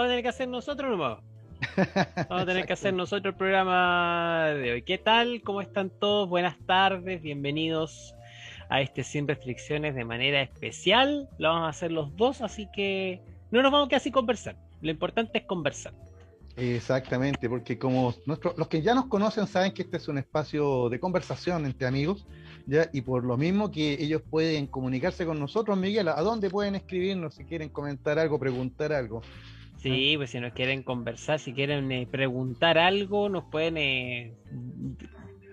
Vamos 0.00 0.08
a 0.08 0.12
tener 0.12 0.22
que 0.22 0.28
hacer 0.30 0.48
nosotros 0.48 0.90
nomás. 0.90 1.18
Vamos 2.30 2.42
a 2.42 2.46
tener 2.46 2.64
que 2.64 2.72
hacer 2.72 2.94
nosotros 2.94 3.34
el 3.34 3.36
programa 3.36 4.46
de 4.46 4.72
hoy. 4.72 4.82
¿Qué 4.82 4.96
tal? 4.96 5.42
¿Cómo 5.44 5.60
están 5.60 5.90
todos? 5.90 6.26
Buenas 6.26 6.56
tardes, 6.64 7.20
bienvenidos 7.20 8.14
a 8.70 8.80
este 8.80 9.04
Sin 9.04 9.28
Restricciones 9.28 9.94
de 9.94 10.06
manera 10.06 10.40
especial. 10.40 11.28
Lo 11.36 11.50
vamos 11.50 11.66
a 11.66 11.68
hacer 11.68 11.92
los 11.92 12.16
dos, 12.16 12.40
así 12.40 12.66
que 12.74 13.20
no 13.50 13.60
nos 13.60 13.70
vamos 13.70 13.88
a 13.88 13.88
quedar 13.90 14.00
sin 14.00 14.12
conversar. 14.12 14.56
Lo 14.80 14.90
importante 14.90 15.36
es 15.36 15.44
conversar. 15.44 15.92
Exactamente, 16.56 17.50
porque 17.50 17.78
como 17.78 18.14
los 18.26 18.68
que 18.68 18.80
ya 18.80 18.94
nos 18.94 19.04
conocen 19.04 19.46
saben 19.46 19.72
que 19.72 19.82
este 19.82 19.98
es 19.98 20.08
un 20.08 20.16
espacio 20.16 20.88
de 20.88 20.98
conversación 20.98 21.66
entre 21.66 21.86
amigos, 21.86 22.24
¿ya? 22.66 22.88
y 22.90 23.02
por 23.02 23.22
lo 23.22 23.36
mismo 23.36 23.70
que 23.70 24.02
ellos 24.02 24.22
pueden 24.22 24.66
comunicarse 24.66 25.26
con 25.26 25.38
nosotros, 25.38 25.76
Miguel, 25.76 26.08
¿a 26.08 26.22
dónde 26.22 26.48
pueden 26.48 26.74
escribirnos 26.74 27.34
si 27.34 27.44
quieren 27.44 27.68
comentar 27.68 28.18
algo, 28.18 28.38
preguntar 28.38 28.94
algo? 28.94 29.20
Sí, 29.82 30.14
pues 30.18 30.30
si 30.30 30.40
nos 30.40 30.52
quieren 30.52 30.82
conversar, 30.82 31.38
si 31.38 31.54
quieren 31.54 31.90
eh, 31.90 32.06
preguntar 32.10 32.76
algo, 32.76 33.30
nos 33.30 33.44
pueden 33.44 33.78
eh, 33.78 34.34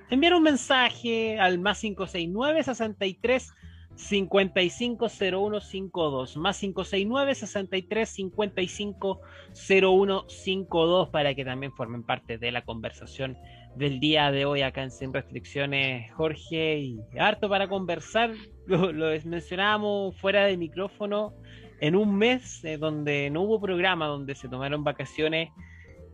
enviar 0.09 0.34
un 0.34 0.44
mensaje 0.44 1.40
al 1.40 1.59
más 1.59 1.80
569 1.80 2.63
63 2.63 3.53
550152 3.95 6.36
más 6.36 6.59
569 6.59 7.36
63 7.36 8.09
550152 8.09 11.09
para 11.09 11.34
que 11.34 11.45
también 11.45 11.72
formen 11.72 12.03
parte 12.03 12.38
de 12.38 12.52
la 12.52 12.66
conversación 12.66 13.38
del 13.78 14.02
día 14.02 14.30
de 14.31 14.44
hoy 14.44 14.62
acá 14.62 14.84
en 14.84 14.91
Sin 14.91 15.14
Restricciones, 15.14 16.14
Jorge, 16.14 16.80
y 16.80 17.00
harto 17.17 17.48
para 17.48 17.70
conversar. 17.70 18.34
Lo, 18.67 18.91
lo 18.91 19.08
mencionábamos 19.23 20.17
fuera 20.17 20.45
de 20.45 20.58
micrófono 20.58 21.34
en 21.80 21.95
un 21.95 22.17
mes 22.17 22.63
eh, 22.63 22.77
donde 22.77 23.30
no 23.30 23.41
hubo 23.41 23.59
programa, 23.59 24.08
donde 24.08 24.36
se 24.36 24.48
tomaron 24.48 24.84
vacaciones 24.84 25.49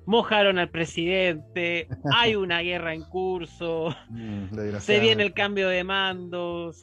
mojaron 0.06 0.60
al 0.60 0.70
presidente, 0.70 1.88
hay 2.16 2.36
una 2.36 2.60
guerra 2.62 2.94
en 2.94 3.04
curso, 3.04 3.96
mm, 4.10 4.78
se 4.80 5.00
viene 5.00 5.24
el 5.24 5.34
cambio 5.34 5.70
de 5.70 5.84
mando, 5.84 6.74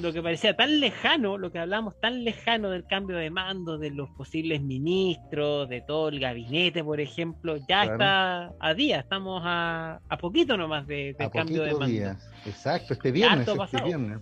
lo 0.00 0.12
que 0.12 0.22
parecía 0.22 0.56
tan 0.56 0.80
lejano, 0.80 1.38
lo 1.38 1.50
que 1.50 1.58
hablamos 1.58 1.98
tan 2.00 2.24
lejano 2.24 2.70
del 2.70 2.84
cambio 2.86 3.16
de 3.16 3.30
mando, 3.30 3.78
de 3.78 3.90
los 3.90 4.10
posibles 4.10 4.60
ministros, 4.62 5.68
de 5.68 5.80
todo 5.80 6.08
el 6.08 6.20
gabinete, 6.20 6.84
por 6.84 7.00
ejemplo, 7.00 7.56
ya 7.68 7.84
está 7.84 8.52
a 8.58 8.74
día, 8.74 9.00
estamos 9.00 9.42
a, 9.44 10.00
a 10.08 10.18
poquito 10.18 10.56
nomás 10.56 10.86
de, 10.86 11.14
del 11.18 11.30
cambio 11.30 11.62
de 11.62 11.74
mando. 11.74 12.20
Exacto, 12.46 12.94
este 12.94 13.12
viernes, 13.12 13.46
este 13.48 13.82
viernes. 13.82 14.18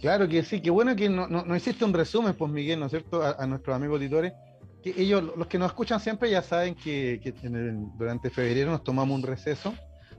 Claro 0.00 0.28
que 0.28 0.42
sí, 0.42 0.60
qué 0.60 0.70
bueno 0.70 0.94
que 0.94 1.08
no, 1.08 1.26
no, 1.26 1.56
hiciste 1.56 1.84
un 1.84 1.92
resumen, 1.92 2.34
pues 2.34 2.50
Miguel, 2.52 2.78
¿no 2.78 2.86
es 2.86 2.92
cierto?, 2.92 3.22
a, 3.22 3.46
nuestros 3.46 3.74
amigos 3.74 3.96
auditores 3.96 4.32
ellos, 4.96 5.32
los 5.36 5.46
que 5.46 5.58
nos 5.58 5.68
escuchan 5.68 6.00
siempre 6.00 6.30
ya 6.30 6.42
saben 6.42 6.74
que, 6.74 7.34
durante 7.98 8.30
febrero 8.30 8.70
nos 8.70 8.84
tomamos 8.84 9.16
un 9.16 9.22
receso, 9.22 9.74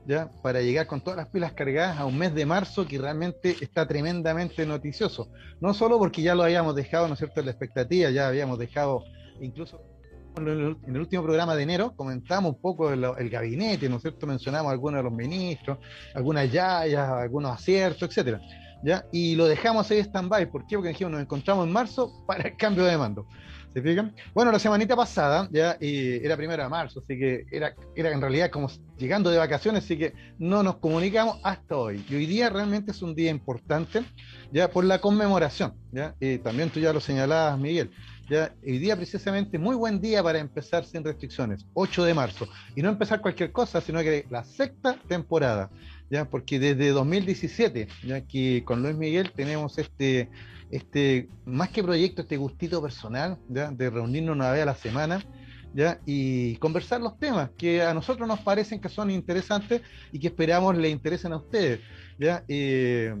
ya, 0.06 0.30
para 0.42 0.60
llegar 0.62 0.86
con 0.86 1.00
todas 1.00 1.18
las 1.18 1.28
pilas 1.28 1.52
cargadas 1.52 1.98
a 1.98 2.06
un 2.06 2.16
mes 2.16 2.34
de 2.34 2.46
marzo 2.46 2.86
que 2.86 2.98
realmente 2.98 3.56
está 3.60 3.86
tremendamente 3.86 4.64
noticioso. 4.64 5.28
No 5.60 5.74
solo 5.74 5.98
porque 5.98 6.22
ya 6.22 6.34
lo 6.34 6.42
habíamos 6.42 6.74
dejado, 6.74 7.08
¿no 7.08 7.14
es 7.14 7.18
cierto?, 7.18 7.40
en 7.40 7.46
la 7.46 7.52
expectativa, 7.52 8.10
ya 8.10 8.28
habíamos 8.28 8.58
dejado 8.58 9.04
incluso 9.40 9.80
en 10.36 10.76
el 10.94 11.00
último 11.00 11.24
programa 11.24 11.56
de 11.56 11.64
enero 11.64 11.94
comentamos 11.96 12.54
un 12.54 12.60
poco 12.60 12.92
el, 12.92 13.04
el 13.18 13.28
gabinete, 13.28 13.88
¿no 13.88 13.96
es 13.96 14.02
cierto? 14.02 14.24
Mencionamos 14.24 14.70
algunos 14.70 15.00
de 15.00 15.02
los 15.02 15.12
ministros, 15.12 15.78
algunas 16.14 16.52
yayas, 16.52 17.08
algunos 17.08 17.52
aciertos, 17.52 18.08
etcétera. 18.08 18.40
¿Ya? 18.82 19.04
Y 19.12 19.34
lo 19.34 19.46
dejamos 19.46 19.90
ahí 19.90 19.98
stand-by. 19.98 20.50
¿Por 20.50 20.66
qué? 20.66 20.76
Porque 20.76 20.90
dijimos, 20.90 21.12
nos 21.12 21.20
encontramos 21.20 21.66
en 21.66 21.72
marzo 21.72 22.24
para 22.26 22.48
el 22.48 22.56
cambio 22.56 22.84
de 22.84 22.96
mando. 22.96 23.26
¿Se 23.74 23.82
fijan? 23.82 24.14
Bueno, 24.32 24.50
la 24.50 24.58
semanita 24.58 24.96
pasada 24.96 25.46
ya 25.52 25.76
era 25.80 26.36
primero 26.36 26.62
de 26.62 26.68
marzo, 26.70 27.00
así 27.00 27.18
que 27.18 27.44
era, 27.50 27.74
era 27.94 28.10
en 28.12 28.20
realidad 28.20 28.50
como 28.50 28.70
llegando 28.96 29.30
de 29.30 29.36
vacaciones, 29.36 29.84
así 29.84 29.98
que 29.98 30.14
no 30.38 30.62
nos 30.62 30.76
comunicamos 30.76 31.38
hasta 31.42 31.76
hoy. 31.76 32.04
Y 32.08 32.14
hoy 32.14 32.26
día 32.26 32.48
realmente 32.48 32.92
es 32.92 33.02
un 33.02 33.14
día 33.14 33.30
importante, 33.30 34.04
ya 34.52 34.70
por 34.70 34.84
la 34.84 35.00
conmemoración, 35.00 35.74
ya 35.92 36.14
y 36.18 36.38
también 36.38 36.70
tú 36.70 36.80
ya 36.80 36.92
lo 36.94 37.00
señalabas, 37.00 37.58
Miguel. 37.58 37.90
Ya, 38.30 38.54
hoy 38.62 38.78
día 38.78 38.94
precisamente 38.96 39.58
muy 39.58 39.74
buen 39.74 40.00
día 40.00 40.22
para 40.22 40.38
empezar 40.38 40.84
sin 40.84 41.02
restricciones, 41.04 41.64
8 41.74 42.04
de 42.04 42.14
marzo. 42.14 42.48
Y 42.74 42.82
no 42.82 42.88
empezar 42.88 43.20
cualquier 43.20 43.52
cosa, 43.52 43.80
sino 43.80 44.00
que 44.00 44.26
la 44.28 44.44
sexta 44.44 44.96
temporada, 45.08 45.70
ya, 46.10 46.28
porque 46.28 46.58
desde 46.58 46.90
2017, 46.90 47.88
ya 48.04 48.20
que 48.22 48.62
con 48.64 48.82
Luis 48.82 48.96
Miguel 48.96 49.32
tenemos 49.34 49.78
este 49.78 50.28
este, 50.70 51.28
más 51.44 51.70
que 51.70 51.82
proyecto, 51.82 52.22
este 52.22 52.36
gustito 52.36 52.82
personal, 52.82 53.38
¿ya? 53.48 53.70
de 53.70 53.90
reunirnos 53.90 54.36
una 54.36 54.50
vez 54.50 54.62
a 54.62 54.66
la 54.66 54.74
semana, 54.74 55.24
¿ya? 55.74 56.00
y 56.04 56.56
conversar 56.56 57.00
los 57.00 57.18
temas 57.18 57.50
que 57.56 57.82
a 57.82 57.94
nosotros 57.94 58.28
nos 58.28 58.40
parecen 58.40 58.80
que 58.80 58.88
son 58.88 59.10
interesantes 59.10 59.82
y 60.12 60.18
que 60.18 60.28
esperamos 60.28 60.76
le 60.76 60.90
interesen 60.90 61.32
a 61.32 61.36
ustedes. 61.36 61.80
¿ya? 62.18 62.44
Eh, 62.48 63.14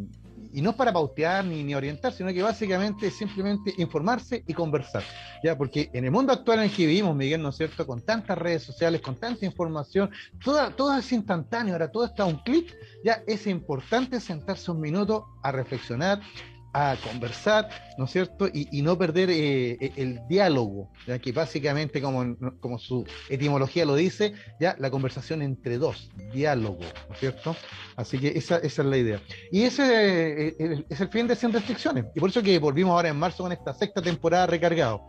y 0.52 0.62
no 0.62 0.74
para 0.74 0.92
pautear 0.92 1.44
ni, 1.44 1.62
ni, 1.62 1.74
orientar, 1.74 2.12
sino 2.12 2.32
que 2.32 2.42
básicamente 2.42 3.08
es 3.08 3.16
simplemente 3.16 3.74
informarse 3.78 4.42
y 4.46 4.54
conversar, 4.54 5.02
¿ya? 5.42 5.56
Porque 5.56 5.90
en 5.92 6.04
el 6.04 6.10
mundo 6.10 6.32
actual 6.32 6.58
en 6.58 6.64
el 6.66 6.70
que 6.70 6.86
vivimos, 6.86 7.14
Miguel, 7.14 7.42
¿no 7.42 7.50
es 7.50 7.56
cierto?, 7.56 7.86
con 7.86 8.00
tantas 8.02 8.38
redes 8.38 8.62
sociales, 8.62 9.00
con 9.00 9.16
tanta 9.16 9.44
información, 9.44 10.10
todo, 10.42 10.70
todo 10.70 10.96
es 10.96 11.12
instantáneo, 11.12 11.74
ahora 11.74 11.90
todo 11.90 12.04
está 12.04 12.22
a 12.24 12.26
un 12.26 12.38
clic, 12.38 12.74
ya 13.04 13.22
es 13.26 13.46
importante 13.46 14.20
sentarse 14.20 14.70
un 14.70 14.80
minuto 14.80 15.26
a 15.42 15.52
reflexionar, 15.52 16.20
a 16.72 16.96
conversar, 17.02 17.68
¿no 17.96 18.04
es 18.04 18.10
cierto? 18.10 18.48
Y, 18.52 18.82
no 18.82 18.96
perder 18.96 19.30
eh, 19.30 19.76
eh, 19.80 19.92
el 19.96 20.20
diálogo, 20.28 20.90
ya 21.06 21.18
que 21.18 21.32
básicamente, 21.32 22.00
como, 22.00 22.36
como 22.60 22.78
su 22.78 23.06
etimología 23.28 23.84
lo 23.84 23.94
dice, 23.94 24.34
ya 24.60 24.76
la 24.78 24.90
conversación 24.90 25.42
entre 25.42 25.78
dos, 25.78 26.10
diálogo, 26.32 26.80
¿no 27.08 27.14
es 27.14 27.20
cierto? 27.20 27.56
Así 27.96 28.18
que 28.18 28.28
esa, 28.28 28.58
esa 28.58 28.82
es 28.82 28.88
la 28.88 28.96
idea. 28.96 29.20
Y 29.50 29.62
ese 29.62 30.48
eh, 30.48 30.84
es 30.88 31.00
el 31.00 31.08
fin 31.08 31.26
de 31.26 31.34
Sin 31.34 31.52
Restricciones. 31.52 32.06
Y 32.14 32.20
por 32.20 32.30
eso 32.30 32.42
que 32.42 32.58
volvimos 32.58 32.92
ahora 32.92 33.08
en 33.08 33.18
marzo 33.18 33.42
con 33.42 33.52
esta 33.52 33.74
sexta 33.74 34.00
temporada 34.00 34.46
recargado. 34.46 35.02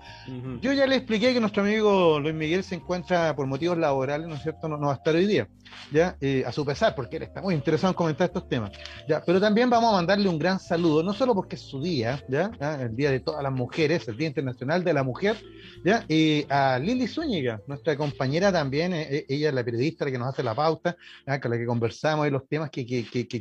Yo 0.61 0.73
ya 0.73 0.87
le 0.87 0.95
expliqué 0.95 1.33
que 1.33 1.39
nuestro 1.39 1.61
amigo 1.61 2.19
Luis 2.19 2.33
Miguel 2.33 2.63
se 2.63 2.75
encuentra 2.75 3.35
por 3.35 3.45
motivos 3.45 3.77
laborales, 3.77 4.27
¿no 4.27 4.35
es 4.35 4.41
cierto? 4.41 4.67
No, 4.67 4.77
no 4.77 4.87
va 4.87 4.93
a 4.93 4.95
estar 4.95 5.13
hoy 5.13 5.27
día, 5.27 5.47
ya, 5.91 6.17
a 6.45 6.51
su 6.51 6.65
pesar, 6.65 6.95
porque 6.95 7.17
él 7.17 7.23
está 7.23 7.41
muy 7.41 7.53
interesado 7.53 7.91
en 7.91 7.95
comentar 7.95 8.27
estos 8.27 8.47
temas. 8.47 8.71
Ya, 9.07 9.21
pero 9.23 9.39
también 9.39 9.69
vamos 9.69 9.91
a 9.91 9.97
mandarle 9.97 10.27
un 10.27 10.39
gran 10.39 10.59
saludo, 10.59 11.03
no 11.03 11.13
solo 11.13 11.35
porque 11.35 11.48
es 11.55 11.61
su 11.61 11.81
día, 11.81 12.23
¿ya? 12.27 12.51
El 12.81 12.95
día 12.95 13.11
de 13.11 13.19
todas 13.19 13.43
las 13.43 13.51
mujeres, 13.51 14.07
el 14.07 14.17
Día 14.17 14.27
Internacional 14.27 14.83
de 14.83 14.93
la 14.93 15.03
Mujer, 15.03 15.37
¿ya? 15.83 16.05
Y 16.07 16.45
a 16.49 16.79
Lili 16.79 17.07
Zúñiga, 17.07 17.61
nuestra 17.67 17.95
compañera 17.97 18.51
también, 18.51 18.93
eh, 18.93 19.07
eh, 19.09 19.25
ella 19.29 19.49
es 19.49 19.55
la 19.55 19.63
periodista 19.63 20.05
que 20.05 20.17
nos 20.17 20.29
hace 20.29 20.43
la 20.43 20.55
pauta, 20.55 20.95
con 21.41 21.51
la 21.51 21.57
que 21.57 21.65
conversamos 21.65 22.25
de 22.25 22.31
los 22.31 22.47
temas 22.47 22.69
que, 22.69 22.85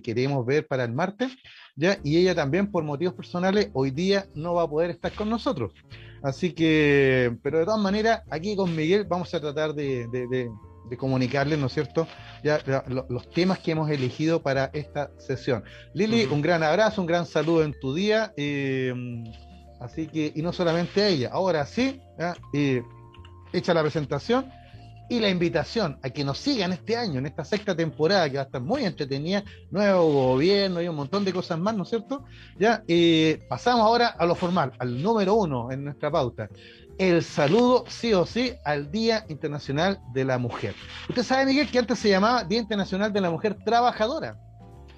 queremos 0.02 0.44
ver 0.46 0.66
para 0.66 0.84
el 0.84 0.92
martes, 0.92 1.32
¿ya? 1.76 1.98
Y 2.04 2.18
ella 2.18 2.34
también, 2.34 2.70
por 2.70 2.84
motivos 2.84 3.14
personales, 3.14 3.70
hoy 3.72 3.90
día 3.90 4.26
no 4.34 4.54
va 4.54 4.62
a 4.62 4.68
poder 4.68 4.90
estar 4.90 5.12
con 5.12 5.28
nosotros. 5.28 5.72
Así 6.22 6.52
que, 6.52 7.36
pero 7.42 7.58
de 7.58 7.64
todas 7.64 7.80
maneras, 7.80 8.22
aquí 8.30 8.56
con 8.56 8.74
Miguel 8.74 9.04
vamos 9.04 9.32
a 9.34 9.40
tratar 9.40 9.74
de 9.74 10.06
comunicarles, 10.96 11.58
¿no 11.58 11.66
es 11.66 11.72
cierto?, 11.72 12.06
ya, 12.42 12.60
los 13.08 13.30
temas 13.30 13.58
que 13.58 13.72
hemos 13.72 13.90
elegido 13.90 14.42
para 14.42 14.70
esta 14.72 15.10
sesión. 15.18 15.64
Lili, 15.94 16.24
un 16.24 16.40
gran 16.40 16.62
abrazo, 16.62 17.00
un 17.00 17.06
gran 17.06 17.26
saludo 17.26 17.64
en 17.64 17.78
tu 17.78 17.94
día. 17.94 18.32
Eh, 18.36 18.94
así 19.80 20.06
que, 20.06 20.32
y 20.34 20.42
no 20.42 20.52
solamente 20.52 21.02
a 21.02 21.08
ella, 21.08 21.30
ahora 21.32 21.66
sí, 21.66 22.00
eh, 22.52 22.82
hecha 23.52 23.74
la 23.74 23.82
presentación 23.82 24.50
y 25.10 25.20
la 25.20 25.30
invitación 25.30 25.98
a 26.02 26.10
que 26.10 26.22
nos 26.22 26.38
sigan 26.38 26.72
este 26.72 26.96
año, 26.96 27.18
en 27.18 27.26
esta 27.26 27.44
sexta 27.44 27.74
temporada, 27.74 28.28
que 28.28 28.36
va 28.36 28.42
a 28.42 28.46
estar 28.46 28.60
muy 28.60 28.84
entretenida, 28.84 29.42
nuevo 29.70 30.32
gobierno 30.32 30.82
y 30.82 30.88
un 30.88 30.96
montón 30.96 31.24
de 31.24 31.32
cosas 31.32 31.58
más, 31.58 31.74
¿no 31.74 31.84
es 31.84 31.88
cierto? 31.88 32.24
Ya, 32.58 32.84
eh, 32.86 33.40
pasamos 33.48 33.80
ahora 33.80 34.08
a 34.08 34.26
lo 34.26 34.34
formal, 34.34 34.72
al 34.78 35.02
número 35.02 35.34
uno 35.34 35.72
en 35.72 35.84
nuestra 35.84 36.10
pauta 36.10 36.48
el 36.98 37.22
saludo 37.22 37.84
sí 37.88 38.12
o 38.12 38.26
sí 38.26 38.52
al 38.64 38.90
Día 38.90 39.24
Internacional 39.28 40.00
de 40.12 40.24
la 40.24 40.38
Mujer. 40.38 40.74
Usted 41.08 41.22
sabe, 41.22 41.46
Miguel, 41.46 41.70
que 41.70 41.78
antes 41.78 41.98
se 41.98 42.10
llamaba 42.10 42.44
Día 42.44 42.58
Internacional 42.58 43.12
de 43.12 43.20
la 43.20 43.30
Mujer 43.30 43.54
Trabajadora. 43.64 44.36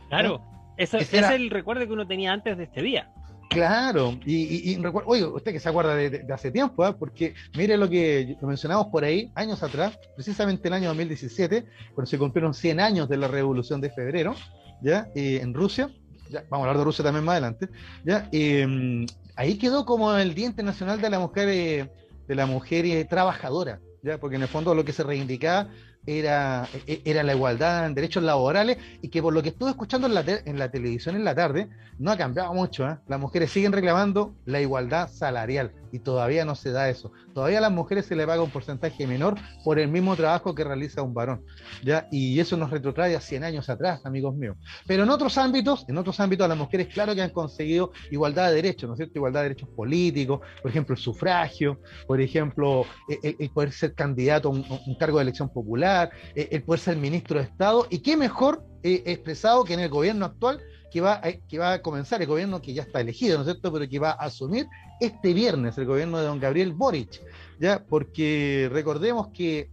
Claro, 0.09 0.43
eso, 0.77 0.97
ese 0.97 1.19
es 1.19 1.31
el 1.31 1.51
recuerdo 1.51 1.87
que 1.87 1.93
uno 1.93 2.07
tenía 2.07 2.33
antes 2.33 2.57
de 2.57 2.65
este 2.65 2.83
día. 2.83 3.11
Claro, 3.51 4.17
y, 4.25 4.73
y, 4.73 4.83
oye, 5.07 5.25
usted 5.25 5.53
que 5.53 5.59
se 5.59 5.69
acuerda 5.69 5.97
de, 5.97 6.25
hace 6.33 6.53
tiempo, 6.53 6.87
¿eh? 6.87 6.95
porque 6.97 7.35
mire 7.57 7.77
lo 7.77 7.91
que 7.91 8.37
lo 8.41 8.47
mencionamos 8.47 8.87
por 8.87 9.03
ahí, 9.03 9.33
años 9.35 9.61
atrás, 9.65 9.99
precisamente 10.15 10.69
el 10.69 10.75
año 10.75 10.89
2017, 10.89 11.67
cuando 11.93 12.09
se 12.09 12.17
cumplieron 12.17 12.55
100 12.55 12.79
años 12.79 13.09
de 13.09 13.17
la 13.17 13.27
Revolución 13.27 13.81
de 13.81 13.91
Febrero, 13.91 14.37
¿ya? 14.83 15.09
en 15.17 15.53
Rusia, 15.53 15.91
ya, 16.31 16.45
vamos 16.49 16.65
a 16.65 16.69
hablar 16.69 16.79
de 16.79 16.85
Rusia 16.85 17.05
también 17.05 17.25
más 17.25 17.33
adelante, 17.33 17.69
¿ya? 18.05 18.29
Eh, 18.31 19.05
ahí 19.37 19.59
quedó 19.59 19.85
como 19.85 20.17
el 20.17 20.35
Día 20.35 20.47
Internacional 20.47 21.01
de 21.01 21.11
la 21.11 21.19
Mujer, 21.19 21.49
eh, 21.49 21.91
de 22.27 22.35
la 22.35 22.47
mujer 22.47 22.85
eh, 22.87 23.05
trabajadora, 23.05 23.81
¿ya? 24.03 24.19
porque 24.19 24.37
en 24.37 24.43
el 24.43 24.49
fondo 24.49 24.75
lo 24.75 24.85
que 24.85 24.93
se 24.93 25.03
reivindicaba 25.03 25.69
era, 26.07 26.69
e, 26.87 27.03
era 27.05 27.23
la 27.23 27.35
igualdad 27.35 27.87
en 27.87 27.95
derechos 27.95 28.23
laborales 28.23 28.79
y 29.03 29.09
que 29.09 29.23
por 29.23 29.35
lo 29.35 29.43
que 29.43 29.51
estuve 29.51 29.71
escuchando 29.71 30.07
en 30.07 30.15
la, 30.15 30.25
en 30.27 30.59
la 30.59 30.71
televisión 30.71 31.17
en 31.17 31.25
la 31.25 31.35
tarde, 31.35 31.69
no 31.99 32.11
ha 32.11 32.17
cambiado 32.17 32.55
mucho. 32.55 32.89
¿eh? 32.89 32.99
Las 33.07 33.21
mujeres 33.21 33.51
siguen 33.51 33.73
reclamando 33.73 34.35
la 34.47 34.61
igualdad 34.61 35.09
salarial 35.11 35.73
y 35.93 35.99
todavía 36.01 36.45
no 36.45 36.55
se 36.55 36.71
da 36.71 36.89
eso. 36.89 37.13
Todavía 37.35 37.59
a 37.59 37.61
las 37.63 37.73
mujeres 37.73 38.07
se 38.07 38.17
le 38.17 38.27
paga 38.27 38.43
un 38.43 38.51
porcentaje 38.51 39.07
menor 39.07 39.35
por 39.65 39.79
el 39.79 39.89
mismo 39.89 40.17
trabajo 40.17 40.55
que 40.55 40.65
realiza 40.65 41.03
un 41.03 41.15
varón. 41.15 41.45
¿ya? 41.83 42.09
Y 42.11 42.39
eso 42.41 42.57
nos 42.57 42.71
retrotrae 42.71 43.17
a 43.17 43.21
100 43.21 43.45
años 43.45 43.69
atrás, 43.69 44.05
amigos 44.05 44.35
míos. 44.35 44.57
Pero 44.87 45.03
en 45.03 45.11
otros 45.11 45.39
ámbitos, 45.39 45.85
en 45.89 45.99
otros 45.99 46.19
ámbitos, 46.21 46.49
las 46.49 46.59
mujeres, 46.59 46.89
claro 46.89 47.15
que 47.15 47.23
han 47.23 47.31
conseguido 47.31 47.93
igualdad 48.11 48.49
de 48.49 48.57
derechos, 48.57 48.89
¿no 48.89 48.95
es 48.95 48.99
cierto? 48.99 49.19
Igualdad 49.19 49.41
de 49.41 49.49
derechos 49.51 49.69
políticos, 49.71 50.41
por 50.63 50.71
ejemplo, 50.71 50.95
el 50.95 51.01
sufragio, 51.01 51.81
por 52.07 52.21
ejemplo, 52.21 52.85
el, 53.23 53.51
poder 53.51 53.73
ser 53.73 53.95
candidato 53.95 54.49
a 54.49 54.53
un, 54.53 54.65
cargo 54.99 55.19
de 55.19 55.23
elección 55.23 55.49
popular, 55.49 56.11
el, 56.35 56.63
poder 56.63 56.81
ser 56.81 56.97
ministro 56.97 57.39
de 57.39 57.45
Estado. 57.45 57.87
Y 57.91 58.01
qué 58.01 58.17
mejor 58.17 58.65
eh, 58.83 59.03
expresado 59.07 59.65
que 59.65 59.75
en 59.75 59.81
el 59.81 59.89
gobierno 59.89 60.27
actual 60.27 60.61
que 60.91 61.01
va, 61.01 61.21
a, 61.23 61.33
que 61.33 61.59
va 61.59 61.75
a 61.75 61.83
comenzar 61.83 62.21
el 62.21 62.27
gobierno 62.27 62.61
que 62.61 62.75
ya 62.75 62.83
está 62.83 63.01
elegido, 63.01 63.37
¿no 63.37 63.43
es 63.43 63.51
cierto?, 63.51 63.73
pero 63.73 63.89
que 63.89 63.99
va 63.99 64.11
a 64.11 64.25
asumir 64.25 64.67
este 65.01 65.35
viernes 65.35 65.77
el 65.79 65.87
gobierno 65.87 66.19
de 66.19 66.27
don 66.27 66.39
Gabriel 66.39 66.73
Boric, 66.73 67.21
¿ya? 67.59 67.85
Porque 67.89 68.69
recordemos 68.73 69.29
que 69.29 69.71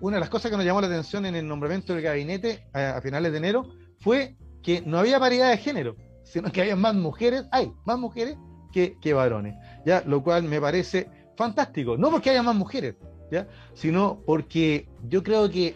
una 0.00 0.16
de 0.16 0.20
las 0.20 0.28
cosas 0.28 0.50
que 0.50 0.56
nos 0.56 0.66
llamó 0.66 0.80
la 0.80 0.88
atención 0.88 1.24
en 1.26 1.36
el 1.36 1.46
nombramiento 1.46 1.94
del 1.94 2.02
gabinete 2.02 2.66
a, 2.72 3.00
finales 3.00 3.32
de 3.32 3.38
enero 3.38 3.68
fue 4.00 4.36
que 4.62 4.82
no 4.82 4.98
había 4.98 5.18
paridad 5.18 5.50
de 5.50 5.56
género, 5.56 5.96
sino 6.24 6.50
que 6.50 6.62
había 6.62 6.76
más 6.76 6.94
mujeres, 6.94 7.44
hay 7.52 7.72
más 7.84 7.98
mujeres 7.98 8.36
que, 8.72 8.98
que 9.00 9.14
varones, 9.14 9.54
¿ya? 9.86 10.02
Lo 10.06 10.22
cual 10.22 10.42
me 10.42 10.60
parece 10.60 11.08
fantástico, 11.36 11.96
no 11.96 12.10
porque 12.10 12.30
haya 12.30 12.42
más 12.42 12.56
mujeres, 12.56 12.96
¿ya? 13.30 13.46
Sino 13.74 14.20
porque 14.26 14.88
yo 15.08 15.22
creo 15.22 15.48
que 15.48 15.74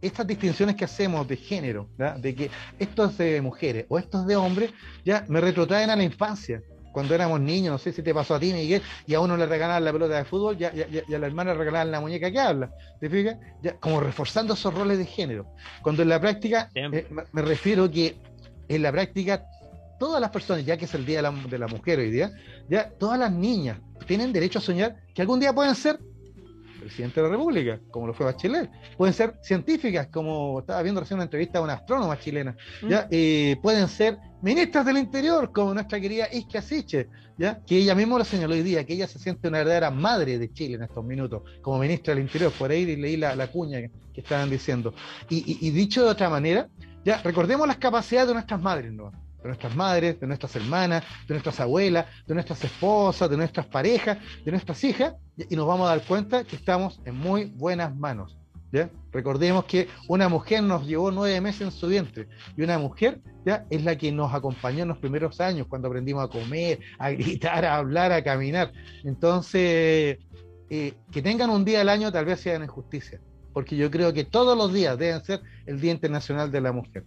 estas 0.00 0.26
distinciones 0.26 0.76
que 0.76 0.84
hacemos 0.84 1.26
de 1.28 1.36
género, 1.36 1.88
de 2.18 2.34
que 2.34 2.50
esto 2.78 3.04
es 3.04 3.18
de 3.18 3.40
mujeres 3.40 3.86
o 3.88 3.98
esto 3.98 4.20
es 4.20 4.26
de 4.26 4.36
hombres, 4.36 4.72
ya 5.04 5.24
me 5.28 5.40
retrotraen 5.40 5.90
a 5.90 5.96
la 5.96 6.02
infancia. 6.02 6.62
Cuando 6.92 7.14
éramos 7.14 7.40
niños, 7.40 7.72
no 7.72 7.78
sé 7.78 7.92
si 7.92 8.02
te 8.02 8.12
pasó 8.12 8.34
a 8.34 8.40
ti, 8.40 8.52
Miguel, 8.52 8.82
y 9.06 9.14
a 9.14 9.20
uno 9.20 9.36
le 9.36 9.46
regalaban 9.46 9.84
la 9.84 9.92
pelota 9.92 10.16
de 10.16 10.24
fútbol 10.24 10.56
ya, 10.56 10.72
y 10.74 11.14
a 11.14 11.18
la 11.18 11.26
hermana 11.26 11.52
le 11.52 11.58
regalaban 11.58 11.90
la 11.90 12.00
muñeca 12.00 12.30
que 12.30 12.40
habla. 12.40 12.70
¿Te 12.98 13.08
fijas? 13.08 13.36
Ya, 13.62 13.76
como 13.76 14.00
reforzando 14.00 14.54
esos 14.54 14.74
roles 14.74 14.98
de 14.98 15.06
género. 15.06 15.46
Cuando 15.82 16.02
en 16.02 16.08
la 16.08 16.20
práctica, 16.20 16.70
eh, 16.74 17.06
me, 17.32 17.42
refiero 17.42 17.90
que 17.90 18.16
en 18.68 18.82
la 18.82 18.92
práctica 18.92 19.44
todas 19.98 20.20
las 20.20 20.30
personas, 20.30 20.64
ya 20.64 20.76
que 20.76 20.86
es 20.86 20.94
el 20.94 21.04
Día 21.04 21.18
de 21.18 21.22
la, 21.22 21.30
de 21.30 21.58
la, 21.58 21.68
Mujer 21.68 21.98
hoy 21.98 22.10
día, 22.10 22.32
ya 22.68 22.90
todas 22.90 23.18
las 23.18 23.30
niñas 23.30 23.78
tienen 24.06 24.32
derecho 24.32 24.58
a 24.58 24.62
soñar 24.62 24.96
que 25.14 25.22
algún 25.22 25.38
día 25.38 25.52
pueden 25.52 25.74
ser 25.74 25.98
presidente 26.80 27.20
de 27.20 27.28
la 27.28 27.32
República, 27.32 27.80
como 27.90 28.06
lo 28.06 28.14
fue 28.14 28.26
Bachelet. 28.26 28.70
Pueden 28.96 29.14
ser 29.14 29.34
científicas, 29.42 30.08
como 30.08 30.60
estaba 30.60 30.82
viendo 30.82 31.00
recién 31.00 31.16
una 31.16 31.24
entrevista 31.24 31.58
a 31.58 31.62
una 31.62 31.74
astrónoma 31.74 32.18
chilena. 32.18 32.56
¿ya? 32.88 33.02
Mm. 33.02 33.08
Eh, 33.10 33.56
pueden 33.62 33.88
ser 33.88 34.18
ministras 34.42 34.86
del 34.86 34.98
Interior, 34.98 35.52
como 35.52 35.74
nuestra 35.74 36.00
querida 36.00 36.28
Isquia 36.32 36.62
Siche, 36.62 37.08
¿ya? 37.38 37.60
que 37.66 37.76
ella 37.76 37.94
misma 37.94 38.18
lo 38.18 38.24
señaló 38.24 38.54
hoy 38.54 38.62
día, 38.62 38.84
que 38.84 38.94
ella 38.94 39.06
se 39.06 39.18
siente 39.18 39.48
una 39.48 39.58
verdadera 39.58 39.90
madre 39.90 40.38
de 40.38 40.52
Chile 40.52 40.76
en 40.76 40.82
estos 40.82 41.04
minutos, 41.04 41.42
como 41.62 41.78
ministra 41.78 42.14
del 42.14 42.24
Interior. 42.24 42.52
Por 42.52 42.70
ahí 42.70 42.96
leí 42.96 43.16
la, 43.16 43.34
la 43.36 43.48
cuña 43.48 43.80
que, 43.80 43.90
estaban 44.20 44.50
diciendo. 44.50 44.92
Y, 45.30 45.70
dicho 45.70 46.04
de 46.04 46.10
otra 46.10 46.28
manera, 46.28 46.68
ya 47.04 47.22
recordemos 47.22 47.66
las 47.66 47.78
capacidades 47.78 48.28
de 48.28 48.34
nuestras 48.34 48.60
madres, 48.60 48.92
¿no? 48.92 49.10
De 49.42 49.48
nuestras 49.48 49.74
madres, 49.74 50.20
de 50.20 50.26
nuestras 50.26 50.54
hermanas, 50.56 51.04
de 51.26 51.34
nuestras 51.34 51.60
abuelas, 51.60 52.06
de 52.26 52.34
nuestras 52.34 52.62
esposas, 52.64 53.30
de 53.30 53.36
nuestras 53.36 53.66
parejas, 53.66 54.18
de 54.44 54.50
nuestras 54.50 54.82
hijas, 54.84 55.14
y 55.36 55.56
nos 55.56 55.66
vamos 55.66 55.86
a 55.88 55.96
dar 55.96 56.04
cuenta 56.04 56.44
que 56.44 56.56
estamos 56.56 57.00
en 57.04 57.16
muy 57.16 57.46
buenas 57.46 57.94
manos. 57.96 58.36
Recordemos 59.12 59.64
que 59.64 59.88
una 60.06 60.28
mujer 60.28 60.62
nos 60.62 60.86
llevó 60.86 61.10
nueve 61.10 61.40
meses 61.40 61.62
en 61.62 61.72
su 61.72 61.88
vientre, 61.88 62.28
y 62.56 62.62
una 62.62 62.78
mujer 62.78 63.20
¿ya? 63.44 63.66
es 63.68 63.82
la 63.84 63.96
que 63.96 64.12
nos 64.12 64.32
acompañó 64.32 64.82
en 64.82 64.88
los 64.88 64.98
primeros 64.98 65.40
años, 65.40 65.66
cuando 65.66 65.88
aprendimos 65.88 66.24
a 66.24 66.28
comer, 66.28 66.78
a 66.98 67.10
gritar, 67.10 67.64
a 67.64 67.76
hablar, 67.76 68.12
a 68.12 68.22
caminar. 68.22 68.72
Entonces, 69.04 70.18
eh, 70.68 70.94
que 71.10 71.22
tengan 71.22 71.50
un 71.50 71.64
día 71.64 71.80
al 71.80 71.88
año 71.88 72.12
tal 72.12 72.26
vez 72.26 72.40
sea 72.40 72.54
en 72.54 72.62
injusticia, 72.62 73.20
porque 73.52 73.76
yo 73.76 73.90
creo 73.90 74.12
que 74.12 74.24
todos 74.24 74.56
los 74.56 74.72
días 74.72 74.96
deben 74.96 75.24
ser 75.24 75.40
el 75.66 75.80
Día 75.80 75.90
Internacional 75.90 76.52
de 76.52 76.60
la 76.60 76.70
Mujer. 76.72 77.04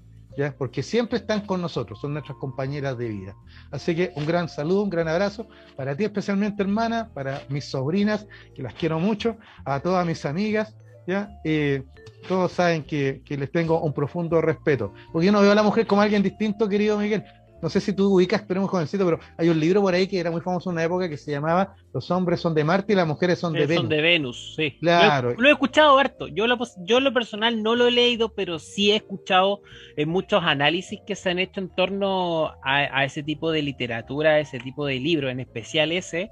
Porque 0.58 0.84
siempre 0.84 1.20
están 1.20 1.46
con 1.46 1.62
nosotros, 1.62 2.00
son 2.00 2.14
nuestras 2.14 2.38
compañeras 2.38 2.98
de 2.98 3.10
vida. 3.10 3.36
Así 3.72 3.96
que 3.96 4.12
un 4.16 4.26
gran 4.26 4.50
saludo, 4.50 4.84
un 4.84 4.90
gran 4.90 5.08
abrazo 5.08 5.48
para 5.76 5.96
ti 5.96 6.04
especialmente 6.04 6.64
hermana, 6.64 7.10
para 7.14 7.42
mis 7.50 7.66
sobrinas, 7.66 8.28
que 8.56 8.64
las 8.64 8.74
quiero 8.74 9.00
mucho, 9.00 9.38
a 9.66 9.80
todas 9.80 10.06
mis 10.06 10.26
amigas, 10.26 10.76
¿ya? 11.08 11.30
Eh, 11.44 11.84
todos 12.28 12.52
saben 12.54 12.84
que, 12.84 13.22
les 13.28 13.52
tengo 13.52 13.82
un 13.82 13.94
profundo 13.94 14.42
respeto, 14.42 14.94
porque 15.12 15.26
yo 15.28 15.32
no 15.32 15.42
veo 15.42 15.52
a 15.52 15.56
la 15.56 15.64
mujer 15.64 15.86
como 15.86 16.02
alguien 16.02 16.24
distinto, 16.24 16.70
querido 16.70 16.98
Miguel, 16.98 17.24
no 17.64 17.70
sé 17.70 17.80
si 17.80 17.94
tú 17.94 18.14
ubicas, 18.14 18.44
pero 18.46 18.60
muy 18.60 18.68
jovencito, 18.68 19.06
pero 19.06 19.22
hay 19.38 19.48
un 19.48 19.58
libro 19.58 19.82
por 19.82 19.94
ahí 19.94 20.06
que 20.06 20.20
era 20.20 20.30
muy 20.30 20.42
famoso 20.42 20.70
en 20.70 20.74
una 20.74 20.84
época 20.84 21.08
que 21.08 21.16
se 21.16 21.32
llamaba 21.32 21.78
Los 21.94 22.12
hombres 22.12 22.42
son 22.42 22.54
de 22.54 22.66
Marte 22.66 22.92
y 22.92 22.96
las 22.98 23.08
mujeres 23.08 23.40
son 23.40 23.54
de 23.54 23.64
eh, 23.64 23.68
Venus. 23.68 23.82
Son 23.84 23.90
de 23.90 24.02
Venus, 24.02 24.54
sí. 24.58 24.78
Claro. 24.82 25.34
Lo, 25.38 25.48
he 25.48 25.52
escuchado 25.54 25.98
harto. 25.98 26.28
Yo 26.28 26.46
lo, 26.46 26.58
yo 26.86 27.00
lo 27.00 27.14
personal 27.14 27.64
no 27.64 27.78
lo 27.78 27.88
he 27.88 27.92
leído, 27.92 28.34
pero 28.36 28.60
sí 28.60 28.92
he 28.92 28.98
escuchado 28.98 29.62
en 29.96 30.10
muchos 30.10 30.44
análisis 30.44 31.00
que 31.08 31.16
se 31.16 31.30
han 31.30 31.40
hecho 31.40 31.62
en 31.62 31.74
torno 31.74 32.52
a, 32.66 33.06
ese 33.06 33.24
tipo 33.24 33.50
de 33.50 33.62
literatura, 33.62 34.32
a 34.32 34.40
ese 34.42 34.60
tipo 34.60 34.86
de 34.86 35.00
libro, 35.00 35.30
en 35.30 35.40
especial 35.40 35.94
ese, 35.94 36.32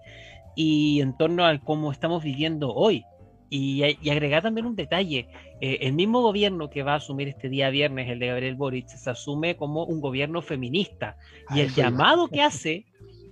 y 0.58 1.00
en 1.00 1.16
torno 1.16 1.46
a 1.46 1.58
cómo 1.60 1.94
estamos 1.94 2.26
viviendo 2.26 2.74
hoy. 2.74 3.06
Y, 3.54 3.84
agregar 4.10 4.44
también 4.44 4.66
un 4.66 4.78
detalle, 4.78 5.28
eh, 5.60 5.80
el 5.82 5.92
mismo 5.92 6.22
gobierno 6.22 6.70
que 6.70 6.84
va 6.84 6.94
a 6.94 6.96
asumir 6.96 7.28
este 7.28 7.50
día 7.50 7.70
viernes, 7.70 8.10
el 8.10 8.18
de 8.18 8.28
Gabriel 8.28 8.56
Boric, 8.56 8.88
se 8.88 9.10
asume 9.10 9.58
como 9.58 9.84
un 9.84 10.00
gobierno 10.00 10.42
feminista. 10.42 11.18
y 11.54 11.60
el 11.60 11.74
llamado 11.74 12.30
que 12.30 12.42
hace, 12.42 12.86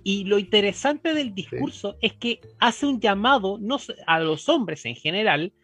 y 0.04 0.24
lo 0.24 0.38
interesante 0.38 1.14
del 1.14 1.34
discurso 1.34 1.96
es 2.02 2.12
que 2.12 2.40
hace 2.58 2.84
un 2.84 3.00
llamado 3.00 3.56
no, 3.58 3.78
a 4.06 4.20
los 4.20 4.50
hombres 4.50 4.84
en 4.84 4.94
general, 4.94 5.54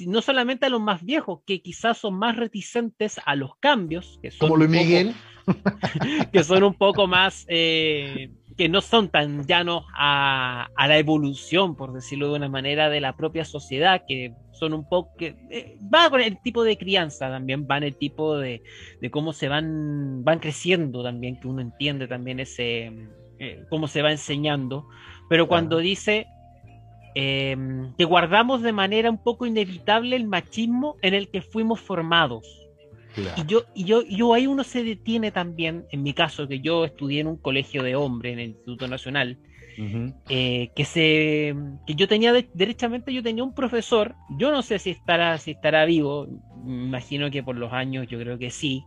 no 0.00 0.20
solamente 0.20 0.66
a 0.66 0.68
los 0.68 0.82
más 0.82 1.02
viejos, 1.02 1.40
que 1.46 1.62
quizás 1.62 1.96
son 1.96 2.14
más 2.14 2.36
reticentes 2.36 3.18
a 3.24 3.34
los 3.36 3.56
cambios, 3.56 4.18
que 4.20 4.30
son 4.30 4.50
como 4.50 4.56
Luis 4.58 4.70
Miguel, 4.70 5.14
que 6.32 6.44
son 6.44 6.62
un 6.62 6.74
poco 6.74 7.06
más... 7.06 7.46
Eh, 7.48 8.30
que 8.56 8.68
no 8.68 8.80
son 8.80 9.08
tan 9.08 9.46
llanos 9.46 9.84
a, 9.94 10.68
la 10.76 10.98
evolución, 10.98 11.76
por 11.76 11.92
decirlo 11.92 12.28
de 12.28 12.36
una 12.36 12.48
manera, 12.48 12.88
de 12.88 13.00
la 13.00 13.16
propia 13.16 13.44
sociedad, 13.44 14.02
que 14.06 14.32
son 14.52 14.74
un 14.74 14.88
poco, 14.88 15.16
que 15.16 15.36
eh, 15.50 15.76
va 15.92 16.08
con 16.08 16.20
el 16.20 16.40
tipo 16.40 16.62
de 16.62 16.76
crianza 16.76 17.28
también, 17.28 17.66
va 17.68 17.78
en 17.78 17.84
el 17.84 17.96
tipo 17.96 18.36
de, 18.36 18.62
cómo 19.10 19.32
se 19.32 19.48
van, 19.48 20.22
van 20.22 20.38
creciendo 20.38 21.02
también, 21.02 21.40
que 21.40 21.48
uno 21.48 21.60
entiende 21.60 22.06
también 22.06 22.38
ese, 22.38 22.92
eh, 23.40 23.64
cómo 23.68 23.88
se 23.88 24.02
va 24.02 24.12
enseñando, 24.12 24.86
pero 25.28 25.48
cuando 25.48 25.78
dice 25.78 26.26
em, 27.16 27.92
que 27.96 28.04
guardamos 28.04 28.62
de 28.62 28.72
manera 28.72 29.10
un 29.10 29.22
poco 29.22 29.46
inevitable 29.46 30.14
el 30.14 30.26
machismo 30.26 30.96
en 31.02 31.14
el 31.14 31.28
que 31.28 31.42
fuimos 31.42 31.80
formados 31.80 32.63
y 33.16 33.46
yo, 33.46 33.64
y 33.74 33.84
yo, 33.84 34.02
yo 34.02 34.34
ahí 34.34 34.46
uno 34.46 34.64
se 34.64 34.82
detiene 34.82 35.30
también, 35.30 35.86
en 35.90 36.02
mi 36.02 36.12
caso, 36.12 36.48
que 36.48 36.60
yo 36.60 36.84
estudié 36.84 37.20
en 37.20 37.26
un 37.28 37.36
colegio 37.36 37.82
de 37.82 37.96
hombres 37.96 38.32
en 38.32 38.38
el 38.40 38.48
Instituto 38.50 38.88
Nacional, 38.88 39.38
eh, 40.28 40.70
que 40.76 40.84
se 40.84 41.54
que 41.84 41.96
yo 41.96 42.06
tenía 42.06 42.32
derechamente 42.32 43.12
yo 43.12 43.24
tenía 43.24 43.42
un 43.42 43.54
profesor, 43.54 44.14
yo 44.38 44.52
no 44.52 44.62
sé 44.62 44.78
si 44.78 44.90
estará, 44.90 45.36
si 45.38 45.52
estará 45.52 45.84
vivo, 45.84 46.28
me 46.64 46.84
imagino 46.84 47.30
que 47.30 47.42
por 47.42 47.56
los 47.56 47.72
años 47.72 48.06
yo 48.08 48.18
creo 48.18 48.38
que 48.38 48.50
sí, 48.50 48.84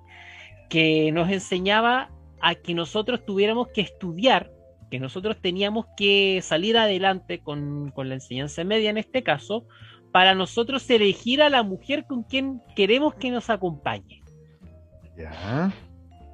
que 0.70 1.12
nos 1.12 1.30
enseñaba 1.30 2.10
a 2.42 2.56
que 2.56 2.74
nosotros 2.74 3.26
tuviéramos 3.26 3.68
que 3.74 3.82
estudiar, 3.82 4.52
que 4.90 5.00
nosotros 5.00 5.38
teníamos 5.42 5.86
que 5.98 6.40
salir 6.42 6.78
adelante 6.78 7.40
con, 7.40 7.92
con 7.92 8.08
la 8.08 8.16
enseñanza 8.16 8.64
media 8.64 8.90
en 8.90 8.98
este 8.98 9.24
caso, 9.24 9.66
para 10.12 10.36
nosotros 10.36 10.90
elegir 10.90 11.42
a 11.42 11.50
la 11.50 11.64
mujer 11.64 12.06
con 12.06 12.24
quien 12.24 12.62
queremos 12.76 13.16
que 13.16 13.32
nos 13.32 13.50
acompañe. 13.50 14.24
Ya. 15.18 15.74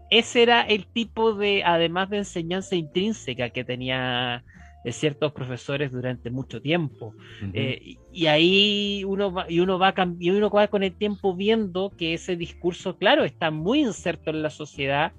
Ese 0.09 0.43
era 0.43 0.61
el 0.61 0.85
tipo 0.85 1.33
de, 1.33 1.63
además 1.63 2.09
de 2.09 2.17
enseñanza 2.17 2.75
intrínseca 2.75 3.49
que 3.49 3.63
tenía 3.63 4.43
eh, 4.83 4.91
ciertos 4.91 5.31
profesores 5.31 5.91
durante 5.91 6.29
mucho 6.29 6.61
tiempo. 6.61 7.15
Eh, 7.53 7.95
y 8.11 8.25
ahí 8.27 9.03
uno 9.05 9.31
va, 9.31 9.49
y 9.49 9.59
uno 9.61 9.79
va 9.79 9.93
y 10.19 10.29
uno 10.29 10.49
va 10.49 10.67
con 10.67 10.83
el 10.83 10.93
tiempo 10.93 11.35
viendo 11.35 11.91
que 11.97 12.13
ese 12.13 12.35
discurso, 12.35 12.97
claro, 12.97 13.23
está 13.23 13.49
muy 13.49 13.79
inserto 13.79 14.29
en 14.29 14.43
la 14.43 14.49
sociedad, 14.49 15.13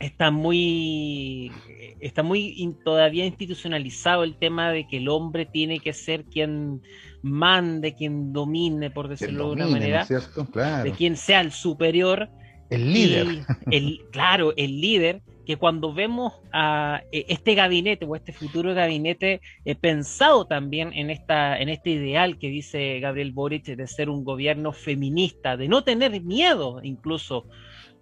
está 0.00 0.30
muy 0.30 1.52
está 2.00 2.22
muy 2.22 2.76
todavía 2.84 3.26
institucionalizado 3.26 4.24
el 4.24 4.36
tema 4.36 4.70
de 4.70 4.86
que 4.86 4.98
el 4.98 5.08
hombre 5.08 5.46
tiene 5.46 5.80
que 5.80 5.92
ser 5.92 6.24
quien 6.24 6.82
mande, 7.22 7.94
quien 7.94 8.32
domine, 8.32 8.90
por 8.90 9.08
decirlo 9.08 9.46
de 9.46 9.52
una 9.52 9.66
manera, 9.66 10.06
de 10.06 10.92
quien 10.96 11.16
sea 11.16 11.40
el 11.40 11.52
superior. 11.52 12.28
El 12.70 12.92
líder. 12.92 13.26
el, 13.70 14.02
claro, 14.12 14.52
el 14.56 14.80
líder 14.80 15.22
que 15.48 15.56
cuando 15.56 15.94
vemos 15.94 16.34
a 16.52 17.00
eh, 17.10 17.24
este 17.28 17.54
gabinete 17.54 18.04
o 18.04 18.14
este 18.14 18.34
futuro 18.34 18.74
gabinete 18.74 19.40
eh, 19.64 19.74
pensado 19.74 20.44
también 20.44 20.92
en, 20.92 21.08
esta, 21.08 21.58
en 21.58 21.70
este 21.70 21.88
ideal 21.88 22.38
que 22.38 22.50
dice 22.50 23.00
Gabriel 23.00 23.32
Boric 23.32 23.64
de 23.64 23.86
ser 23.86 24.10
un 24.10 24.24
gobierno 24.24 24.72
feminista, 24.72 25.56
de 25.56 25.66
no 25.66 25.84
tener 25.84 26.20
miedo 26.20 26.80
incluso 26.82 27.46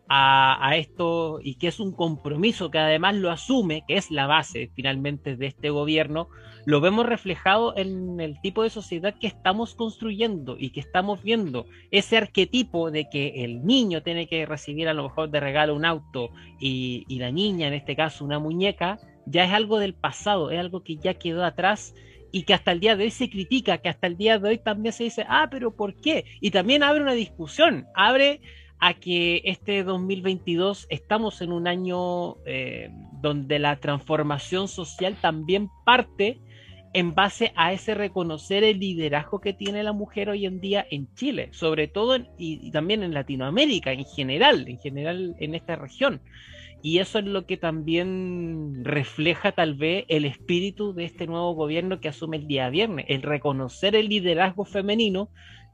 a, 0.09 0.77
esto 0.77 1.41
y 1.43 1.57
que 1.57 1.69
es 1.69 1.81
un 1.81 1.93
compromiso 1.93 2.71
que 2.71 2.79
además 2.79 3.17
lo 3.17 3.31
asume, 3.31 3.85
que 3.87 3.97
es 3.97 4.11
la 4.11 4.27
base 4.27 4.71
finalmente 4.75 5.37
de 5.37 5.47
este 5.47 5.71
gobierno, 5.71 6.29
lo 6.65 6.81
vemos 6.81 7.07
reflejado 7.07 7.77
en 7.77 8.21
el 8.21 8.41
tipo 8.41 8.63
de 8.63 8.71
sociedad 8.71 9.15
que 9.19 9.27
estamos 9.27 9.75
construyendo 9.75 10.57
y 10.59 10.71
que 10.71 10.81
estamos 10.81 11.23
viendo. 11.23 11.67
Ese 11.91 12.17
arquetipo 12.17 12.91
de 12.91 13.09
que 13.09 13.45
el 13.45 13.65
niño 13.65 14.03
tiene 14.03 14.27
que 14.27 14.47
recibir 14.47 14.89
a 14.89 14.95
lo 14.95 15.05
mejor 15.05 15.31
de 15.31 15.41
regalo 15.41 15.75
un 15.75 15.85
auto 15.85 16.31
y, 16.61 17.05
y 17.09 17.19
la 17.19 17.31
niña, 17.31 17.69
en 17.69 17.75
este 17.75 17.97
caso 17.97 18.25
una 18.25 18.39
muñeca, 18.39 18.99
ya 19.27 19.45
es 19.45 19.53
algo 19.53 19.79
del 19.79 19.95
pasado, 19.95 20.51
es 20.51 20.59
algo 20.59 20.83
que 20.83 20.97
ya 20.97 21.15
quedó 21.15 21.45
atrás 21.45 21.95
y 22.33 22.43
que 22.43 22.55
hasta 22.55 22.73
el 22.73 22.81
día 22.81 22.97
de 22.97 23.05
hoy 23.05 23.11
se 23.11 23.31
critica, 23.31 23.79
que 23.79 23.89
hasta 23.89 24.07
el 24.07 24.17
día 24.17 24.39
de 24.39 24.49
hoy 24.49 24.59
también 24.59 24.93
se 24.93 25.05
dice, 25.05 25.25
ah, 25.29 25.49
pero 25.51 25.75
¿por 25.75 25.95
qué? 25.95 26.25
Y 26.41 26.51
también 26.51 26.83
abre 26.83 27.01
una 27.01 27.13
discusión, 27.13 27.87
abre 27.95 28.41
a 28.79 28.95
que 28.95 29.43
este 29.45 29.83
2022 29.85 30.87
estamos 30.91 31.41
en 31.41 31.53
un 31.53 31.67
año 31.67 32.37
eh, 32.45 32.91
donde 33.21 33.59
la 33.59 33.77
transformación 33.77 34.69
social 34.69 35.17
también 35.21 35.71
parte 35.85 36.41
en 36.93 37.15
base 37.15 37.53
a 37.57 37.73
ese 37.73 37.95
reconocer 37.95 38.65
el 38.65 38.79
liderazgo 38.79 39.41
que 39.41 39.53
tiene 39.53 39.83
la 39.83 39.93
mujer 39.93 40.31
hoy 40.31 40.47
en 40.47 40.61
día 40.61 40.87
en 40.91 41.13
Chile, 41.15 41.51
sobre 41.53 41.89
todo 41.89 42.17
y, 42.39 42.71
también 42.71 43.03
en 43.03 43.13
Latinoamérica 43.13 43.93
en 43.93 44.05
general, 44.05 44.67
en 44.67 44.79
general 44.79 45.37
en 45.39 45.55
esta 45.55 45.77
región. 45.77 46.23
Y 46.83 46.99
eso 46.99 47.19
es 47.19 47.27
lo 47.27 47.45
que 47.45 47.57
también 47.57 48.85
refleja 48.85 49.53
tal 49.53 49.75
vez 49.75 50.05
el 50.09 50.25
espíritu 50.25 50.95
de 50.95 51.05
este 51.05 51.27
nuevo 51.27 51.53
gobierno 51.55 52.01
que 52.01 52.09
asume 52.09 52.39
el 52.39 52.47
día 52.47 52.71
viernes, 52.71 53.07
el 53.09 53.23
reconocer 53.23 53.95
el 53.95 54.09
liderazgo 54.09 54.65
femenino 54.65 55.29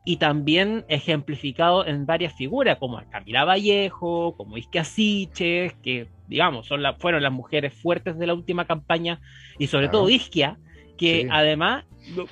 y 0.05 0.17
también 0.17 0.85
ejemplificado 0.89 1.87
en 1.87 2.07
varias 2.07 2.33
figuras, 2.35 2.79
como 2.79 3.01
Camila 3.11 3.45
Vallejo, 3.45 4.35
como 4.37 4.59
Isquia 4.59 4.85
Siches, 4.85 5.75
que 5.75 6.09
digamos 6.27 6.67
son 6.67 6.83
la, 6.83 6.95
fueron 6.95 7.23
las 7.23 7.33
mujeres 7.33 7.73
fuertes 7.73 8.19
de 8.19 8.27
la 8.27 8.35
última 8.35 8.65
campaña, 8.65 9.21
y 9.59 9.69
sobre 9.69 9.89
todo 9.89 10.09
Isquia, 10.09 10.59
que 10.97 11.29
además 11.31 11.85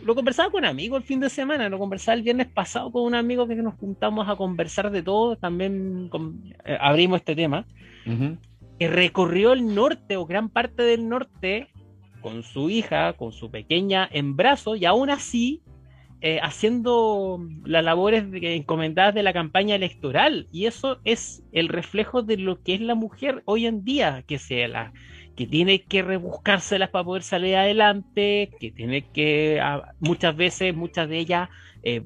lo, 0.03 0.15
conversaba 0.15 0.51
con 0.51 0.65
amigos 0.65 1.01
el 1.01 1.07
fin 1.07 1.21
de 1.21 1.31
semana, 1.31 1.69
lo 1.69 1.79
conversaba 1.79 2.17
el 2.17 2.23
viernes 2.23 2.49
pasado 2.49 2.91
con 2.91 3.03
un 3.03 3.15
amigo 3.15 3.47
que 3.47 3.55
nos 3.55 3.75
juntamos 3.75 4.29
a 4.29 4.37
conversar 4.37 4.91
de 4.91 5.03
todo, 5.03 5.37
también 5.37 6.11
eh, 6.65 6.77
abrimos 6.81 7.19
este 7.21 7.37
tema, 7.37 7.67
que 8.79 8.89
recorrió 8.89 9.53
el 9.53 9.75
norte 9.75 10.17
o 10.17 10.27
gran 10.27 10.49
parte 10.49 10.83
del 10.83 11.09
norte 11.09 11.69
con 12.21 12.43
su 12.43 12.69
hija, 12.69 13.13
con 13.13 13.31
su 13.33 13.51
pequeña 13.51 14.09
en 14.11 14.35
brazos, 14.35 14.81
y 14.81 14.87
aún 14.87 15.11
así 15.11 15.63
eh, 16.23 16.39
haciendo 16.43 17.41
las 17.65 17.83
labores 17.83 18.25
encomendadas 18.33 19.15
de 19.15 19.23
la 19.23 19.33
campaña 19.33 19.75
electoral. 19.75 20.49
Y 20.53 20.67
eso 20.67 21.01
es 21.05 21.43
el 21.53 21.69
reflejo 21.69 22.23
de 22.23 22.37
lo 22.37 22.63
que 22.63 22.75
es 22.75 22.81
la 22.83 22.95
mujer 22.95 23.43
hoy 23.47 23.67
en 23.67 23.85
día, 23.85 24.23
que 24.27 24.39
sea 24.39 24.69
la 24.69 24.93
que 25.37 25.47
tiene 25.47 25.83
que 25.83 26.03
rebuscárselas 26.03 26.91
para 26.91 27.05
poder 27.05 27.23
salir 27.23 27.57
adelante, 27.57 28.51
que 28.61 28.71
tiene 28.71 29.03
que 29.11 29.63
muchas 29.99 30.37
veces, 30.37 30.75
muchas 30.75 31.09
de 31.09 31.19
ellas, 31.19 31.49
eh, 31.83 32.03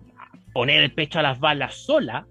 poner 0.53 0.85
el 0.85 0.93
pecho 0.93 1.19
a 1.19 1.23
las 1.23 1.41
balas 1.41 1.75
sola 1.75 2.29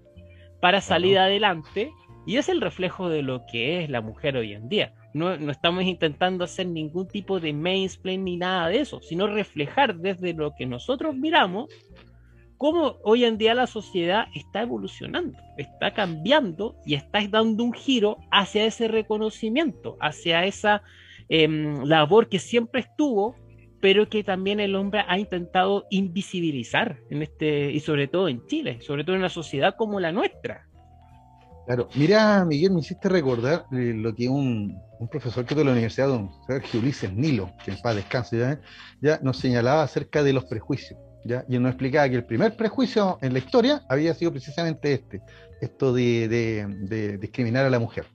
para 0.62 0.80
salir 0.80 1.18
adelante. 1.18 1.92
Y 2.26 2.38
es 2.38 2.48
el 2.48 2.62
reflejo 2.62 3.10
de 3.10 3.20
lo 3.20 3.42
que 3.52 3.84
es 3.84 3.90
la 3.90 4.00
mujer 4.00 4.38
hoy 4.38 4.54
en 4.54 4.70
día 4.70 4.94
no, 5.14 5.32
estamos 5.50 5.84
intentando 5.84 6.44
hacer 6.44 6.66
ningún 6.66 7.06
tipo 7.06 7.38
de 7.38 7.52
mansplain 7.52 8.24
ni 8.24 8.36
nada 8.36 8.68
de 8.68 8.80
eso, 8.80 9.00
sino 9.00 9.28
reflejar 9.28 9.96
desde 9.96 10.34
lo 10.34 10.54
que 10.58 10.66
nosotros 10.66 11.14
miramos 11.14 11.68
cómo 12.58 12.96
hoy 13.04 13.24
en 13.24 13.38
día 13.38 13.54
la 13.54 13.68
sociedad 13.68 14.26
está 14.34 14.62
evolucionando, 14.62 15.38
está 15.56 15.92
cambiando 15.92 16.76
y 16.84 16.94
está 16.94 17.20
dando 17.28 17.62
un 17.62 17.72
giro 17.72 18.18
hacia 18.32 18.64
ese 18.64 18.88
reconocimiento, 18.88 19.96
hacia 20.00 20.44
esa 20.46 20.82
em, 21.28 21.84
labor 21.84 22.28
que 22.28 22.40
siempre 22.40 22.80
estuvo, 22.80 23.36
pero 23.80 24.08
que 24.08 24.24
también 24.24 24.58
el 24.58 24.74
hombre 24.74 25.04
ha 25.06 25.18
intentado 25.18 25.86
invisibilizar 25.90 26.98
en 27.10 27.22
este 27.22 27.70
y 27.70 27.80
sobre 27.80 28.08
todo 28.08 28.28
en 28.28 28.44
Chile, 28.46 28.80
sobre 28.80 29.04
todo 29.04 29.14
en 29.14 29.20
una 29.20 29.28
sociedad 29.28 29.76
como 29.76 30.00
la 30.00 30.10
nuestra. 30.10 30.66
Claro, 31.66 31.88
mira, 31.94 32.44
Miguel, 32.44 32.72
me 32.72 32.80
hiciste 32.80 33.08
recordar 33.08 33.64
eh, 33.72 33.94
lo 33.96 34.14
que 34.14 34.28
un, 34.28 34.78
profesor 35.10 35.46
que 35.46 35.54
de 35.54 35.64
la 35.64 35.72
Universidad, 35.72 36.08
don 36.08 36.30
Sergio 36.46 36.80
Ulises 36.80 37.12
Nilo, 37.12 37.52
que 37.64 37.70
en 37.70 37.80
paz 37.80 37.96
descanse, 37.96 38.38
¿ya? 38.38 38.60
ya 39.00 39.18
nos 39.22 39.38
señalaba 39.38 39.82
acerca 39.82 40.22
de 40.22 40.34
los 40.34 40.44
prejuicios. 40.44 40.98
¿ya? 41.24 41.44
Y 41.48 41.56
él 41.56 41.62
nos 41.62 41.70
explicaba 41.70 42.08
que 42.08 42.16
el 42.16 42.26
primer 42.26 42.54
prejuicio 42.56 43.18
en 43.22 43.32
la 43.32 43.38
historia 43.38 43.82
había 43.88 44.12
sido 44.12 44.30
precisamente 44.30 44.92
este, 44.92 45.22
esto 45.62 45.94
de, 45.94 47.16
discriminar 47.18 47.64
a 47.64 47.70
la 47.70 47.78
mujer. 47.78 48.06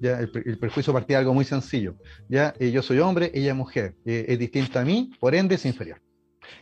¿ya? 0.00 0.20
El, 0.20 0.58
prejuicio 0.58 0.92
partía 0.92 1.16
de 1.16 1.20
algo 1.20 1.34
muy 1.34 1.46
sencillo. 1.46 1.96
¿ya? 2.28 2.52
Eh, 2.58 2.70
yo 2.70 2.82
soy 2.82 2.98
hombre, 2.98 3.30
ella 3.32 3.52
es 3.52 3.56
mujer, 3.56 3.94
eh, 4.04 4.26
es 4.28 4.38
distinta 4.38 4.80
a 4.80 4.84
mí, 4.84 5.10
por 5.18 5.34
ende 5.34 5.54
es 5.54 5.64
inferior. 5.64 5.98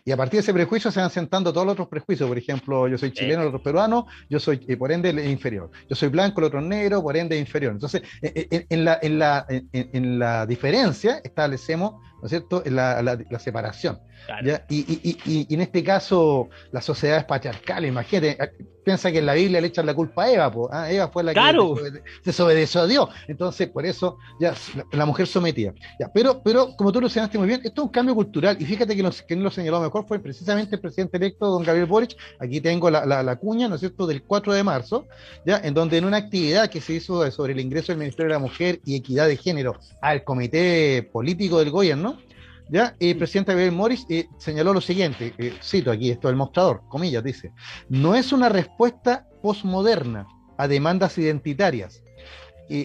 Y 0.04 0.12
a 0.12 0.16
partir 0.16 0.38
de 0.38 0.42
ese 0.42 0.52
prejuicio 0.54 0.90
se 0.90 1.00
van 1.00 1.10
sentando 1.10 1.52
todos 1.52 1.66
los 1.66 1.72
otros 1.72 1.88
prejuicios. 1.88 2.28
Por 2.28 2.38
ejemplo, 2.38 2.88
yo 2.88 2.98
soy 2.98 3.12
chileno, 3.12 3.42
el 3.42 3.48
otro 3.48 3.62
peruano, 3.62 4.06
yo 4.28 4.40
soy, 4.40 4.64
eh, 4.68 4.76
por 4.76 4.92
ende, 4.92 5.10
inferior. 5.30 5.70
Yo 5.88 5.96
soy 5.96 6.08
blanco, 6.08 6.40
el 6.40 6.46
otro 6.46 6.60
negro, 6.60 7.02
por 7.02 7.16
ende, 7.16 7.38
inferior. 7.38 7.72
Entonces, 7.72 8.02
en, 8.22 8.84
la, 8.84 8.98
en, 9.02 9.18
la, 9.18 9.46
en, 9.48 10.18
la 10.18 10.46
diferencia 10.46 11.20
establecemos, 11.22 11.94
¿no 12.20 12.24
es 12.24 12.30
cierto?, 12.30 12.62
la, 12.66 13.02
la 13.02 13.38
separación. 13.38 13.98
Y, 14.68 15.54
en 15.54 15.60
este 15.60 15.82
caso, 15.84 16.48
la 16.72 16.80
sociedad 16.80 17.18
es 17.18 17.24
patriarcal, 17.24 17.84
imagínate, 17.84 18.36
ah, 18.40 18.48
piensa 18.84 19.10
que 19.10 19.18
en 19.18 19.26
la 19.26 19.34
Biblia 19.34 19.60
le 19.60 19.66
echan 19.66 19.86
la 19.86 19.94
culpa 19.94 20.24
a 20.24 20.30
Eva, 20.30 20.52
¿ah? 20.70 20.90
Eva 20.90 21.08
fue 21.08 21.24
la 21.24 21.34
que 21.34 21.40
se 21.40 22.02
desobedeció 22.24 22.82
a 22.82 22.86
Dios, 22.86 23.08
entonces 23.26 23.68
por 23.68 23.84
eso 23.84 24.18
ya 24.40 24.54
la, 24.92 25.06
mujer 25.06 25.26
sometida. 25.26 25.74
Ya, 25.98 26.10
pero, 26.12 26.40
pero 26.42 26.76
como 26.76 26.92
tú 26.92 27.00
lo 27.00 27.08
señalaste 27.08 27.38
muy 27.38 27.48
bien, 27.48 27.60
esto 27.64 27.82
es 27.82 27.86
un 27.86 27.92
cambio 27.92 28.14
cultural, 28.14 28.56
y 28.60 28.64
fíjate 28.64 28.94
que 28.94 29.02
lo, 29.02 29.10
quien 29.10 29.42
lo 29.42 29.50
señaló 29.50 29.80
mejor 29.80 30.06
fue 30.06 30.18
precisamente 30.18 30.76
el 30.76 30.80
presidente 30.80 31.16
electo, 31.16 31.46
don 31.46 31.64
Gabriel 31.64 31.86
Boric, 31.86 32.16
aquí 32.38 32.60
tengo 32.60 32.90
la, 32.90 33.04
la, 33.04 33.36
cuña, 33.36 33.68
¿no 33.68 33.74
es 33.74 33.80
cierto?, 33.80 34.06
del 34.06 34.22
4 34.22 34.54
de 34.54 34.62
marzo, 34.62 35.06
ya, 35.44 35.58
en 35.58 35.74
donde 35.74 35.98
en 35.98 36.04
una 36.04 36.18
actividad 36.18 36.70
que 36.70 36.80
se 36.80 36.94
hizo 36.94 37.28
sobre 37.30 37.52
el 37.52 37.60
ingreso 37.60 37.88
del 37.88 37.98
Ministerio 37.98 38.28
de 38.28 38.34
la 38.34 38.38
Mujer 38.38 38.80
y 38.84 38.96
Equidad 38.96 39.26
de 39.26 39.36
Género 39.36 39.78
al 40.00 40.24
comité 40.24 41.08
político 41.12 41.58
del 41.58 41.70
gobierno, 41.70 42.18
¿Ya? 42.68 42.96
Y 42.98 43.10
el 43.10 43.18
presidente 43.18 43.52
Gabriel 43.52 43.72
Morris 43.72 44.06
eh, 44.08 44.28
señaló 44.38 44.74
lo 44.74 44.80
siguiente, 44.80 45.32
eh, 45.38 45.54
cito 45.62 45.90
aquí 45.90 46.10
esto 46.10 46.28
del 46.28 46.36
mostrador, 46.36 46.82
comillas, 46.88 47.22
dice, 47.22 47.52
no 47.88 48.14
es 48.14 48.32
una 48.32 48.48
respuesta 48.48 49.26
posmoderna 49.40 50.26
a 50.58 50.66
demandas 50.66 51.16
identitarias, 51.18 52.02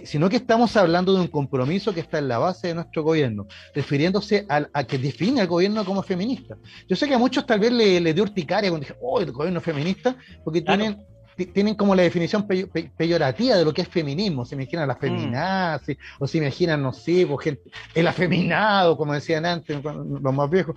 sino 0.04 0.30
que 0.30 0.36
estamos 0.36 0.78
hablando 0.78 1.12
de 1.12 1.22
un 1.22 1.28
compromiso 1.28 1.92
que 1.92 2.02
está 2.02 2.20
en 2.20 2.28
la 2.28 2.38
base 2.38 2.68
de 2.68 2.76
nuestro 2.76 3.02
gobierno, 3.02 3.48
refiriéndose 3.74 4.46
a, 4.48 4.84
que 4.84 5.00
define 5.00 5.42
al 5.42 5.48
gobierno 5.48 5.84
como 5.84 6.04
feminista. 6.04 6.56
Yo 6.88 6.96
sé 6.96 7.08
que 7.08 7.16
a 7.16 7.18
muchos 7.18 7.48
tal 7.48 7.60
vez 7.60 7.72
le, 7.72 8.00
le 8.00 8.14
dio 8.14 8.22
urticaria 8.22 8.70
cuando 8.70 8.86
dije, 8.86 9.00
oh, 9.02 9.20
el 9.20 9.32
gobierno 9.32 9.60
feminista, 9.60 10.16
porque 10.44 10.62
tienen 10.62 11.04
tienen 11.36 11.76
como 11.76 11.96
la 11.96 12.04
definición 12.04 12.48
peyorativa 12.48 13.56
de 13.56 13.66
lo 13.66 13.74
que 13.74 13.82
es 13.82 13.88
feminismo. 13.88 14.46
Se 14.46 14.56
imaginan 14.56 14.88
las 14.88 14.98
mm. 14.98 15.02
feminazis, 15.02 15.98
o 16.20 16.28
se 16.28 16.38
imaginan, 16.38 16.82
no 16.82 16.94
sé, 16.94 17.26
pues, 17.28 17.44
gente, 17.44 17.62
el 17.96 18.08
afeminado, 18.08 18.98
como 18.98 19.14
decían 19.14 19.46
antes 19.46 19.84
los 19.84 20.34
más 20.34 20.50
viejos. 20.50 20.76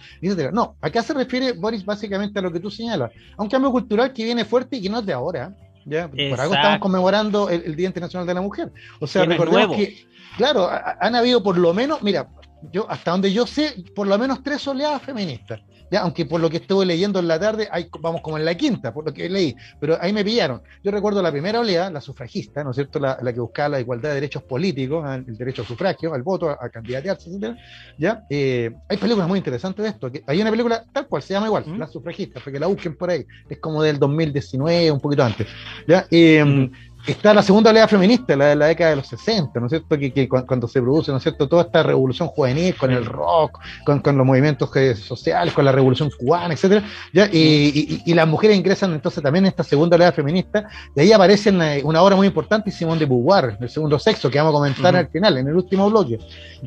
No, 0.52 0.76
acá 0.80 1.02
se 1.02 1.14
refiere, 1.14 1.52
Boris, 1.52 1.84
básicamente 1.84 2.38
a 2.38 2.42
lo 2.42 2.52
que 2.52 2.60
tú 2.60 2.70
señalas. 2.70 3.10
A 3.36 3.42
un 3.42 3.48
cambio 3.48 3.70
cultural 3.70 4.12
que 4.12 4.24
viene 4.24 4.44
fuerte 4.44 4.76
y 4.76 4.82
que 4.82 4.88
no 4.88 5.00
es 5.00 5.06
de 5.06 5.12
ahora. 5.12 5.54
¿ya? 5.84 6.08
Por 6.08 6.40
algo 6.40 6.54
estamos 6.54 6.78
conmemorando 6.78 7.48
el, 7.48 7.76
Día 7.76 7.86
Internacional 7.86 8.26
de 8.26 8.34
la 8.34 8.40
Mujer. 8.40 8.72
O 9.00 9.06
sea, 9.06 9.24
recordemos 9.24 9.76
que, 9.76 10.06
claro, 10.36 10.68
han 11.00 11.14
habido 11.14 11.42
por 11.42 11.58
lo 11.58 11.74
menos, 11.74 12.02
mira, 12.02 12.28
yo 12.72 12.90
hasta 12.90 13.10
donde 13.10 13.32
yo 13.32 13.46
sé, 13.46 13.84
por 13.94 14.06
lo 14.06 14.18
menos 14.18 14.42
tres 14.42 14.66
oleadas 14.66 15.02
feministas 15.02 15.60
aunque 15.96 16.26
por 16.26 16.40
lo 16.40 16.50
que 16.50 16.58
estuve 16.58 16.86
leyendo 16.86 17.18
en 17.18 17.28
la 17.28 17.38
tarde, 17.38 17.68
hay, 17.70 17.88
vamos 18.00 18.20
como 18.20 18.38
en 18.38 18.44
la 18.44 18.54
quinta, 18.56 18.92
por 18.92 19.04
lo 19.04 19.12
que 19.12 19.28
leí, 19.28 19.54
pero 19.80 19.98
ahí 20.00 20.12
me 20.12 20.24
pillaron. 20.24 20.62
Yo 20.82 20.90
recuerdo 20.90 21.22
la 21.22 21.30
primera 21.30 21.60
oleada, 21.60 21.90
la 21.90 22.00
sufragista, 22.00 22.64
¿no 22.64 22.70
es 22.70 22.76
cierto?, 22.76 22.98
la, 22.98 23.16
que 23.16 23.40
buscaba 23.40 23.70
la 23.70 23.80
igualdad 23.80 24.10
de 24.10 24.16
derechos 24.16 24.42
políticos, 24.42 25.04
el 25.26 25.36
derecho 25.36 25.62
al 25.62 25.68
sufragio, 25.68 26.14
al 26.14 26.22
voto, 26.22 26.50
a, 26.50 26.68
candidatearse, 26.68 27.30
etc. 27.30 27.56
¿ya? 27.98 28.24
Eh, 28.30 28.70
hay 28.88 28.96
películas 28.96 29.28
muy 29.28 29.38
interesantes 29.38 29.82
de 29.82 29.90
esto, 29.90 30.10
que 30.10 30.22
hay 30.26 30.40
una 30.40 30.50
película 30.50 30.84
tal 30.92 31.06
cual, 31.06 31.22
se 31.22 31.34
llama 31.34 31.46
igual, 31.46 31.64
La 31.78 31.86
sufragista, 31.86 32.40
para 32.40 32.52
que 32.52 32.60
la 32.60 32.66
busquen 32.66 32.96
por 32.96 33.10
ahí, 33.10 33.24
es 33.48 33.58
como 33.58 33.82
del 33.82 33.98
2019, 33.98 34.90
un 34.90 35.00
poquito 35.00 35.24
antes, 35.24 35.46
¿ya? 35.86 36.06
Eh, 36.10 36.70
está 37.06 37.34
la 37.34 37.42
segunda 37.42 37.70
oleada 37.70 37.88
feminista, 37.88 38.36
la 38.36 38.46
de 38.46 38.56
la 38.56 38.66
década 38.66 38.90
de 38.90 38.96
los 38.96 39.06
60, 39.08 39.60
¿no 39.60 39.66
es 39.66 39.70
cierto? 39.70 39.98
Que, 39.98 40.28
cuando 40.28 40.66
se 40.66 40.80
produce, 40.80 41.10
¿no 41.10 41.18
es 41.18 41.22
cierto? 41.22 41.48
Toda 41.48 41.62
esta 41.62 41.82
revolución 41.82 42.28
juvenil 42.28 42.74
con 42.76 42.90
el 42.90 43.04
rock, 43.04 43.60
con, 43.84 44.00
los 44.16 44.26
movimientos 44.26 44.70
sociales, 44.98 45.52
con 45.52 45.64
la 45.64 45.72
revolución 45.72 46.10
cubana, 46.18 46.54
etcétera, 46.54 46.84
Y, 47.32 48.14
las 48.14 48.28
mujeres 48.28 48.56
ingresan 48.56 48.92
entonces 48.92 49.22
también 49.22 49.44
en 49.44 49.48
esta 49.50 49.64
segunda 49.64 49.96
oleada 49.96 50.12
feminista, 50.12 50.68
y 50.94 51.00
ahí 51.00 51.12
aparece 51.12 51.50
una, 51.50 52.02
obra 52.02 52.16
muy 52.16 52.26
importante, 52.26 52.70
Simón 52.70 52.98
de 52.98 53.06
Beauvoir, 53.06 53.58
el 53.60 53.68
segundo 53.68 53.98
sexo, 53.98 54.30
que 54.30 54.38
vamos 54.38 54.52
a 54.52 54.58
comentar 54.58 54.96
al 54.96 55.08
final, 55.08 55.38
en 55.38 55.48
el 55.48 55.54
último 55.54 55.90
bloque, 55.90 56.18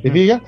¿te 0.02 0.12
fijas? 0.12 0.42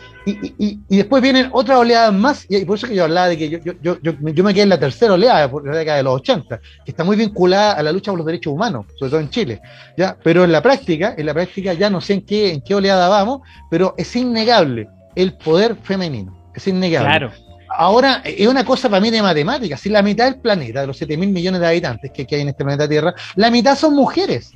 Y, 0.57 0.79
después 0.89 1.21
vienen 1.21 1.49
otras 1.51 1.77
oleadas 1.79 2.13
más, 2.13 2.45
y 2.49 2.65
por 2.65 2.77
eso 2.77 2.87
que 2.87 2.95
yo 2.95 3.03
hablaba 3.03 3.29
de 3.29 3.37
que 3.37 3.49
yo, 3.49 3.59
yo, 3.59 3.73
yo, 3.81 3.97
yo 4.01 4.43
me 4.43 4.53
quedé 4.53 4.63
en 4.63 4.69
la 4.69 4.79
tercera 4.79 5.13
oleada, 5.13 5.49
por 5.49 5.65
la 5.65 5.77
década 5.77 5.97
de 5.97 6.03
los 6.03 6.15
80, 6.15 6.59
que 6.85 6.91
está 6.91 7.03
muy 7.03 7.15
vinculada 7.15 7.73
a 7.73 7.83
la 7.83 7.91
lucha 7.91 8.11
por 8.11 8.19
los 8.19 8.25
derechos 8.25 8.53
humanos, 8.53 8.85
sobre 8.97 9.09
todo 9.11 9.19
en 9.21 9.29
Chile. 9.29 9.61
¿ya? 9.97 10.17
Pero 10.23 10.43
en 10.43 10.51
la 10.51 10.61
práctica, 10.61 11.15
en 11.17 11.25
la 11.25 11.33
práctica 11.33 11.73
ya 11.73 11.89
no 11.89 12.01
sé 12.01 12.13
en 12.13 12.21
qué, 12.25 12.53
en 12.53 12.61
qué 12.61 12.75
oleada 12.75 13.07
vamos, 13.07 13.41
pero 13.69 13.93
es 13.97 14.15
innegable 14.15 14.87
el 15.15 15.33
poder 15.33 15.75
femenino. 15.83 16.37
Es 16.53 16.67
innegable. 16.67 17.09
Claro. 17.09 17.31
Ahora, 17.69 18.21
es 18.25 18.47
una 18.47 18.65
cosa 18.65 18.89
para 18.89 18.99
mí 18.99 19.11
de 19.11 19.21
matemáticas. 19.21 19.79
Si 19.79 19.89
la 19.89 20.01
mitad 20.01 20.25
del 20.25 20.41
planeta, 20.41 20.81
de 20.81 20.87
los 20.87 20.97
7 20.97 21.15
mil 21.17 21.29
millones 21.29 21.61
de 21.61 21.67
habitantes 21.67 22.11
que, 22.11 22.27
hay 22.31 22.41
en 22.41 22.49
este 22.49 22.63
planeta 22.63 22.89
Tierra, 22.89 23.13
la 23.35 23.51
mitad 23.51 23.77
son 23.77 23.93
mujeres. 23.93 24.51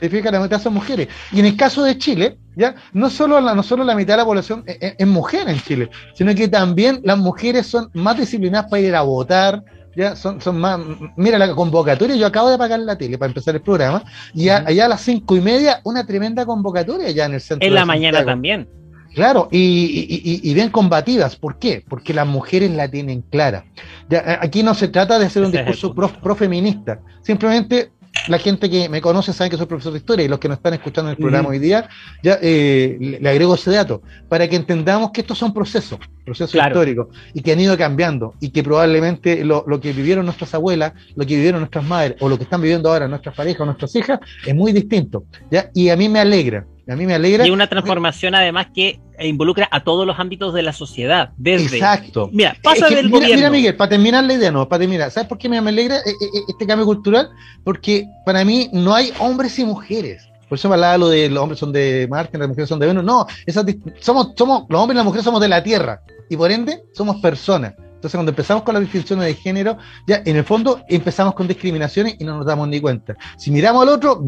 ¿Te 0.00 0.08
fijas? 0.08 0.32
La 0.32 0.40
mitad 0.40 0.60
son 0.60 0.74
mujeres. 0.74 1.08
Y 1.32 1.40
en 1.40 1.46
el 1.46 1.56
caso 1.56 1.82
de 1.82 1.96
Chile, 1.98 2.38
¿ya? 2.56 2.74
No 2.92 3.10
solo 3.10 3.40
la, 3.40 3.54
no 3.54 3.62
solo 3.62 3.84
la 3.84 3.94
mitad 3.94 4.14
de 4.14 4.18
la 4.18 4.24
población 4.24 4.64
es, 4.66 4.94
es, 4.98 5.06
mujer 5.06 5.48
en 5.48 5.60
Chile, 5.60 5.90
sino 6.14 6.34
que 6.34 6.48
también 6.48 7.00
las 7.04 7.18
mujeres 7.18 7.66
son 7.66 7.90
más 7.94 8.18
disciplinadas 8.18 8.70
para 8.70 8.82
ir 8.82 8.94
a 8.94 9.02
votar, 9.02 9.62
ya 9.96 10.14
son, 10.14 10.40
son 10.40 10.60
más. 10.60 10.78
Mira 11.16 11.38
la 11.38 11.54
convocatoria, 11.54 12.16
yo 12.16 12.26
acabo 12.26 12.48
de 12.48 12.54
apagar 12.54 12.80
la 12.80 12.96
tele 12.96 13.18
para 13.18 13.30
empezar 13.30 13.54
el 13.54 13.62
programa, 13.62 14.04
y 14.34 14.48
allá 14.48 14.84
a 14.84 14.88
las 14.88 15.00
cinco 15.00 15.36
y 15.36 15.40
media, 15.40 15.80
una 15.84 16.06
tremenda 16.06 16.46
convocatoria 16.46 17.10
ya 17.10 17.26
en 17.26 17.34
el 17.34 17.40
centro. 17.40 17.66
En 17.66 17.74
la 17.74 17.84
mañana 17.84 18.24
también. 18.24 18.68
Claro, 19.14 19.48
y, 19.50 20.54
bien 20.54 20.70
combatidas. 20.70 21.34
¿Por 21.36 21.58
qué? 21.58 21.82
Porque 21.88 22.14
las 22.14 22.26
mujeres 22.26 22.70
la 22.70 22.88
tienen 22.88 23.22
clara. 23.22 23.64
Ya, 24.08 24.38
aquí 24.40 24.62
no 24.62 24.74
se 24.74 24.88
trata 24.88 25.18
de 25.18 25.26
hacer 25.26 25.42
un 25.42 25.50
discurso 25.50 25.94
profeminista. 25.94 27.00
Simplemente 27.22 27.90
la 28.28 28.38
gente 28.38 28.68
que 28.70 28.88
me 28.88 29.00
conoce 29.00 29.32
sabe 29.32 29.50
que 29.50 29.56
soy 29.56 29.66
profesor 29.66 29.92
de 29.92 29.98
historia 29.98 30.24
y 30.24 30.28
los 30.28 30.38
que 30.38 30.48
nos 30.48 30.58
están 30.58 30.74
escuchando 30.74 31.10
en 31.10 31.16
el 31.16 31.18
programa 31.18 31.48
hoy 31.48 31.58
día, 31.58 31.88
ya 32.22 32.38
eh, 32.40 32.96
le, 33.20 33.28
agrego 33.28 33.54
ese 33.54 33.70
dato, 33.70 34.02
para 34.28 34.48
que 34.48 34.56
entendamos 34.56 35.10
que 35.10 35.22
estos 35.22 35.38
son 35.38 35.52
procesos, 35.52 35.98
procesos 36.24 36.54
históricos, 36.54 37.08
y 37.34 37.42
que 37.42 37.52
han 37.52 37.60
ido 37.60 37.76
cambiando, 37.76 38.34
y 38.40 38.50
que 38.50 38.62
probablemente 38.62 39.44
lo, 39.44 39.64
que 39.80 39.92
vivieron 39.92 40.26
nuestras 40.26 40.54
abuelas, 40.54 40.92
lo 41.16 41.26
que 41.26 41.36
vivieron 41.36 41.60
nuestras 41.60 41.84
madres, 41.84 42.16
o 42.20 42.28
lo 42.28 42.36
que 42.36 42.44
están 42.44 42.60
viviendo 42.60 42.90
ahora 42.90 43.08
nuestras 43.08 43.34
parejas 43.34 43.62
o 43.62 43.66
nuestras 43.66 43.94
hijas, 43.96 44.20
es 44.46 44.54
muy 44.54 44.72
distinto. 44.72 45.24
¿ya? 45.50 45.70
Y 45.74 45.88
a 45.88 45.96
mí 45.96 46.08
me 46.08 46.20
alegra, 46.20 46.66
a 46.88 46.96
mí 46.96 47.06
me 47.06 47.14
alegra. 47.14 47.46
Y 47.46 47.50
una 47.50 47.66
transformación 47.66 48.34
además 48.34 48.68
que 48.74 49.00
involucra 49.20 49.68
a 49.70 49.84
todos 49.84 50.06
los 50.06 50.18
ámbitos 50.18 50.54
de 50.54 50.62
la 50.62 50.72
sociedad. 50.72 51.30
Desde, 51.36 51.76
Exacto. 51.76 52.30
Mira, 52.32 52.56
pasa 52.62 52.88
del 52.88 53.06
mira, 53.06 53.18
gobierno. 53.18 53.36
Mira, 53.36 53.50
Miguel, 53.50 53.76
para 53.76 53.90
terminar 53.90 54.24
la 54.24 54.34
idea, 54.34 54.50
no, 54.50 54.68
para 54.68 54.80
terminar, 54.80 55.10
¿sabes 55.10 55.28
por 55.28 55.38
qué 55.38 55.48
me 55.48 55.58
alegra 55.58 55.96
eh, 55.98 56.02
eh, 56.08 56.26
eh, 56.34 56.40
este 56.48 56.66
cambio 56.66 56.86
cultural? 56.86 57.30
Porque 57.64 58.06
para 58.24 58.44
mí 58.44 58.70
no 58.72 58.94
hay 58.94 59.12
hombres 59.18 59.58
y 59.58 59.64
mujeres. 59.64 60.28
Por 60.48 60.56
eso 60.56 60.68
me 60.68 60.76
hablaba 60.76 60.96
lo 60.96 61.08
de 61.08 61.28
los 61.28 61.42
hombres 61.42 61.58
son 61.58 61.72
de 61.72 62.06
Marte, 62.08 62.38
las 62.38 62.48
mujeres 62.48 62.68
son 62.68 62.78
de 62.78 62.86
Venus. 62.86 63.04
No, 63.04 63.26
esas, 63.44 63.66
somos, 64.00 64.32
somos, 64.34 64.64
los 64.68 64.80
hombres 64.80 64.94
y 64.94 64.96
las 64.96 65.04
mujeres 65.04 65.24
somos 65.24 65.40
de 65.40 65.48
la 65.48 65.62
Tierra. 65.62 66.00
Y 66.30 66.36
por 66.36 66.50
ende, 66.50 66.84
somos 66.94 67.16
personas. 67.16 67.74
Entonces, 67.76 68.16
cuando 68.16 68.30
empezamos 68.30 68.62
con 68.62 68.74
las 68.74 68.82
distinciones 68.82 69.26
de 69.26 69.34
género, 69.34 69.76
ya 70.06 70.22
en 70.24 70.36
el 70.36 70.44
fondo 70.44 70.82
empezamos 70.88 71.34
con 71.34 71.48
discriminaciones 71.48 72.14
y 72.18 72.24
no 72.24 72.36
nos 72.38 72.46
damos 72.46 72.68
ni 72.68 72.80
cuenta. 72.80 73.16
Si 73.36 73.50
miramos 73.50 73.82
al 73.82 73.88
otro, 73.88 74.24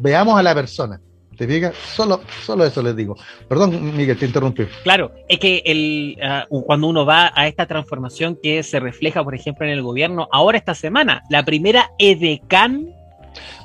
veamos 0.00 0.38
a 0.38 0.42
la 0.42 0.54
persona. 0.54 1.00
¿Te 1.36 1.46
fijas? 1.46 1.74
Solo, 1.74 2.20
solo 2.44 2.64
eso 2.64 2.82
les 2.82 2.96
digo. 2.96 3.16
Perdón, 3.48 3.96
Miguel, 3.96 4.18
te 4.18 4.26
interrumpí. 4.26 4.64
Claro, 4.82 5.12
es 5.28 5.38
que 5.38 5.62
el, 5.64 6.16
ah, 6.22 6.46
cuando 6.48 6.88
uno 6.88 7.04
va 7.04 7.32
a 7.34 7.48
esta 7.48 7.66
transformación 7.66 8.38
que 8.42 8.62
se 8.62 8.80
refleja, 8.80 9.24
por 9.24 9.34
ejemplo, 9.34 9.66
en 9.66 9.72
el 9.72 9.82
gobierno, 9.82 10.28
ahora 10.32 10.58
esta 10.58 10.74
semana, 10.74 11.22
la 11.30 11.44
primera 11.44 11.90
edecán 11.98 12.94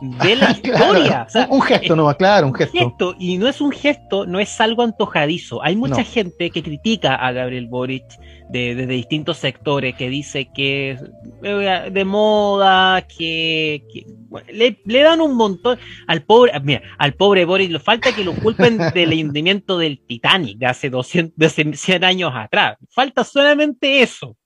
de 0.02 0.36
la 0.36 0.52
historia. 0.64 1.28
un 1.50 1.62
gesto 1.62 1.96
no 1.96 2.16
claro, 2.16 2.48
un 2.48 2.54
gesto. 2.54 3.16
Y 3.20 3.38
no 3.38 3.48
es 3.48 3.62
un 3.62 3.72
gesto, 3.72 4.26
no 4.26 4.40
es 4.40 4.60
algo 4.62 4.84
antojadizo. 4.84 5.64
Hay 5.64 5.76
mucha 5.76 6.04
gente 6.04 6.50
que 6.50 6.64
critica 6.64 7.16
a 7.16 7.32
Gabriel 7.32 7.68
Boric 7.68 8.06
de, 8.50 8.88
distintos 8.88 9.38
sectores 9.38 9.96
que 9.96 10.10
dice 10.10 10.50
que 10.54 10.92
es 10.92 11.04
eh, 11.44 11.90
de 11.92 12.06
moda, 12.06 13.02
que, 13.04 13.84
le, 14.52 15.04
dan 15.04 15.22
un 15.22 15.36
montón 15.36 15.78
al 16.08 16.22
pobre, 16.24 16.52
mira, 16.62 16.82
al 16.98 17.14
pobre 17.14 17.46
Boris, 17.46 17.70
le 17.70 17.80
falta 17.80 18.14
que 18.14 18.24
lo 18.24 18.34
culpen 18.34 18.78
del 18.94 19.14
hundimiento 19.14 19.78
del 19.78 20.00
Titanic 20.00 20.58
de 20.58 20.66
hace 20.66 20.90
200, 20.90 21.34
de 21.36 21.76
100 21.76 22.04
años 22.04 22.32
atrás. 22.34 22.78
Falta 22.90 23.24
solamente 23.24 24.02
eso, 24.02 24.38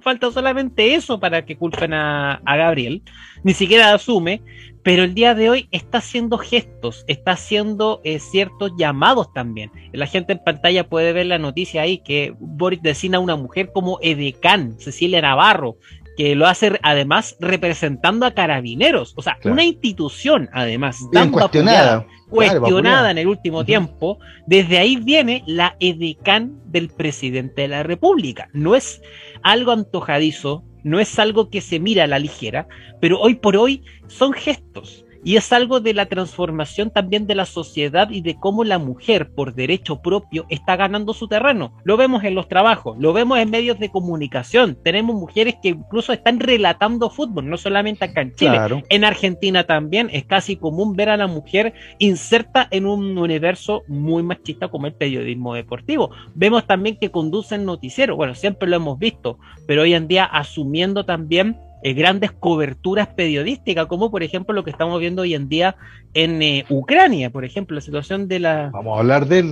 falta 0.00 0.30
solamente 0.30 0.94
eso 0.94 1.18
para 1.18 1.44
que 1.44 1.56
culpen 1.56 1.94
a, 1.94 2.40
a 2.44 2.56
Gabriel. 2.56 3.02
Ni 3.42 3.54
siquiera 3.54 3.94
asume, 3.94 4.42
pero 4.82 5.04
el 5.04 5.14
día 5.14 5.34
de 5.34 5.50
hoy 5.50 5.68
está 5.72 5.98
haciendo 5.98 6.38
gestos, 6.38 7.04
está 7.06 7.32
haciendo 7.32 8.00
eh, 8.04 8.18
ciertos 8.18 8.72
llamados 8.78 9.32
también. 9.32 9.70
La 9.92 10.06
gente 10.06 10.32
en 10.32 10.42
pantalla 10.42 10.88
puede 10.88 11.12
ver 11.12 11.26
la 11.26 11.38
noticia 11.38 11.82
ahí 11.82 11.98
que 11.98 12.34
Boris 12.38 12.80
designa 12.80 13.18
a 13.18 13.20
una 13.20 13.36
mujer 13.36 13.72
como 13.72 13.98
Edecán, 14.00 14.78
Cecilia 14.78 15.20
Navarro, 15.20 15.76
que 16.16 16.34
lo 16.34 16.46
hace 16.46 16.78
además 16.82 17.36
representando 17.40 18.26
a 18.26 18.32
carabineros, 18.32 19.14
o 19.16 19.22
sea, 19.22 19.38
una 19.44 19.64
institución 19.64 20.48
además 20.52 20.98
tan 21.12 21.30
cuestionada, 21.30 22.06
cuestionada 22.28 23.10
en 23.10 23.18
el 23.18 23.26
último 23.26 23.64
tiempo, 23.64 24.18
desde 24.46 24.78
ahí 24.78 24.96
viene 24.96 25.42
la 25.46 25.76
edecán 25.80 26.60
del 26.66 26.88
presidente 26.88 27.62
de 27.62 27.68
la 27.68 27.82
República. 27.82 28.48
No 28.52 28.76
es 28.76 29.00
algo 29.42 29.72
antojadizo, 29.72 30.64
no 30.82 31.00
es 31.00 31.18
algo 31.18 31.50
que 31.50 31.60
se 31.60 31.80
mira 31.80 32.04
a 32.04 32.06
la 32.06 32.18
ligera, 32.18 32.66
pero 33.00 33.20
hoy 33.20 33.34
por 33.34 33.56
hoy 33.56 33.82
son 34.06 34.32
gestos. 34.32 35.04
Y 35.22 35.36
es 35.36 35.52
algo 35.52 35.80
de 35.80 35.94
la 35.94 36.06
transformación 36.06 36.90
también 36.90 37.26
de 37.26 37.34
la 37.34 37.44
sociedad 37.44 38.10
y 38.10 38.22
de 38.22 38.36
cómo 38.36 38.64
la 38.64 38.78
mujer, 38.78 39.30
por 39.34 39.54
derecho 39.54 40.00
propio, 40.00 40.46
está 40.48 40.76
ganando 40.76 41.12
su 41.12 41.28
terreno. 41.28 41.76
Lo 41.84 41.96
vemos 41.96 42.24
en 42.24 42.34
los 42.34 42.48
trabajos, 42.48 42.96
lo 42.98 43.12
vemos 43.12 43.38
en 43.38 43.50
medios 43.50 43.78
de 43.78 43.90
comunicación. 43.90 44.78
Tenemos 44.82 45.16
mujeres 45.16 45.56
que 45.62 45.70
incluso 45.70 46.12
están 46.12 46.40
relatando 46.40 47.10
fútbol, 47.10 47.48
no 47.48 47.56
solamente 47.56 48.04
acá 48.04 48.22
en 48.22 48.34
Chile. 48.34 48.58
En 48.88 49.04
Argentina 49.04 49.64
también 49.64 50.08
es 50.12 50.24
casi 50.24 50.56
común 50.56 50.94
ver 50.96 51.10
a 51.10 51.16
la 51.16 51.26
mujer 51.26 51.74
inserta 51.98 52.66
en 52.70 52.86
un 52.86 53.16
universo 53.18 53.82
muy 53.88 54.22
machista 54.22 54.68
como 54.68 54.86
el 54.86 54.94
periodismo 54.94 55.54
deportivo. 55.54 56.10
Vemos 56.34 56.66
también 56.66 56.96
que 56.96 57.10
conducen 57.10 57.64
noticieros, 57.64 58.16
bueno, 58.16 58.34
siempre 58.34 58.68
lo 58.68 58.76
hemos 58.76 58.98
visto, 58.98 59.38
pero 59.66 59.82
hoy 59.82 59.94
en 59.94 60.08
día 60.08 60.24
asumiendo 60.24 61.04
también 61.04 61.56
eh, 61.82 61.94
grandes 61.94 62.30
coberturas 62.30 63.08
periodísticas, 63.08 63.86
como 63.86 64.10
por 64.10 64.22
ejemplo 64.22 64.54
lo 64.54 64.64
que 64.64 64.70
estamos 64.70 65.00
viendo 65.00 65.22
hoy 65.22 65.34
en 65.34 65.48
día 65.48 65.76
en 66.12 66.42
eh, 66.42 66.66
Ucrania, 66.68 67.30
por 67.30 67.44
ejemplo, 67.44 67.74
la 67.74 67.80
situación 67.80 68.28
de 68.28 68.40
la... 68.40 68.70
Vamos 68.70 68.96
a 68.96 69.00
hablar 69.00 69.26
de 69.26 69.42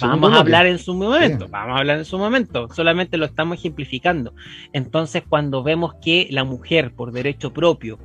Vamos 0.00 0.32
a 0.32 0.40
hablar 0.40 0.66
en 0.66 0.78
su 0.78 0.94
momento, 0.94 1.48
vamos 1.48 1.76
a 1.76 1.78
hablar 1.80 1.98
en 1.98 2.04
su 2.04 2.18
momento, 2.18 2.68
solamente 2.68 3.16
lo 3.16 3.24
estamos 3.24 3.58
ejemplificando. 3.58 4.32
Entonces, 4.72 5.24
cuando 5.28 5.62
vemos 5.62 5.94
que 6.02 6.28
la 6.30 6.44
mujer, 6.44 6.92
por 6.94 7.10
derecho 7.10 7.52
propio, 7.52 7.98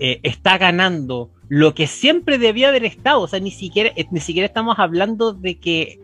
eh, 0.00 0.18
está 0.24 0.58
ganando 0.58 1.30
lo 1.48 1.74
que 1.74 1.86
siempre 1.86 2.38
debía 2.38 2.70
haber 2.70 2.84
estado, 2.84 3.20
o 3.20 3.28
sea, 3.28 3.38
ni 3.38 3.50
siquiera, 3.50 3.92
ni 4.10 4.20
siquiera 4.20 4.46
estamos 4.46 4.78
hablando 4.78 5.32
de 5.34 5.58
que 5.58 6.00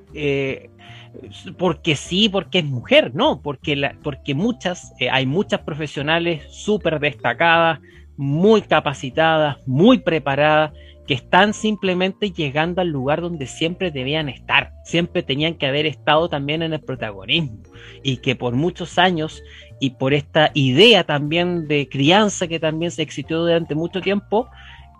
porque 1.58 1.96
sí, 1.96 2.28
porque 2.28 2.58
es 2.60 2.64
mujer, 2.64 3.14
no, 3.14 3.40
porque, 3.42 3.76
la, 3.76 3.96
porque 4.02 4.34
muchas, 4.34 4.92
eh, 4.98 5.10
hay 5.10 5.26
muchas 5.26 5.60
profesionales 5.60 6.42
súper 6.50 7.00
destacadas, 7.00 7.80
muy 8.16 8.62
capacitadas, 8.62 9.56
muy 9.66 9.98
preparadas, 9.98 10.72
que 11.06 11.14
están 11.14 11.54
simplemente 11.54 12.32
llegando 12.32 12.80
al 12.80 12.88
lugar 12.88 13.20
donde 13.20 13.46
siempre 13.46 13.90
debían 13.92 14.28
estar, 14.28 14.72
siempre 14.84 15.22
tenían 15.22 15.54
que 15.54 15.66
haber 15.66 15.86
estado 15.86 16.28
también 16.28 16.62
en 16.62 16.72
el 16.72 16.80
protagonismo. 16.80 17.58
Y 18.02 18.16
que 18.18 18.34
por 18.34 18.54
muchos 18.54 18.98
años 18.98 19.42
y 19.78 19.90
por 19.90 20.14
esta 20.14 20.50
idea 20.54 21.04
también 21.04 21.68
de 21.68 21.88
crianza 21.88 22.48
que 22.48 22.58
también 22.58 22.90
se 22.90 23.02
existió 23.02 23.38
durante 23.38 23.74
mucho 23.74 24.00
tiempo, 24.00 24.48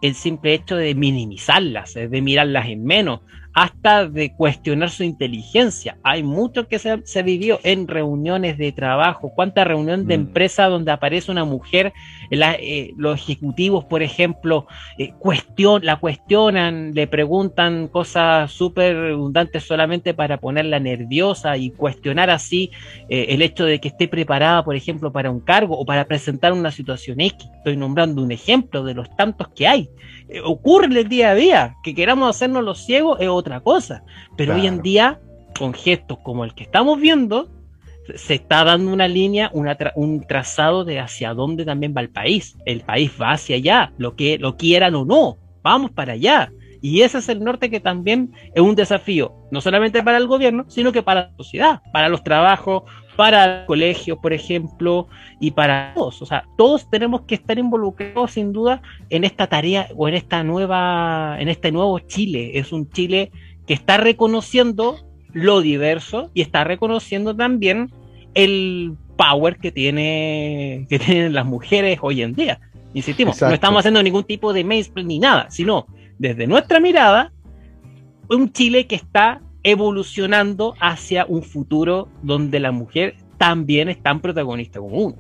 el 0.03 0.15
simple 0.15 0.55
hecho 0.55 0.77
de 0.77 0.95
minimizarlas, 0.95 1.95
de 1.95 2.23
mirarlas 2.23 2.69
en 2.69 2.85
menos, 2.85 3.21
hasta 3.57 4.07
de 4.07 4.35
cuestionar 4.35 4.91
su 4.91 5.03
inteligencia. 5.03 5.97
Hay 6.03 6.23
mucho 6.23 6.69
que 6.69 6.79
se, 6.79 7.01
se 7.07 7.23
vivió 7.23 7.59
en 7.63 7.89
reuniones 7.89 8.59
de 8.59 8.71
trabajo, 8.71 9.33
cuánta 9.35 9.65
reunión 9.65 10.07
de 10.07 10.19
mm. 10.19 10.21
empresa 10.21 10.67
donde 10.67 10.93
aparece 10.93 11.33
una 11.33 11.47
mujer, 11.47 11.95
eh, 12.31 12.93
los 12.99 13.19
ejecutivos, 13.19 13.87
por 13.87 14.03
ejemplo, 14.03 14.67
eh, 14.99 15.15
la 15.81 15.97
cuestionan, 15.97 16.93
le 16.93 17.07
preguntan 17.07 17.89
cosas 17.89 18.53
súper 18.53 18.95
redundantes 18.95 19.65
solamente 19.65 20.13
para 20.13 20.37
ponerla 20.37 20.79
nerviosa 20.79 21.57
y 21.57 21.71
cuestionar 21.71 22.29
así 22.29 22.73
eh, 23.09 23.29
el 23.31 23.41
hecho 23.41 23.65
de 23.65 23.81
que 23.81 23.89
esté 23.89 24.07
preparada, 24.07 24.67
por 24.67 24.77
ejemplo, 24.77 25.13
para 25.13 25.31
un 25.31 25.41
cargo 25.41 25.79
o 25.79 25.87
para 25.87 26.05
presentar 26.05 26.53
una 26.53 26.71
situación 26.71 27.23
X. 27.23 27.49
Estoy 27.57 27.79
nombrando 27.79 28.23
un 28.23 28.33
ejemplo 28.33 28.85
de 28.85 28.93
los 28.93 29.09
tantos 29.17 29.49
que 29.49 29.67
hay. 29.67 29.89
Eh, 30.29 30.41
ocurre 30.45 30.87
el 30.87 31.09
día 31.09 31.31
a 31.31 31.35
día. 31.35 31.77
Que 31.83 31.95
queramos 31.95 32.31
hacernos 32.31 32.65
los 32.65 32.85
ciegos 32.85 33.19
es 33.21 33.29
otra 33.29 33.61
cosa. 33.61 34.05
Pero 34.37 34.55
hoy 34.55 34.67
en 34.67 34.83
día, 34.83 35.21
con 35.59 35.75
gestos 35.75 36.19
como 36.23 36.45
el 36.45 36.55
que 36.55 36.65
estamos 36.65 37.01
viendo, 37.01 37.49
se 38.15 38.35
está 38.35 38.65
dando 38.65 38.93
una 38.93 39.09
línea, 39.09 39.51
un 39.53 40.25
trazado 40.27 40.85
de 40.85 41.01
hacia 41.01 41.35
dónde 41.35 41.65
también 41.65 41.95
va 41.97 42.01
el 42.01 42.11
país. 42.11 42.57
El 42.65 42.81
país 42.83 43.13
va 43.21 43.33
hacia 43.33 43.57
allá, 43.57 43.93
lo 43.99 44.15
que 44.15 44.39
lo 44.39 44.57
quieran 44.57 44.95
o 44.95 45.05
no. 45.05 45.39
Vamos 45.63 45.91
para 45.91 46.13
allá. 46.13 46.53
Y 46.81 47.03
ese 47.03 47.19
es 47.19 47.29
el 47.29 47.43
norte 47.43 47.71
que 47.71 47.81
también 47.81 48.33
es 48.55 48.63
un 48.63 48.77
desafío, 48.77 49.35
no 49.51 49.61
solamente 49.61 50.03
para 50.03 50.19
el 50.19 50.27
gobierno, 50.27 50.67
sino 50.69 50.93
que 50.93 51.03
para 51.03 51.23
la 51.23 51.37
sociedad, 51.37 51.83
para 51.93 52.09
los 52.09 52.23
trabajos, 52.23 52.85
para 53.17 53.67
colegios, 53.67 54.19
por 54.19 54.33
ejemplo, 54.33 55.09
y 55.41 55.51
para 55.51 55.93
todos. 55.95 56.23
O 56.23 56.27
sea, 56.27 56.45
todos 56.57 56.89
tenemos 56.91 57.23
que 57.23 57.35
estar 57.35 57.59
involucrados 57.59 58.33
sin 58.33 58.53
duda 58.53 58.83
en 59.11 59.25
esta 59.25 59.47
tarea 59.47 59.89
o 59.97 60.09
en 60.09 60.15
esta 60.15 60.45
nueva, 60.45 61.37
en 61.41 61.49
este 61.49 61.73
nuevo 61.73 61.99
Chile. 62.01 62.59
Es 62.59 62.73
un 62.73 62.89
Chile 62.91 63.33
que 63.67 63.75
está 63.75 63.97
reconociendo 63.97 64.99
lo 65.33 65.61
diverso 65.61 66.31
y 66.35 66.43
está 66.43 66.65
reconociendo 66.65 67.35
también 67.35 67.91
el 68.35 68.95
power 69.17 69.57
que 69.57 69.73
tiene 69.73 70.87
que 70.89 70.99
tienen 70.99 71.33
las 71.33 71.47
mujeres 71.47 71.99
hoy 72.03 72.23
en 72.23 72.35
día. 72.35 72.61
Insistimos, 72.95 73.41
no 73.41 73.51
estamos 73.51 73.81
haciendo 73.81 74.03
ningún 74.03 74.25
tipo 74.25 74.53
de 74.53 74.65
mainstream 74.65 75.07
ni 75.07 75.19
nada, 75.19 75.51
sino 75.51 75.87
desde 76.19 76.47
nuestra 76.47 76.81
mirada 76.81 77.33
un 78.29 78.53
Chile 78.53 78.87
que 78.87 78.97
está 78.97 79.41
evolucionando 79.67 80.75
hacia 80.81 81.27
un 81.27 81.43
futuro 81.43 82.09
donde 82.23 82.61
la 82.61 82.71
mujer 82.71 83.17
también 83.37 83.89
es 83.89 84.01
tan 84.01 84.21
protagonista 84.21 84.79
como 84.79 84.97
uno. 84.97 85.17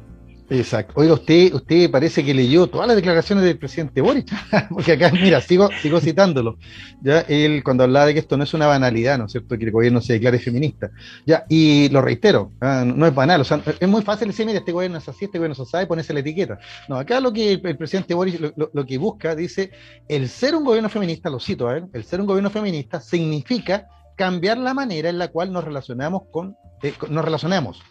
Exacto. 0.49 0.93
Oiga, 0.97 1.15
usted, 1.15 1.53
usted 1.53 1.91
parece 1.91 2.25
que 2.25 2.33
leyó 2.33 2.69
todas 2.69 2.87
las 2.87 2.95
declaraciones 2.95 3.43
del 3.43 3.59
presidente 3.59 4.01
Boric, 4.01 4.29
porque 4.71 4.93
acá, 4.93 5.11
mira, 5.11 5.41
sigo, 5.41 5.69
sigo 5.83 6.01
citándolo. 6.01 6.59
Ya, 7.03 7.23
él 7.23 7.65
cuando 7.65 7.83
hablaba 7.83 8.07
de 8.07 8.15
que 8.15 8.21
esto 8.21 8.37
no 8.37 8.45
es 8.45 8.55
una 8.55 8.69
banalidad, 8.69 9.19
¿no 9.19 9.25
es 9.25 9.33
cierto? 9.33 9.59
Que 9.59 9.65
el 9.65 9.73
gobierno 9.73 10.01
se 10.01 10.13
declare 10.13 10.39
feminista. 10.39 10.93
Ya, 11.27 11.45
y 11.49 11.89
lo 11.89 12.01
reitero, 12.01 12.53
¿ah? 12.61 12.85
no 12.87 13.05
es 13.05 13.15
banal, 13.15 13.41
o 13.41 13.45
sea, 13.45 13.61
es 13.81 13.89
muy 13.89 14.03
fácil 14.03 14.29
decir, 14.29 14.47
mira, 14.47 14.61
este 14.61 14.71
gobierno 14.71 14.99
es 14.99 15.09
así, 15.09 15.25
este 15.25 15.39
gobierno 15.39 15.55
es 15.61 15.75
así, 15.75 15.83
y 15.83 15.87
ponerse 15.87 16.15
la 16.15 16.21
etiqueta. 16.21 16.61
No, 16.89 16.97
acá 16.97 17.19
lo 17.19 17.33
que 17.33 17.55
el, 17.55 17.77
presidente 17.77 18.15
Boric 18.15 18.55
lo, 18.57 18.87
que 18.87 18.99
busca, 18.99 19.35
dice, 19.35 19.73
el 20.09 20.29
ser 20.29 20.55
un 20.55 20.65
gobierno 20.65 20.89
feminista, 20.89 21.29
lo 21.29 21.41
cito 21.41 21.69
a 21.69 21.75
ver, 21.75 21.87
el 21.93 22.05
ser 22.05 22.21
un 22.21 22.27
gobierno 22.29 22.51
feminista 22.51 23.01
significa 23.01 23.89
cambiar 24.17 24.59
la 24.59 24.75
manera 24.75 25.09
en 25.09 25.19
la 25.19 25.29
cual 25.29 25.53
nos 25.53 25.65
relacionamos 25.65 26.23
con, 26.31 26.57
eh, 26.83 26.95
nos 27.11 27.25
relacionamos, 27.25 27.83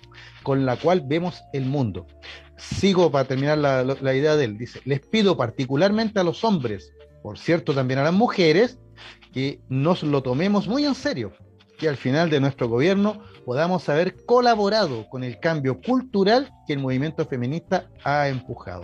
con 0.43 0.65
la 0.65 0.75
cual 0.75 1.03
vemos 1.05 1.41
el 1.53 1.65
mundo. 1.65 2.07
Sigo 2.57 3.11
para 3.11 3.25
terminar 3.25 3.57
la, 3.57 3.83
la, 3.83 4.13
idea 4.13 4.35
de 4.35 4.45
él. 4.45 4.57
Dice, 4.57 4.81
les 4.85 4.99
pido 4.99 5.37
particularmente 5.37 6.19
a 6.19 6.23
los 6.23 6.43
hombres, 6.43 6.91
por 7.21 7.37
cierto 7.37 7.73
también 7.73 7.99
a 7.99 8.03
las 8.03 8.13
mujeres, 8.13 8.79
que 9.33 9.61
nos 9.69 10.03
lo 10.03 10.23
tomemos 10.23 10.67
muy 10.67 10.85
en 10.85 10.95
serio, 10.95 11.33
que 11.77 11.89
al 11.89 11.97
final 11.97 12.29
de 12.29 12.39
nuestro 12.39 12.67
gobierno 12.69 13.21
podamos 13.45 13.87
haber 13.89 14.15
colaborado 14.25 15.07
con 15.09 15.23
el 15.23 15.39
cambio 15.39 15.79
cultural 15.81 16.51
que 16.65 16.73
el 16.73 16.79
movimiento 16.79 17.25
feminista 17.25 17.87
ha 18.03 18.27
empujado. 18.29 18.83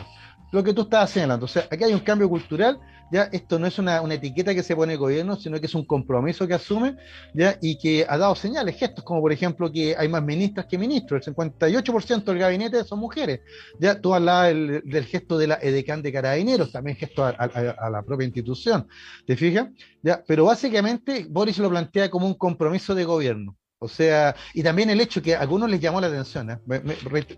Lo 0.51 0.63
que 0.63 0.73
tú 0.73 0.81
estás 0.81 1.09
señalando, 1.09 1.45
o 1.45 1.47
sea, 1.47 1.67
aquí 1.71 1.85
hay 1.85 1.93
un 1.93 2.01
cambio 2.01 2.27
cultural 2.27 2.77
ya 3.11 3.23
esto 3.31 3.59
no 3.59 3.67
es 3.67 3.77
una, 3.79 4.01
etiqueta 4.13 4.55
que 4.55 4.63
se 4.63 4.75
pone 4.75 4.93
el 4.93 4.99
gobierno, 4.99 5.35
sino 5.35 5.59
que 5.59 5.65
es 5.65 5.75
un 5.75 5.85
compromiso 5.85 6.47
que 6.47 6.53
asume, 6.53 6.95
ya 7.33 7.57
y 7.61 7.77
que 7.77 8.05
ha 8.07 8.17
dado 8.17 8.35
señales, 8.35 8.77
gestos, 8.77 9.03
como 9.03 9.21
por 9.21 9.31
ejemplo 9.31 9.71
que 9.71 9.95
hay 9.97 10.07
más 10.07 10.23
ministras 10.23 10.65
que 10.65 10.77
ministros, 10.77 11.27
el 11.27 11.35
58% 11.35 12.23
del 12.23 12.37
gabinete 12.37 12.83
son 12.83 12.99
mujeres, 12.99 13.41
ya 13.79 13.99
tú 13.99 14.13
hablabas 14.13 14.49
del, 14.49 15.05
gesto 15.05 15.37
de 15.37 15.47
la 15.47 15.59
edecán 15.61 16.01
de 16.01 16.11
carabineros, 16.11 16.71
también 16.71 16.97
gesto 16.97 17.25
a, 17.25 17.89
la 17.89 18.03
propia 18.03 18.25
institución, 18.25 18.87
¿te 19.25 19.35
fijas? 19.35 19.69
Ya, 20.01 20.23
pero 20.25 20.45
básicamente 20.45 21.25
Boris 21.29 21.57
lo 21.57 21.69
plantea 21.69 22.09
como 22.09 22.27
un 22.27 22.35
compromiso 22.35 22.95
de 22.95 23.03
gobierno. 23.03 23.55
O 23.83 23.87
sea, 23.87 24.35
y 24.53 24.61
también 24.61 24.91
el 24.91 25.01
hecho 25.01 25.23
que 25.23 25.33
a 25.33 25.39
algunos 25.39 25.67
les 25.67 25.79
llamó 25.79 25.99
la 25.99 26.05
atención, 26.05 26.51
¿eh? 26.51 26.59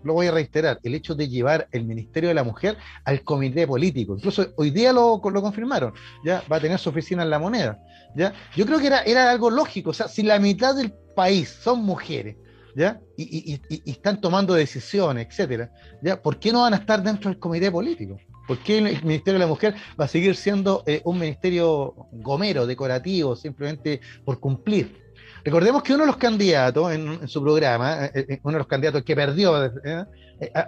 lo 0.02 0.12
voy 0.12 0.26
a 0.26 0.30
reiterar, 0.30 0.78
el 0.82 0.94
hecho 0.94 1.14
de 1.14 1.26
llevar 1.26 1.68
el 1.72 1.86
Ministerio 1.86 2.28
de 2.28 2.34
la 2.34 2.44
Mujer 2.44 2.76
al 3.06 3.22
comité 3.22 3.66
político. 3.66 4.14
Incluso 4.14 4.52
hoy 4.56 4.68
día 4.68 4.92
lo, 4.92 5.22
confirmaron, 5.22 5.94
ya 6.22 6.42
va 6.52 6.56
a 6.56 6.60
tener 6.60 6.78
su 6.78 6.90
oficina 6.90 7.22
en 7.22 7.30
la 7.30 7.38
moneda. 7.38 7.78
¿ya? 8.14 8.34
Yo 8.54 8.66
creo 8.66 8.78
que 8.78 8.88
era, 8.88 9.30
algo 9.30 9.48
lógico, 9.48 9.88
o 9.88 9.94
sea, 9.94 10.06
si 10.06 10.22
la 10.22 10.38
mitad 10.38 10.74
del 10.74 10.92
país 11.16 11.48
son 11.48 11.82
mujeres, 11.82 12.36
¿ya? 12.76 13.00
Y, 13.16 13.58
están 13.90 14.20
tomando 14.20 14.52
decisiones, 14.52 15.28
etcétera, 15.30 15.70
¿ya? 16.02 16.20
¿Por 16.20 16.38
qué 16.38 16.52
no 16.52 16.60
van 16.60 16.74
a 16.74 16.76
estar 16.76 17.02
dentro 17.02 17.30
del 17.30 17.38
comité 17.38 17.72
político? 17.72 18.18
¿Por 18.46 18.58
qué 18.58 18.76
el 18.76 19.02
Ministerio 19.02 19.34
de 19.34 19.46
la 19.46 19.46
Mujer 19.46 19.76
va 19.98 20.04
a 20.04 20.08
seguir 20.08 20.36
siendo 20.36 20.82
eh, 20.86 21.00
un 21.04 21.18
ministerio 21.18 21.94
gomero, 22.12 22.66
decorativo, 22.66 23.34
simplemente 23.34 24.02
por 24.26 24.40
cumplir? 24.40 25.03
Recordemos 25.44 25.82
que 25.82 25.92
uno 25.92 26.04
de 26.04 26.06
los 26.06 26.16
candidatos 26.16 26.92
en, 26.92 27.28
su 27.28 27.42
programa, 27.42 28.06
eh, 28.06 28.26
eh, 28.28 28.40
uno 28.42 28.54
de 28.54 28.58
los 28.60 28.66
candidatos 28.66 29.02
que 29.02 29.14
perdió, 29.14 29.62
eh, 29.66 30.04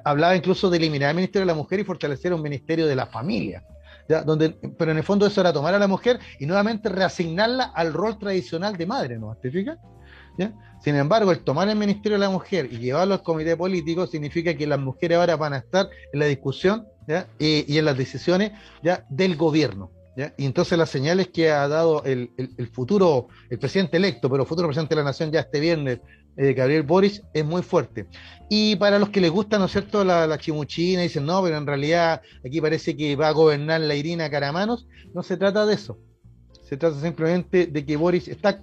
hablaba 0.04 0.36
incluso 0.36 0.68
de 0.68 0.76
eliminar 0.76 1.10
el 1.10 1.16
Ministerio 1.16 1.46
de 1.46 1.52
la 1.52 1.54
Mujer 1.54 1.80
y 1.80 1.84
fortalecer 1.84 2.34
un 2.34 2.42
Ministerio 2.42 2.86
de 2.86 2.94
la 2.94 3.06
Familia. 3.06 3.64
Pero 4.06 4.90
en 4.92 4.98
el 4.98 5.02
fondo 5.02 5.26
eso 5.26 5.40
era 5.40 5.52
tomar 5.52 5.74
a 5.74 5.78
la 5.78 5.88
mujer 5.88 6.20
y 6.38 6.46
nuevamente 6.46 6.90
reasignarla 6.90 7.64
al 7.74 7.92
rol 7.92 8.18
tradicional 8.18 8.76
de 8.76 8.86
madre, 8.86 9.18
¿no? 9.18 9.34
¿Te 9.36 9.50
fijas? 9.50 9.78
Sin 10.80 10.94
embargo, 10.94 11.32
el 11.32 11.40
tomar 11.40 11.68
el 11.68 11.76
Ministerio 11.76 12.18
de 12.18 12.24
la 12.24 12.30
Mujer 12.30 12.68
y 12.70 12.78
llevarlo 12.78 13.14
al 13.14 13.22
comité 13.22 13.56
político 13.56 14.06
significa 14.06 14.54
que 14.54 14.66
las 14.66 14.78
mujeres 14.78 15.18
ahora 15.18 15.36
van 15.36 15.54
a 15.54 15.58
estar 15.58 15.88
en 16.12 16.20
la 16.20 16.26
discusión 16.26 16.86
y, 17.38 17.72
y, 17.72 17.78
en 17.78 17.84
las 17.86 17.96
decisiones 17.96 18.52
¿ya? 18.82 19.04
del 19.08 19.36
gobierno. 19.36 19.90
Y 20.38 20.46
entonces 20.46 20.78
las 20.78 20.88
señales 20.88 21.28
que 21.28 21.50
ha 21.50 21.68
dado 21.68 22.02
el, 22.04 22.30
futuro, 22.72 23.28
el 23.50 23.58
presidente 23.58 23.98
electo, 23.98 24.30
pero 24.30 24.46
futuro 24.46 24.68
presidente 24.68 24.94
de 24.94 25.02
la 25.02 25.04
nación 25.04 25.30
ya 25.30 25.40
este 25.40 25.60
viernes, 25.60 26.00
eh, 26.38 26.54
Gabriel 26.54 26.82
Boris, 26.82 27.22
es 27.34 27.44
muy 27.44 27.62
fuerte. 27.62 28.06
Y 28.48 28.76
para 28.76 28.98
los 28.98 29.10
que 29.10 29.20
les 29.20 29.30
gusta, 29.30 29.58
¿no 29.58 29.66
es 29.66 29.72
cierto?, 29.72 30.04
la, 30.04 30.26
la, 30.26 30.38
chimuchina, 30.38 31.02
dicen, 31.02 31.26
no, 31.26 31.42
pero 31.42 31.58
en 31.58 31.66
realidad 31.66 32.22
aquí 32.44 32.60
parece 32.60 32.96
que 32.96 33.14
va 33.14 33.28
a 33.28 33.32
gobernar 33.32 33.82
la 33.82 33.94
Irina 33.94 34.30
Caramanos, 34.30 34.86
no 35.14 35.22
se 35.22 35.36
trata 35.36 35.66
de 35.66 35.74
eso. 35.74 35.98
Se 36.62 36.76
trata 36.76 37.00
simplemente 37.00 37.66
de 37.66 37.84
que 37.84 37.96
Boris 37.96 38.26
está 38.26 38.60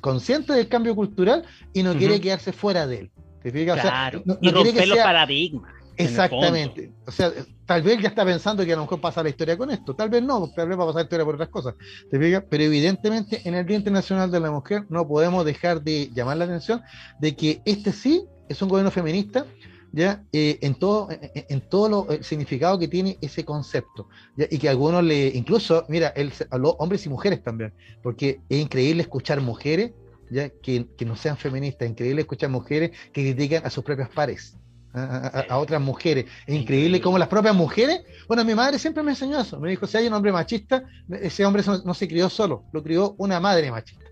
consciente 0.00 0.52
del 0.52 0.68
cambio 0.68 0.94
cultural 0.94 1.44
y 1.72 1.82
no 1.82 1.94
quiere 1.94 2.20
quedarse 2.20 2.52
fuera 2.52 2.86
de 2.86 2.98
él. 2.98 3.10
Claro, 3.42 4.22
y 4.40 4.50
romper 4.50 4.88
los 4.88 4.98
paradigmas. 4.98 5.81
Exactamente. 5.96 6.92
O 7.06 7.10
sea, 7.10 7.32
tal 7.66 7.82
vez 7.82 8.00
ya 8.00 8.08
está 8.08 8.24
pensando 8.24 8.64
que 8.64 8.72
a 8.72 8.76
lo 8.76 8.82
mejor 8.82 9.00
pasa 9.00 9.22
la 9.22 9.28
historia 9.28 9.56
con 9.56 9.70
esto. 9.70 9.94
Tal 9.94 10.10
vez 10.10 10.22
no, 10.22 10.50
tal 10.54 10.68
vez 10.68 10.78
va 10.78 10.84
a 10.84 10.86
pasar 10.86 11.00
la 11.00 11.04
historia 11.04 11.24
por 11.24 11.34
otras 11.34 11.48
cosas. 11.48 11.74
¿Te 12.10 12.18
Pero 12.18 12.64
evidentemente 12.64 13.40
en 13.44 13.54
el 13.54 13.66
Día 13.66 13.76
Internacional 13.76 14.30
de 14.30 14.40
la 14.40 14.50
Mujer 14.50 14.84
no 14.88 15.06
podemos 15.06 15.44
dejar 15.44 15.82
de 15.82 16.10
llamar 16.14 16.36
la 16.36 16.44
atención 16.44 16.82
de 17.20 17.34
que 17.36 17.62
este 17.64 17.92
sí 17.92 18.24
es 18.48 18.60
un 18.60 18.68
gobierno 18.68 18.90
feminista, 18.90 19.46
ya 19.92 20.24
eh, 20.32 20.58
en 20.62 20.74
todo 20.74 21.08
en, 21.10 21.60
todo 21.60 21.88
lo, 21.88 22.10
el 22.10 22.24
significado 22.24 22.78
que 22.78 22.88
tiene 22.88 23.18
ese 23.20 23.44
concepto 23.44 24.08
y 24.36 24.58
que 24.58 24.68
algunos 24.68 25.04
le 25.04 25.28
incluso 25.28 25.84
mira 25.88 26.08
el, 26.08 26.32
hombres 26.78 27.04
y 27.04 27.10
mujeres 27.10 27.42
también 27.42 27.74
porque 28.02 28.40
es 28.48 28.58
increíble 28.58 29.02
escuchar 29.02 29.40
mujeres 29.42 29.92
ya 30.30 30.48
que, 30.48 30.86
que 30.96 31.04
no 31.04 31.14
sean 31.14 31.36
feministas 31.36 31.82
es 31.82 31.90
increíble 31.90 32.22
escuchar 32.22 32.48
mujeres 32.48 32.92
que 33.12 33.22
critican 33.22 33.66
a 33.66 33.70
sus 33.70 33.84
propios 33.84 34.08
pares 34.08 34.56
a, 34.94 35.58
otras 35.58 35.80
mujeres. 35.80 36.26
Es 36.46 36.54
increíble 36.54 37.00
cómo 37.00 37.18
las 37.18 37.28
propias 37.28 37.54
mujeres, 37.54 38.02
bueno, 38.28 38.44
mi 38.44 38.54
madre 38.54 38.78
siempre 38.78 39.02
me 39.02 39.12
enseñó 39.12 39.40
eso, 39.40 39.58
me 39.58 39.70
dijo, 39.70 39.86
si 39.86 39.96
hay 39.96 40.06
un 40.06 40.14
hombre 40.14 40.32
machista, 40.32 40.84
ese 41.20 41.44
hombre 41.44 41.62
no, 41.84 41.94
se 41.94 42.08
crió 42.08 42.28
solo, 42.28 42.64
lo 42.72 42.82
crió 42.82 43.14
una 43.18 43.40
madre 43.40 43.70
machista. 43.70 44.02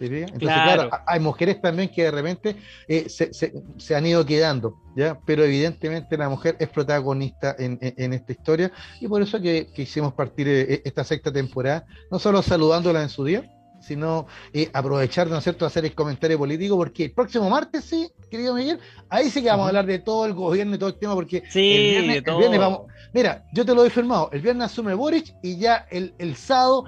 Entonces, 0.00 0.40
claro. 0.40 0.90
hay 1.06 1.20
mujeres 1.20 1.60
también 1.60 1.88
que 1.88 2.02
de 2.02 2.10
repente 2.10 2.56
eh, 2.88 3.08
se, 3.08 3.94
han 3.94 4.04
ido 4.04 4.26
quedando, 4.26 4.76
¿ya? 4.96 5.16
Pero 5.24 5.44
evidentemente 5.44 6.16
la 6.16 6.28
mujer 6.28 6.56
es 6.58 6.68
protagonista 6.70 7.54
en, 7.56 7.78
esta 7.80 8.32
historia 8.32 8.72
y 9.00 9.06
por 9.06 9.22
eso 9.22 9.40
que, 9.40 9.68
quisimos 9.72 10.12
partir 10.14 10.48
eh, 10.48 10.82
esta 10.84 11.04
sexta 11.04 11.32
temporada, 11.32 11.86
no 12.10 12.18
solo 12.18 12.42
saludándola 12.42 13.00
en 13.00 13.10
su 13.10 13.24
día, 13.24 13.48
sino 13.82 14.26
eh, 14.52 14.70
aprovechar, 14.72 15.28
¿no 15.28 15.38
es 15.38 15.44
cierto?, 15.44 15.66
hacer 15.66 15.84
el 15.84 15.94
comentario 15.94 16.38
político, 16.38 16.76
porque 16.76 17.04
el 17.04 17.12
próximo 17.12 17.50
martes, 17.50 17.84
sí, 17.84 18.08
querido 18.30 18.54
Miguel, 18.54 18.78
ahí 19.08 19.30
sí 19.30 19.42
que 19.42 19.48
vamos 19.48 19.64
a 19.64 19.68
hablar 19.68 19.86
de 19.86 19.98
todo 19.98 20.26
el 20.26 20.32
gobierno 20.32 20.74
y 20.74 20.78
todo 20.78 20.90
el 20.90 20.98
tema, 20.98 21.14
porque 21.14 21.42
sí, 21.50 21.94
el, 21.96 22.22
viernes, 22.22 22.58
vamos. 22.58 22.82
Mira, 23.12 23.44
yo 23.52 23.64
te 23.64 23.74
lo 23.74 23.84
he 23.84 23.90
firmado, 23.90 24.30
el 24.32 24.40
viernes 24.40 24.66
asume 24.66 24.94
Boric 24.94 25.34
y 25.42 25.58
ya 25.58 25.86
el, 25.90 26.14
el 26.18 26.36
sábado 26.36 26.84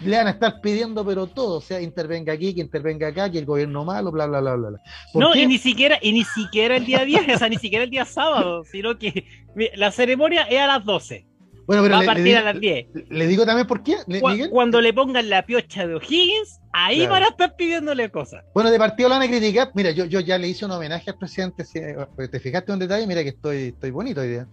le 0.00 0.16
van 0.16 0.28
a 0.28 0.30
estar 0.30 0.60
pidiendo, 0.60 1.04
pero 1.04 1.26
todo, 1.26 1.58
o 1.58 1.60
sea, 1.60 1.80
intervenga 1.80 2.32
aquí, 2.32 2.54
que 2.54 2.60
intervenga 2.60 3.08
acá, 3.08 3.30
que 3.30 3.38
el 3.38 3.44
gobierno 3.44 3.84
malo, 3.84 4.12
bla, 4.12 4.26
bla, 4.26 4.40
bla, 4.40 4.54
bla. 4.54 4.68
bla. 4.70 4.80
No, 5.14 5.34
y 5.34 5.46
ni 5.46 5.58
siquiera, 5.58 5.98
y 6.00 6.12
ni 6.12 6.24
siquiera 6.24 6.76
el 6.76 6.86
día 6.86 7.04
10, 7.04 7.34
o 7.34 7.38
sea, 7.38 7.48
ni 7.48 7.56
siquiera 7.56 7.84
el 7.84 7.90
día 7.90 8.04
sábado, 8.04 8.64
sino 8.64 8.96
que 8.98 9.24
la 9.74 9.90
ceremonia 9.90 10.42
es 10.42 10.60
a 10.60 10.66
las 10.66 10.84
12. 10.84 11.26
Bueno, 11.68 11.82
pero 11.82 11.96
va 11.96 12.00
a 12.00 12.06
partir 12.06 12.34
a 12.34 12.42
las 12.42 12.58
10. 12.58 12.86
Le 13.10 13.26
digo 13.26 13.44
también 13.44 13.66
por 13.66 13.82
qué, 13.82 13.96
Cuando 14.50 14.80
le 14.80 14.94
pongan 14.94 15.28
la 15.28 15.44
piocha 15.44 15.86
de 15.86 15.96
O'Higgins, 15.96 16.60
ahí 16.72 17.06
van 17.06 17.24
a 17.24 17.26
estar 17.28 17.56
pidiéndole 17.56 18.10
cosas. 18.10 18.42
Bueno, 18.54 18.70
de 18.70 18.78
partido 18.78 19.10
lo 19.10 19.16
van 19.16 19.24
a 19.24 19.28
criticar. 19.28 19.70
Mira, 19.74 19.90
yo, 19.90 20.06
yo 20.06 20.20
ya 20.20 20.38
le 20.38 20.48
hice 20.48 20.64
un 20.64 20.70
homenaje 20.70 21.10
al 21.10 21.18
presidente. 21.18 21.64
¿Te 22.32 22.40
fijaste 22.40 22.72
un 22.72 22.78
detalle? 22.78 23.06
Mira 23.06 23.22
que 23.22 23.28
estoy, 23.28 23.56
estoy 23.74 23.90
bonito 23.90 24.22
hoy 24.22 24.28
día. 24.28 24.48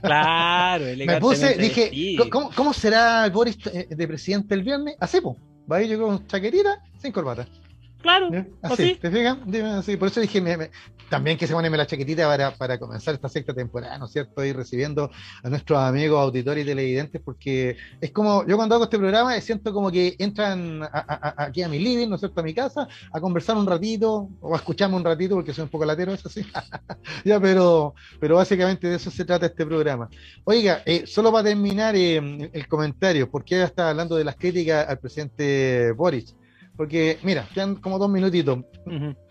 Claro, 0.00 0.84
Me 1.06 1.20
puse, 1.20 1.56
dije, 1.56 2.16
¿cómo, 2.30 2.52
¿cómo, 2.54 2.72
será 2.72 3.28
Boris 3.30 3.58
eh, 3.74 3.88
de 3.90 4.06
presidente 4.06 4.54
el 4.54 4.62
viernes? 4.62 4.94
Así, 5.00 5.20
pues. 5.20 5.36
Va 5.70 5.78
a 5.78 5.82
ir 5.82 5.90
yo 5.90 6.00
con 6.00 6.24
chaquerita, 6.28 6.84
sin 6.98 7.10
corbata. 7.10 7.48
Claro. 8.02 8.30
Así, 8.62 8.96
¿te 8.96 9.10
fijas? 9.10 9.38
Así. 9.76 9.96
Por 9.96 10.08
eso 10.08 10.20
dije, 10.20 10.42
también 11.10 11.36
que 11.36 11.46
se 11.46 11.52
pone 11.52 11.68
la 11.68 11.86
chaquetita 11.86 12.26
para, 12.26 12.52
para, 12.52 12.78
comenzar 12.78 13.14
esta 13.14 13.28
sexta 13.28 13.52
temporada, 13.52 13.98
¿no 13.98 14.06
es 14.06 14.12
cierto? 14.12 14.44
Ir 14.44 14.56
recibiendo 14.56 15.10
a 15.42 15.48
nuestros 15.50 15.78
amigos 15.78 16.20
auditores 16.20 16.64
y 16.64 16.66
televidentes, 16.66 17.20
porque 17.22 17.76
es 18.00 18.10
como, 18.12 18.46
yo 18.46 18.56
cuando 18.56 18.76
hago 18.76 18.84
este 18.84 18.96
programa 18.96 19.38
siento 19.40 19.72
como 19.74 19.90
que 19.90 20.14
entran 20.18 20.88
aquí 20.92 21.62
a 21.62 21.68
mi 21.68 21.78
living, 21.78 22.08
¿no 22.08 22.14
es 22.14 22.20
cierto? 22.20 22.40
A 22.40 22.44
mi 22.44 22.54
casa, 22.54 22.88
a 23.12 23.20
conversar 23.20 23.56
un 23.56 23.66
ratito, 23.66 24.30
o 24.40 24.54
a 24.54 24.56
escucharme 24.56 24.96
un 24.96 25.04
ratito, 25.04 25.34
porque 25.34 25.52
soy 25.52 25.64
un 25.64 25.70
poco 25.70 25.84
latero, 25.84 26.14
eso 26.14 26.28
sí. 26.28 26.46
ya, 27.24 27.40
pero, 27.40 27.94
pero 28.20 28.36
básicamente 28.36 28.88
de 28.88 28.96
eso 28.96 29.10
se 29.10 29.24
trata 29.24 29.46
este 29.46 29.66
programa. 29.66 30.08
Oiga, 30.44 30.82
eh, 30.86 31.04
solo 31.06 31.32
para 31.32 31.48
terminar 31.48 31.96
eh, 31.96 32.50
el 32.52 32.68
comentario, 32.68 33.30
porque 33.30 33.56
ella 33.56 33.64
está 33.64 33.90
hablando 33.90 34.16
de 34.16 34.24
las 34.24 34.36
críticas 34.36 34.88
al 34.88 34.98
presidente 34.98 35.92
Boris. 35.92 36.36
Porque, 36.80 37.18
mira, 37.22 37.46
quedan 37.52 37.74
como 37.74 37.98
dos 37.98 38.08
minutitos. 38.08 38.60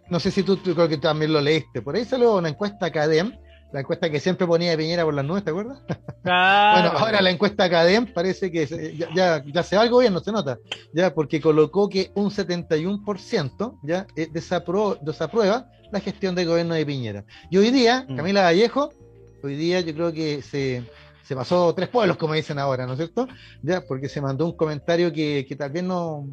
No 0.08 0.20
sé 0.20 0.30
si 0.30 0.44
tú, 0.44 0.60
creo 0.60 0.88
que 0.88 1.00
también 1.00 1.34
lo 1.34 1.42
leíste. 1.42 1.82
Por 1.82 1.96
ahí 1.96 2.06
salió 2.06 2.36
una 2.36 2.50
encuesta 2.50 2.92
CADEM, 2.92 3.36
la 3.74 3.80
encuesta 3.80 4.08
que 4.08 4.20
siempre 4.20 4.46
ponía 4.46 4.78
Piñera 4.78 5.04
por 5.04 5.16
las 5.16 5.26
nubes, 5.26 5.44
¿te 5.44 5.50
acuerdas? 5.50 5.82
bueno, 6.24 6.92
ahora 6.96 7.24
la 7.24 7.32
encuesta 7.32 7.68
CADEM 7.68 8.14
parece 8.14 8.52
que 8.52 8.68
ya, 9.16 9.44
ya, 9.44 9.64
se 9.64 9.76
va 9.76 9.82
al 9.82 9.90
gobierno, 9.90 10.20
se 10.20 10.32
nota, 10.32 10.60
ya 10.94 11.12
porque 11.12 11.42
colocó 11.42 11.90
que 11.90 12.12
un 12.14 12.30
71% 12.30 13.80
ya 13.82 14.06
eh, 14.16 14.30
desaprueba 14.32 15.72
la 15.92 16.00
gestión 16.02 16.36
del 16.36 16.46
gobierno 16.46 16.76
de 16.76 16.86
Piñera. 16.86 17.26
Y 17.50 17.58
hoy 17.58 17.72
día, 17.72 18.06
mm. 18.08 18.16
Camila 18.16 18.44
Vallejo, 18.44 18.94
hoy 19.42 19.56
día 19.56 19.80
yo 19.82 19.96
creo 19.96 20.14
que 20.14 20.44
se, 20.44 20.84
se 21.30 21.36
pasó 21.36 21.76
tres 21.76 21.90
pueblos, 21.90 22.18
como 22.18 22.34
dicen 22.34 22.58
ahora, 22.58 22.88
¿no 22.88 22.94
es 22.94 22.98
cierto? 22.98 23.28
Ya, 23.62 23.82
porque 23.82 24.10
se 24.10 24.20
mandó 24.20 24.48
un 24.48 24.58
comentario 24.58 25.14
que, 25.14 25.46
que 25.48 25.56
tal 25.56 25.70
vez 25.70 25.84
no, 25.84 26.26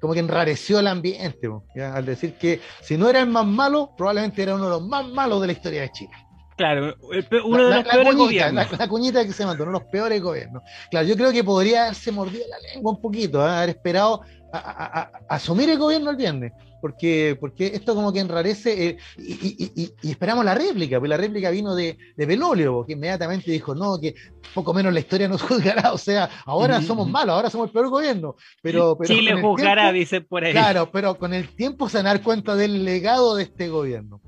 como 0.00 0.12
que 0.12 0.18
enrareció 0.18 0.80
el 0.80 0.88
ambiente, 0.88 1.48
¿ya? 1.76 1.94
al 1.94 2.04
decir 2.04 2.34
que 2.34 2.60
si 2.80 2.96
no 2.96 3.08
era 3.08 3.20
el 3.20 3.28
más 3.28 3.46
malo, 3.46 3.92
probablemente 3.96 4.42
era 4.42 4.56
uno 4.56 4.64
de 4.64 4.70
los 4.70 4.82
más 4.82 5.06
malos 5.06 5.40
de 5.40 5.46
la 5.46 5.52
historia 5.52 5.82
de 5.82 5.92
Chile. 5.92 6.10
Claro, 6.56 6.96
uno 7.44 7.68
de 7.68 7.74
los 7.76 7.84
peores 7.84 8.16
gobiernos. 8.16 8.72
La, 8.76 8.88
cuñita 8.88 9.24
que 9.24 9.32
se 9.32 9.46
mandó, 9.46 9.62
uno 9.62 9.72
de 9.74 9.78
los 9.84 9.88
peores 9.88 10.20
gobiernos. 10.20 10.64
Claro, 10.90 11.06
yo 11.06 11.14
creo 11.14 11.30
que 11.30 11.44
podría 11.44 11.84
haberse 11.84 12.10
mordido 12.10 12.44
la 12.48 12.58
lengua 12.74 12.90
un 12.90 13.00
poquito, 13.00 13.46
¿eh? 13.46 13.50
haber 13.50 13.68
esperado 13.68 14.22
a, 14.52 15.10
asumir 15.28 15.70
el 15.70 15.78
gobierno 15.78 16.10
el 16.10 16.16
viernes 16.16 16.52
porque, 16.80 17.36
porque 17.38 17.66
esto 17.66 17.94
como 17.94 18.12
que 18.12 18.20
enrarece 18.20 18.88
eh, 18.88 18.98
y, 19.18 19.92
esperamos 20.02 20.44
la 20.44 20.54
réplica, 20.54 20.98
pues 20.98 21.08
la 21.08 21.16
réplica 21.16 21.50
vino 21.50 21.74
de, 21.74 21.98
de 22.16 22.26
Belolio, 22.26 22.84
que 22.86 22.94
inmediatamente 22.94 23.50
dijo, 23.50 23.74
no, 23.74 24.00
que 24.00 24.14
poco 24.54 24.72
menos 24.72 24.92
la 24.92 25.00
historia 25.00 25.28
nos 25.28 25.42
juzgará, 25.42 25.92
o 25.92 25.98
sea, 25.98 26.28
ahora 26.46 26.80
somos 26.82 27.08
malos, 27.08 27.34
ahora 27.34 27.50
somos 27.50 27.68
el 27.68 27.72
peor 27.72 27.88
gobierno. 27.88 28.36
Pero, 28.62 28.96
pero 28.96 29.14
Chile 29.14 29.40
juzgará, 29.40 29.92
dice 29.92 30.20
por 30.20 30.44
ahí. 30.44 30.52
Claro, 30.52 30.90
pero 30.90 31.16
con 31.16 31.34
el 31.34 31.54
tiempo 31.54 31.88
se 31.88 31.98
van 31.98 32.06
a 32.06 32.14
dar 32.14 32.22
cuenta 32.22 32.56
del 32.56 32.84
legado 32.84 33.36
de 33.36 33.44
este 33.44 33.68
gobierno. 33.68 34.20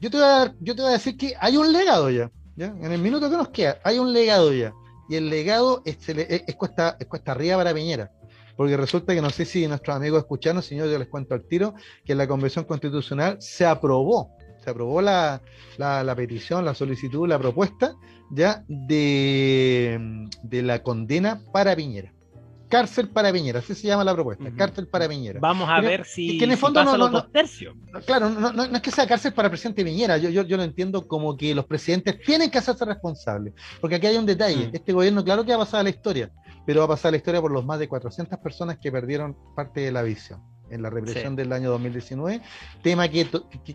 Yo 0.00 0.10
te 0.10 0.18
voy 0.18 0.26
a, 0.26 0.54
yo 0.60 0.76
te 0.76 0.82
voy 0.82 0.90
a 0.90 0.94
decir 0.94 1.16
que 1.16 1.34
hay 1.40 1.56
un 1.56 1.72
legado 1.72 2.10
ya, 2.10 2.30
ya, 2.54 2.66
en 2.66 2.92
el 2.92 3.00
minuto 3.00 3.30
que 3.30 3.36
nos 3.36 3.48
queda, 3.48 3.78
hay 3.82 3.98
un 3.98 4.12
legado 4.12 4.52
ya. 4.52 4.72
Y 5.08 5.14
el 5.14 5.30
legado 5.30 5.82
es, 5.84 6.08
es, 6.08 6.56
cuesta, 6.56 6.96
es 6.98 7.06
cuesta 7.06 7.30
arriba 7.30 7.56
para 7.56 7.72
Piñera 7.72 8.10
porque 8.56 8.76
resulta 8.76 9.14
que 9.14 9.22
no 9.22 9.30
sé 9.30 9.44
si 9.44 9.66
nuestros 9.68 9.96
amigos 9.96 10.20
escucharon, 10.20 10.62
señor, 10.62 10.88
yo 10.88 10.98
les 10.98 11.08
cuento 11.08 11.34
al 11.34 11.42
tiro, 11.42 11.74
que 12.04 12.12
en 12.12 12.18
la 12.18 12.26
Convención 12.26 12.64
Constitucional 12.64 13.36
se 13.40 13.66
aprobó, 13.66 14.32
se 14.62 14.70
aprobó 14.70 15.00
la, 15.02 15.40
petición, 16.16 16.64
la 16.64 16.74
solicitud, 16.74 17.28
la 17.28 17.38
propuesta 17.38 17.94
ya 18.30 18.64
de, 18.68 20.26
de 20.42 20.62
la 20.62 20.82
condena 20.82 21.40
para 21.52 21.76
Piñera 21.76 22.15
cárcel 22.68 23.08
para 23.08 23.32
Piñera, 23.32 23.60
así 23.60 23.74
se 23.74 23.86
llama 23.86 24.04
la 24.04 24.14
propuesta, 24.14 24.44
cárcel 24.56 24.88
para 24.88 25.08
Piñera. 25.08 25.40
Vamos 25.40 25.68
a 25.68 25.80
ver 25.80 26.04
si, 26.04 26.38
que 26.38 26.44
en 26.44 26.52
el 26.52 26.56
fondo 26.56 26.84
no, 26.84 26.96
no, 26.96 27.08
no, 27.08 27.30
Claro, 28.04 28.30
no, 28.30 28.64
es 28.64 28.80
que 28.80 28.90
sea 28.90 29.06
cárcel 29.06 29.32
para 29.32 29.48
presidente 29.48 29.84
Piñera, 29.84 30.18
yo, 30.18 30.28
yo, 30.28 30.42
yo 30.42 30.56
lo 30.56 30.62
entiendo 30.62 31.06
como 31.06 31.36
que 31.36 31.54
los 31.54 31.64
presidentes 31.66 32.20
tienen 32.20 32.50
que 32.50 32.58
hacerse 32.58 32.84
responsables, 32.84 33.54
porque 33.80 33.96
aquí 33.96 34.06
hay 34.06 34.16
un 34.16 34.26
detalle, 34.26 34.68
mm. 34.68 34.70
este 34.74 34.92
gobierno 34.92 35.24
claro 35.24 35.44
que 35.44 35.52
ha 35.52 35.58
pasado 35.58 35.80
a 35.80 35.84
la 35.84 35.90
historia, 35.90 36.30
pero 36.66 36.80
va 36.80 36.86
a 36.86 36.88
pasar 36.88 37.12
la 37.12 37.18
historia 37.18 37.40
por 37.40 37.52
los 37.52 37.64
más 37.64 37.78
de 37.78 37.88
400 37.88 38.38
personas 38.38 38.78
que 38.78 38.90
perdieron 38.90 39.36
parte 39.54 39.80
de 39.80 39.92
la 39.92 40.02
visión 40.02 40.55
en 40.70 40.82
la 40.82 40.90
represión 40.90 41.36
del 41.36 41.52
año 41.52 41.70
2019, 41.70 42.40
tema 42.82 43.08
que, 43.08 43.26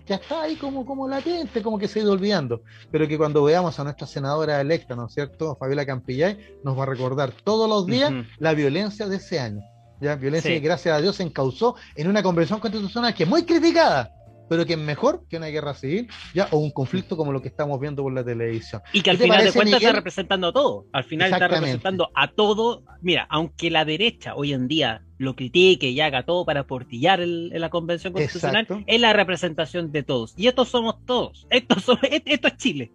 ya 0.05 0.15
está 0.15 0.43
ahí 0.43 0.55
como, 0.55 0.85
como 0.85 1.07
latente, 1.07 1.61
como 1.61 1.77
que 1.77 1.87
se 1.87 1.99
ha 1.99 2.03
ido 2.03 2.11
olvidando, 2.11 2.61
pero 2.91 3.07
que 3.07 3.17
cuando 3.17 3.43
veamos 3.43 3.79
a 3.79 3.83
nuestra 3.83 4.07
senadora 4.07 4.59
electa, 4.61 4.95
¿no 4.95 5.07
es 5.07 5.13
cierto?, 5.13 5.55
Fabiola 5.55 5.85
Campillay, 5.85 6.37
nos 6.63 6.77
va 6.77 6.83
a 6.83 6.87
recordar 6.87 7.31
todos 7.31 7.69
los 7.69 7.85
días 7.85 8.11
la 8.37 8.53
violencia 8.53 9.07
de 9.07 9.17
ese 9.17 9.39
año. 9.39 9.61
¿ya? 9.99 10.15
Violencia 10.15 10.51
que 10.51 10.59
gracias 10.59 10.97
a 10.97 11.01
Dios 11.01 11.15
se 11.15 11.23
encausó 11.23 11.75
en 11.95 12.07
una 12.07 12.23
convención 12.23 12.59
constitucional 12.59 13.13
que 13.13 13.23
es 13.23 13.29
muy 13.29 13.43
criticada, 13.43 14.11
pero 14.51 14.65
que 14.65 14.73
es 14.73 14.79
mejor 14.79 15.25
que 15.29 15.37
una 15.37 15.47
guerra 15.47 15.73
civil, 15.73 16.09
ya, 16.33 16.49
o 16.51 16.57
un 16.57 16.71
conflicto 16.71 17.15
como 17.15 17.31
lo 17.31 17.41
que 17.41 17.47
estamos 17.47 17.79
viendo 17.79 18.03
por 18.03 18.11
la 18.11 18.21
televisión. 18.21 18.81
Y 18.91 19.01
que 19.01 19.11
al 19.11 19.17
final 19.17 19.45
de 19.45 19.53
cuentas 19.53 19.81
está 19.81 19.93
representando 19.93 20.47
a 20.47 20.51
todo. 20.51 20.85
Al 20.91 21.05
final 21.05 21.31
está 21.31 21.47
representando 21.47 22.09
a 22.13 22.27
todo. 22.33 22.83
Mira, 23.01 23.25
aunque 23.29 23.71
la 23.71 23.85
derecha 23.85 24.35
hoy 24.35 24.51
en 24.51 24.67
día 24.67 25.05
lo 25.21 25.35
critique 25.35 25.89
y 25.89 26.01
haga 26.01 26.23
todo 26.23 26.45
para 26.45 26.65
portillar 26.65 27.19
la 27.19 27.69
convención 27.69 28.11
constitucional, 28.11 28.67
es 28.87 28.99
la 28.99 29.13
representación 29.13 29.91
de 29.91 30.03
todos. 30.03 30.33
Y 30.35 30.47
estos 30.47 30.69
somos 30.69 30.95
todos. 31.05 31.47
Esto, 31.49 31.75
esto 32.25 32.47
es 32.47 32.57
Chile. 32.57 32.91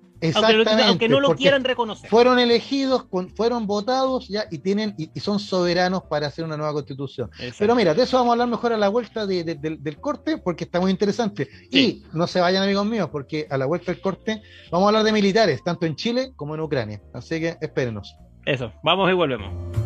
Aunque, 0.86 1.08
no 1.08 1.20
lo 1.20 1.36
quieran 1.36 1.62
reconocer. 1.62 2.08
Fueron 2.08 2.38
elegidos, 2.38 3.06
fueron 3.34 3.66
votados 3.66 4.28
ya 4.28 4.46
y 4.50 4.58
tienen 4.58 4.94
y, 4.96 5.20
son 5.20 5.38
soberanos 5.38 6.04
para 6.04 6.26
hacer 6.26 6.44
una 6.44 6.56
nueva 6.56 6.72
constitución. 6.72 7.30
Pero 7.58 7.74
mira, 7.74 7.94
de 7.94 8.02
eso 8.02 8.16
vamos 8.16 8.30
a 8.30 8.32
hablar 8.32 8.48
mejor 8.48 8.72
a 8.72 8.78
la 8.78 8.88
vuelta 8.88 9.26
del, 9.26 9.98
corte 10.00 10.38
porque 10.38 10.64
está 10.64 10.80
muy 10.80 10.90
interesante. 10.90 11.48
Y 11.70 12.02
no 12.12 12.26
se 12.26 12.40
vayan 12.40 12.62
amigos 12.62 12.86
míos 12.86 13.08
porque 13.12 13.46
a 13.50 13.58
la 13.58 13.66
vuelta 13.66 13.92
del 13.92 14.00
corte 14.00 14.42
vamos 14.70 14.86
a 14.86 14.88
hablar 14.88 15.04
de 15.04 15.12
militares, 15.12 15.62
tanto 15.62 15.86
en 15.86 15.96
Chile 15.96 16.32
como 16.34 16.54
en 16.54 16.62
Ucrania. 16.62 17.02
Así 17.12 17.38
que 17.38 17.56
espérenos. 17.60 18.16
Eso, 18.46 18.72
vamos 18.82 19.10
y 19.10 19.14
volvemos. 19.14 19.85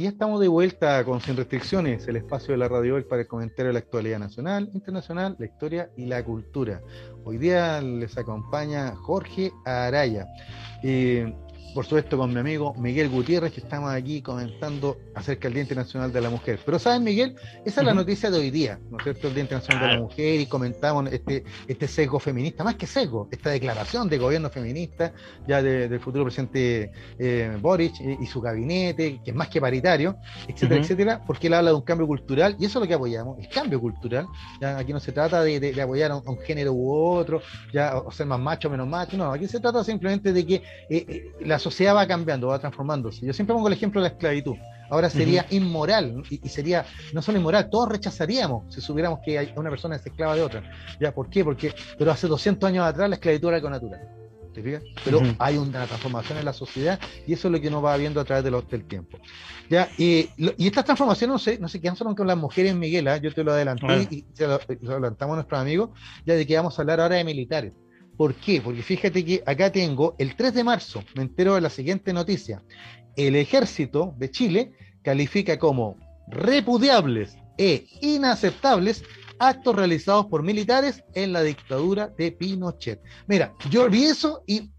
Y 0.00 0.06
estamos 0.06 0.40
de 0.40 0.48
vuelta 0.48 1.04
con 1.04 1.20
Sin 1.20 1.36
Restricciones, 1.36 2.08
el 2.08 2.16
espacio 2.16 2.52
de 2.52 2.56
la 2.56 2.68
radio 2.68 2.94
hoy 2.94 3.02
para 3.02 3.20
el 3.20 3.28
comentario 3.28 3.66
de 3.66 3.74
la 3.74 3.80
actualidad 3.80 4.18
nacional, 4.18 4.70
internacional, 4.72 5.36
la 5.38 5.44
historia 5.44 5.90
y 5.94 6.06
la 6.06 6.24
cultura. 6.24 6.80
Hoy 7.22 7.36
día 7.36 7.82
les 7.82 8.16
acompaña 8.16 8.96
Jorge 8.96 9.52
Araya. 9.66 10.26
Eh, 10.82 11.30
por 11.74 11.84
supuesto 11.84 12.18
con 12.18 12.32
mi 12.32 12.40
amigo 12.40 12.74
Miguel 12.74 13.08
Gutiérrez, 13.08 13.52
que 13.52 13.60
estamos 13.60 13.90
aquí 13.90 14.22
comentando 14.22 14.98
acerca 15.14 15.48
del 15.48 15.54
Día 15.54 15.62
Internacional 15.62 16.12
de 16.12 16.20
la 16.20 16.30
Mujer. 16.30 16.58
Pero 16.64 16.78
¿saben, 16.78 17.04
Miguel? 17.04 17.36
Esa 17.64 17.80
es 17.80 17.86
la 17.86 17.94
noticia 17.94 18.30
de 18.30 18.38
hoy 18.38 18.50
día, 18.50 18.78
¿no 18.90 18.98
es 18.98 19.04
cierto? 19.04 19.28
El 19.28 19.34
Día 19.34 19.42
Internacional 19.42 19.88
de 19.88 19.94
la 19.94 20.00
Mujer 20.00 20.40
y 20.40 20.46
comentamos 20.46 21.12
este, 21.12 21.44
este 21.68 21.88
sesgo 21.88 22.18
feminista, 22.18 22.64
más 22.64 22.74
que 22.74 22.86
sesgo, 22.86 23.28
esta 23.30 23.50
declaración 23.50 24.08
de 24.08 24.18
gobierno 24.18 24.50
feminista 24.50 25.12
ya 25.46 25.62
del 25.62 26.00
futuro 26.00 26.24
presidente 26.24 26.90
eh, 27.18 27.56
Boric 27.60 27.94
y, 28.00 28.26
su 28.26 28.40
gabinete, 28.40 29.20
que 29.24 29.30
es 29.30 29.36
más 29.36 29.48
que 29.48 29.60
paritario, 29.60 30.16
etcétera, 30.48 30.80
etcétera, 30.80 31.22
porque 31.26 31.46
él 31.46 31.54
habla 31.54 31.70
de 31.70 31.76
un 31.76 31.82
cambio 31.82 32.06
cultural 32.06 32.56
y 32.58 32.64
eso 32.64 32.78
es 32.78 32.82
lo 32.82 32.88
que 32.88 32.94
apoyamos, 32.94 33.38
el 33.38 33.48
cambio 33.48 33.80
cultural. 33.80 34.26
Ya 34.60 34.78
aquí 34.78 34.92
no 34.92 35.00
se 35.00 35.12
trata 35.12 35.42
de, 35.42 35.80
apoyar 35.80 36.10
a 36.10 36.16
un, 36.16 36.38
género 36.40 36.72
u 36.72 36.92
otro, 36.92 37.42
ya 37.72 37.96
o 37.96 38.10
ser 38.10 38.26
más 38.26 38.40
macho 38.40 38.68
o 38.68 38.70
menos 38.70 38.88
macho, 38.88 39.16
no, 39.16 39.32
aquí 39.32 39.46
se 39.46 39.60
trata 39.60 39.84
simplemente 39.84 40.32
de 40.32 40.46
que 40.46 40.54
eh, 40.54 40.62
eh, 40.88 41.32
la 41.40 41.58
sociedad 41.60 41.94
va 41.94 42.06
cambiando, 42.06 42.48
va 42.48 42.58
transformándose. 42.58 43.24
Yo 43.24 43.32
siempre 43.32 43.54
pongo 43.54 43.68
el 43.68 43.74
ejemplo 43.74 44.00
de 44.00 44.08
la 44.08 44.14
esclavitud. 44.14 44.56
Ahora 44.90 45.08
sería 45.08 45.46
inmoral 45.50 46.24
y, 46.28 46.48
sería 46.48 46.84
no 47.12 47.22
solo 47.22 47.38
inmoral, 47.38 47.70
todos 47.70 47.88
rechazaríamos 47.88 48.74
si 48.74 48.80
supiéramos 48.80 49.20
que 49.24 49.52
una 49.54 49.70
persona 49.70 49.94
es 49.94 50.04
esclava 50.04 50.34
de 50.34 50.42
otra. 50.42 50.62
¿Ya? 51.00 51.14
¿Por 51.14 51.30
qué? 51.30 51.44
Porque 51.44 51.72
pero 51.96 52.10
hace 52.10 52.26
200 52.26 52.68
años 52.68 52.84
atrás 52.84 53.08
la 53.08 53.14
esclavitud 53.14 53.48
era 53.48 53.58
algo 53.58 53.70
natural. 53.70 54.00
¿Te 54.52 54.62
fijas? 54.62 54.82
Pero 55.04 55.22
hay 55.38 55.56
una 55.56 55.86
transformación 55.86 56.38
en 56.38 56.44
la 56.44 56.52
sociedad 56.52 56.98
y 57.24 57.34
eso 57.34 57.46
es 57.46 57.52
lo 57.52 57.60
que 57.60 57.68
uno 57.68 57.80
va 57.80 57.96
viendo 57.96 58.20
a 58.20 58.24
través 58.24 58.42
de 58.42 58.50
del 58.50 58.84
tiempo. 58.84 59.18
¿Ya? 59.68 59.88
Y, 59.96 60.28
y 60.36 60.66
estas 60.66 60.84
transformaciones 60.84 61.32
no 61.32 61.38
se, 61.38 61.58
no 61.58 61.68
se 61.68 61.80
quedan 61.80 61.94
solo 61.94 62.14
con 62.16 62.26
las 62.26 62.36
mujeres, 62.36 62.74
Miguel, 62.74 63.06
¿ah? 63.06 63.16
yo 63.18 63.32
te 63.32 63.44
lo 63.44 63.52
adelanté 63.52 64.08
y 64.10 64.24
se 64.32 64.48
lo, 64.48 64.54
adelantamos 64.54 65.34
a 65.34 65.36
nuestros 65.36 65.60
amigos, 65.60 65.90
ya 66.26 66.34
de 66.34 66.44
que 66.44 66.56
vamos 66.56 66.76
a 66.76 66.82
hablar 66.82 67.00
ahora 67.00 67.16
de 67.16 67.24
militares. 67.24 67.72
¿Por 68.16 68.34
qué? 68.34 68.60
Porque 68.60 68.82
fíjate 68.82 69.24
que 69.24 69.42
acá 69.46 69.72
tengo 69.72 70.14
el 70.18 70.36
3 70.36 70.54
de 70.54 70.64
marzo, 70.64 71.02
me 71.14 71.22
entero 71.22 71.54
de 71.54 71.60
la 71.60 71.70
siguiente 71.70 72.12
noticia. 72.12 72.62
El 73.16 73.36
ejército 73.36 74.14
de 74.18 74.30
Chile 74.30 74.72
califica 75.02 75.58
como 75.58 75.96
repudiables 76.28 77.36
e 77.58 77.86
inaceptables 78.00 79.02
actos 79.38 79.74
realizados 79.74 80.26
por 80.26 80.42
militares 80.42 81.02
en 81.14 81.32
la 81.32 81.42
dictadura 81.42 82.08
de 82.08 82.30
Pinochet. 82.30 83.00
Mira, 83.26 83.54
yo 83.70 83.88
vi 83.88 84.04
eso 84.04 84.42
y 84.46 84.70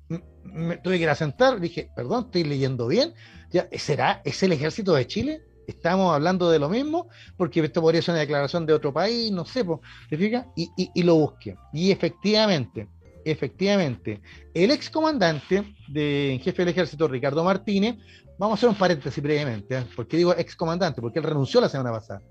me 0.44 0.78
tuve 0.78 0.98
que 0.98 1.04
ir 1.04 1.10
a 1.10 1.16
sentar, 1.16 1.60
dije, 1.60 1.90
perdón, 1.96 2.26
estoy 2.26 2.44
leyendo 2.44 2.88
bien. 2.88 3.14
¿Ya, 3.52 3.68
¿Será? 3.78 4.22
¿Es 4.24 4.42
el 4.44 4.52
ejército 4.52 4.94
de 4.94 5.08
Chile? 5.08 5.42
¿Estamos 5.68 6.14
hablando 6.14 6.50
de 6.50 6.60
lo 6.60 6.70
mismo? 6.70 7.08
Porque 7.38 7.60
esto 7.62 7.82
podría 7.82 8.02
ser 8.02 8.14
una 8.14 8.22
declaración 8.22 8.66
de 8.66 8.74
otro 8.74 8.94
país, 8.94 9.32
no 9.32 9.46
sé, 9.46 9.66
¿te 10.10 10.18
fijas? 10.18 10.46
Y, 10.56 10.70
y 10.78 11.04
lo 11.04 11.16
busqué. 11.16 11.56
Y 11.74 11.92
efectivamente, 11.92 12.88
efectivamente, 13.26 14.22
el 14.54 14.72
excomandante 14.72 15.76
de 15.88 16.40
jefe 16.44 16.62
del 16.62 16.70
ejército, 16.70 17.08
Ricardo 17.08 17.44
Martínez, 17.44 17.98
vamos 18.38 18.56
a 18.56 18.60
hacer 18.60 18.70
un 18.70 18.76
paréntesis 18.76 19.22
brevemente, 19.24 19.78
¿eh? 19.78 19.86
porque 19.96 20.18
digo 20.18 20.34
excomandante, 20.36 21.02
porque 21.02 21.20
él 21.20 21.26
renunció 21.26 21.62
la 21.62 21.70
semana 21.70 21.92
pasada. 21.92 22.22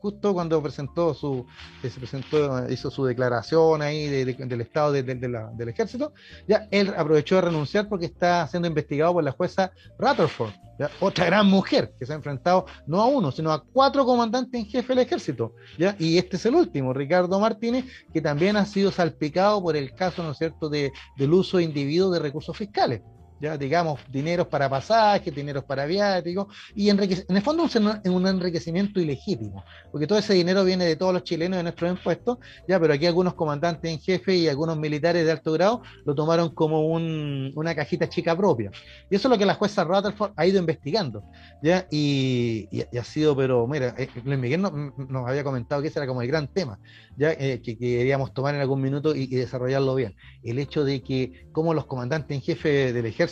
Justo 0.00 0.34
cuando 0.34 0.60
presentó 0.60 1.14
su, 1.14 1.46
se 1.80 1.90
presentó, 1.90 2.68
hizo 2.68 2.90
su 2.90 3.04
declaración 3.04 3.82
ahí 3.82 4.08
del 4.08 4.60
estado 4.60 4.90
del 4.92 5.68
ejército, 5.68 6.12
ya 6.48 6.66
él 6.72 6.92
aprovechó 6.96 7.36
de 7.36 7.42
renunciar 7.42 7.88
porque 7.88 8.06
está 8.06 8.46
siendo 8.48 8.66
investigado 8.66 9.12
por 9.12 9.22
la 9.22 9.30
jueza 9.30 9.70
Rutherford, 9.96 10.50
otra 10.98 11.26
gran 11.26 11.46
mujer 11.46 11.92
que 11.96 12.04
se 12.04 12.12
ha 12.12 12.16
enfrentado 12.16 12.66
no 12.86 13.00
a 13.00 13.06
uno, 13.06 13.30
sino 13.30 13.52
a 13.52 13.62
cuatro 13.62 14.04
comandantes 14.04 14.60
en 14.60 14.66
jefe 14.66 14.88
del 14.88 15.04
ejército. 15.04 15.54
Y 15.98 16.18
este 16.18 16.36
es 16.36 16.46
el 16.46 16.56
último, 16.56 16.92
Ricardo 16.92 17.38
Martínez, 17.38 17.84
que 18.12 18.20
también 18.20 18.56
ha 18.56 18.66
sido 18.66 18.90
salpicado 18.90 19.62
por 19.62 19.76
el 19.76 19.94
caso, 19.94 20.24
¿no 20.24 20.32
es 20.32 20.38
cierto?, 20.38 20.68
de, 20.68 20.90
del 21.16 21.32
uso 21.32 21.60
indebido 21.60 22.10
de 22.10 22.18
recursos 22.18 22.56
fiscales 22.56 23.02
ya 23.40 23.56
digamos, 23.56 24.00
dineros 24.10 24.46
para 24.46 24.68
pasajes, 24.68 25.34
dineros 25.34 25.64
para 25.64 25.86
viáticos, 25.86 26.46
y 26.74 26.90
en 26.90 27.00
el 27.00 27.42
fondo 27.42 27.64
un, 27.64 28.12
un 28.12 28.26
enriquecimiento 28.26 29.00
ilegítimo, 29.00 29.64
porque 29.90 30.06
todo 30.06 30.18
ese 30.18 30.34
dinero 30.34 30.64
viene 30.64 30.84
de 30.84 30.96
todos 30.96 31.12
los 31.14 31.24
chilenos 31.24 31.56
de 31.56 31.62
nuestros 31.62 31.90
impuestos, 31.90 32.38
ya, 32.68 32.78
pero 32.78 32.92
aquí 32.92 33.06
algunos 33.06 33.34
comandantes 33.34 33.90
en 33.90 33.98
jefe 33.98 34.36
y 34.36 34.48
algunos 34.48 34.76
militares 34.76 35.24
de 35.24 35.32
alto 35.32 35.52
grado 35.52 35.82
lo 36.04 36.14
tomaron 36.14 36.50
como 36.50 36.86
una 36.88 37.74
cajita 37.74 38.08
chica 38.08 38.36
propia. 38.36 38.70
Y 39.08 39.16
eso 39.16 39.28
es 39.28 39.30
lo 39.30 39.38
que 39.38 39.46
la 39.46 39.54
jueza 39.54 39.84
Rutherford 39.84 40.32
ha 40.36 40.46
ido 40.46 40.58
investigando, 40.58 41.24
ya, 41.62 41.86
y, 41.90 42.68
ha 42.98 43.04
sido, 43.04 43.34
pero 43.34 43.66
mira, 43.66 43.94
eh, 43.96 44.08
Luis 44.24 44.38
Miguel 44.38 44.60
nos, 44.60 45.28
había 45.28 45.44
comentado 45.44 45.80
que 45.80 45.88
ese 45.88 45.98
era 45.98 46.06
como 46.06 46.20
el 46.20 46.28
gran 46.28 46.48
tema, 46.48 46.78
ya, 47.16 47.32
eh, 47.32 47.60
que, 47.62 47.78
queríamos 47.78 48.34
tomar 48.34 48.54
en 48.54 48.60
algún 48.60 48.82
minuto 48.82 49.14
y, 49.14 49.22
y 49.22 49.36
desarrollarlo 49.36 49.94
bien. 49.94 50.14
El 50.42 50.58
hecho 50.58 50.84
de 50.84 51.02
que 51.02 51.46
como 51.52 51.72
los 51.72 51.86
comandantes 51.86 52.34
en 52.34 52.42
jefe 52.42 52.92
del 52.92 53.06
ejército 53.06 53.29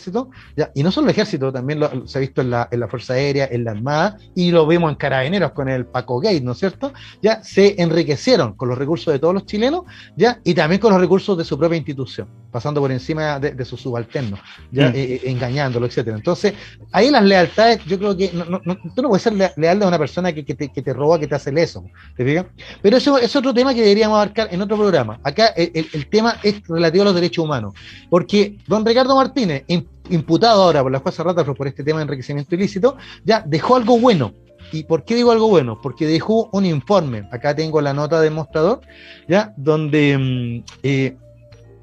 ya, 0.55 0.71
y 0.73 0.83
no 0.83 0.91
solo 0.91 1.07
el 1.07 1.11
ejército, 1.11 1.51
también 1.51 1.79
se 2.05 2.17
ha 2.17 2.21
visto 2.21 2.41
en 2.41 2.51
la, 2.51 2.67
en 2.71 2.79
la, 2.79 2.87
Fuerza 2.87 3.13
Aérea, 3.13 3.47
en 3.51 3.63
la 3.63 3.71
Armada, 3.71 4.17
y 4.35 4.51
lo 4.51 4.65
vemos 4.65 4.89
en 4.91 4.95
Carabineros 4.95 5.51
con 5.51 5.69
el 5.69 5.85
Paco 5.85 6.19
Gate, 6.19 6.41
¿no 6.41 6.53
es 6.53 6.59
cierto? 6.59 6.93
Ya 7.21 7.43
se 7.43 7.81
enriquecieron 7.81 8.53
con 8.53 8.69
los 8.69 8.77
recursos 8.77 9.13
de 9.13 9.19
todos 9.19 9.33
los 9.33 9.45
chilenos, 9.45 9.83
ya, 10.15 10.39
y 10.43 10.53
también 10.53 10.81
con 10.81 10.91
los 10.91 11.01
recursos 11.01 11.37
de 11.37 11.43
su 11.43 11.57
propia 11.57 11.77
institución, 11.77 12.27
pasando 12.51 12.81
por 12.81 12.91
encima 12.91 13.39
de, 13.39 13.65
sus 13.65 13.81
subalternos, 13.81 14.39
ya, 14.71 14.89
mm. 14.89 14.95
eh, 14.95 15.03
eh, 15.03 15.21
engañándolo, 15.25 15.85
etcétera. 15.85 16.17
Entonces, 16.17 16.53
ahí 16.91 17.11
las 17.11 17.23
lealtades, 17.23 17.83
yo 17.85 17.97
creo 17.97 18.17
que 18.17 18.31
no, 18.33 18.61
no, 18.63 18.77
tú 18.95 19.01
no 19.01 19.09
puedes 19.09 19.23
ser 19.23 19.33
leal 19.33 19.83
a 19.83 19.87
una 19.87 19.99
persona 19.99 20.33
que, 20.33 20.43
te, 20.43 20.69
que 20.69 20.81
te 20.81 20.93
roba, 20.93 21.19
que 21.19 21.27
te 21.27 21.35
hace 21.35 21.51
eso, 21.57 21.83
¿te 22.15 22.23
fijas? 22.23 22.45
Pero 22.81 22.97
eso 22.97 23.17
es 23.17 23.35
otro 23.35 23.53
tema 23.53 23.73
que 23.73 23.81
deberíamos 23.81 24.15
abarcar 24.15 24.49
en 24.51 24.61
otro 24.61 24.77
programa. 24.77 25.19
Acá 25.23 25.47
el, 25.47 25.87
el 25.91 26.09
tema 26.09 26.37
es 26.43 26.61
relativo 26.67 27.03
a 27.03 27.05
los 27.05 27.15
derechos 27.15 27.43
humanos, 27.43 27.73
porque 28.09 28.57
don 28.67 28.85
Ricardo 28.85 29.15
Martínez, 29.15 29.63
imputado 30.09 30.63
ahora 30.63 30.81
por 30.81 30.91
la 30.91 30.99
jueza 30.99 31.23
Rata 31.23 31.43
por 31.43 31.67
este 31.67 31.83
tema 31.83 31.99
de 31.99 32.03
enriquecimiento 32.03 32.55
ilícito, 32.55 32.97
ya 33.23 33.43
dejó 33.45 33.75
algo 33.75 33.99
bueno. 33.99 34.33
¿Y 34.71 34.83
por 34.83 35.03
qué 35.03 35.15
digo 35.15 35.31
algo 35.31 35.47
bueno? 35.47 35.79
Porque 35.81 36.05
dejó 36.05 36.49
un 36.51 36.65
informe, 36.65 37.27
acá 37.31 37.55
tengo 37.55 37.81
la 37.81 37.93
nota 37.93 38.21
de 38.21 38.29
mostrador, 38.29 38.81
ya, 39.27 39.53
donde 39.57 40.17
mm, 40.17 40.63
eh, 40.83 41.17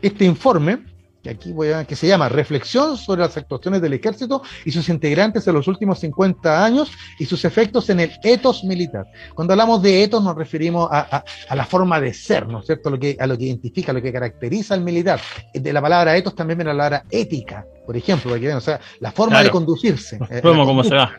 este 0.02 0.24
informe 0.24 0.78
que 1.26 1.32
aquí 1.32 1.52
voy 1.52 1.70
a, 1.70 1.84
que 1.84 1.96
se 1.96 2.06
llama 2.06 2.28
Reflexión 2.28 2.96
sobre 2.96 3.22
las 3.22 3.36
actuaciones 3.36 3.82
del 3.82 3.92
ejército 3.92 4.42
y 4.64 4.70
sus 4.70 4.88
integrantes 4.88 5.46
en 5.48 5.54
los 5.54 5.66
últimos 5.66 5.98
50 5.98 6.64
años 6.64 6.92
y 7.18 7.26
sus 7.26 7.44
efectos 7.44 7.90
en 7.90 8.00
el 8.00 8.12
etos 8.22 8.62
militar. 8.62 9.06
Cuando 9.34 9.52
hablamos 9.52 9.82
de 9.82 10.04
etos 10.04 10.22
nos 10.22 10.36
referimos 10.36 10.88
a, 10.90 11.24
la 11.52 11.64
forma 11.64 12.00
de 12.00 12.14
ser, 12.14 12.46
¿no 12.46 12.60
es 12.60 12.66
cierto? 12.66 12.90
Lo 12.90 12.98
que, 12.98 13.16
a 13.18 13.26
lo 13.26 13.36
que 13.36 13.44
identifica, 13.44 13.92
lo 13.92 14.00
que 14.00 14.12
caracteriza 14.12 14.74
al 14.74 14.82
militar. 14.82 15.20
De 15.52 15.72
la 15.72 15.82
palabra 15.82 16.16
etos 16.16 16.34
también 16.34 16.58
viene 16.58 16.72
la 16.72 16.76
palabra 16.76 17.04
ética, 17.10 17.66
por 17.84 17.96
ejemplo, 17.96 18.34
o 18.34 18.60
sea, 18.60 18.80
la 19.00 19.10
forma 19.10 19.42
de 19.42 19.50
conducirse. 19.50 20.18
Eh, 20.28 20.40
¿Cómo 20.42 20.82
se 20.82 20.94
va? 20.94 21.12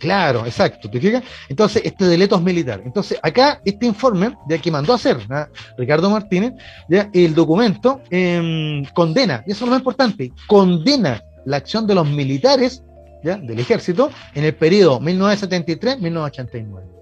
Claro, 0.00 0.46
exacto, 0.46 0.88
¿te 0.88 0.98
fijas? 0.98 1.22
Entonces, 1.48 1.82
este 1.84 2.06
deleto 2.06 2.40
militar. 2.40 2.80
Entonces, 2.84 3.18
acá, 3.22 3.60
este 3.64 3.84
informe, 3.84 4.34
ya 4.48 4.56
que 4.56 4.70
mandó 4.70 4.94
a 4.94 4.96
hacer 4.96 5.18
Ricardo 5.76 6.08
Martínez, 6.08 6.54
ya 6.88 7.10
el 7.12 7.34
documento 7.34 8.00
em, 8.08 8.82
condena, 8.94 9.44
y 9.46 9.52
eso 9.52 9.64
es 9.64 9.68
lo 9.68 9.72
más 9.72 9.80
importante, 9.80 10.32
condena 10.46 11.22
la 11.44 11.58
acción 11.58 11.86
de 11.86 11.94
los 11.94 12.08
militares 12.08 12.82
¿ya? 13.22 13.36
del 13.36 13.58
ejército 13.58 14.10
en 14.34 14.44
el 14.44 14.54
periodo 14.54 15.00
1973-1989. 15.00 16.99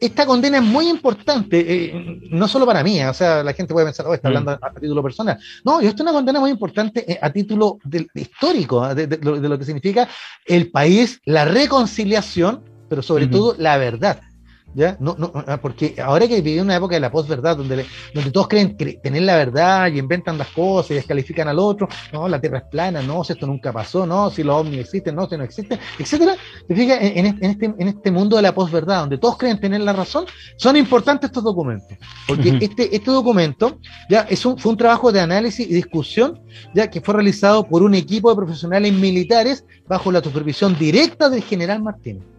Esta 0.00 0.26
condena 0.26 0.58
es 0.58 0.64
muy 0.64 0.88
importante, 0.88 1.58
eh, 1.58 2.20
no 2.30 2.46
solo 2.48 2.66
para 2.66 2.82
mí, 2.82 3.02
o 3.02 3.14
sea, 3.14 3.42
la 3.42 3.52
gente 3.52 3.72
puede 3.72 3.86
pensar, 3.86 4.06
oh, 4.06 4.14
está 4.14 4.28
hablando 4.28 4.52
mm. 4.52 4.64
a, 4.64 4.70
título 4.80 5.02
personal. 5.02 5.38
No, 5.64 5.80
esto 5.80 5.96
es 5.96 6.00
una 6.02 6.12
condena 6.12 6.40
muy 6.40 6.50
importante 6.50 7.10
eh, 7.10 7.18
a 7.20 7.30
título 7.30 7.78
histórico, 8.14 8.82
¿ah? 8.82 8.94
de, 8.94 9.18
lo, 9.22 9.58
que 9.58 9.64
significa 9.64 10.08
el 10.46 10.70
país, 10.70 11.20
la 11.24 11.44
reconciliación, 11.44 12.62
pero 12.88 13.02
sobre 13.02 13.26
todo 13.26 13.54
la 13.58 13.76
verdad. 13.76 14.20
¿Ya? 14.74 14.96
No, 14.98 15.14
no, 15.18 15.30
ah, 15.34 15.58
porque 15.62 15.94
ahora 16.02 16.26
que 16.26 16.40
vivimos 16.40 16.64
una 16.64 16.76
época 16.76 16.96
de 16.96 17.00
la 17.00 17.10
posverdad, 17.10 17.56
donde, 17.56 17.86
donde 18.12 18.30
todos 18.32 18.48
creen 18.48 18.76
tener 18.76 19.22
la 19.22 19.36
verdad 19.36 19.88
y 19.92 19.98
inventan 19.98 20.36
las 20.36 20.48
cosas 20.48 20.90
y 20.92 20.94
descalifican 20.94 21.46
al 21.46 21.60
otro, 21.60 21.88
no, 22.12 22.26
la 22.28 22.40
tierra 22.40 22.58
es 22.58 22.64
plana, 22.64 23.00
no, 23.00 23.22
si 23.22 23.34
esto 23.34 23.46
nunca 23.46 23.72
pasó, 23.72 24.04
no, 24.04 24.30
si 24.30 24.42
los 24.42 24.56
ovnis 24.56 24.80
existen, 24.80 25.14
no, 25.14 25.28
si 25.28 25.36
no 25.36 25.44
existen, 25.44 25.78
etcétera. 25.98 26.34
Te 26.66 26.74
fijas, 26.74 26.98
en, 27.00 27.26
este, 27.44 27.66
en 27.66 27.88
este 27.88 28.10
mundo 28.10 28.36
de 28.36 28.42
la 28.42 28.54
posverdad, 28.54 29.00
donde 29.00 29.18
todos 29.18 29.38
creen 29.38 29.60
tener 29.60 29.80
la 29.80 29.92
razón, 29.92 30.24
son 30.56 30.76
importantes 30.76 31.28
estos 31.28 31.44
documentos, 31.44 31.96
porque 32.26 32.58
este, 32.60 32.94
este 32.94 33.10
documento 33.10 33.78
ya 34.10 34.22
es 34.22 34.44
un, 34.44 34.58
fue 34.58 34.72
un 34.72 34.78
trabajo 34.78 35.12
de 35.12 35.20
análisis 35.20 35.68
y 35.68 35.72
discusión, 35.72 36.40
ya 36.74 36.90
que 36.90 37.00
fue 37.00 37.14
realizado 37.14 37.64
por 37.64 37.82
un 37.82 37.94
equipo 37.94 38.30
de 38.30 38.36
profesionales 38.36 38.92
militares 38.92 39.64
bajo 39.86 40.10
la 40.10 40.22
supervisión 40.22 40.76
directa 40.78 41.28
del 41.28 41.42
general 41.42 41.82
Martínez. 41.82 42.33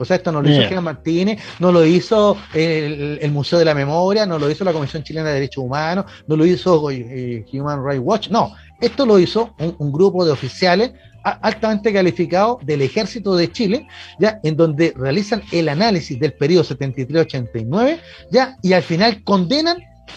O 0.00 0.04
sea, 0.06 0.16
esto 0.16 0.32
no 0.32 0.40
lo 0.40 0.48
hizo 0.48 0.62
Germán 0.62 0.84
Martínez, 0.84 1.42
no 1.58 1.70
lo 1.70 1.84
hizo 1.84 2.34
el, 2.54 3.30
Museo 3.30 3.58
de 3.58 3.66
la 3.66 3.74
Memoria, 3.74 4.24
no 4.24 4.38
lo 4.38 4.50
hizo 4.50 4.64
la 4.64 4.72
Comisión 4.72 5.02
Chilena 5.02 5.28
de 5.28 5.34
Derechos 5.34 5.62
Humanos, 5.62 6.06
no 6.26 6.36
lo 6.36 6.46
hizo 6.46 6.90
eh, 6.90 7.44
Human 7.52 7.84
Rights 7.84 8.02
Watch, 8.02 8.30
no, 8.30 8.54
esto 8.80 9.04
lo 9.04 9.18
hizo 9.18 9.54
un, 9.58 9.92
grupo 9.92 10.24
de 10.24 10.32
oficiales 10.32 10.92
altamente 11.22 11.92
calificados 11.92 12.64
del 12.64 12.80
Ejército 12.80 13.36
de 13.36 13.52
Chile, 13.52 13.86
ya 14.18 14.40
en 14.42 14.56
donde 14.56 14.94
realizan 14.96 15.42
el 15.52 15.68
análisis 15.68 16.18
del 16.18 16.32
periodo 16.32 16.64
73-89, 16.64 17.98
ya 18.30 18.56
y 18.62 18.72
al 18.72 18.82
final 18.82 19.22
condenan 19.22 19.76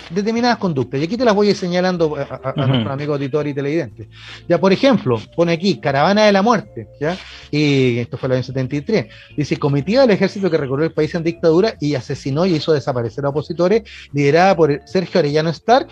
determinadas 0.10 0.58
conductas. 0.58 1.00
Y 1.00 1.04
aquí 1.04 1.18
te 1.18 1.26
las 1.26 1.36
voy 1.36 1.48
a 1.48 1.50
ir 1.52 1.56
señalando 1.56 2.16
a, 2.16 2.42
a, 2.44 2.66
nuestros 2.66 2.92
amigos 2.92 3.16
auditores 3.16 3.52
y 3.52 3.54
televidentes. 3.54 4.08
Ya, 4.48 4.60
por 4.60 4.74
ejemplo, 4.74 5.20
pone 5.36 5.54
aquí 5.54 5.80
Caravana 5.80 6.26
de 6.26 6.32
la 6.32 6.42
Muerte, 6.42 6.88
¿ya? 7.00 7.18
Y 7.52 8.00
esto 8.00 8.18
fue 8.18 8.28
el 8.28 8.34
año 8.34 8.44
73. 8.44 9.08
Dice, 9.38 9.58
comitiva 9.58 10.02
del 10.02 10.12
ejército 10.12 10.50
que 10.50 10.58
recorrió 10.58 10.86
el 10.86 10.94
país 10.94 11.14
en 11.16 11.24
dictadura 11.24 11.76
y 11.80 11.96
asesinó 11.96 12.46
y 12.46 12.56
hizo 12.56 12.74
desaparecer 12.74 13.26
a 13.26 13.30
opositores, 13.30 13.84
liderada 14.12 14.56
por 14.56 14.82
Sergio 14.86 15.20
Arellano 15.20 15.50
Stark, 15.50 15.88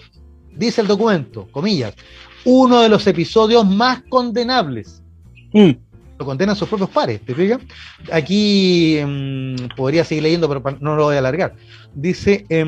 dice 0.56 0.82
el 0.82 0.88
documento, 0.88 1.48
comillas, 1.52 1.94
uno 2.46 2.82
de 2.82 2.90
los 2.90 3.06
episodios 3.08 3.66
más 3.66 4.04
condenables. 4.10 5.04
Mm. 5.54 5.72
Lo 6.18 6.26
condenan 6.26 6.56
sus 6.56 6.68
propios 6.68 6.90
pares, 6.90 7.22
¿te 7.22 7.34
fijas? 7.34 7.60
Aquí 8.12 9.00
mmm, 9.04 9.56
podría 9.76 10.04
seguir 10.04 10.24
leyendo, 10.24 10.48
pero 10.48 10.78
no 10.80 10.96
lo 10.96 11.06
voy 11.06 11.16
a 11.16 11.20
alargar. 11.20 11.56
Dice, 11.96 12.46
eh, 12.48 12.64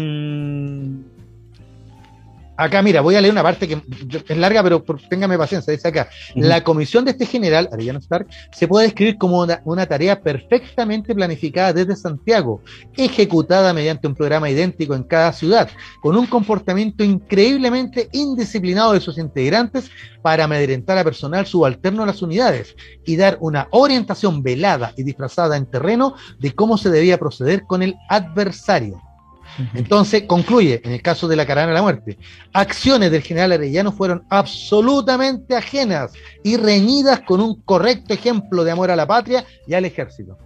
Acá, 2.55 2.83
mira, 2.83 3.01
voy 3.01 3.15
a 3.15 3.21
leer 3.21 3.31
una 3.31 3.41
parte 3.41 3.67
que 3.67 3.81
es 4.27 4.37
larga, 4.37 4.61
pero 4.61 4.83
téngame 5.09 5.37
paciencia. 5.37 5.71
Dice 5.73 5.87
acá: 5.87 6.09
La 6.35 6.63
comisión 6.63 7.03
de 7.03 7.11
este 7.11 7.25
general, 7.25 7.67
Arellano 7.71 7.99
Stark, 7.99 8.27
se 8.51 8.67
puede 8.67 8.85
describir 8.85 9.17
como 9.17 9.39
una, 9.41 9.61
una, 9.65 9.87
tarea 9.87 10.21
perfectamente 10.21 11.15
planificada 11.15 11.73
desde 11.73 11.95
Santiago, 11.95 12.61
ejecutada 12.95 13.73
mediante 13.73 14.07
un 14.07 14.13
programa 14.13 14.51
idéntico 14.51 14.93
en 14.93 15.03
cada 15.03 15.33
ciudad, 15.33 15.67
con 16.01 16.15
un 16.15 16.27
comportamiento 16.27 17.03
increíblemente 17.03 18.09
indisciplinado 18.11 18.93
de 18.93 18.99
sus 18.99 19.17
integrantes 19.17 19.89
para 20.21 20.43
amedrentar 20.43 20.97
a 20.99 21.03
personal 21.03 21.47
subalterno 21.47 22.03
a 22.03 22.07
las 22.07 22.21
unidades 22.21 22.75
y 23.03 23.15
dar 23.15 23.37
una 23.41 23.67
orientación 23.71 24.43
velada 24.43 24.93
y 24.95 25.03
disfrazada 25.03 25.57
en 25.57 25.65
terreno 25.65 26.15
de 26.39 26.53
cómo 26.53 26.77
se 26.77 26.91
debía 26.91 27.17
proceder 27.17 27.63
con 27.63 27.81
el 27.81 27.95
adversario. 28.09 29.01
Entonces, 29.73 30.23
concluye, 30.23 30.81
en 30.83 30.91
el 30.93 31.01
caso 31.01 31.27
de 31.27 31.35
la 31.35 31.45
caravana 31.45 31.71
de 31.71 31.75
la 31.75 31.81
muerte, 31.81 32.17
acciones 32.53 33.11
del 33.11 33.21
general 33.21 33.51
Arellano 33.51 33.91
fueron 33.91 34.23
absolutamente 34.29 35.55
ajenas 35.55 36.11
y 36.43 36.57
reñidas 36.57 37.21
con 37.21 37.41
un 37.41 37.61
correcto 37.61 38.13
ejemplo 38.13 38.63
de 38.63 38.71
amor 38.71 38.91
a 38.91 38.95
la 38.95 39.07
patria 39.07 39.45
y 39.67 39.73
al 39.73 39.85
ejército. 39.85 40.37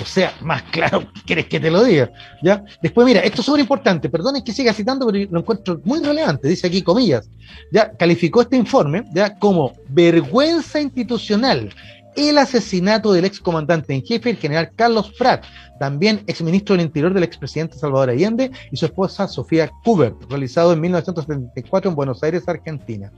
O 0.00 0.04
sea, 0.04 0.32
más 0.40 0.62
claro, 0.62 1.06
¿quieres 1.26 1.46
que 1.46 1.60
te 1.60 1.70
lo 1.70 1.82
diga? 1.82 2.10
¿Ya? 2.42 2.64
Después, 2.80 3.06
mira, 3.06 3.20
esto 3.20 3.40
es 3.40 3.46
súper 3.46 3.60
importante, 3.60 4.08
perdonen 4.08 4.42
que 4.42 4.52
siga 4.52 4.72
citando, 4.72 5.06
pero 5.06 5.28
lo 5.30 5.40
encuentro 5.40 5.80
muy 5.84 6.00
relevante, 6.00 6.48
dice 6.48 6.68
aquí 6.68 6.82
comillas, 6.82 7.28
ya 7.72 7.90
calificó 7.92 8.42
este 8.42 8.56
informe 8.56 9.04
ya 9.12 9.36
como 9.38 9.72
vergüenza 9.88 10.80
institucional 10.80 11.74
el 12.16 12.38
asesinato 12.38 13.12
del 13.12 13.24
excomandante 13.24 13.94
en 13.94 14.02
jefe, 14.02 14.30
el 14.30 14.36
general 14.36 14.70
Carlos 14.74 15.12
Prat, 15.18 15.44
también 15.78 16.22
exministro 16.26 16.76
del 16.76 16.86
Interior 16.86 17.14
del 17.14 17.24
expresidente 17.24 17.78
Salvador 17.78 18.10
Allende, 18.10 18.50
y 18.70 18.76
su 18.76 18.86
esposa 18.86 19.28
Sofía 19.28 19.70
Kubert, 19.84 20.16
realizado 20.28 20.72
en 20.72 20.80
1974 20.80 21.90
en 21.90 21.96
Buenos 21.96 22.22
Aires, 22.22 22.46
Argentina. 22.46 23.12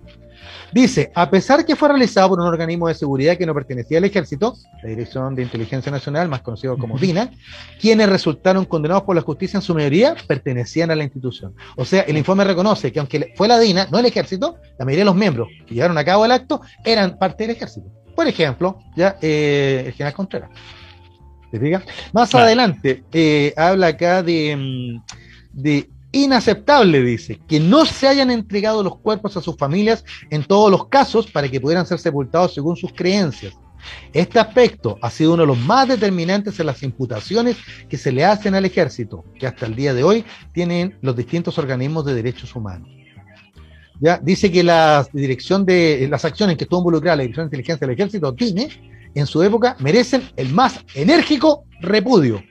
Dice, 0.73 1.13
a 1.15 1.31
pesar 1.31 1.65
que 1.67 1.77
fue 1.77 1.89
realizado 1.89 2.31
por 2.31 2.41
un 2.41 2.47
organismo 2.47 2.89
de 2.89 2.95
seguridad 2.95 3.37
que 3.37 3.47
no 3.47 3.55
pertenecía 3.55 3.99
al 3.99 4.05
ejército, 4.05 4.55
la 4.83 4.89
Dirección 4.89 5.35
de 5.35 5.43
Inteligencia 5.43 5.93
Nacional, 5.93 6.29
más 6.29 6.43
conocido 6.43 6.79
como 6.79 6.99
DINA, 6.99 7.31
quienes 7.81 8.09
resultaron 8.09 8.65
condenados 8.65 9.05
por 9.05 9.15
la 9.15 9.23
justicia 9.23 9.59
en 9.59 9.63
su 9.63 9.75
mayoría 9.75 10.17
pertenecían 10.27 10.91
a 10.91 10.97
la 10.97 11.05
institución. 11.05 11.55
O 11.77 11.85
sea, 11.85 12.03
el 12.03 12.17
informe 12.17 12.45
reconoce 12.45 12.91
que 12.91 13.01
aunque 13.01 13.33
fue 13.37 13.49
la 13.49 13.59
DINA, 13.59 13.89
no 13.91 13.99
el 13.99 14.07
ejército, 14.07 14.57
la 14.79 14.85
mayoría 14.85 15.03
de 15.03 15.11
los 15.11 15.17
miembros 15.17 15.49
que 15.67 15.75
llevaron 15.75 15.99
a 15.99 16.05
cabo 16.05 16.25
el 16.25 16.33
acto 16.33 16.61
eran 16.85 17.19
parte 17.19 17.45
del 17.47 17.57
ejército. 17.57 18.02
Por 18.15 18.27
ejemplo, 18.29 18.79
ya 18.97 19.17
eh, 19.21 19.85
el 19.87 19.93
general 19.93 20.15
Contreras. 20.15 20.51
¿Te 21.51 21.61
fijas? 21.61 21.85
Más 22.13 22.35
adelante 22.35 23.05
eh, 23.13 23.53
habla 23.57 23.89
acá 23.89 24.23
de, 24.23 24.57
mm, 24.57 25.03
de 25.53 25.91
inaceptable, 26.13 27.03
dice, 27.03 27.41
que 27.49 27.59
no 27.59 27.85
se 27.85 28.07
hayan 28.07 28.31
entregado 28.31 28.83
los 28.83 28.99
cuerpos 28.99 29.37
a 29.37 29.43
sus 29.43 29.57
familias 29.57 30.05
en 30.31 30.45
todos 30.45 30.71
los 30.71 30.89
casos 30.89 31.31
para 31.31 31.49
que 31.49 31.61
pudieran 31.61 31.87
ser 31.87 31.99
sepultados 31.99 32.55
según 32.55 32.77
sus 32.77 32.93
creencias. 32.93 33.55
Este 34.13 34.39
aspecto 34.39 34.99
ha 35.03 35.11
sido 35.11 35.35
uno 35.35 35.43
de 35.43 35.49
los 35.49 35.59
más 35.59 35.89
determinantes 35.89 36.61
en 36.61 36.67
las 36.67 36.83
imputaciones 36.83 37.57
que 37.89 37.99
se 37.99 38.13
le 38.13 38.25
hacen 38.25 38.55
al 38.55 38.65
ejército, 38.65 39.25
que 39.39 39.47
hasta 39.47 39.67
el 39.67 39.75
día 39.75 39.93
de 39.93 40.05
hoy 40.05 40.25
tienen 40.53 40.99
los 41.01 41.17
distintos 41.17 41.59
organismos 41.59 42.05
de 42.05 42.15
derechos 42.15 42.55
humanos. 42.55 42.89
¿Ya? 44.03 44.19
Dice 44.23 44.51
que 44.51 44.63
la 44.63 45.07
dirección 45.13 45.65
de 45.65 46.09
las 46.11 46.25
acciones 46.25 46.57
que 46.59 46.65
estuvo 46.65 46.81
involucrada 46.81 47.17
la 47.17 47.23
Dirección 47.23 47.45
de 47.45 47.57
Inteligencia 47.57 47.87
del 47.87 47.95
Ejército, 47.95 48.35
tiene 48.35 48.69
en 49.15 49.27
su 49.27 49.43
época, 49.43 49.77
merecen 49.79 50.23
el 50.37 50.49
más 50.53 50.81
enérgico 50.95 51.65
repudio. 51.81 52.43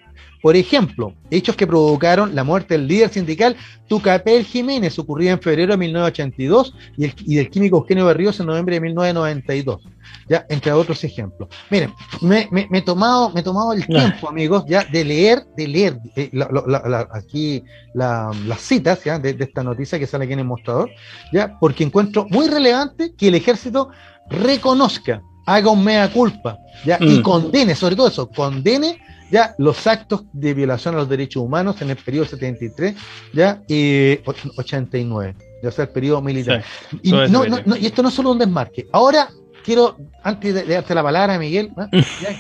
Por 0.41 0.55
ejemplo, 0.55 1.13
hechos 1.29 1.55
que 1.55 1.67
provocaron 1.67 2.33
la 2.33 2.43
muerte 2.43 2.75
del 2.75 2.87
líder 2.87 3.09
sindical 3.09 3.55
Tucapel 3.87 4.43
Jiménez, 4.45 4.97
ocurrida 4.97 5.31
en 5.31 5.41
febrero 5.41 5.73
de 5.73 5.77
1982, 5.77 6.73
y, 6.97 7.05
el, 7.05 7.13
y 7.19 7.35
del 7.35 7.49
químico 7.49 7.77
Eugenio 7.77 8.05
Berríos 8.05 8.39
en 8.39 8.47
noviembre 8.47 8.75
de 8.75 8.81
1992. 8.81 9.81
Ya, 10.27 10.45
entre 10.49 10.71
otros 10.71 11.03
ejemplos. 11.03 11.49
Miren, 11.69 11.93
me, 12.21 12.47
he 12.71 12.81
tomado, 12.81 13.29
me 13.31 13.41
he 13.41 13.43
tomado 13.43 13.73
el 13.73 13.85
tiempo, 13.85 14.29
amigos, 14.29 14.63
ya 14.67 14.83
de 14.85 15.03
leer, 15.03 15.45
de 15.55 15.67
leer 15.67 15.97
eh, 16.15 16.31
aquí 17.11 17.63
las 17.93 18.59
citas 18.59 19.03
¿ya? 19.03 19.19
De, 19.19 19.35
esta 19.39 19.63
noticia 19.63 19.99
que 19.99 20.07
sale 20.07 20.25
aquí 20.25 20.33
en 20.33 20.39
el 20.39 20.45
mostrador, 20.45 20.89
ya, 21.31 21.57
porque 21.59 21.83
encuentro 21.83 22.25
muy 22.29 22.47
relevante 22.47 23.13
que 23.15 23.27
el 23.27 23.35
ejército 23.35 23.89
reconozca, 24.29 25.21
haga 25.45 25.71
un 25.71 25.83
mea 25.83 26.11
culpa, 26.11 26.57
ya, 26.85 26.97
y 26.99 27.19
mm. 27.19 27.21
condene, 27.21 27.75
sobre 27.75 27.95
todo 27.95 28.07
eso, 28.07 28.29
condene 28.29 28.99
ya 29.31 29.55
los 29.57 29.87
actos 29.87 30.25
de 30.33 30.53
violación 30.53 30.95
a 30.95 30.99
los 30.99 31.09
derechos 31.09 31.41
humanos 31.41 31.81
en 31.81 31.89
el 31.89 31.95
periodo 31.95 32.25
73 32.25 32.95
ya 33.33 33.61
y 33.67 34.19
89 34.57 35.35
ya 35.61 35.71
sea 35.71 35.85
el 35.85 35.91
periodo 35.91 36.21
militar. 36.21 36.63
Y, 37.01 37.11
no, 37.11 37.27
no, 37.27 37.77
y 37.77 37.85
esto 37.85 38.01
no 38.01 38.09
es 38.09 38.15
solo 38.15 38.31
un 38.31 38.39
desmarque. 38.39 38.87
Ahora 38.91 39.29
quiero 39.63 39.97
antes 40.23 40.53
de, 40.53 40.65
darte 40.65 40.95
la 40.95 41.03
palabra 41.03 41.37
Miguel 41.37 41.71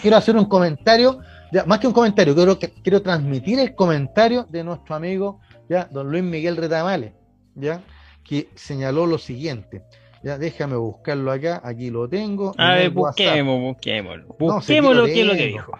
quiero 0.01 0.17
hacer 0.17 0.35
un 0.35 0.45
comentario 0.45 1.19
ya, 1.51 1.65
más 1.65 1.79
que 1.79 1.87
un 1.87 1.93
comentario 1.93 2.35
quiero 2.35 2.57
quiero 2.59 3.01
transmitir 3.01 3.59
el 3.59 3.75
comentario 3.75 4.45
de 4.49 4.63
nuestro 4.63 4.95
amigo 4.95 5.39
ya 5.69 5.85
don 5.91 6.09
Luis 6.09 6.23
Miguel 6.23 6.57
Retamales 6.57 7.13
ya 7.55 7.81
que 8.23 8.49
señaló 8.55 9.05
lo 9.05 9.17
siguiente 9.17 9.83
ya, 10.23 10.37
déjame 10.37 10.75
buscarlo 10.75 11.31
acá, 11.31 11.61
aquí 11.63 11.89
lo 11.89 12.07
tengo. 12.07 12.53
A 12.57 12.75
ver, 12.75 12.91
busquemos, 12.91 13.59
busquemos. 13.59 14.19
Busquemos 14.37 14.95
lo, 14.95 15.05
que 15.05 15.21
es 15.21 15.25
lo 15.25 15.33
que 15.33 15.47
dijo. 15.47 15.71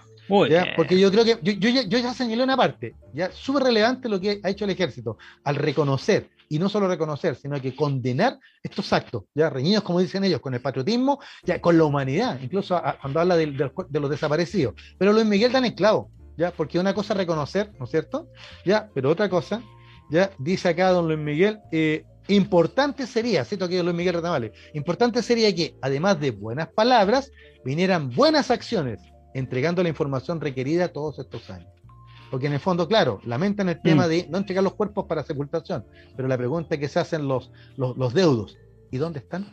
Porque 0.75 0.99
yo 0.99 1.11
creo 1.11 1.25
que 1.25 1.37
yo, 1.41 1.53
yo, 1.53 1.81
yo, 1.81 1.97
ya 1.99 2.13
señalé 2.13 2.43
una 2.43 2.55
parte, 2.55 2.95
ya 3.13 3.31
súper 3.31 3.63
relevante 3.63 4.07
lo 4.07 4.19
que 4.19 4.39
ha 4.43 4.49
hecho 4.49 4.65
el 4.65 4.71
ejército, 4.71 5.17
al 5.43 5.57
reconocer, 5.57 6.29
y 6.51 6.59
no 6.59 6.67
solo 6.67 6.89
reconocer, 6.89 7.37
sino 7.37 7.61
que 7.61 7.73
condenar 7.73 8.37
estos 8.61 8.91
actos, 8.91 9.23
ya 9.33 9.49
reñidos, 9.49 9.83
como 9.83 10.01
dicen 10.01 10.25
ellos, 10.25 10.41
con 10.41 10.53
el 10.53 10.59
patriotismo, 10.59 11.21
ya 11.43 11.61
con 11.61 11.77
la 11.77 11.85
humanidad, 11.85 12.37
incluso 12.41 12.79
cuando 12.99 13.21
habla 13.21 13.37
de, 13.37 13.47
los 13.47 14.09
desaparecidos. 14.09 14.73
Pero 14.97 15.13
Luis 15.13 15.25
Miguel 15.25 15.53
dan 15.53 15.63
esclavo, 15.63 16.11
ya, 16.37 16.51
porque 16.51 16.77
una 16.77 16.93
cosa 16.93 17.13
es 17.13 17.19
reconocer, 17.19 17.71
¿no 17.79 17.85
es 17.85 17.91
cierto? 17.91 18.27
Ya, 18.65 18.89
pero 18.93 19.09
otra 19.09 19.29
cosa, 19.29 19.63
ya, 20.09 20.31
dice 20.39 20.67
acá 20.67 20.89
don 20.89 21.07
Luis 21.07 21.19
Miguel, 21.19 21.59
eh, 21.71 22.03
importante 22.27 23.07
sería, 23.07 23.45
cito 23.45 23.63
aquí 23.63 23.81
Luis 23.81 23.95
Miguel 23.95 24.15
Retamales, 24.15 24.51
importante 24.73 25.23
sería 25.23 25.55
que, 25.55 25.77
además 25.81 26.19
de 26.19 26.31
buenas 26.31 26.67
palabras, 26.67 27.31
vinieran 27.63 28.09
buenas 28.09 28.51
acciones 28.51 28.99
entregando 29.33 29.81
la 29.83 29.87
información 29.87 30.41
requerida 30.41 30.89
todos 30.89 31.17
estos 31.17 31.49
años. 31.49 31.71
Porque 32.31 32.47
en 32.47 32.53
el 32.53 32.59
fondo, 32.59 32.87
claro, 32.87 33.19
lamentan 33.25 33.67
el 33.67 33.81
tema 33.81 34.07
mm. 34.07 34.09
de 34.09 34.27
no 34.29 34.37
entregar 34.37 34.63
los 34.63 34.73
cuerpos 34.73 35.05
para 35.05 35.21
sepultación, 35.21 35.85
pero 36.15 36.29
la 36.29 36.37
pregunta 36.37 36.77
que 36.77 36.87
se 36.87 36.99
hacen 36.99 37.27
los, 37.27 37.51
los, 37.75 38.13
deudos, 38.13 38.57
¿y 38.89 38.97
dónde 38.97 39.19
están? 39.19 39.45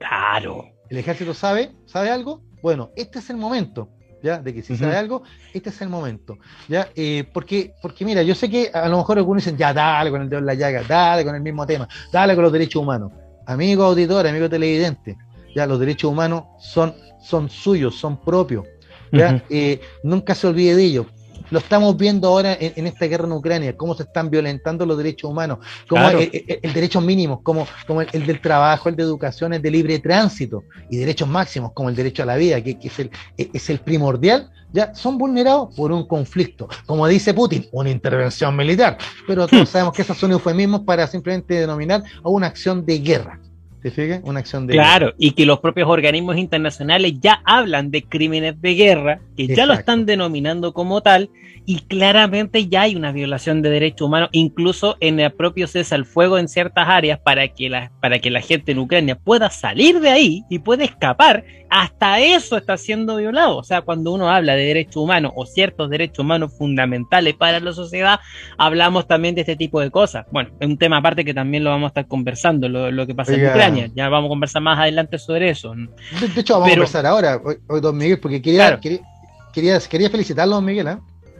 Claro. 0.00 0.64
¿El 0.90 0.98
ejército 0.98 1.32
sabe? 1.32 1.70
¿Sabe 1.86 2.10
algo? 2.10 2.42
Bueno, 2.60 2.90
este 2.96 3.20
es 3.20 3.30
el 3.30 3.36
momento, 3.36 3.88
¿ya? 4.20 4.38
De 4.38 4.52
que 4.52 4.62
si 4.62 4.76
sabe 4.76 4.96
algo, 4.96 5.22
este 5.54 5.70
es 5.70 5.80
el 5.80 5.88
momento, 5.88 6.38
¿ya? 6.68 6.88
Eh, 6.96 7.24
porque, 7.32 7.72
porque 7.80 8.04
mira, 8.04 8.22
yo 8.22 8.34
sé 8.34 8.50
que 8.50 8.70
a 8.74 8.88
lo 8.88 8.98
mejor 8.98 9.18
algunos 9.18 9.44
dicen, 9.44 9.56
ya, 9.56 9.72
dale 9.72 10.10
con 10.10 10.22
el 10.22 10.28
dedo 10.28 10.40
en 10.40 10.46
la 10.46 10.54
llaga, 10.54 10.82
dale 10.82 11.24
con 11.24 11.36
el 11.36 11.40
mismo 11.40 11.64
tema, 11.66 11.88
dale 12.12 12.34
con 12.34 12.42
los 12.42 12.52
derechos 12.52 12.82
humanos. 12.82 13.12
Amigo 13.46 13.84
auditor, 13.84 14.26
amigo 14.26 14.48
televidente, 14.48 15.16
ya, 15.54 15.66
los 15.66 15.78
derechos 15.78 16.10
humanos 16.10 16.44
son, 16.58 16.94
son 17.20 17.48
suyos, 17.48 17.94
son 17.94 18.20
propios. 18.20 18.66
Eh, 19.12 19.80
nunca 20.02 20.34
se 20.34 20.46
olvide 20.48 20.74
de 20.74 20.84
ello. 20.84 21.06
Lo 21.52 21.58
estamos 21.58 21.98
viendo 21.98 22.28
ahora 22.28 22.56
en, 22.58 22.86
esta 22.86 23.04
guerra 23.04 23.26
en 23.26 23.32
Ucrania, 23.32 23.76
cómo 23.76 23.94
se 23.94 24.04
están 24.04 24.30
violentando 24.30 24.86
los 24.86 24.96
derechos 24.96 25.30
humanos, 25.30 25.58
como 25.86 26.08
el, 26.08 26.72
derecho 26.72 27.02
mínimo, 27.02 27.42
como, 27.42 27.66
como 27.86 28.00
el, 28.00 28.26
del 28.26 28.40
trabajo, 28.40 28.88
el 28.88 28.96
de 28.96 29.02
educación, 29.02 29.52
el 29.52 29.60
de 29.60 29.70
libre 29.70 29.98
tránsito, 29.98 30.64
y 30.88 30.96
derechos 30.96 31.28
máximos, 31.28 31.72
como 31.74 31.90
el 31.90 31.94
derecho 31.94 32.22
a 32.22 32.26
la 32.26 32.36
vida, 32.36 32.62
que, 32.62 32.78
es, 32.82 32.98
el, 32.98 33.10
e, 33.36 33.50
es 33.52 33.68
el 33.68 33.80
primordial, 33.80 34.50
ya 34.72 34.94
son 34.94 35.18
vulnerados 35.18 35.76
por 35.76 35.92
un 35.92 36.06
conflicto. 36.06 36.70
Como 36.86 37.06
dice 37.06 37.34
Putin, 37.34 37.66
una 37.72 37.90
intervención 37.90 38.56
militar. 38.56 38.96
Pero 39.26 39.46
todos 39.46 39.68
hmm. 39.68 39.72
sabemos 39.72 39.94
que 39.94 40.00
esos 40.00 40.16
son 40.16 40.32
eufemismos 40.32 40.80
para 40.80 41.06
simplemente 41.06 41.52
denominar 41.52 42.02
a 42.24 42.28
una 42.30 42.46
acción 42.46 42.86
de 42.86 42.98
guerra. 42.98 43.38
¿Te 43.82 43.90
fijas? 43.90 44.20
Una 44.22 44.38
acción 44.38 44.68
de 44.68 44.74
Claro, 44.74 45.12
y 45.18 45.32
que 45.32 45.44
los 45.44 45.58
propios 45.58 45.88
organismos 45.88 46.36
internacionales 46.36 47.14
ya 47.20 47.42
hablan 47.44 47.90
de 47.90 48.04
crímenes 48.04 48.60
de 48.62 48.74
guerra 48.74 49.20
que 49.36 49.48
ya 49.48 49.66
lo 49.66 49.72
están 49.72 50.06
denominando 50.06 50.72
como 50.72 51.00
tal 51.00 51.30
y 51.66 51.80
claramente 51.80 52.68
ya 52.68 52.82
hay 52.82 52.96
una 52.96 53.12
violación 53.12 53.60
de 53.60 53.70
derechos 53.70 54.06
humanos, 54.06 54.28
incluso 54.32 54.96
en 55.00 55.18
el 55.20 55.32
propio 55.32 55.66
cese 55.66 55.94
al 55.94 56.04
fuego 56.04 56.38
en 56.38 56.48
ciertas 56.48 56.88
áreas 56.88 57.18
para 57.20 57.48
que, 57.48 57.68
la, 57.68 57.90
para 58.00 58.20
que 58.20 58.30
la 58.30 58.40
gente 58.40 58.72
en 58.72 58.78
Ucrania 58.78 59.16
pueda 59.16 59.50
salir 59.50 60.00
de 60.00 60.10
ahí 60.10 60.44
y 60.48 60.60
pueda 60.60 60.84
escapar, 60.84 61.44
hasta 61.72 62.20
eso 62.20 62.58
está 62.58 62.76
siendo 62.76 63.16
violado. 63.16 63.56
O 63.56 63.64
sea, 63.64 63.80
cuando 63.80 64.12
uno 64.12 64.30
habla 64.30 64.54
de 64.54 64.66
derechos 64.66 64.96
humanos 64.96 65.32
o 65.34 65.46
ciertos 65.46 65.88
derechos 65.88 66.18
humanos 66.18 66.52
fundamentales 66.52 67.34
para 67.34 67.60
la 67.60 67.72
sociedad, 67.72 68.20
hablamos 68.58 69.06
también 69.06 69.34
de 69.34 69.40
este 69.40 69.56
tipo 69.56 69.80
de 69.80 69.90
cosas. 69.90 70.26
Bueno, 70.30 70.50
es 70.60 70.68
un 70.68 70.76
tema 70.76 70.98
aparte 70.98 71.24
que 71.24 71.32
también 71.32 71.64
lo 71.64 71.70
vamos 71.70 71.86
a 71.86 71.88
estar 71.88 72.06
conversando, 72.06 72.68
lo, 72.68 73.06
que 73.06 73.14
pasa 73.14 73.32
en 73.32 73.46
Ucrania. 73.46 73.88
Ya 73.94 74.10
vamos 74.10 74.28
a 74.28 74.30
conversar 74.30 74.60
más 74.60 74.78
adelante 74.78 75.18
sobre 75.18 75.48
eso. 75.48 75.74
De, 75.74 76.40
hecho, 76.40 76.54
vamos 76.54 76.68
a 76.68 76.72
conversar 76.72 77.06
ahora, 77.06 77.40
hoy, 77.42 77.80
don 77.80 77.96
Miguel, 77.96 78.20
porque 78.20 78.42
quería, 78.42 78.78
quería, 78.78 79.80
quería, 79.80 80.10
felicitarlo, 80.10 80.56
don 80.56 80.64
Miguel. 80.66 80.88
¿eh? 80.88 80.96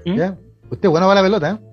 ¿Mm? 0.07 0.17
¿Ya? 0.17 0.39
Usted 0.71 0.89
bueno 0.89 1.07
va 1.07 1.15
la 1.15 1.23
pelota, 1.23 1.51
¿eh? 1.51 1.72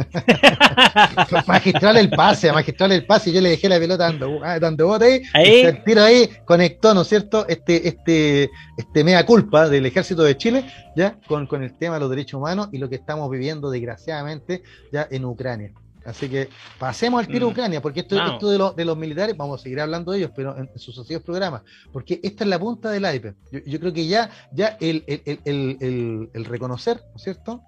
magistral 1.46 1.96
el 1.96 2.10
pase, 2.10 2.52
magistral 2.52 2.92
el 2.92 3.06
pase, 3.06 3.32
yo 3.32 3.40
le 3.40 3.50
dejé 3.50 3.68
la 3.68 3.78
pelota 3.78 4.04
dando, 4.04 4.40
ah, 4.42 4.58
dando 4.58 4.86
bote 4.86 5.22
ahí, 5.32 5.60
el 5.60 5.82
tiro 5.84 6.02
ahí 6.02 6.28
conectó, 6.44 6.94
¿no 6.94 7.02
es 7.02 7.08
cierto? 7.08 7.46
Este, 7.48 7.88
este, 7.88 8.50
este 8.76 9.04
mea 9.04 9.24
culpa 9.24 9.68
del 9.68 9.86
ejército 9.86 10.22
de 10.22 10.36
Chile, 10.36 10.64
ya, 10.96 11.16
con, 11.26 11.46
con 11.46 11.62
el 11.62 11.76
tema 11.76 11.94
de 11.94 12.00
los 12.00 12.10
derechos 12.10 12.38
humanos 12.38 12.68
y 12.72 12.78
lo 12.78 12.88
que 12.88 12.96
estamos 12.96 13.30
viviendo 13.30 13.70
desgraciadamente 13.70 14.62
ya 14.92 15.06
en 15.10 15.24
Ucrania. 15.24 15.72
Así 16.04 16.28
que 16.28 16.48
pasemos 16.78 17.20
al 17.20 17.26
tiro 17.26 17.46
mm. 17.46 17.50
Ucrania, 17.50 17.82
porque 17.82 18.00
esto, 18.00 18.16
esto 18.20 18.50
de, 18.50 18.58
lo, 18.58 18.72
de, 18.72 18.84
los 18.84 18.96
militares, 18.96 19.36
vamos 19.36 19.60
a 19.60 19.62
seguir 19.62 19.80
hablando 19.80 20.12
de 20.12 20.18
ellos, 20.18 20.30
pero 20.34 20.56
en, 20.56 20.70
sus 20.76 20.94
sucesivos 20.94 21.22
programas, 21.22 21.62
porque 21.92 22.20
esta 22.22 22.44
es 22.44 22.50
la 22.50 22.58
punta 22.58 22.90
del 22.90 23.14
iPad. 23.14 23.34
Yo, 23.66 23.78
creo 23.78 23.92
que 23.92 24.06
ya, 24.06 24.30
ya 24.52 24.78
el, 24.80 25.04
el, 25.06 26.44
reconocer, 26.46 27.02
¿no 27.10 27.16
es 27.16 27.22
cierto? 27.22 27.62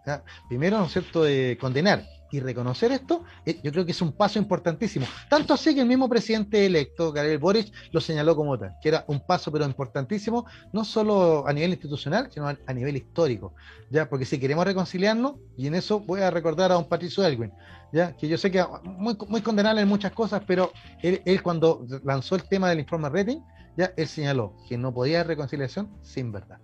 primero, 0.48 0.78
¿no 0.78 0.86
es 0.86 0.92
cierto?, 0.92 1.22
de 1.24 1.58
condenar 1.60 2.04
y 2.32 2.40
reconocer 2.40 2.90
esto, 2.92 3.24
eh, 3.44 3.60
yo 3.62 3.70
creo 3.70 3.84
que 3.84 3.92
es 3.92 4.00
un 4.00 4.12
paso 4.12 4.38
importantísimo. 4.38 5.06
Tanto 5.28 5.52
así 5.52 5.74
que 5.74 5.82
el 5.82 5.86
mismo 5.86 6.08
presidente 6.08 6.64
electo, 6.64 7.12
Gabriel 7.12 7.38
Boric, 7.38 7.72
lo 7.92 8.00
señaló 8.00 8.34
como 8.34 8.58
tal, 8.58 8.74
que 8.82 8.88
era 8.88 9.04
un 9.06 9.20
paso 9.20 9.52
pero 9.52 9.66
importantísimo, 9.66 10.46
no 10.72 10.84
solo 10.84 11.46
a 11.46 11.52
nivel 11.52 11.70
institucional, 11.70 12.30
sino 12.32 12.48
a, 12.48 12.72
nivel 12.72 12.96
histórico. 12.96 13.54
ya 13.90 14.08
Porque 14.08 14.24
si 14.24 14.40
queremos 14.40 14.64
reconciliarnos, 14.64 15.34
y 15.58 15.66
en 15.66 15.74
eso 15.74 16.00
voy 16.00 16.22
a 16.22 16.30
recordar 16.30 16.72
a 16.72 16.78
un 16.78 16.88
Patricio 16.88 17.24
Elwin, 17.24 17.52
¿ya? 17.92 18.16
que 18.16 18.26
yo 18.26 18.38
sé 18.38 18.50
que 18.50 18.64
muy, 18.84 19.14
muy 19.28 19.42
condenable 19.42 19.82
en 19.82 19.88
muchas 19.88 20.12
cosas, 20.12 20.42
pero 20.46 20.72
él, 21.02 21.42
cuando 21.42 21.86
lanzó 22.02 22.34
el 22.34 22.44
tema 22.44 22.70
del 22.70 22.80
informe 22.80 23.10
rating, 23.10 23.40
ya 23.76 23.92
él 23.96 24.08
señaló 24.08 24.56
que 24.68 24.78
no 24.78 24.92
podía 24.92 25.18
haber 25.18 25.28
reconciliación 25.28 25.90
sin 26.02 26.32
verdad. 26.32 26.58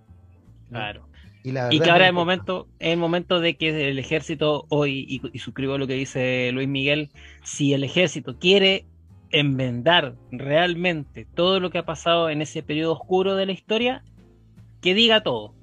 Claro. 0.70 1.08
Y, 1.44 1.80
que 1.80 1.90
ahora 1.90 2.04
es 2.04 2.08
el 2.08 2.14
momento, 2.14 2.68
es 2.78 2.92
el 2.92 2.98
momento 2.98 3.40
de 3.40 3.56
que 3.56 3.88
el 3.88 3.98
ejército 3.98 4.66
hoy, 4.68 5.22
y, 5.32 5.38
suscribo 5.38 5.78
lo 5.78 5.86
que 5.86 5.94
dice 5.94 6.50
Luis 6.52 6.68
Miguel, 6.68 7.10
si 7.42 7.72
el 7.74 7.84
ejército 7.84 8.38
quiere 8.38 8.86
enmendar 9.30 10.14
realmente 10.32 11.26
todo 11.34 11.60
lo 11.60 11.70
que 11.70 11.78
ha 11.78 11.84
pasado 11.84 12.30
en 12.30 12.42
ese 12.42 12.62
periodo 12.62 12.92
oscuro 12.92 13.36
de 13.36 13.46
la 13.46 13.52
historia, 13.52 14.02
que 14.80 14.94
diga 14.94 15.22
todo. 15.22 15.54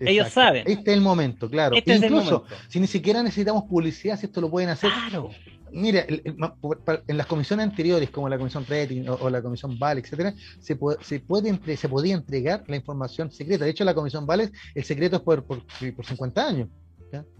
Ellos 0.00 0.28
saben. 0.30 0.64
Este 0.66 0.90
es 0.90 0.96
el 0.96 1.02
momento, 1.02 1.48
claro. 1.48 1.76
Este 1.76 1.96
Incluso, 1.96 2.44
si 2.68 2.80
ni 2.80 2.86
siquiera 2.86 3.22
necesitamos 3.22 3.64
publicidad, 3.64 4.18
si 4.18 4.26
esto 4.26 4.40
lo 4.40 4.50
pueden 4.50 4.68
hacer. 4.68 4.90
Claro. 4.90 5.30
Mira, 5.74 6.06
en 6.08 7.16
las 7.16 7.26
comisiones 7.26 7.64
anteriores, 7.64 8.08
como 8.10 8.28
la 8.28 8.38
comisión 8.38 8.64
Rating 8.64 9.06
o, 9.08 9.28
la 9.28 9.42
comisión 9.42 9.76
Vale, 9.76 10.00
etcétera, 10.00 10.32
se, 10.60 10.76
puede, 10.76 11.02
se, 11.02 11.18
puede, 11.18 11.76
se 11.76 11.88
podía 11.88 12.14
entregar 12.14 12.62
la 12.68 12.76
información 12.76 13.32
secreta. 13.32 13.64
De 13.64 13.72
hecho, 13.72 13.84
la 13.84 13.94
comisión 13.94 14.24
Vale, 14.24 14.52
el 14.72 14.84
secreto 14.84 15.16
es 15.16 15.22
por, 15.22 15.44
por, 15.44 15.64
50 15.68 16.46
años. 16.46 16.68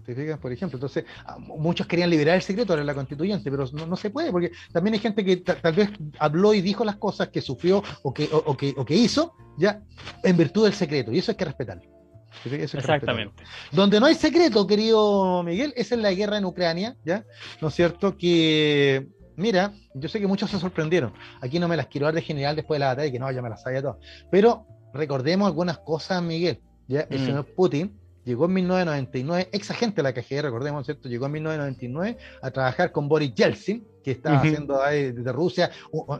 ¿Te 0.05 0.15
fijas, 0.15 0.37
por 0.39 0.51
ejemplo? 0.51 0.77
Entonces, 0.77 1.05
ah, 1.25 1.37
muchos 1.39 1.87
querían 1.87 2.09
liberar 2.09 2.35
el 2.35 2.41
secreto 2.41 2.73
ahora 2.73 2.83
la 2.83 2.93
constituyente, 2.93 3.49
pero 3.49 3.65
no, 3.71 3.95
se 3.95 4.09
puede, 4.09 4.31
porque 4.31 4.51
también 4.71 4.93
hay 4.93 4.99
gente 4.99 5.23
que 5.23 5.37
tal 5.37 5.73
vez 5.73 5.89
habló 6.19 6.53
y 6.53 6.61
dijo 6.61 6.85
las 6.85 6.97
cosas 6.97 7.29
que 7.29 7.41
sufrió 7.41 7.83
o 8.03 8.13
que, 8.13 8.29
o, 8.31 8.55
que, 8.55 8.73
o 8.77 8.85
que 8.85 8.95
hizo, 8.95 9.33
ya, 9.57 9.81
en 10.23 10.37
virtud 10.37 10.65
del 10.65 10.73
secreto, 10.73 11.11
y 11.11 11.19
eso 11.19 11.31
hay 11.31 11.37
que 11.37 11.45
respetarlo. 11.45 11.94
Exactamente. 12.43 13.43
Donde 13.71 13.99
no 13.99 14.05
hay 14.05 14.15
secreto, 14.15 14.67
querido 14.67 15.43
Miguel, 15.43 15.73
es 15.75 15.91
en 15.91 16.01
la 16.01 16.13
guerra 16.13 16.37
en 16.37 16.45
Ucrania, 16.45 16.95
¿ya? 17.05 17.25
¿No 17.61 17.69
es 17.69 17.73
cierto? 17.73 18.17
Que, 18.17 19.07
mira, 19.35 19.73
yo 19.93 20.09
sé 20.09 20.19
que 20.19 20.27
muchos 20.27 20.49
se 20.49 20.59
sorprendieron. 20.59 21.13
Aquí 21.41 21.59
no 21.59 21.67
me 21.67 21.77
las 21.77 21.87
quiero 21.87 22.05
dar 22.05 22.15
de 22.15 22.21
general 22.21 22.55
después 22.55 22.77
de 22.77 22.79
la 22.79 22.87
batalla, 22.87 23.11
que 23.11 23.19
no, 23.19 23.31
ya 23.31 23.41
me 23.41 23.49
las 23.49 23.61
sabía 23.61 23.81
todas. 23.81 23.97
Pero 24.31 24.65
recordemos 24.93 25.47
algunas 25.47 25.79
cosas, 25.79 26.21
Miguel. 26.21 26.61
¿ya? 26.87 27.01
El 27.09 27.21
mm. 27.21 27.25
señor 27.25 27.45
Putin 27.55 27.99
llegó 28.25 28.45
en 28.45 28.53
1999, 28.53 29.49
ex 29.51 29.71
agente 29.71 29.97
de 29.97 30.03
la 30.03 30.13
KGB, 30.13 30.41
recordemos, 30.41 30.85
¿cierto? 30.85 31.07
Llegó 31.07 31.27
en 31.27 31.33
1999 31.33 32.17
a 32.41 32.51
trabajar 32.51 32.91
con 32.91 33.07
Boris 33.07 33.33
Yeltsin, 33.33 33.87
que 34.05 34.11
estaba 34.11 34.37
haciendo 34.37 34.83
ahí 34.83 35.11
de 35.11 35.31
Rusia, 35.31 35.71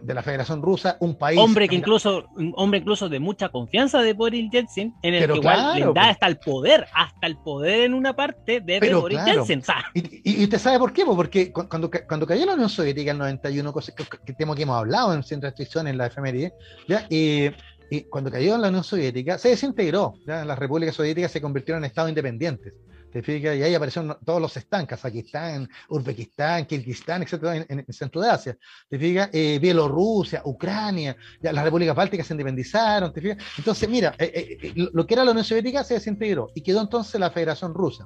de 0.01 0.13
la 0.15 0.23
Federación 0.23 0.59
Rusa, 0.59 0.97
un 1.01 1.19
país. 1.19 1.39
Hombre 1.39 1.69
que 1.69 1.75
incluso, 1.75 2.25
hombre 2.55 2.79
incluso 2.79 3.09
de 3.09 3.19
mucha 3.19 3.49
confianza 3.49 4.01
de 4.01 4.13
Boris 4.13 4.49
Yeltsin, 4.49 4.95
en 5.03 5.13
el 5.13 5.31
que 5.31 5.37
igual 5.37 5.79
le 5.79 5.93
da 5.93 6.09
hasta 6.09 6.25
el 6.25 6.39
poder, 6.39 6.87
hasta 6.95 7.27
el 7.27 7.37
poder 7.37 7.81
en 7.81 7.93
una 7.93 8.15
parte 8.15 8.59
de, 8.59 8.91
Boris 8.91 9.19
Yeltsin. 9.23 9.61
Y, 9.93 10.43
usted 10.45 10.57
sabe 10.57 10.79
por 10.79 10.93
qué, 10.93 11.05
porque 11.05 11.53
cuando, 11.53 11.91
cuando 12.07 12.25
cayó 12.25 12.47
la 12.47 12.55
Unión 12.55 12.69
Soviética 12.69 13.11
en 13.11 13.17
el 13.17 13.19
91, 13.19 13.71
cosas 13.71 13.93
que, 13.93 14.03
que, 14.03 14.33
que, 14.33 14.43
hemos 14.43 14.75
hablado 14.75 15.13
en 15.13 15.21
Sin 15.21 15.39
Restricciones, 15.39 15.91
en 15.91 15.99
la 15.99 16.07
efeméride, 16.07 16.53
¿ya? 16.87 17.05
Y, 17.07 17.51
y 17.91 18.01
cuando 18.05 18.31
cayó 18.31 18.55
en 18.55 18.61
la 18.61 18.69
Unión 18.69 18.83
Soviética, 18.83 19.37
se 19.37 19.49
desintegró. 19.49 20.15
¿ya? 20.25 20.43
Las 20.43 20.57
repúblicas 20.57 20.95
soviéticas 20.95 21.31
se 21.31 21.39
convirtieron 21.39 21.83
en 21.83 21.85
estados 21.85 22.09
independientes. 22.09 22.73
Y 23.15 23.47
ahí 23.47 23.73
aparecieron 23.73 24.17
todos 24.25 24.41
los 24.41 24.57
están, 24.57 24.85
Kazajistán, 24.85 25.69
Uzbekistán, 25.87 26.65
Kirguistán, 26.65 27.23
etcétera, 27.23 27.65
en, 27.67 27.85
el 27.87 27.93
centro 27.93 28.21
de 28.21 28.29
Asia. 28.29 28.57
¿Te 28.89 28.99
fijas? 28.99 29.29
Eh, 29.31 29.57
Bielorrusia, 29.61 30.41
Ucrania, 30.43 31.15
ya 31.41 31.53
las 31.53 31.63
repúblicas 31.63 31.95
bálticas 31.95 32.27
se 32.27 32.33
independizaron, 32.33 33.13
¿te 33.13 33.21
fijas? 33.21 33.37
Entonces, 33.57 33.87
mira, 33.87 34.13
eh, 34.19 34.57
eh, 34.61 34.73
lo 34.75 35.07
que 35.07 35.13
era 35.13 35.23
la 35.23 35.31
Unión 35.31 35.45
Soviética 35.45 35.83
se 35.83 35.93
desintegró 35.93 36.49
y 36.53 36.61
quedó 36.61 36.81
entonces 36.81 37.19
la 37.19 37.31
Federación 37.31 37.73
Rusa. 37.73 38.05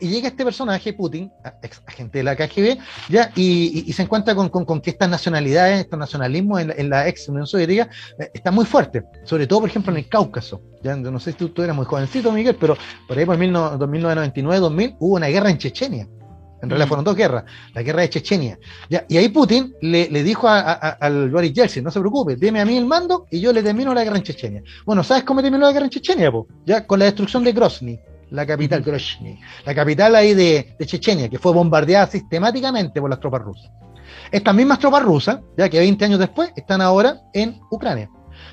Y 0.00 0.08
llega 0.08 0.28
este 0.28 0.44
personaje, 0.44 0.92
Putin, 0.92 1.30
ex 1.62 1.82
agente 1.86 2.18
de 2.18 2.24
la 2.24 2.36
KGB, 2.36 2.78
¿ya? 3.08 3.32
Y, 3.34 3.90
se 3.92 4.02
encuentra 4.02 4.34
con, 4.34 4.48
con, 4.48 4.80
que 4.80 4.90
estas 4.90 5.08
nacionalidades, 5.08 5.80
estos 5.80 5.98
nacionalismos 5.98 6.60
en, 6.60 6.90
la 6.90 7.08
ex 7.08 7.28
Unión 7.28 7.46
Soviética 7.46 7.88
están 8.32 8.54
muy 8.54 8.64
fuertes, 8.64 9.02
sobre 9.24 9.46
todo, 9.46 9.60
por 9.60 9.68
ejemplo, 9.68 9.92
en 9.92 9.98
el 9.98 10.08
Cáucaso. 10.08 10.62
Ya 10.82 10.96
no 10.96 11.20
sé 11.20 11.32
si 11.32 11.38
tú, 11.38 11.50
tú 11.50 11.62
eras 11.62 11.76
muy 11.76 11.84
jovencito, 11.84 12.32
Miguel, 12.32 12.56
pero 12.58 12.76
por 13.06 13.16
ahí 13.16 13.24
por 13.24 13.38
1999-2000 14.44 14.96
hubo 15.00 15.16
una 15.16 15.28
guerra 15.28 15.50
en 15.50 15.58
Chechenia. 15.58 16.08
En 16.62 16.70
realidad 16.70 16.86
mm. 16.86 16.88
fueron 16.88 17.04
dos 17.04 17.16
guerras, 17.16 17.44
la 17.74 17.82
guerra 17.82 18.02
de 18.02 18.10
Chechenia. 18.10 18.58
Ya, 18.88 19.04
y 19.08 19.16
ahí 19.16 19.28
Putin 19.30 19.74
le, 19.80 20.08
le 20.08 20.22
dijo 20.22 20.48
a, 20.48 20.60
al 20.72 21.28
Boris 21.28 21.52
Yeltsin, 21.52 21.82
no 21.82 21.90
se 21.90 21.98
preocupe, 21.98 22.36
deme 22.36 22.60
a 22.60 22.64
mí 22.64 22.76
el 22.76 22.86
mando 22.86 23.26
y 23.30 23.40
yo 23.40 23.52
le 23.52 23.62
termino 23.62 23.92
la 23.92 24.04
guerra 24.04 24.16
en 24.16 24.22
Chechenia. 24.22 24.62
Bueno, 24.86 25.02
¿sabes 25.02 25.24
cómo 25.24 25.42
terminó 25.42 25.66
la 25.66 25.72
guerra 25.72 25.86
en 25.86 25.90
Chechenia? 25.90 26.30
Po? 26.30 26.46
Ya 26.64 26.86
con 26.86 27.00
la 27.00 27.06
destrucción 27.06 27.42
de 27.42 27.52
Grozny, 27.52 27.98
la 28.30 28.46
capital, 28.46 28.82
Grozny, 28.82 29.40
la 29.66 29.74
capital 29.74 30.14
ahí 30.14 30.34
de, 30.34 30.76
de, 30.78 30.86
Chechenia, 30.86 31.28
que 31.28 31.38
fue 31.38 31.52
bombardeada 31.52 32.06
sistemáticamente 32.06 33.00
por 33.00 33.10
las 33.10 33.18
tropas 33.18 33.42
rusas. 33.42 33.70
Estas 34.30 34.54
mismas 34.54 34.78
tropas 34.78 35.02
rusas, 35.02 35.40
ya 35.58 35.68
que 35.68 35.80
20 35.80 36.04
años 36.04 36.18
después, 36.20 36.52
están 36.54 36.80
ahora 36.80 37.22
en 37.34 37.60
Ucrania. 37.70 38.08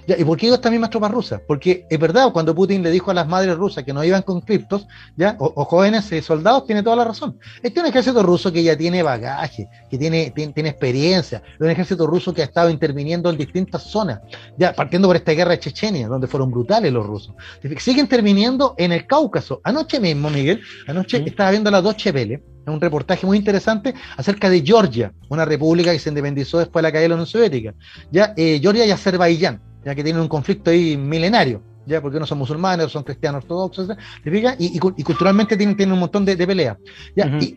¿Y 0.08 0.24
por 0.24 0.38
qué 0.38 0.48
digo 0.48 0.56
estas 0.56 0.72
mismas 0.72 0.90
tropas 0.90 1.12
rusas? 1.12 1.42
Porque 1.48 1.86
es 1.90 2.00
verdad, 2.00 2.32
cuando 2.32 2.56
Putin 2.56 2.82
le 2.82 2.92
dijo 2.92 3.12
a 3.12 3.14
las 3.14 3.28
madres 3.28 3.56
rusas 3.56 3.84
que 3.84 3.94
no 3.94 4.04
iban 4.04 4.22
con 4.24 4.42
criptos, 4.42 4.88
¿ya? 5.16 5.36
O, 5.40 5.66
jóvenes 5.66 6.12
eh, 6.12 6.22
soldados, 6.22 6.66
tiene 6.66 6.84
toda 6.84 6.96
la 6.96 7.06
razón. 7.06 7.38
Este 7.62 7.80
es 7.80 7.84
un 7.84 7.90
ejército 7.90 8.24
ruso 8.24 8.52
que 8.52 8.64
ya 8.64 8.78
tiene 8.78 9.04
bagaje, 9.04 9.68
que 9.90 9.98
tiene, 9.98 10.32
tiene, 10.32 10.70
experiencia, 10.70 11.42
es 11.54 11.60
un 11.60 11.70
ejército 11.70 12.08
ruso 12.08 12.34
que 12.34 12.42
ha 12.42 12.46
estado 12.46 12.70
interviniendo 12.70 13.30
en 13.30 13.38
distintas 13.38 13.84
zonas, 13.84 14.20
ya 14.58 14.74
partiendo 14.74 15.08
por 15.08 15.16
esta 15.16 15.32
guerra 15.34 15.52
de 15.52 15.60
Chechenia, 15.60 16.08
donde 16.08 16.28
fueron 16.28 16.52
brutales 16.52 16.92
los 16.92 17.06
rusos. 17.06 17.36
Siguen 17.78 18.06
interviniendo 18.06 18.76
en 18.78 18.92
el 18.92 19.06
Cáucaso. 19.06 19.62
Anoche 19.64 20.00
mismo, 20.00 20.30
Miguel, 20.30 20.62
anoche 20.88 21.24
estaba 21.26 21.52
viendo 21.52 21.70
las 21.70 21.84
dos 21.84 21.96
Chevele, 21.98 22.42
un 22.66 22.82
reportaje 22.82 23.26
muy 23.26 23.38
interesante 23.38 23.94
acerca 24.16 24.50
de 24.50 24.62
Georgia, 24.62 25.12
una 25.30 25.46
república 25.46 25.92
que 25.92 26.00
se 26.00 26.10
independizó 26.10 26.60
después 26.60 26.82
de 26.82 26.88
la 26.88 26.92
caída 26.92 27.04
de 27.04 27.10
la 27.10 27.16
Unión 27.16 27.28
Soviética. 27.28 27.74
Ya, 28.12 28.34
eh, 28.38 28.60
Georgia 28.62 28.86
y 28.86 28.92
Azerbaiyán 28.92 29.62
ya 29.84 29.96
que 29.96 30.04
tienen 30.04 30.22
un 30.22 30.28
conflicto 30.28 30.72
ahí 30.72 30.98
milenario, 30.98 31.62
ya 31.86 32.02
porque 32.02 32.20
no 32.20 32.26
son 32.26 32.38
musulmanes, 32.38 32.92
son 32.92 33.04
cristianos 33.04 33.44
ortodoxos, 33.44 33.90
y, 34.26 34.76
y, 34.76 35.04
culturalmente 35.04 35.56
tienen, 35.58 35.76
tienen, 35.76 35.94
un 35.94 36.00
montón 36.00 36.26
de, 36.26 36.36
peleas. 36.36 36.78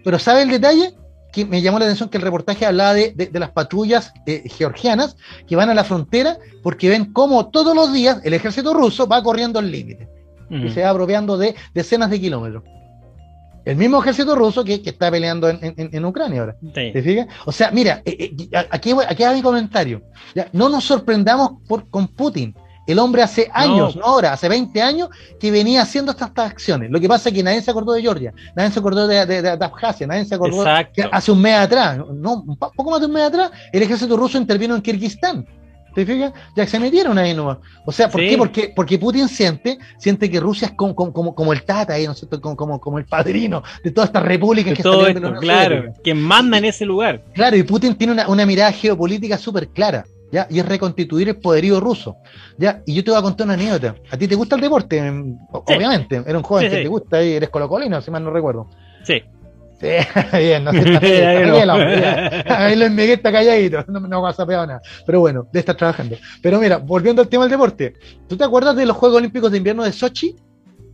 pero 0.05 0.19
¿sabe 0.19 0.43
el 0.43 0.51
detalle? 0.51 0.95
que 1.33 1.47
me 1.47 1.63
llamó 1.63 1.79
la 1.79 1.87
atención 1.87 2.11
que 2.11 2.19
el 2.19 2.25
reportaje 2.25 2.67
hablaba 2.67 2.93
de, 2.93 3.15
de, 3.15 3.41
las 3.41 3.53
patrullas 3.53 4.13
eh, 4.27 4.43
georgianas 4.51 5.17
que 5.47 5.57
van 5.57 5.71
a 5.71 5.75
la 5.75 5.83
frontera 5.83 6.37
porque 6.63 6.91
ven 6.91 7.11
cómo 7.11 7.49
todos 7.49 7.75
los 7.75 7.91
días 7.91 8.21
el 8.25 8.35
ejército 8.35 8.75
ruso 8.75 9.07
va 9.07 9.23
corriendo 9.23 9.59
el 9.59 9.71
límite 9.71 10.11
y 10.51 10.69
se 10.69 10.83
va 10.83 10.91
apropiando 10.91 11.39
de 11.39 11.55
decenas 11.73 12.11
de 12.11 12.21
kilómetros. 12.21 12.65
El 13.65 13.77
mismo 13.77 14.01
ejército 14.01 14.35
ruso 14.35 14.65
que, 14.65 14.83
que 14.83 14.91
está 14.91 15.11
peleando 15.11 15.49
en, 15.49 15.61
en, 15.77 16.05
Ucrania 16.05 16.41
ahora. 16.41 16.57
¿Te 16.75 17.03
fijas? 17.03 17.29
O 17.45 17.53
sea, 17.53 17.71
mira, 17.71 18.03
eh, 18.05 18.35
eh, 18.37 18.67
aquí, 18.71 18.93
aquí 19.09 19.23
va 19.23 19.33
mi 19.33 19.43
comentario. 19.43 20.03
Ya, 20.35 20.49
no 20.53 20.69
nos 20.69 20.85
sorprendamos 20.85 21.53
por, 21.69 21.89
con 21.89 22.09
Putin. 22.09 22.55
El 22.85 22.99
hombre 22.99 23.23
hace 23.23 23.49
años, 23.55 23.95
no, 23.95 24.05
ahora, 24.05 24.33
hace 24.33 24.49
20 24.49 24.83
años, 24.83 25.09
que 25.39 25.53
venía 25.53 25.83
haciendo 25.83 26.11
estas, 26.11 26.33
acciones. 26.37 26.91
Lo 26.91 26.99
que 26.99 27.09
pasa 27.09 27.29
es 27.29 27.35
que 27.35 27.43
nadie 27.43 27.63
se 27.63 27.71
acordó 27.71 27.93
de 27.93 28.03
Georgia, 28.03 28.35
nadie 28.57 28.73
se 28.73 28.81
acordó 28.81 29.07
de, 29.07 29.25
de, 29.25 29.49
Abjasia, 29.51 30.07
nadie 30.09 30.25
se 30.25 30.35
acordó 30.35 30.65
que 30.93 31.09
hace 31.11 31.31
un 31.31 31.41
mes 31.41 31.55
atrás, 31.55 31.99
no, 32.13 32.43
un 32.43 32.57
poco 32.57 32.91
más 32.91 33.01
de 33.01 33.07
un 33.07 33.13
mes 33.13 33.23
atrás, 33.23 33.53
el 33.73 33.83
ejército 33.83 34.17
ruso 34.17 34.37
intervino 34.37 34.75
en 34.75 34.83
Kirguistán. 34.83 35.47
¿Te 35.95 36.07
fijas? 36.07 36.33
Ya 36.57 36.67
se 36.67 36.79
metieron 36.79 37.19
ahí 37.19 37.35
nomás. 37.35 37.59
O 37.85 37.93
sea, 37.93 38.09
¿por 38.09 38.21
qué? 38.21 38.37
Porque, 38.39 38.73
porque 38.75 38.99
Putin 38.99 39.29
siente, 39.29 39.79
siente 39.99 40.31
que 40.31 40.41
Rusia 40.41 40.69
es 40.69 40.75
como, 40.75 40.95
como, 40.95 41.35
como 41.35 41.53
el 41.53 41.63
tata 41.65 41.95
ahí, 41.95 42.07
¿no 42.07 42.13
es 42.13 42.19
cierto? 42.19 42.41
Como, 42.41 42.81
como, 42.81 42.99
el 42.99 43.05
padrino 43.05 43.63
de 43.85 43.91
todas 43.91 44.09
estas 44.09 44.23
repúblicas 44.23 44.75
que 44.75 44.83
todo 44.83 45.07
esto, 45.07 45.35
Claro, 45.41 45.93
quien 46.03 46.21
manda 46.21 46.59
en 46.59 46.67
ese 46.67 46.85
lugar. 46.85 47.23
Claro, 47.35 47.57
y 47.57 47.63
Putin 47.63 47.95
tiene 47.95 48.13
una, 48.13 48.29
una 48.29 48.47
mirada 48.47 48.73
geopolítica 48.73 49.39
súper 49.39 49.69
clara. 49.69 50.05
¿Ya? 50.31 50.47
Y 50.49 50.61
es 50.61 50.67
reconstituir 50.67 51.29
el 51.29 51.37
poderío 51.37 51.79
ruso. 51.79 52.17
¿ya? 52.57 52.83
Y 52.87 52.95
yo 52.95 53.05
te 53.05 53.11
voy 53.11 53.21
a 53.21 53.23
contar 53.23 53.45
una 53.45 53.53
anécdota. 53.53 53.97
¿A 54.11 54.17
ti 54.17 54.27
te 54.27 54.35
gusta 54.35 54.57
el 54.57 54.63
deporte? 54.63 54.99
Obviamente. 55.53 56.23
Era 56.27 56.39
un 56.39 56.43
joven 56.43 56.71
que 56.71 56.77
te 56.79 56.89
gusta 56.89 57.23
y 57.23 57.35
eres 57.35 57.51
colocolino, 57.51 58.01
si 58.01 58.11
mal 58.11 58.25
no 58.25 58.31
recuerdo. 58.31 58.67
Sí. 59.05 59.23
Sí, 59.83 59.89
bien, 60.39 60.63
no 60.63 60.71
Ahí 60.71 62.77
Luis 62.77 62.91
Miguel 62.93 63.11
está 63.11 63.33
calladito, 63.33 63.85
no, 63.89 63.99
no 63.99 64.23
pasa 64.23 64.47
nada. 64.47 64.81
Pero 65.05 65.21
bueno, 65.21 65.49
de 65.53 65.59
estar 65.59 65.77
trabajando. 65.77 66.17
Pero 66.41 66.61
mira, 66.61 66.77
volviendo 66.77 67.21
al 67.21 67.29
tema 67.29 67.45
del 67.45 67.51
deporte, 67.51 67.95
¿tú 68.29 68.37
te 68.37 68.45
acuerdas 68.45 68.77
de 68.77 68.87
los 68.87 68.97
Juegos 68.97 69.19
Olímpicos 69.19 69.51
de 69.51 69.59
Invierno 69.59 69.83
de 69.83 69.93
Sochi? 69.93 70.37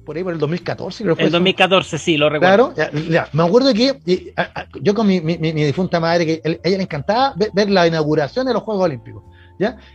Por 0.06 0.16
ahí 0.16 0.24
por 0.24 0.32
el 0.32 0.38
2014, 0.38 1.04
creo 1.04 1.16
que 1.16 1.24
El 1.24 1.30
2014, 1.30 1.98
sí, 1.98 2.16
lo 2.16 2.30
recuerdo. 2.30 2.72
Claro, 2.72 2.98
ya, 3.10 3.28
me 3.32 3.42
acuerdo 3.42 3.74
que 3.74 4.32
yo 4.80 4.94
con 4.94 5.06
mi, 5.06 5.20
mi, 5.20 5.36
mi, 5.36 5.52
difunta 5.52 6.00
madre, 6.00 6.24
que 6.24 6.40
a 6.42 6.66
ella 6.66 6.78
le 6.78 6.82
encantaba 6.82 7.34
ver 7.36 7.68
la 7.68 7.86
inauguración 7.86 8.46
de 8.46 8.54
los 8.54 8.62
Juegos 8.62 8.84
Olímpicos. 8.84 9.22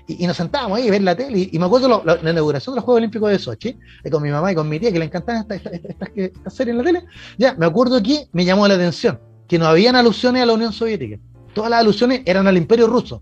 Y, 0.08 0.28
nos 0.28 0.38
sentábamos 0.38 0.78
ahí 0.78 0.88
a 0.88 0.92
ver 0.92 1.02
la 1.02 1.16
tele, 1.16 1.50
y, 1.52 1.58
me 1.58 1.66
acuerdo 1.66 2.04
la, 2.04 2.30
inauguración 2.30 2.74
de 2.74 2.78
los 2.78 2.86
Juegos 2.86 3.00
Olímpicos 3.00 3.32
de 3.32 3.40
Sochi, 3.40 3.78
eh, 4.04 4.10
con 4.10 4.22
mi 4.22 4.30
mamá 4.30 4.52
y 4.52 4.56
con 4.56 4.68
mi 4.68 4.80
tía, 4.80 4.92
que 4.92 5.00
le 5.00 5.06
encantaban 5.06 5.42
estas 5.42 5.74
esta, 5.74 6.08
esta, 6.16 6.50
series 6.50 6.74
en 6.74 6.78
la 6.78 6.84
tele, 6.84 7.06
ya, 7.38 7.54
me 7.56 7.66
acuerdo 7.66 8.02
que 8.02 8.28
me 8.32 8.46
llamó 8.46 8.68
la 8.68 8.76
atención, 8.76 9.20
que 9.48 9.58
no 9.58 9.66
habían 9.66 9.96
alusiones 9.96 10.44
a 10.44 10.46
la 10.46 10.54
Unión 10.54 10.74
Soviética, 10.74 11.18
todas 11.54 11.70
las 11.70 11.80
alusiones 11.80 12.22
eran 12.26 12.48
al 12.48 12.58
Imperio 12.58 12.88
Ruso, 12.88 13.22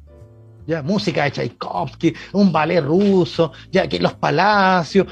ya, 0.66 0.82
música 0.82 1.24
de 1.24 1.32
Tchaikovsky, 1.32 2.14
un 2.34 2.52
ballet 2.52 2.82
ruso, 2.82 3.52
ya, 3.72 3.88
que 3.88 4.00
los 4.00 4.14
palacios, 4.14 5.08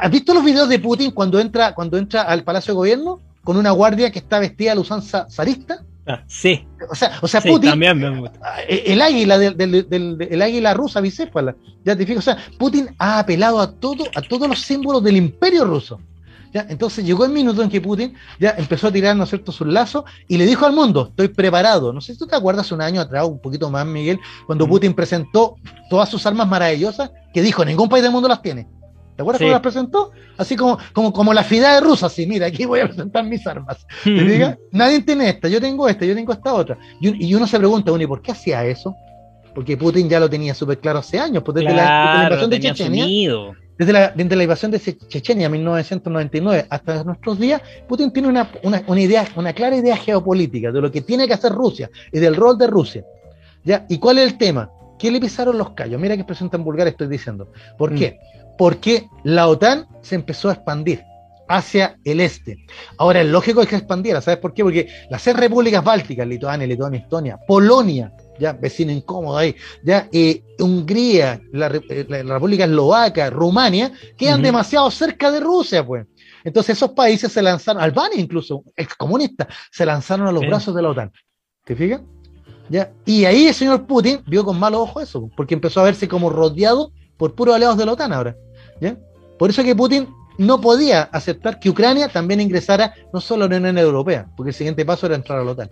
¿has 0.00 0.10
visto 0.10 0.34
los 0.34 0.44
videos 0.44 0.68
de 0.68 0.78
Putin 0.78 1.10
cuando 1.10 1.40
entra, 1.40 1.74
cuando 1.74 1.96
entra 1.96 2.22
al 2.22 2.44
Palacio 2.44 2.74
de 2.74 2.76
Gobierno? 2.76 3.20
con 3.44 3.56
una 3.56 3.70
guardia 3.70 4.10
que 4.10 4.20
está 4.20 4.38
vestida 4.38 4.72
a 4.72 4.74
la 4.74 4.80
usanza 4.80 5.26
zarista, 5.30 5.84
Ah, 6.06 6.22
sí. 6.26 6.66
O 6.90 6.94
sea, 6.94 7.18
o 7.20 7.28
sea 7.28 7.40
Putin, 7.40 7.70
también 7.70 7.98
me 7.98 8.18
gusta. 8.18 8.40
Eh, 8.68 8.84
el 8.86 9.00
águila 9.00 9.38
del, 9.38 9.86
el 10.20 10.42
águila 10.42 10.74
rusa 10.74 11.00
bicéfala, 11.00 11.54
ya 11.84 11.96
te 11.96 12.04
fijas, 12.04 12.26
o 12.26 12.32
sea, 12.32 12.44
Putin 12.58 12.88
ha 12.98 13.20
apelado 13.20 13.60
a 13.60 13.70
todo, 13.70 14.04
a 14.14 14.20
todos 14.22 14.48
los 14.48 14.60
símbolos 14.60 15.02
del 15.04 15.16
imperio 15.16 15.64
ruso. 15.64 16.00
¿ya? 16.52 16.66
Entonces 16.68 17.04
llegó 17.04 17.24
el 17.24 17.30
minuto 17.30 17.62
en 17.62 17.70
que 17.70 17.80
Putin 17.80 18.14
ya 18.40 18.50
empezó 18.58 18.88
a 18.88 18.92
tirar, 18.92 19.16
¿no 19.16 19.24
es 19.24 19.30
cierto?, 19.30 19.52
sus 19.52 19.66
lazos 19.66 20.04
y 20.26 20.38
le 20.38 20.44
dijo 20.44 20.66
al 20.66 20.72
mundo, 20.72 21.08
estoy 21.10 21.28
preparado. 21.28 21.92
No 21.92 22.00
sé 22.00 22.14
si 22.14 22.18
tú 22.18 22.26
te 22.26 22.34
acuerdas 22.34 22.72
un 22.72 22.80
año 22.82 23.00
atrás, 23.00 23.24
un 23.26 23.40
poquito 23.40 23.70
más, 23.70 23.86
Miguel, 23.86 24.18
cuando 24.46 24.66
Putin 24.66 24.94
presentó 24.94 25.56
todas 25.88 26.08
sus 26.08 26.26
armas 26.26 26.48
maravillosas, 26.48 27.12
que 27.32 27.42
dijo, 27.42 27.64
ningún 27.64 27.88
país 27.88 28.02
del 28.02 28.12
mundo 28.12 28.28
las 28.28 28.42
tiene. 28.42 28.66
¿Te 29.16 29.22
acuerdas 29.22 29.40
cómo 29.40 29.52
las 29.52 29.60
presentó? 29.60 30.10
Así 30.38 30.56
como, 30.56 30.78
como, 30.92 31.12
como 31.12 31.34
la 31.34 31.44
fidad 31.44 31.74
de 31.74 31.80
rusa, 31.80 32.06
así, 32.06 32.26
mira, 32.26 32.46
aquí 32.46 32.64
voy 32.64 32.80
a 32.80 32.86
presentar 32.86 33.24
mis 33.24 33.46
armas. 33.46 33.86
¿Te 34.02 34.10
diga? 34.10 34.58
Nadie 34.70 35.00
tiene 35.02 35.28
esta, 35.28 35.48
yo 35.48 35.60
tengo 35.60 35.88
esta, 35.88 36.06
yo 36.06 36.14
tengo 36.14 36.32
esta 36.32 36.54
otra. 36.54 36.78
Y, 37.00 37.34
uno 37.34 37.46
se 37.46 37.58
pregunta, 37.58 37.92
uno, 37.92 38.02
¿y 38.02 38.06
por 38.06 38.22
qué 38.22 38.32
hacía 38.32 38.64
eso? 38.64 38.96
Porque 39.54 39.76
Putin 39.76 40.08
ya 40.08 40.18
lo 40.18 40.30
tenía 40.30 40.54
súper 40.54 40.78
claro 40.78 41.00
hace 41.00 41.18
años, 41.18 41.42
pues 41.44 41.56
desde, 41.56 41.74
la, 41.74 42.22
invasión 42.24 42.50
de 42.50 42.60
Chechenia. 42.60 43.06
Desde 43.78 43.92
la, 43.92 44.08
desde 44.10 44.36
la 44.36 44.42
invasión 44.44 44.70
de 44.70 44.80
Chechenia 44.80 45.46
en 45.46 45.52
1999 45.52 46.66
hasta 46.70 47.04
nuestros 47.04 47.38
días, 47.38 47.60
Putin 47.86 48.12
tiene 48.12 48.28
una, 48.28 48.50
una, 48.62 48.82
una, 48.86 49.00
idea, 49.00 49.26
una 49.36 49.52
clara 49.52 49.76
idea 49.76 49.96
geopolítica 49.96 50.72
de 50.72 50.80
lo 50.80 50.90
que 50.90 51.02
tiene 51.02 51.26
que 51.26 51.34
hacer 51.34 51.52
Rusia 51.52 51.90
y 52.12 52.18
del 52.18 52.36
rol 52.36 52.56
de 52.56 52.66
Rusia. 52.66 53.04
¿Ya? 53.64 53.84
¿Y 53.88 53.98
cuál 53.98 54.18
es 54.18 54.32
el 54.32 54.38
tema? 54.38 54.70
¿Qué 55.02 55.10
le 55.10 55.20
pisaron 55.20 55.58
los 55.58 55.70
callos? 55.70 56.00
Mira 56.00 56.14
que 56.14 56.20
expresión 56.22 56.48
tan 56.48 56.64
vulgar 56.64 56.86
estoy 56.86 57.08
diciendo. 57.08 57.52
¿Por 57.76 57.92
mm. 57.92 57.96
qué? 57.96 58.18
porque 58.62 59.08
la 59.24 59.48
OTAN 59.48 59.88
se 60.02 60.14
empezó 60.14 60.48
a 60.48 60.52
expandir 60.52 61.02
hacia 61.48 61.98
el 62.04 62.20
este. 62.20 62.64
Ahora, 62.96 63.20
es 63.20 63.26
lógico 63.26 63.66
que 63.66 63.74
expandiera, 63.74 64.20
¿sabes 64.20 64.38
por 64.38 64.54
qué? 64.54 64.62
Porque 64.62 64.88
las 65.10 65.20
seis 65.20 65.36
repúblicas 65.36 65.82
bálticas, 65.82 66.26
Lituania, 66.26 66.66
Lituania, 66.66 67.00
Estonia, 67.00 67.38
Polonia, 67.46 68.12
ya 68.38 68.52
vecino 68.52 68.92
incómodo 68.92 69.36
ahí, 69.36 69.56
ya 69.82 70.08
eh, 70.12 70.44
Hungría, 70.60 71.40
la, 71.52 71.68
República 71.68 72.64
Eslovaca, 72.64 73.30
Rumania, 73.30 73.92
quedan 74.16 74.42
demasiado 74.42 74.90
cerca 74.90 75.30
de 75.30 75.40
Rusia, 75.40 75.84
pues. 75.84 76.06
Entonces 76.44 76.76
esos 76.76 76.90
países 76.90 77.32
se 77.32 77.42
lanzaron, 77.42 77.82
Albania 77.82 78.20
incluso, 78.20 78.64
excomunista, 78.76 79.48
se 79.70 79.84
lanzaron 79.84 80.26
a 80.26 80.32
los 80.32 80.46
brazos 80.46 80.74
de 80.74 80.82
la 80.82 80.90
OTAN. 80.90 81.12
¿Te 81.64 81.76
fijas? 81.76 82.00
¿Ya? 82.68 82.92
Y 83.04 83.24
ahí 83.24 83.48
el 83.48 83.54
señor 83.54 83.86
Putin 83.86 84.22
vio 84.26 84.44
con 84.44 84.58
malos 84.58 84.82
ojos 84.82 85.02
eso, 85.02 85.30
porque 85.36 85.54
empezó 85.54 85.80
a 85.80 85.84
verse 85.84 86.08
como 86.08 86.30
rodeado 86.30 86.92
por 87.16 87.34
puros 87.34 87.54
aliados 87.54 87.76
de 87.76 87.86
la 87.86 87.92
OTAN 87.92 88.12
ahora. 88.12 88.36
Por 89.38 89.50
eso 89.50 89.62
que 89.62 89.74
Putin 89.74 90.08
no 90.38 90.60
podía 90.60 91.02
aceptar 91.02 91.58
que 91.58 91.68
Ucrania 91.68 92.08
también 92.08 92.40
ingresara 92.40 92.94
no 93.12 93.20
solo 93.20 93.44
a 93.44 93.48
la 93.48 93.56
Unión 93.56 93.78
Europea, 93.78 94.26
porque 94.36 94.50
el 94.50 94.54
siguiente 94.54 94.84
paso 94.84 95.06
era 95.06 95.16
entrar 95.16 95.38
a 95.38 95.44
la 95.44 95.50
OTAN. 95.52 95.70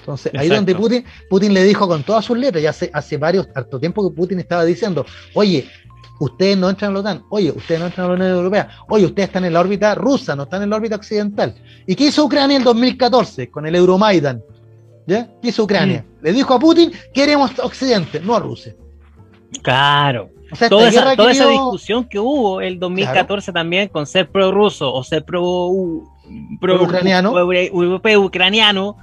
Entonces, 0.00 0.32
ahí 0.36 0.48
donde 0.48 0.74
Putin, 0.74 1.04
Putin 1.28 1.52
le 1.52 1.64
dijo 1.64 1.86
con 1.86 2.02
todas 2.02 2.24
sus 2.24 2.38
letras, 2.38 2.62
ya 2.62 2.70
hace, 2.70 2.90
hace 2.92 3.16
varios, 3.18 3.46
harto 3.54 3.78
tiempo 3.78 4.08
que 4.08 4.16
Putin 4.16 4.40
estaba 4.40 4.64
diciendo, 4.64 5.04
oye, 5.34 5.68
ustedes 6.18 6.56
no 6.56 6.70
entran 6.70 6.92
a 6.92 6.94
la 6.94 7.00
OTAN, 7.00 7.24
oye, 7.30 7.50
ustedes 7.50 7.80
no 7.80 7.86
entran 7.86 8.06
a 8.06 8.08
la 8.08 8.14
Unión 8.14 8.30
Europea, 8.30 8.68
oye, 8.88 9.04
ustedes 9.04 9.28
están 9.28 9.44
en 9.44 9.52
la 9.52 9.60
órbita 9.60 9.94
rusa, 9.94 10.34
no 10.34 10.44
están 10.44 10.62
en 10.62 10.70
la 10.70 10.76
órbita 10.76 10.96
occidental. 10.96 11.54
¿Y 11.86 11.94
qué 11.94 12.04
hizo 12.06 12.24
Ucrania 12.24 12.56
en 12.56 12.64
2014 12.64 13.50
con 13.50 13.66
el 13.66 13.74
Euromaidan? 13.74 14.42
¿Ya? 15.08 15.28
¿Qué 15.42 15.48
hizo 15.48 15.64
Ucrania? 15.64 16.04
Mm. 16.06 16.24
Le 16.24 16.32
dijo 16.32 16.54
a 16.54 16.58
Putin, 16.60 16.92
queremos 17.12 17.58
Occidente, 17.58 18.20
no 18.20 18.36
a 18.36 18.40
Rusia. 18.40 18.76
Claro 19.62 20.30
toda, 20.68 20.88
esa, 20.88 21.48
discusión 21.48 22.04
que 22.04 22.18
hubo 22.18 22.60
el 22.60 22.78
2014 22.78 23.52
también 23.52 23.88
con 23.88 24.06
ser 24.06 24.30
pro-ruso 24.30 24.92
o 24.92 25.04
ser 25.04 25.24
pro, 25.24 25.70
pro, 26.60 26.82
ucraniano, 26.82 27.32
pro, 27.32 28.20
ucraniano, 28.20 28.96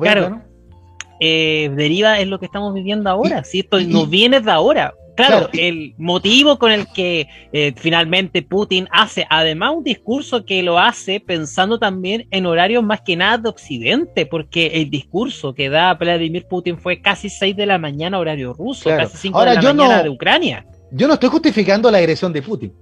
claro, 0.00 0.42
eh, 1.20 1.70
deriva 1.74 2.20
en 2.20 2.30
lo 2.30 2.38
que 2.38 2.46
estamos 2.46 2.74
viviendo 2.74 3.10
ahora. 3.10 3.44
si 3.44 3.60
esto 3.60 3.80
nos 3.80 4.08
viene 4.08 4.40
de 4.40 4.50
ahora. 4.50 4.94
Claro, 5.16 5.50
el 5.52 5.94
motivo 5.98 6.58
con 6.58 6.72
el 6.72 6.86
que 6.94 7.28
eh, 7.52 7.74
finalmente 7.76 8.40
Putin 8.40 8.88
hace, 8.90 9.26
además 9.28 9.74
un 9.76 9.84
discurso 9.84 10.46
que 10.46 10.62
lo 10.62 10.78
hace 10.78 11.20
pensando 11.20 11.78
también 11.78 12.26
en 12.30 12.46
horarios 12.46 12.82
más 12.82 13.02
que 13.02 13.16
nada 13.16 13.36
de 13.36 13.50
Occidente, 13.50 14.24
porque 14.24 14.68
el 14.68 14.88
discurso 14.88 15.52
que 15.52 15.68
da 15.68 15.92
Vladimir 15.92 16.46
Putin 16.48 16.78
fue 16.78 17.02
casi 17.02 17.28
6 17.28 17.54
de 17.54 17.66
la 17.66 17.76
mañana 17.76 18.18
horario 18.18 18.54
ruso, 18.54 18.88
casi 18.88 19.18
5 19.18 19.40
de 19.40 19.54
la 19.56 19.60
mañana 19.60 20.02
de 20.02 20.08
Ucrania 20.08 20.64
yo 20.90 21.06
no 21.06 21.14
estoy 21.14 21.28
justificando 21.28 21.90
la 21.90 21.98
agresión 21.98 22.32
de 22.32 22.42
Putin. 22.42 22.72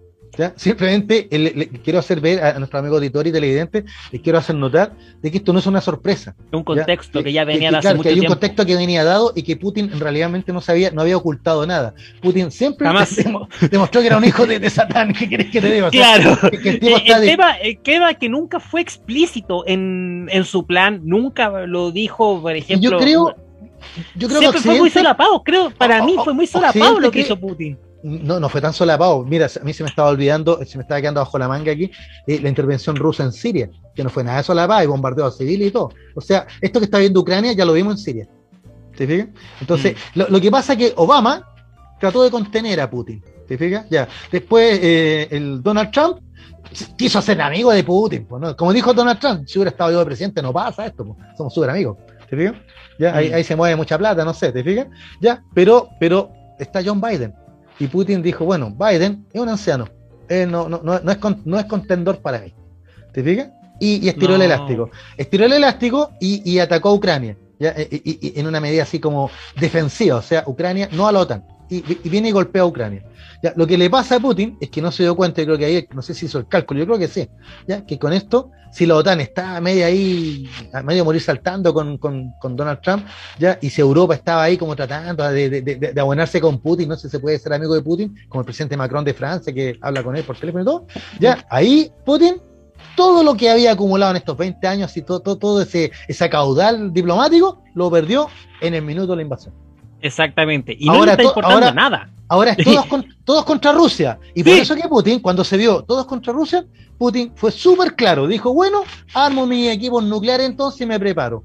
Simplemente 0.57 1.29
le, 1.31 1.69
quiero 1.69 1.99
hacer 1.99 2.21
ver 2.21 2.43
a, 2.43 2.59
nuestro 2.59 2.79
amigo 2.79 2.97
auditor 2.97 3.27
y 3.27 3.33
televidente, 3.33 3.85
les 4.13 4.23
quiero 4.23 4.39
hacer 4.39 4.57
notar 4.57 4.93
de 5.21 5.31
que 5.31 5.39
esto 5.39 5.53
no 5.53 5.59
es 5.59 5.67
una 5.67 5.81
sorpresa. 5.81 6.35
Un 6.53 6.65
contexto 6.65 7.23
que 7.23 7.33
ya 7.33 7.45
venía 7.45 7.71
dado. 7.71 7.83
Claro, 7.83 8.03
que 8.03 8.09
hay 8.11 8.21
un 8.21 8.27
contexto 8.27 8.65
que 8.65 8.77
venía 8.77 9.05
dado 9.05 9.33
y 9.35 9.43
que 9.43 9.57
Putin 9.57 9.91
en 9.93 10.01
realidad 10.01 10.29
no 10.29 10.61
sabía, 10.61 10.91
no 10.91 11.03
había 11.03 11.17
ocultado 11.17 11.67
nada. 11.67 11.95
Putin 12.23 12.51
siempre 12.51 12.89
demostró 13.71 14.01
que 14.01 14.07
era 14.07 14.17
un 14.17 14.25
hijo 14.25 14.47
de, 14.47 14.69
Satán. 14.71 15.13
¿Qué 15.13 15.29
querés 15.29 15.51
que 15.51 15.61
te 15.61 15.73
diga? 15.73 15.91
claro. 15.91 16.39
el, 16.53 16.81
tema, 16.81 17.53
el, 17.57 17.79
tema, 17.81 18.15
que 18.15 18.29
nunca 18.29 18.61
fue 18.61 18.81
explícito 18.81 19.67
en, 19.67 20.29
en 20.31 20.45
su 20.45 20.67
plan, 20.67 21.01
nunca 21.05 21.67
lo 21.67 21.91
dijo, 21.91 22.41
por 22.41 22.55
ejemplo. 22.55 22.91
Yo 22.91 22.99
creo. 22.99 23.37
Yo 24.17 24.27
creo 24.27 24.41
Siempre 24.41 24.61
fue 24.61 24.77
muy 24.77 24.91
solapado, 24.91 25.43
creo, 25.45 25.71
para 25.71 26.05
mí 26.05 26.17
fue 26.25 26.35
muy 26.35 26.49
solapado 26.49 26.99
lo 26.99 27.13
que 27.13 27.21
hizo 27.21 27.39
Putin 27.39 27.79
no, 28.03 28.39
no 28.39 28.49
fue 28.49 28.61
tan 28.61 28.73
solapado. 28.73 29.25
Mira, 29.25 29.47
a 29.47 29.65
mí 29.65 29.73
se 29.73 29.83
me 29.83 29.89
estaba 29.89 30.11
olvidando, 30.11 30.65
se 30.65 30.79
me 30.79 30.83
estaba 30.83 31.01
quedando 31.01 31.21
bajo 31.21 31.39
la 31.39 31.49
manga 31.49 31.73
aquí, 31.73 31.91
eh, 32.27 32.41
la 32.41 32.49
intervención 32.49 32.97
rusa 32.97 33.25
en 33.25 33.33
Siria, 33.33 33.71
que 33.95 34.05
no 34.05 34.11
fue 34.11 34.25
nada 34.25 34.39
de 34.39 34.45
solapado 34.45 34.83
y 34.83 34.87
bombardeo 34.87 35.27
a 35.27 35.31
civil 35.31 35.63
y 35.63 35.71
todo. 35.71 35.91
O 36.15 36.21
sea, 36.21 36.47
esto 36.61 36.79
que 36.79 36.85
está 36.85 36.99
viendo 36.99 37.21
Ucrania 37.21 37.53
ya 37.53 37.65
lo 37.65 37.73
vimos 37.73 37.95
en 37.95 37.99
Siria. 37.99 38.29
¿Te 38.97 39.07
fijas? 39.07 39.29
Entonces, 39.61 39.97
mm. 40.15 40.23
lo, 40.29 40.41
que 40.41 40.51
pasa 40.51 40.73
es 40.73 40.79
que 40.79 40.93
Obama 40.97 41.47
trató 42.01 42.23
de 42.23 42.31
contener 42.31 42.81
a 42.81 42.91
Putin. 42.91 43.23
¿Te 43.47 43.57
fijas? 43.57 43.87
Ya. 43.91 44.09
Después, 44.31 44.79
eh, 44.83 45.29
el 45.31 45.63
Donald 45.63 45.91
Trump 45.91 46.19
quiso 46.97 47.23
ser 47.23 47.41
amigo 47.41 47.73
de 47.73 47.83
Putin. 47.85 48.27
Pues, 48.27 48.55
Como 48.55 48.73
dijo 48.73 48.93
Donald 48.93 49.19
Trump, 49.19 49.47
si 49.47 49.59
hubiera 49.59 49.71
estado 49.71 49.93
yo 49.93 49.99
de 50.01 50.07
presidente, 50.07 50.43
no 50.43 50.53
pasa 50.53 50.87
esto. 50.87 51.05
Pues. 51.05 51.19
Somos 51.37 51.55
súper 51.55 51.71
amigos. 51.71 51.97
¿Te 52.29 52.37
fijas? 52.37 52.57
Ya, 52.99 53.17
ahí, 53.17 53.31
mm. 53.31 53.35
ahí, 53.35 53.45
se 53.45 53.57
mueve 53.57 53.77
mucha 53.77 53.97
plata, 53.97 54.25
no 54.25 54.35
sé, 54.35 54.53
¿te 54.53 54.63
fijas? 54.63 54.89
Ya, 55.21 55.43
pero, 55.55 55.89
pero 56.01 56.31
está 56.59 56.81
John 56.85 57.01
Biden 57.01 57.33
y 57.79 57.87
Putin 57.87 58.23
dijo, 58.23 58.45
bueno, 58.45 58.71
Biden 58.71 59.27
es 59.33 59.41
un 59.41 59.49
anciano, 59.49 59.89
no, 60.29 60.69
no, 60.69 60.81
no, 60.83 60.95
es, 60.95 61.19
no 61.45 61.59
es 61.59 61.65
contendor 61.67 62.19
para 62.19 62.41
mí. 62.41 62.53
¿Te 63.13 63.23
fijas? 63.23 63.51
Y, 63.81 64.09
estiró 64.09 64.35
el 64.35 64.43
elástico. 64.43 64.91
Estiró 65.17 65.47
el 65.47 65.53
elástico 65.53 66.11
y, 66.21 66.59
atacó 66.59 66.91
a 66.91 66.95
Ucrania, 66.95 67.37
¿ya? 67.59 67.75
Y, 67.79 68.39
en 68.39 68.47
una 68.47 68.61
medida 68.61 68.83
así 68.83 68.99
como 68.99 69.31
defensiva, 69.59 70.17
o 70.17 70.23
sea, 70.23 70.45
Ucrania 70.47 70.89
no 70.93 71.07
a 71.07 71.13
la 71.13 71.21
OTAN. 71.21 71.45
y, 71.71 71.81
viene 72.09 72.29
y 72.29 72.33
golpea 72.33 72.63
a 72.63 72.67
Ucrania. 72.67 73.05
Ya, 73.43 73.53
lo 73.57 73.67
que 73.67 73.79
le 73.79 73.89
pasa 73.89 74.17
a 74.17 74.21
Putin 74.21 74.57
es 74.61 74.69
que 74.69 74.83
no 74.83 74.91
se 74.91 75.05
dio 75.05 75.15
cuenta, 75.15 75.43
creo 75.45 75.57
que 75.57 75.65
ahí, 75.65 75.89
no 75.93 76.03
sé 76.03 76.13
si 76.13 76.27
hizo 76.27 76.39
el 76.39 76.49
cálculo, 76.49 76.81
yo 76.81 76.87
creo 76.87 76.99
que 76.99 77.07
sí, 77.07 77.29
ya, 77.69 77.87
que 77.87 77.99
con 77.99 78.13
esto, 78.13 78.51
si 78.73 78.85
la 78.85 78.97
OTAN 78.97 79.21
está 79.21 79.61
medio 79.61 79.87
ahí, 79.87 80.49
a 80.73 80.83
medio 80.83 81.05
morir 81.05 81.23
saltando 81.23 81.73
con, 81.73 81.99
con, 81.99 82.33
con, 82.41 82.57
Donald 82.57 82.81
Trump, 82.81 83.07
ya, 83.39 83.57
y 83.63 83.71
si 83.71 83.81
Europa 83.81 84.15
estaba 84.15 84.43
ahí 84.43 84.57
como 84.57 84.75
tratando 84.75 85.23
de, 85.31 85.49
de, 85.49 85.63
de, 85.63 85.77
de, 85.77 86.01
abonarse 86.01 86.41
con 86.41 86.59
Putin, 86.59 86.89
no 86.89 86.97
sé 86.97 87.09
si 87.09 87.13
se 87.13 87.21
puede 87.21 87.39
ser 87.39 87.53
amigo 87.53 87.75
de 87.75 87.83
Putin, 87.83 88.15
como 88.29 88.41
el 88.41 88.45
presidente 88.45 88.77
Macron 88.77 89.05
de 89.05 89.15
Francia, 89.15 89.55
que 89.55 89.79
habla 89.81 90.03
con 90.03 90.17
él 90.17 90.25
por 90.25 90.37
teléfono 90.37 90.63
y 90.63 90.67
todo, 90.67 90.87
ya, 91.21 91.47
ahí 91.49 91.93
Putin 92.05 92.43
todo 92.97 93.23
lo 93.23 93.37
que 93.37 93.49
había 93.49 93.73
acumulado 93.73 94.11
en 94.11 94.17
estos 94.17 94.37
20 94.37 94.67
años 94.67 94.97
y 94.97 95.03
todo, 95.03 95.21
todo, 95.21 95.39
todo 95.39 95.63
ese, 95.63 95.93
ese 96.09 96.29
caudal 96.29 96.93
diplomático 96.93 97.63
lo 97.75 97.89
perdió 97.91 98.29
en 98.61 98.75
el 98.75 98.83
minuto 98.83 99.13
de 99.13 99.17
la 99.17 99.23
invasión. 99.23 99.55
Exactamente. 100.01 100.77
Y 100.79 100.89
ahora, 100.89 101.05
no 101.07 101.11
está 101.13 101.23
importando 101.23 101.73
nada. 101.73 102.11
Ahora 102.29 102.53
es 102.53 102.65
todos, 102.65 102.87
todos 103.25 103.45
contra 103.45 103.73
Rusia. 103.73 104.19
Y 104.35 104.45
por 104.45 104.53
eso 104.53 104.75
que 104.75 104.89
Putin, 104.89 105.21
cuando 105.21 105.45
se 105.45 105.57
vio 105.57 105.83
todos 105.83 106.07
contra 106.07 106.33
Rusia, 106.33 106.65
Putin 106.99 107.33
fue 107.35 107.51
súper 107.51 107.95
claro. 107.95 108.27
Dijo, 108.27 108.53
bueno, 108.53 108.83
armo 109.15 109.47
mi 109.47 109.69
equipo 109.69 110.01
nuclear 110.01 110.41
entonces 110.41 110.83
y 110.83 110.87
me 110.87 110.99
preparo. 110.99 111.43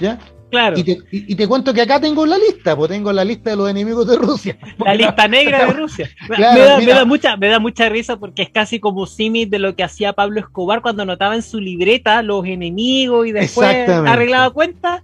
¿Ya? 0.00 0.18
Claro. 0.50 0.78
Y 0.78 0.82
te, 0.82 0.98
y, 1.10 1.34
te, 1.34 1.46
cuento 1.46 1.74
que 1.74 1.82
acá 1.82 2.00
tengo 2.00 2.24
la 2.24 2.38
lista, 2.38 2.74
pues 2.74 2.90
tengo 2.90 3.12
la 3.12 3.22
lista 3.22 3.50
de 3.50 3.56
los 3.56 3.68
enemigos 3.68 4.06
de 4.06 4.16
Rusia. 4.16 4.56
La 4.78 4.94
lista 4.94 5.28
negra 5.28 5.66
de 5.66 5.72
Rusia. 5.72 6.08
me, 6.30 6.38
da, 6.38 6.78
me, 6.78 6.86
da, 6.86 7.04
mucha, 7.04 7.36
me 7.36 7.48
da 7.48 7.58
mucha 7.58 7.88
risa 7.90 8.16
porque 8.16 8.42
es 8.42 8.50
casi 8.50 8.80
como 8.80 9.06
símil 9.06 9.50
de 9.50 9.58
lo 9.58 9.76
que 9.76 9.84
hacía 9.84 10.14
Pablo 10.14 10.40
Escobar 10.40 10.80
cuando 10.80 11.02
anotaba 11.02 11.34
en 11.34 11.42
su 11.42 11.60
libreta 11.60 12.22
los 12.22 12.46
enemigos 12.46 13.26
y 13.26 13.32
después 13.32 13.88
arreglaba 13.88 14.48
cuentas 14.50 15.02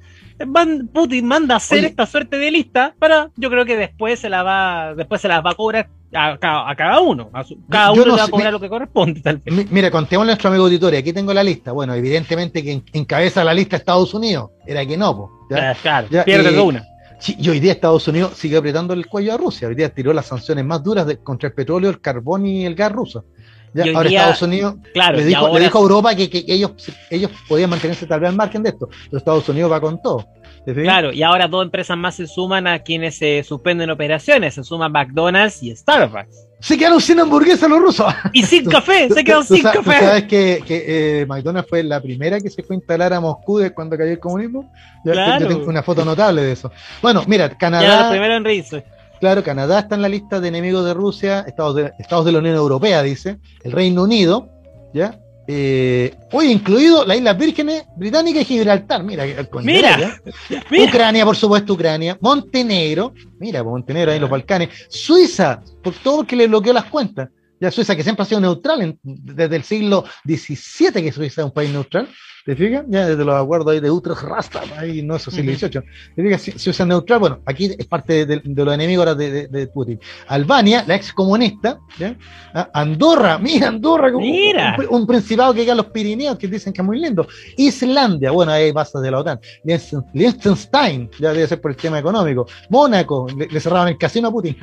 Putin 0.93 1.27
manda 1.27 1.55
a 1.55 1.57
hacer 1.59 1.85
esta 1.85 2.07
suerte 2.07 2.39
de 2.39 2.51
lista 2.51 2.95
para, 2.99 3.31
yo 3.37 3.51
creo 3.51 3.65
que 3.65 3.77
después 3.77 4.19
se 4.19 4.29
la 4.29 4.43
va, 4.43 4.95
después 4.95 5.21
se 5.21 5.29
las 5.29 5.45
va 5.45 5.51
a 5.51 5.55
cobrar 5.55 5.89
a, 6.13 6.39
cada 6.39 7.01
uno. 7.01 7.31
cada 7.69 7.93
uno 7.93 8.05
le 8.05 8.13
va 8.13 8.25
a 8.25 8.29
cobrar 8.29 8.53
lo 8.53 8.61
que 8.61 8.69
corresponde. 8.69 9.21
Tal 9.21 9.39
vez. 9.39 9.71
Mira, 9.71 9.91
contemos 9.91 10.25
a 10.25 10.27
nuestro 10.27 10.49
amigo 10.49 10.65
auditorio, 10.65 10.99
aquí 10.99 11.13
tengo 11.13 11.33
la 11.33 11.43
lista. 11.43 11.73
Bueno, 11.73 11.95
evidentemente 11.95 12.63
que 12.63 12.83
encabeza 12.93 13.45
la 13.45 13.55
lista 13.55 13.77
Estados 13.77 14.15
Unidos. 14.15 14.51
Era 14.67 14.85
que 14.87 14.97
no, 14.97 15.31
¿ya? 15.51 15.75
Claro, 15.75 16.09
pierde 16.25 16.61
una. 16.61 16.85
y 17.27 17.49
hoy 17.49 17.61
día 17.61 17.73
Estados 17.73 18.07
Unidos 18.09 18.33
sigue 18.37 18.57
apretando 18.57 18.95
el 18.95 19.07
cuello 19.07 19.35
a 19.35 19.37
Rusia. 19.37 19.69
Hoy 19.69 19.75
día 19.75 19.89
tiró 19.89 20.13
las 20.13 20.27
sanciones 20.27 20.65
más 20.65 20.83
duras 20.83 21.07
contra 21.23 21.49
el 21.49 21.55
petróleo, 21.55 21.91
el 21.91 22.01
carbón 22.01 22.47
y 22.47 22.67
el 22.67 22.75
gas 22.75 22.93
ruso 22.93 23.25
ahora 23.83 24.09
Estados 24.09 24.43
Unidos 24.43 24.75
le, 24.95 25.25
dijo, 25.25 25.47
a 25.47 25.81
Europa 25.81 26.15
que, 26.15 26.45
ellos, 26.47 26.73
ellos 27.11 27.31
podían 27.49 27.71
mantenerse 27.71 28.07
tal 28.07 28.21
vez 28.21 28.31
al 28.31 28.37
margen 28.37 28.63
de 28.63 28.71
esto, 28.71 28.89
pero 29.07 29.19
Estados 29.19 29.49
Unidos 29.49 29.71
va 29.71 29.81
con 29.81 30.01
todo. 30.01 30.27
Claro, 30.65 31.13
y 31.13 31.23
ahora 31.23 31.47
dos 31.47 31.63
empresas 31.63 31.97
más 31.97 32.15
se 32.15 32.27
suman 32.27 32.67
a 32.67 32.79
quienes 32.79 33.17
se 33.17 33.43
suspenden 33.43 33.91
operaciones, 33.91 34.55
se 34.55 34.65
suman 34.65 34.93
McDonald's 34.93 35.63
y 35.63 35.75
Starbucks. 35.77 36.49
Se 36.59 36.79
quedaron 36.79 37.01
sin 37.03 37.21
hamburguesas 37.21 37.69
los 37.69 37.79
rusos. 37.79 38.15
Y 38.33 38.43
sin 38.43 38.65
café, 38.71 39.11
se 39.11 39.23
quedaron 39.23 39.45
sin 39.45 39.63
café. 39.63 39.79
¿tú 39.79 39.91
sabes 39.91 40.25
que, 40.25 40.63
eh, 40.67 41.27
McDonald's 41.27 41.69
fue 41.69 41.83
la 41.83 42.01
primera 42.01 42.41
que 42.41 42.49
se 42.49 42.63
fue 42.63 42.77
a 42.77 42.79
instalar 42.79 43.13
a 43.13 43.21
Moscú 43.21 43.59
desde 43.59 43.75
cuando 43.75 43.99
cayó 43.99 44.13
el 44.13 44.19
comunismo. 44.19 44.73
Yo, 45.05 45.13
tengo 45.13 45.67
una 45.67 45.83
foto 45.83 46.03
notable 46.03 46.41
de 46.41 46.53
eso. 46.53 46.73
Bueno, 47.03 47.23
mira, 47.27 47.51
Canadá. 47.51 48.11
primero 48.11 48.37
en 48.37 48.45
reírse. 48.45 48.85
Claro, 49.25 49.43
Canadá 49.43 49.79
está 49.79 49.95
en 49.95 50.03
la 50.03 50.11
lista 50.11 50.39
de 50.39 50.49
enemigos 50.49 50.85
de 50.85 50.93
Rusia, 50.93 51.47
Estados 51.47 51.77
de, 51.77 51.93
Estados 51.99 52.27
de 52.27 52.33
la 52.33 52.41
Unión 52.41 52.57
Europea, 52.57 53.03
dice, 53.03 53.39
el 53.63 53.73
Reino 53.73 54.03
Unido, 54.03 54.51
¿ya? 54.93 55.19
Eh, 55.47 56.15
hoy 56.31 56.53
incluido 56.53 57.07
las 57.07 57.17
Islas 57.17 57.39
Vírgenes 57.39 57.85
Británicas 57.97 58.43
y 58.43 58.45
Gibraltar, 58.45 59.03
mira, 59.03 59.25
mira, 59.63 60.21
Ucrania, 60.87 61.25
por 61.25 61.37
supuesto, 61.37 61.73
Ucrania, 61.73 62.19
Montenegro, 62.21 63.15
mira, 63.39 63.63
pues, 63.63 63.73
Montenegro 63.73 64.11
ahí 64.11 64.17
en 64.17 64.21
los 64.21 64.31
Balcanes, 64.31 64.69
Suiza, 64.91 65.63
por 65.83 65.95
todo 65.95 66.27
que 66.27 66.37
le 66.37 66.47
bloqueó 66.47 66.75
las 66.75 66.85
cuentas, 66.85 67.31
ya 67.59 67.71
Suiza 67.71 67.97
que 67.97 68.03
siempre 68.03 68.25
ha 68.25 68.27
sido 68.27 68.43
neutral 68.43 68.99
desde 69.03 69.57
el 69.57 69.63
siglo 69.63 70.05
XVII 70.27 71.03
que 71.03 71.13
Suiza 71.13 71.41
es 71.41 71.47
un 71.47 71.55
país 71.55 71.71
neutral, 71.71 72.11
¿Te 72.45 72.55
fijas? 72.55 72.85
Ya 72.89 73.09
desde 73.09 73.25
los 73.25 73.35
acuerdos 73.35 73.73
ahí 73.73 73.81
de 73.81 73.91
Utrecht 73.91 74.21
Rasta, 74.21 74.61
ahí 74.77 75.01
no 75.01 75.17
es 75.17 75.23
siglo 75.23 75.55
XVIII. 75.55 75.83
¿Te 76.15 76.23
fijas? 76.23 76.43
Si, 76.43 76.69
usa 76.69 76.85
neutral, 76.85 77.19
bueno, 77.19 77.41
aquí 77.47 77.75
es 77.79 77.87
parte 77.87 78.27
de, 78.27 78.43
los 78.45 78.75
enemigos 78.75 79.17
de, 79.17 79.49
de, 79.49 79.67
Putin. 79.69 79.99
Albania, 80.29 80.85
la 80.87 80.95
ex 80.97 81.11
comunista, 81.15 81.79
¿ya? 81.99 82.15
Ah, 82.53 82.69
Andorra, 82.75 83.39
mira 83.43 83.69
Andorra, 83.69 84.13
mira. 84.13 84.77
Un, 84.91 85.07
principado 85.07 85.55
que 85.55 85.63
queda 85.63 85.73
en 85.73 85.79
los 85.79 85.87
Pirineos, 85.87 86.37
que 86.37 86.47
dicen 86.47 86.75
que 86.75 86.83
es 86.83 86.85
muy 86.85 87.01
lindo. 87.01 87.27
Islandia, 87.57 88.31
bueno, 88.31 88.53
ahí 88.53 88.73
bases 88.73 89.01
de 89.01 89.11
la 89.11 89.21
OTAN. 89.21 89.41
Liechtenstein, 90.13 91.09
ya 91.19 91.33
debe 91.33 91.47
ser 91.47 91.63
por 91.63 91.71
el 91.71 91.79
tema 91.79 91.99
económico. 91.99 92.47
Mónaco, 92.69 93.27
le, 93.35 93.59
cerraban 93.59 93.89
el 93.89 93.97
casino 93.97 94.29
a 94.29 94.31
Putin. 94.31 94.55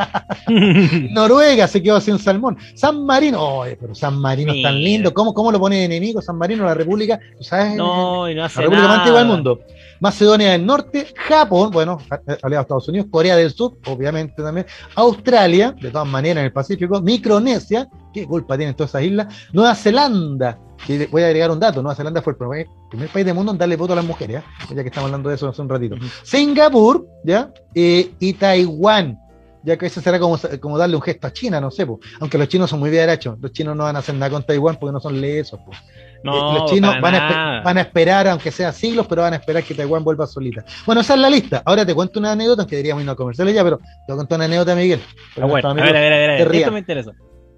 Noruega 1.13 1.67
se 1.67 1.81
quedó 1.81 1.99
sin 1.99 2.19
salmón. 2.19 2.59
San 2.75 3.03
Marino, 3.07 3.41
oye, 3.41 3.75
pero 3.75 3.95
San 3.95 4.19
Marino 4.19 4.53
es 4.53 4.61
tan 4.61 4.75
lindo. 4.75 5.11
¿Cómo, 5.15 5.33
¿Cómo 5.33 5.51
lo 5.51 5.59
pone 5.59 5.83
enemigo 5.83 6.21
San 6.21 6.37
Marino, 6.37 6.63
la 6.63 6.75
República? 6.75 7.19
¿Tú 7.37 7.43
sabes? 7.43 7.70
No, 7.75 8.29
y 8.29 8.35
no 8.35 8.43
hace 8.43 8.61
la 8.61 8.63
República 8.63 8.93
antigua 8.93 9.19
del 9.19 9.27
mundo. 9.27 9.59
Macedonia 10.01 10.53
del 10.53 10.65
Norte, 10.65 11.13
Japón, 11.15 11.69
bueno, 11.69 11.99
aliado 12.41 12.59
a 12.59 12.61
Estados 12.61 12.87
Unidos, 12.87 13.07
Corea 13.11 13.35
del 13.35 13.51
Sur, 13.51 13.77
obviamente 13.85 14.41
también, 14.41 14.65
Australia, 14.95 15.75
de 15.79 15.91
todas 15.91 16.07
maneras 16.07 16.41
en 16.41 16.45
el 16.45 16.51
Pacífico, 16.51 16.99
Micronesia, 17.01 17.87
qué 18.11 18.25
culpa 18.25 18.57
tienen 18.57 18.75
todas 18.75 18.89
esas 18.91 19.03
islas, 19.03 19.27
Nueva 19.53 19.75
Zelanda, 19.75 20.57
que 20.87 21.05
voy 21.05 21.21
a 21.21 21.27
agregar 21.27 21.51
un 21.51 21.59
dato, 21.59 21.83
Nueva 21.83 21.95
Zelanda 21.95 22.23
fue 22.23 22.33
el 22.33 22.37
primer, 22.37 22.67
país 23.13 23.25
del 23.27 23.35
mundo 23.35 23.51
en 23.51 23.59
darle 23.59 23.75
voto 23.75 23.93
a 23.93 23.97
las 23.97 24.05
mujeres, 24.05 24.41
ya 24.73 24.81
que 24.81 24.89
estamos 24.89 25.05
hablando 25.05 25.29
de 25.29 25.35
eso 25.35 25.47
hace 25.47 25.61
un 25.61 25.69
ratito. 25.69 25.95
Singapur, 26.23 27.05
¿ya? 27.23 27.51
Eh, 27.75 28.11
y 28.19 28.33
Taiwán, 28.33 29.19
ya 29.63 29.77
que 29.77 29.85
eso 29.85 30.01
será 30.01 30.19
como, 30.19 30.39
como 30.59 30.77
darle 30.77 30.95
un 30.95 31.01
gesto 31.01 31.27
a 31.27 31.33
China, 31.33 31.61
no 31.61 31.71
sé, 31.71 31.87
aunque 32.19 32.37
los 32.37 32.47
chinos 32.47 32.69
son 32.69 32.79
muy 32.79 32.89
bien 32.89 33.05
derechos, 33.05 33.37
los 33.39 33.51
chinos 33.51 33.75
no 33.75 33.83
van 33.83 33.95
a 33.95 33.99
hacer 33.99 34.15
nada 34.15 34.31
con 34.31 34.43
Taiwán 34.43 34.77
porque 34.79 34.93
no 34.93 34.99
son 34.99 35.19
lesos. 35.19 35.59
pues. 35.65 35.77
No, 36.23 36.53
los 36.53 36.71
chinos 36.71 37.01
van 37.01 37.15
a, 37.15 37.61
van 37.63 37.77
a, 37.77 37.81
esperar, 37.81 38.27
aunque 38.27 38.51
sea 38.51 38.71
siglos, 38.71 39.07
pero 39.07 39.23
van 39.23 39.33
a 39.33 39.37
esperar 39.37 39.63
que 39.63 39.73
Taiwán 39.73 40.03
vuelva 40.03 40.27
solita. 40.27 40.63
Bueno, 40.85 41.01
esa 41.01 41.15
es 41.15 41.19
la 41.19 41.29
lista. 41.29 41.63
Ahora 41.65 41.85
te 41.85 41.95
cuento 41.95 42.19
una 42.19 42.33
anécdota, 42.33 42.61
aunque 42.61 42.77
diríamos 42.77 43.03
no 43.03 43.15
comerciales 43.15 43.55
ya, 43.55 43.63
pero 43.63 43.79
te 44.05 44.13
a 44.13 44.15
contar 44.15 44.37
una 44.37 44.45
anécdota, 44.45 44.75
Miguel. 44.75 45.01
Ah, 45.41 45.45
bueno, 45.45 45.69
a 45.69 45.73
ver, 45.73 45.95
a 45.95 45.99
ver, 45.99 46.13
a 46.13 46.17
ver, 46.45 46.55
esto 46.55 46.71
me 46.71 46.79
interesa. 46.79 47.11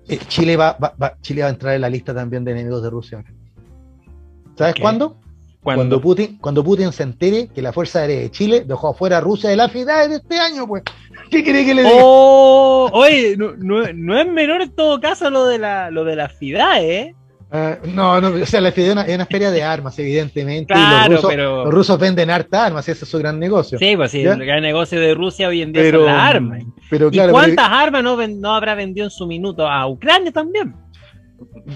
Eh, 0.07 0.19
Chile, 0.27 0.55
va, 0.55 0.77
va, 0.79 1.17
Chile 1.21 1.41
va 1.41 1.47
a 1.47 1.51
entrar 1.51 1.75
en 1.75 1.81
la 1.81 1.89
lista 1.89 2.13
también 2.13 2.43
de 2.43 2.51
enemigos 2.51 2.83
de 2.83 2.89
Rusia. 2.89 3.23
¿Sabes 4.55 4.75
cuándo? 4.79 5.17
Cuando 5.63 6.01
Putin, 6.01 6.37
cuando 6.39 6.61
Putin 6.63 6.91
se 6.91 7.03
entere 7.03 7.47
que 7.47 7.61
la 7.61 7.71
Fuerza 7.71 7.99
Aérea 7.99 8.19
de 8.19 8.31
Chile 8.31 8.65
dejó 8.67 8.89
afuera 8.89 9.19
a 9.19 9.21
Rusia 9.21 9.49
de 9.49 9.55
la 9.55 9.69
FIDAE 9.69 10.09
de 10.09 10.15
este 10.17 10.37
año, 10.37 10.67
pues. 10.67 10.83
¿Qué 11.33 11.43
cree 11.43 11.65
que 11.65 11.73
le 11.73 11.81
diga? 11.81 11.95
Oh, 11.99 12.89
oye, 12.93 13.35
no, 13.37 13.53
no, 13.57 14.19
es 14.19 14.27
menor 14.27 14.61
en 14.61 14.71
todo 14.75 15.01
caso 15.01 15.29
lo 15.31 15.45
de 15.45 15.57
la, 15.57 15.89
lo 15.89 16.03
de 16.03 16.15
la 16.15 16.29
FIDAE, 16.29 16.99
¿eh? 16.99 17.15
Ah, 17.51 17.77
no, 17.85 18.19
no, 18.19 18.29
o 18.29 18.45
sea, 18.45 18.61
la 18.61 18.71
FIDE 18.71 18.87
es 18.87 19.15
una, 19.15 19.25
feria 19.25 19.51
de 19.51 19.61
armas, 19.61 19.97
evidentemente. 19.99 20.73
Claro, 20.73 21.11
los, 21.11 21.21
rusos, 21.21 21.31
pero... 21.31 21.65
los 21.65 21.73
rusos 21.73 21.99
venden 21.99 22.29
harta 22.29 22.65
armas, 22.65 22.87
ese 22.87 23.03
es 23.03 23.09
su 23.09 23.19
gran 23.19 23.39
negocio. 23.39 23.77
Sí, 23.77 23.95
pues 23.95 24.11
sí, 24.11 24.21
el 24.21 24.45
gran 24.45 24.61
negocio 24.61 24.99
de 24.99 25.13
Rusia 25.13 25.47
hoy 25.47 25.61
en 25.61 25.71
día 25.71 25.83
pero, 25.83 25.99
son 25.99 26.07
las 26.07 26.35
armas. 26.35 26.63
Pero, 26.89 27.09
¿Y 27.11 27.19
cuántas 27.29 27.67
armas 27.69 28.03
no, 28.03 28.27
no, 28.27 28.55
habrá 28.55 28.75
vendido 28.75 29.05
en 29.05 29.11
su 29.11 29.27
minuto 29.27 29.67
a 29.67 29.87
Ucrania 29.87 30.31
también? 30.31 30.75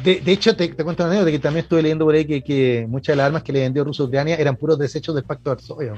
De, 0.04 0.20
de 0.20 0.32
hecho, 0.32 0.56
te, 0.56 0.68
te, 0.68 0.84
cuento 0.84 1.04
una 1.04 1.12
anécdota 1.12 1.32
que 1.32 1.40
también 1.40 1.64
estuve 1.64 1.82
leyendo 1.82 2.06
por 2.06 2.16
ahí 2.16 2.26
que, 2.26 2.44
que, 2.44 2.86
muchas 2.88 3.14
de 3.14 3.18
las 3.18 3.28
armas 3.28 3.44
que 3.44 3.54
le 3.54 3.60
vendió 3.62 3.84
Rusia 3.84 4.04
a 4.04 4.08
Ucrania 4.08 4.36
eran 4.36 4.56
puros 4.56 4.80
desechos 4.80 5.14
del 5.14 5.26
Pacto 5.26 5.50
de 5.50 5.56
Varsovia. 5.56 5.94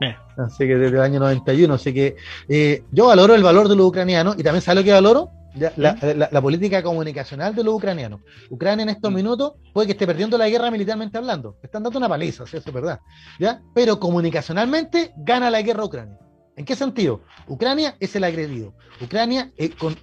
Eh. 0.00 0.16
Así 0.36 0.66
que 0.66 0.76
desde 0.76 0.96
el 0.96 1.02
año 1.02 1.20
91. 1.20 1.74
Así 1.74 1.92
que 1.92 2.16
eh, 2.48 2.84
yo 2.92 3.06
valoro 3.06 3.34
el 3.34 3.42
valor 3.42 3.68
de 3.68 3.76
los 3.76 3.86
ucranianos 3.86 4.36
y 4.38 4.42
también, 4.42 4.62
¿sabes 4.62 4.82
lo 4.82 4.84
que 4.84 4.92
valoro? 4.92 5.30
la, 5.76 6.40
política 6.40 6.82
comunicacional 6.82 7.54
de 7.54 7.64
los 7.64 7.74
ucranianos. 7.74 8.20
Ucrania 8.50 8.84
en 8.84 8.90
estos 8.90 9.10
mm. 9.10 9.14
minutos 9.14 9.52
puede 9.72 9.86
que 9.86 9.92
esté 9.92 10.06
perdiendo 10.06 10.38
la 10.38 10.48
guerra 10.48 10.70
militarmente 10.70 11.18
hablando. 11.18 11.56
Están 11.62 11.82
dando 11.82 11.98
una 11.98 12.08
paliza, 12.08 12.44
eso 12.44 12.58
es 12.58 12.72
verdad. 12.72 13.00
¿ya? 13.38 13.60
Pero 13.74 13.98
comunicacionalmente 13.98 15.12
gana 15.16 15.50
la 15.50 15.62
guerra 15.62 15.84
Ucrania. 15.84 16.18
¿En 16.58 16.64
qué 16.64 16.74
sentido? 16.74 17.20
Ucrania 17.46 17.96
es 18.00 18.16
el 18.16 18.24
agredido. 18.24 18.74
Ucrania 19.00 19.52
eh, 19.56 19.70
con, 19.70 19.96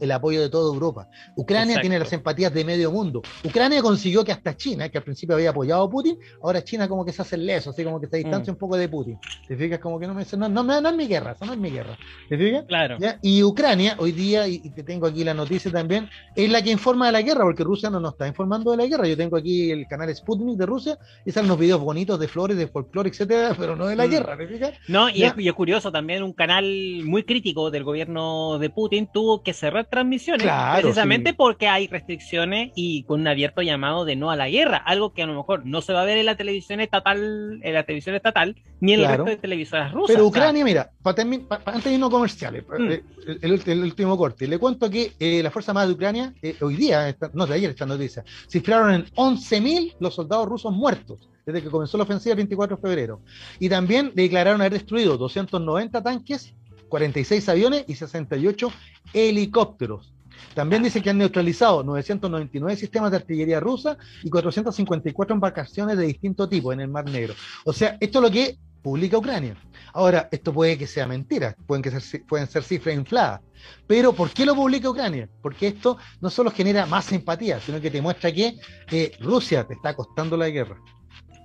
el 0.00 0.10
apoyo 0.12 0.40
de 0.40 0.48
toda 0.48 0.72
Europa. 0.72 1.08
Ucrania 1.36 1.80
tiene 1.80 1.98
las 1.98 2.12
empatías 2.12 2.54
de 2.54 2.64
medio 2.64 2.92
mundo. 2.92 3.20
Ucrania 3.42 3.82
consiguió 3.82 4.24
que 4.24 4.30
hasta 4.30 4.56
China, 4.56 4.88
que 4.88 4.98
al 4.98 5.02
principio 5.02 5.34
había 5.34 5.50
apoyado 5.50 5.82
a 5.82 5.90
Putin, 5.90 6.16
ahora 6.40 6.62
China 6.62 6.88
como 6.88 7.04
que 7.04 7.12
se 7.12 7.22
hace 7.22 7.36
leso, 7.36 7.70
así 7.70 7.82
como 7.82 8.00
que 8.00 8.06
se 8.06 8.18
distancia 8.18 8.52
mm. 8.52 8.54
un 8.54 8.58
poco 8.60 8.76
de 8.76 8.88
Putin. 8.88 9.18
¿Te 9.48 9.56
fijas? 9.56 9.80
Como 9.80 9.98
que 9.98 10.06
no 10.06 10.14
me 10.14 10.24
no, 10.36 10.48
no, 10.48 10.80
no, 10.80 10.88
es 10.88 10.96
mi 10.96 11.08
guerra, 11.08 11.32
eso 11.32 11.44
no 11.44 11.52
es 11.54 11.58
mi 11.58 11.70
guerra. 11.70 11.98
¿Te 12.28 12.38
fijas? 12.38 12.64
Claro. 12.68 12.96
Y 13.20 13.42
Ucrania, 13.42 13.96
hoy 13.98 14.12
día, 14.12 14.46
y, 14.46 14.70
te 14.70 14.84
tengo 14.84 15.08
aquí 15.08 15.24
la 15.24 15.34
noticia 15.34 15.72
también, 15.72 16.08
es 16.36 16.48
la 16.48 16.62
que 16.62 16.70
informa 16.70 17.06
de 17.06 17.12
la 17.12 17.22
guerra, 17.22 17.42
porque 17.42 17.64
Rusia 17.64 17.90
no 17.90 17.98
nos 17.98 18.12
está 18.12 18.28
informando 18.28 18.70
de 18.70 18.76
la 18.76 18.86
guerra. 18.86 19.08
Yo 19.08 19.16
tengo 19.16 19.36
aquí 19.36 19.72
el 19.72 19.88
canal 19.88 20.14
Sputnik 20.14 20.56
de 20.56 20.66
Rusia 20.66 20.96
y 21.24 21.32
salen 21.32 21.50
unos 21.50 21.58
videos 21.58 21.80
bonitos 21.80 22.20
de 22.20 22.28
flores, 22.28 22.56
de 22.56 22.68
folclore, 22.68 23.10
etcétera, 23.10 23.56
pero 23.58 23.74
no 23.74 23.88
de 23.88 23.96
la 23.96 24.06
mm. 24.06 24.10
guerra, 24.10 24.36
¿te 24.38 24.46
fijas? 24.46 24.74
No, 24.86 25.08
y, 25.08 25.24
es, 25.48 25.54
curioso 25.54 25.92
también, 25.92 26.22
un 26.22 26.32
canal 26.32 26.64
muy 27.04 27.24
crítico 27.24 27.70
del 27.70 27.84
gobierno 27.84 28.58
de 28.58 28.70
Putin 28.70 29.08
tuvo 29.12 29.42
que 29.42 29.52
cerrar 29.52 29.86
transmisiones 29.86 30.48
precisamente 30.80 31.34
porque 31.34 31.68
hay 31.68 31.86
restricciones 31.86 32.72
y 32.74 33.04
con 33.04 33.20
un 33.20 33.28
abierto 33.28 33.62
llamado 33.62 34.04
de 34.04 34.16
no 34.16 34.30
a 34.30 34.36
la 34.36 34.48
guerra, 34.48 34.78
algo 34.78 35.12
que 35.12 35.22
a 35.22 35.26
lo 35.26 35.34
mejor 35.34 35.66
no 35.66 35.80
se 35.80 35.92
va 35.92 36.02
a 36.02 36.04
ver 36.04 36.18
en 36.18 36.26
la 36.26 36.36
televisión 36.36 36.80
estatal, 36.80 37.60
en 37.62 37.74
la 37.74 37.84
televisión 37.84 38.14
estatal, 38.14 38.56
ni 38.80 38.94
en 38.94 39.00
el 39.00 39.08
resto 39.08 39.24
de 39.24 39.36
televisoras 39.36 39.92
rusas. 39.92 40.14
Pero 40.14 40.26
Ucrania, 40.26 40.64
mira, 40.64 40.90
para 41.02 41.22
antes 41.22 41.84
de 41.84 41.92
irnos 41.92 42.10
comerciales, 42.10 42.64
mm. 42.66 42.90
eh, 42.90 43.02
el, 43.42 43.82
último 43.82 44.16
corte, 44.16 44.46
le 44.46 44.58
cuento 44.58 44.90
que 44.90 45.12
eh, 45.18 45.42
la 45.42 45.50
Fuerza 45.50 45.72
Armada 45.72 45.86
de 45.86 45.92
Ucrania, 45.92 46.34
eh, 46.42 46.56
hoy 46.60 46.76
día, 46.76 47.14
no 47.34 47.46
de 47.46 47.54
ayer 47.54 47.70
esta 47.70 47.86
noticia, 47.86 48.24
cifraron 48.48 48.94
en 48.94 49.04
11.000 49.06 49.96
los 50.00 50.14
soldados 50.14 50.48
rusos 50.48 50.72
muertos 50.72 51.28
desde 51.52 51.64
que 51.64 51.70
comenzó 51.70 51.96
la 51.96 52.04
ofensiva 52.04 52.32
el 52.32 52.38
24 52.38 52.76
de 52.76 52.82
febrero. 52.82 53.20
Y 53.58 53.68
también 53.68 54.12
declararon 54.14 54.60
haber 54.60 54.74
destruido 54.74 55.16
290 55.16 56.02
tanques, 56.02 56.54
46 56.88 57.48
aviones 57.48 57.84
y 57.86 57.94
68 57.94 58.72
helicópteros. 59.12 60.12
También 60.54 60.82
dice 60.82 61.02
que 61.02 61.10
han 61.10 61.18
neutralizado 61.18 61.82
999 61.82 62.76
sistemas 62.76 63.10
de 63.10 63.18
artillería 63.18 63.60
rusa 63.60 63.96
y 64.22 64.30
454 64.30 65.34
embarcaciones 65.34 65.96
de 65.96 66.06
distinto 66.06 66.48
tipo 66.48 66.72
en 66.72 66.80
el 66.80 66.88
Mar 66.88 67.08
Negro. 67.08 67.34
O 67.64 67.72
sea, 67.72 67.96
esto 68.00 68.18
es 68.18 68.22
lo 68.22 68.30
que 68.30 68.58
publica 68.82 69.18
Ucrania. 69.18 69.56
Ahora, 69.92 70.28
esto 70.30 70.52
puede 70.52 70.78
que 70.78 70.86
sea 70.86 71.06
mentira, 71.06 71.56
pueden, 71.66 72.00
ser 72.48 72.62
cifras 72.62 72.94
infladas. 72.94 73.40
Pero, 73.86 74.12
¿por 74.12 74.30
qué 74.30 74.46
lo 74.46 74.54
publica 74.54 74.90
Ucrania? 74.90 75.28
Porque 75.42 75.68
esto 75.68 75.98
no 76.20 76.30
solo 76.30 76.50
genera 76.50 76.86
más 76.86 77.06
simpatía, 77.06 77.60
sino 77.60 77.80
que 77.80 77.90
te 77.90 78.00
muestra 78.00 78.32
que 78.32 78.56
eh, 78.90 79.12
Rusia 79.20 79.66
te 79.66 79.74
está 79.74 79.94
costando 79.94 80.36
la 80.36 80.48
guerra. 80.48 80.80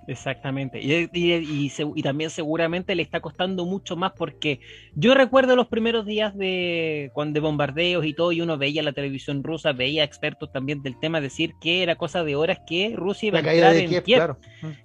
Exactamente. 0.07 0.79
Y, 0.81 1.09
y, 1.13 2.01
también 2.01 2.29
seguramente 2.29 2.95
le 2.95 3.01
está 3.01 3.19
costando 3.19 3.65
mucho 3.65 3.95
más 3.95 4.11
porque 4.13 4.59
yo 4.93 5.13
recuerdo 5.13 5.55
los 5.55 5.67
primeros 5.67 6.05
días 6.05 6.35
de 6.37 7.09
cuando 7.13 7.35
de 7.35 7.39
bombardeos 7.41 8.05
y 8.05 8.13
todo, 8.13 8.31
y 8.31 8.41
uno 8.41 8.57
veía 8.57 8.83
la 8.83 8.93
televisión 8.93 9.43
rusa, 9.43 9.73
veía 9.73 10.03
expertos 10.03 10.51
también 10.51 10.81
del 10.81 10.99
tema 10.99 11.19
decir 11.19 11.53
que 11.59 11.83
era 11.83 11.95
cosa 11.95 12.23
de 12.23 12.35
horas 12.35 12.59
que 12.67 12.93
Rusia 12.95 13.27
iba 13.27 13.39
a 13.39 13.41
entrar 13.41 13.75
en 13.75 14.03
Kiev, 14.03 14.35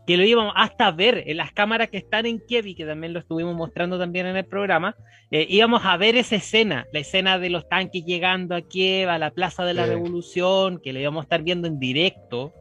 que 0.06 0.16
lo 0.16 0.24
íbamos 0.24 0.52
hasta 0.56 0.90
ver 0.90 1.22
en 1.26 1.36
las 1.36 1.52
cámaras 1.52 1.90
que 1.90 1.98
están 1.98 2.26
en 2.26 2.40
Kiev 2.40 2.66
y 2.66 2.74
que 2.74 2.86
también 2.86 3.12
lo 3.12 3.20
estuvimos 3.20 3.54
mostrando 3.54 3.98
también 3.98 4.26
en 4.26 4.36
el 4.36 4.46
programa, 4.46 4.96
eh, 5.30 5.46
íbamos 5.48 5.84
a 5.84 5.96
ver 5.96 6.16
esa 6.16 6.36
escena, 6.36 6.86
la 6.92 7.00
escena 7.00 7.38
de 7.38 7.50
los 7.50 7.68
tanques 7.68 8.04
llegando 8.04 8.56
a 8.56 8.62
Kiev, 8.62 9.08
a 9.08 9.18
la 9.18 9.30
Plaza 9.30 9.64
de 9.64 9.74
la 9.74 9.86
Revolución, 9.86 10.80
que 10.82 10.92
lo 10.92 10.98
íbamos 10.98 11.22
a 11.22 11.24
estar 11.24 11.42
viendo 11.42 11.68
en 11.68 11.78
directo 11.78 12.52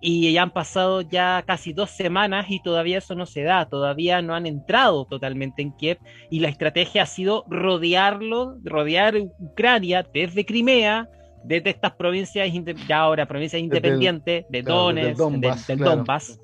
y 0.00 0.32
ya 0.32 0.42
han 0.42 0.50
pasado 0.50 1.02
ya 1.02 1.44
casi 1.46 1.72
dos 1.72 1.90
semanas 1.90 2.46
y 2.48 2.62
todavía 2.62 2.98
eso 2.98 3.14
no 3.14 3.26
se 3.26 3.42
da, 3.42 3.68
todavía 3.68 4.22
no 4.22 4.34
han 4.34 4.46
entrado 4.46 5.04
totalmente 5.04 5.60
en 5.60 5.72
Kiev 5.72 5.98
y 6.30 6.40
la 6.40 6.48
estrategia 6.48 7.02
ha 7.02 7.06
sido 7.06 7.44
rodearlo, 7.48 8.56
rodear 8.64 9.16
Ucrania 9.38 10.06
desde 10.12 10.46
Crimea, 10.46 11.08
desde 11.44 11.70
estas 11.70 11.92
provincias, 11.92 12.50
ya 12.88 12.98
ahora 12.98 13.26
provincias 13.26 13.60
independientes, 13.60 14.46
de 14.48 14.62
Donetsk, 14.62 15.18
del 15.66 15.78
Donbass, 15.78 16.40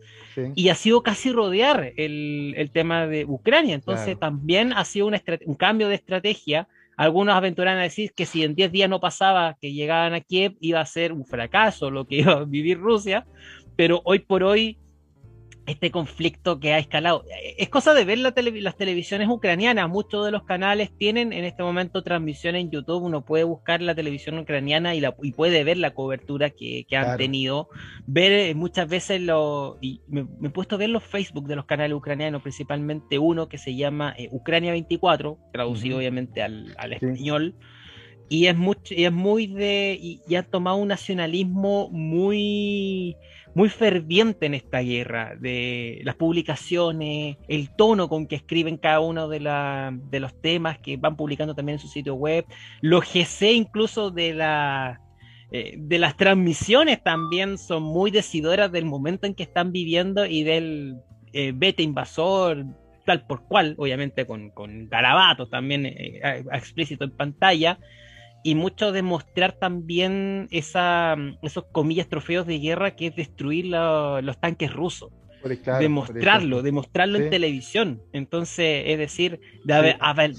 y 0.55 0.69
ha 0.69 0.75
sido 0.75 1.03
casi 1.03 1.33
rodear 1.33 1.93
el, 1.97 2.55
el 2.57 2.71
tema 2.71 3.07
de 3.07 3.25
Ucrania, 3.25 3.75
entonces 3.75 4.19
también 4.19 4.75
ha 4.75 4.85
sido 4.85 5.07
un 5.07 5.55
cambio 5.55 5.89
de 5.89 5.95
estrategia 5.95 6.69
algunos 6.97 7.35
aventuran 7.35 7.79
a 7.79 7.83
decir 7.83 8.13
que 8.15 8.27
si 8.27 8.43
en 8.43 8.55
10 8.55 8.73
días 8.73 8.91
no 8.91 9.01
pasaba 9.01 9.57
que 9.61 9.73
llegaban 9.73 10.15
a 10.15 10.21
Kiev, 10.21 10.57
iba 10.61 10.81
a 10.81 10.87
ser 10.87 11.13
un 11.13 11.25
fracaso 11.25 11.91
lo 11.91 12.07
que 12.07 12.17
iba 12.17 12.33
a 12.33 12.45
vivir 12.45 12.79
Rusia, 12.79 13.27
pero 13.77 14.01
hoy 14.05 14.21
por 14.21 14.43
hoy 14.43 14.79
este 15.67 15.91
conflicto 15.91 16.61
que 16.61 16.73
ha 16.73 16.79
escalado. 16.79 17.25
Es 17.59 17.69
cosa 17.69 17.93
de 17.93 18.05
ver 18.05 18.19
las 18.19 18.77
televisiones 18.77 19.29
ucranianas. 19.29 19.89
Muchos 19.89 20.25
de 20.25 20.31
los 20.31 20.45
canales 20.45 20.91
tienen 20.97 21.33
en 21.33 21.45
este 21.45 21.63
momento 21.63 22.03
transmisión 22.03 22.55
en 22.55 22.71
YouTube. 22.71 23.03
Uno 23.03 23.25
puede 23.25 23.45
buscar 23.45 23.83
la 23.83 23.95
televisión 23.95 24.39
ucraniana 24.39 24.95
y, 24.95 25.01
la, 25.01 25.15
y 25.23 25.33
puede 25.33 25.65
ver 25.65 25.77
la 25.79 25.93
cobertura 25.93 26.51
que, 26.51 26.87
han 26.97 27.19
tenido. 27.19 27.69
Ver 28.07 28.33
eh, 28.33 28.55
muchas 28.55 28.89
veces 28.89 29.21
lo. 29.21 29.77
Y 29.81 30.03
me, 30.07 30.27
he 30.43 30.51
puesto 30.51 30.77
a 30.77 30.79
ver 30.79 30.91
los 30.91 31.03
Facebook 31.03 31.47
de 31.49 31.57
los 31.57 31.67
canales 31.67 31.97
ucranianos, 31.97 32.43
principalmente 32.43 33.19
uno 33.19 33.49
que 33.49 33.59
se 33.59 33.75
llama 33.75 34.15
eh, 34.17 34.29
Ucrania 34.31 34.71
24, 34.71 35.39
traducido 35.53 35.99
obviamente 35.99 36.43
al, 36.43 36.77
español. 36.93 37.55
Y 38.29 38.47
es, 38.47 38.57
mucho, 38.57 38.95
y 38.95 39.05
es 39.05 39.13
muy 39.13 39.47
de. 39.47 39.99
y 40.01 40.35
ha 40.35 40.43
tomado 40.43 40.77
un 40.77 40.89
nacionalismo 40.89 41.89
muy 41.91 43.17
muy 43.57 43.71
ferviente 43.71 44.45
en 44.45 44.53
esta 44.53 44.81
guerra, 44.81 45.35
de 45.35 46.03
las 46.05 46.15
publicaciones, 46.15 47.39
el 47.49 47.75
tono 47.75 48.07
con 48.07 48.27
que 48.27 48.37
escriben 48.37 48.77
cada 48.77 49.01
uno 49.01 49.29
de, 49.29 49.39
de 50.11 50.21
los 50.21 50.39
temas 50.43 50.79
que 50.79 50.99
van 50.99 51.17
publicando 51.17 51.55
también 51.55 51.77
en 51.77 51.81
su 51.81 51.89
sitio 51.89 52.17
web, 52.17 52.45
los 52.83 53.03
GC 53.11 53.53
incluso 53.53 54.11
de 54.11 54.35
la 54.35 55.01
eh, 55.51 55.75
de 55.79 55.99
las 55.99 56.19
transmisiones 56.19 57.03
también 57.03 57.57
son 57.57 57.83
muy 57.83 58.11
decidoras 58.11 58.71
del 58.71 58.85
momento 58.85 59.27
en 59.27 59.35
que 59.35 59.45
están 59.45 59.73
viviendo 59.73 60.27
y 60.27 60.43
del 60.43 60.97
eh, 61.33 61.53
vete 61.55 61.83
invasor, 61.83 62.63
tal 63.07 63.27
por 63.27 63.47
cual, 63.47 63.75
obviamente 63.79 64.27
con, 64.27 64.51
con 64.51 64.91
garabatos 64.91 65.49
también 65.49 65.87
eh, 65.87 66.21
explícito 66.53 67.05
en 67.05 67.17
pantalla, 67.17 67.79
y 68.47 68.55
mucho 68.55 68.93
de 68.93 69.03
mostrar 69.03 69.59
también 69.59 70.47
esa, 70.53 71.17
esos 71.43 71.65
comillas 71.73 72.07
trofeos 72.07 72.47
de 72.47 72.61
guerra 72.61 72.95
que 72.95 73.09
es 73.09 73.17
destruir 73.17 73.67
los 73.67 74.41
tanques 74.41 74.73
rusos. 74.73 75.11
demostrarlo, 75.81 76.63
demostrarlo 76.63 77.19
en 77.19 77.29
televisión. 77.29 78.03
Entonces, 78.13 78.85
es 78.87 78.99
decir, 78.99 79.41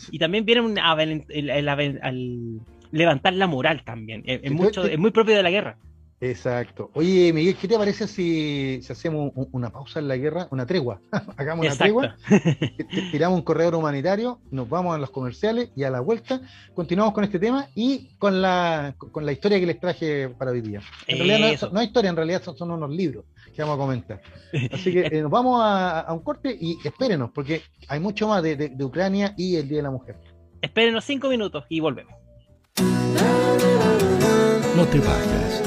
y 0.10 0.20
también 0.20 0.45
viene 0.45 0.62
un, 0.62 0.80
al 0.80 2.62
levantar 2.91 3.34
la 3.34 3.47
moral 3.47 3.84
también. 3.84 4.24
Es, 4.26 4.53
mucho, 4.53 4.86
es 4.86 4.97
muy 4.97 5.12
propio 5.12 5.36
de 5.36 5.43
la 5.43 5.51
guerra. 5.51 5.78
Exacto. 6.20 6.89
Oye, 6.95 7.32
Miguel, 7.32 7.55
¿qué 7.55 7.68
te 7.68 7.78
parece 7.78 8.07
si, 8.07 8.82
hacemos 8.89 9.32
una 9.51 9.70
pausa 9.70 9.99
en 9.99 10.07
la 10.07 10.18
guerra, 10.18 10.47
una 10.49 10.65
tregua? 10.65 10.99
Hagamos 11.38 11.68
una 11.68 11.76
tregua, 11.76 12.15
tiramos 13.11 13.38
un 13.38 13.43
corredor 13.43 13.76
humanitario, 13.76 14.39
nos 14.49 14.68
vamos 14.68 14.95
a 14.95 14.97
los 14.97 15.11
comerciales 15.11 15.70
y 15.76 15.84
a 15.84 15.91
la 15.91 15.99
vuelta 15.99 16.41
continuamos 16.74 17.13
con 17.13 17.24
este 17.24 17.38
tema 17.38 17.68
y 17.76 18.15
con 18.18 18.41
la, 18.41 18.95
con 18.97 19.26
la 19.26 19.32
historia 19.32 19.59
que 19.59 19.68
les 19.68 19.80
traje 19.80 20.30
para 20.30 20.51
hoy 20.51 20.61
día. 20.61 20.82
En 21.05 21.20
realidad 21.20 21.70
no, 21.72 21.80
hay 21.80 21.86
historia, 21.86 22.09
en 22.09 22.15
realidad 22.15 22.41
son, 22.41 22.72
unos 22.72 22.89
libros 22.89 23.26
que 23.55 23.61
vamos 23.61 23.76
a 23.76 23.78
comentar. 23.78 24.22
Así 24.72 24.91
que 24.91 25.05
eh, 25.05 25.22
nos 25.22 25.30
vamos 25.30 25.61
a, 25.63 26.07
un 26.09 26.22
corte 26.22 26.55
y 26.59 26.78
espérenos, 26.84 27.30
porque 27.32 27.61
hay 27.88 27.99
mucho 27.99 28.28
más 28.28 28.41
de, 28.41 28.55
de 28.55 28.84
Ucrania 28.84 29.36
y 29.38 29.57
el 29.57 29.68
Día 29.68 29.78
de 29.78 29.84
la 29.84 29.91
Mujer. 29.91 30.15
Espérenos 30.61 31.05
cinco 31.05 31.30
minutos 31.30 31.65
y 31.70 31.80
volvemos. 31.80 32.13
No 34.76 34.86
te 34.86 34.99
vayas. 34.99 35.66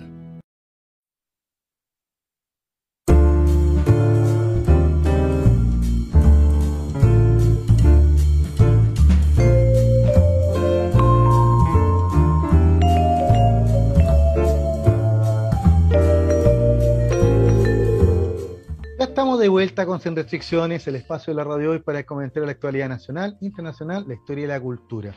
Estamos 19.11 19.41
de 19.41 19.49
vuelta 19.49 19.85
con 19.85 19.99
Sin 19.99 20.15
Restricciones, 20.15 20.87
el 20.87 20.95
espacio 20.95 21.33
de 21.33 21.35
la 21.35 21.43
radio 21.43 21.71
hoy 21.71 21.79
para 21.79 22.05
comentar 22.05 22.43
la 22.43 22.51
actualidad 22.53 22.87
nacional, 22.87 23.37
internacional, 23.41 24.05
la 24.07 24.13
historia 24.13 24.45
y 24.45 24.47
la 24.47 24.61
cultura. 24.61 25.13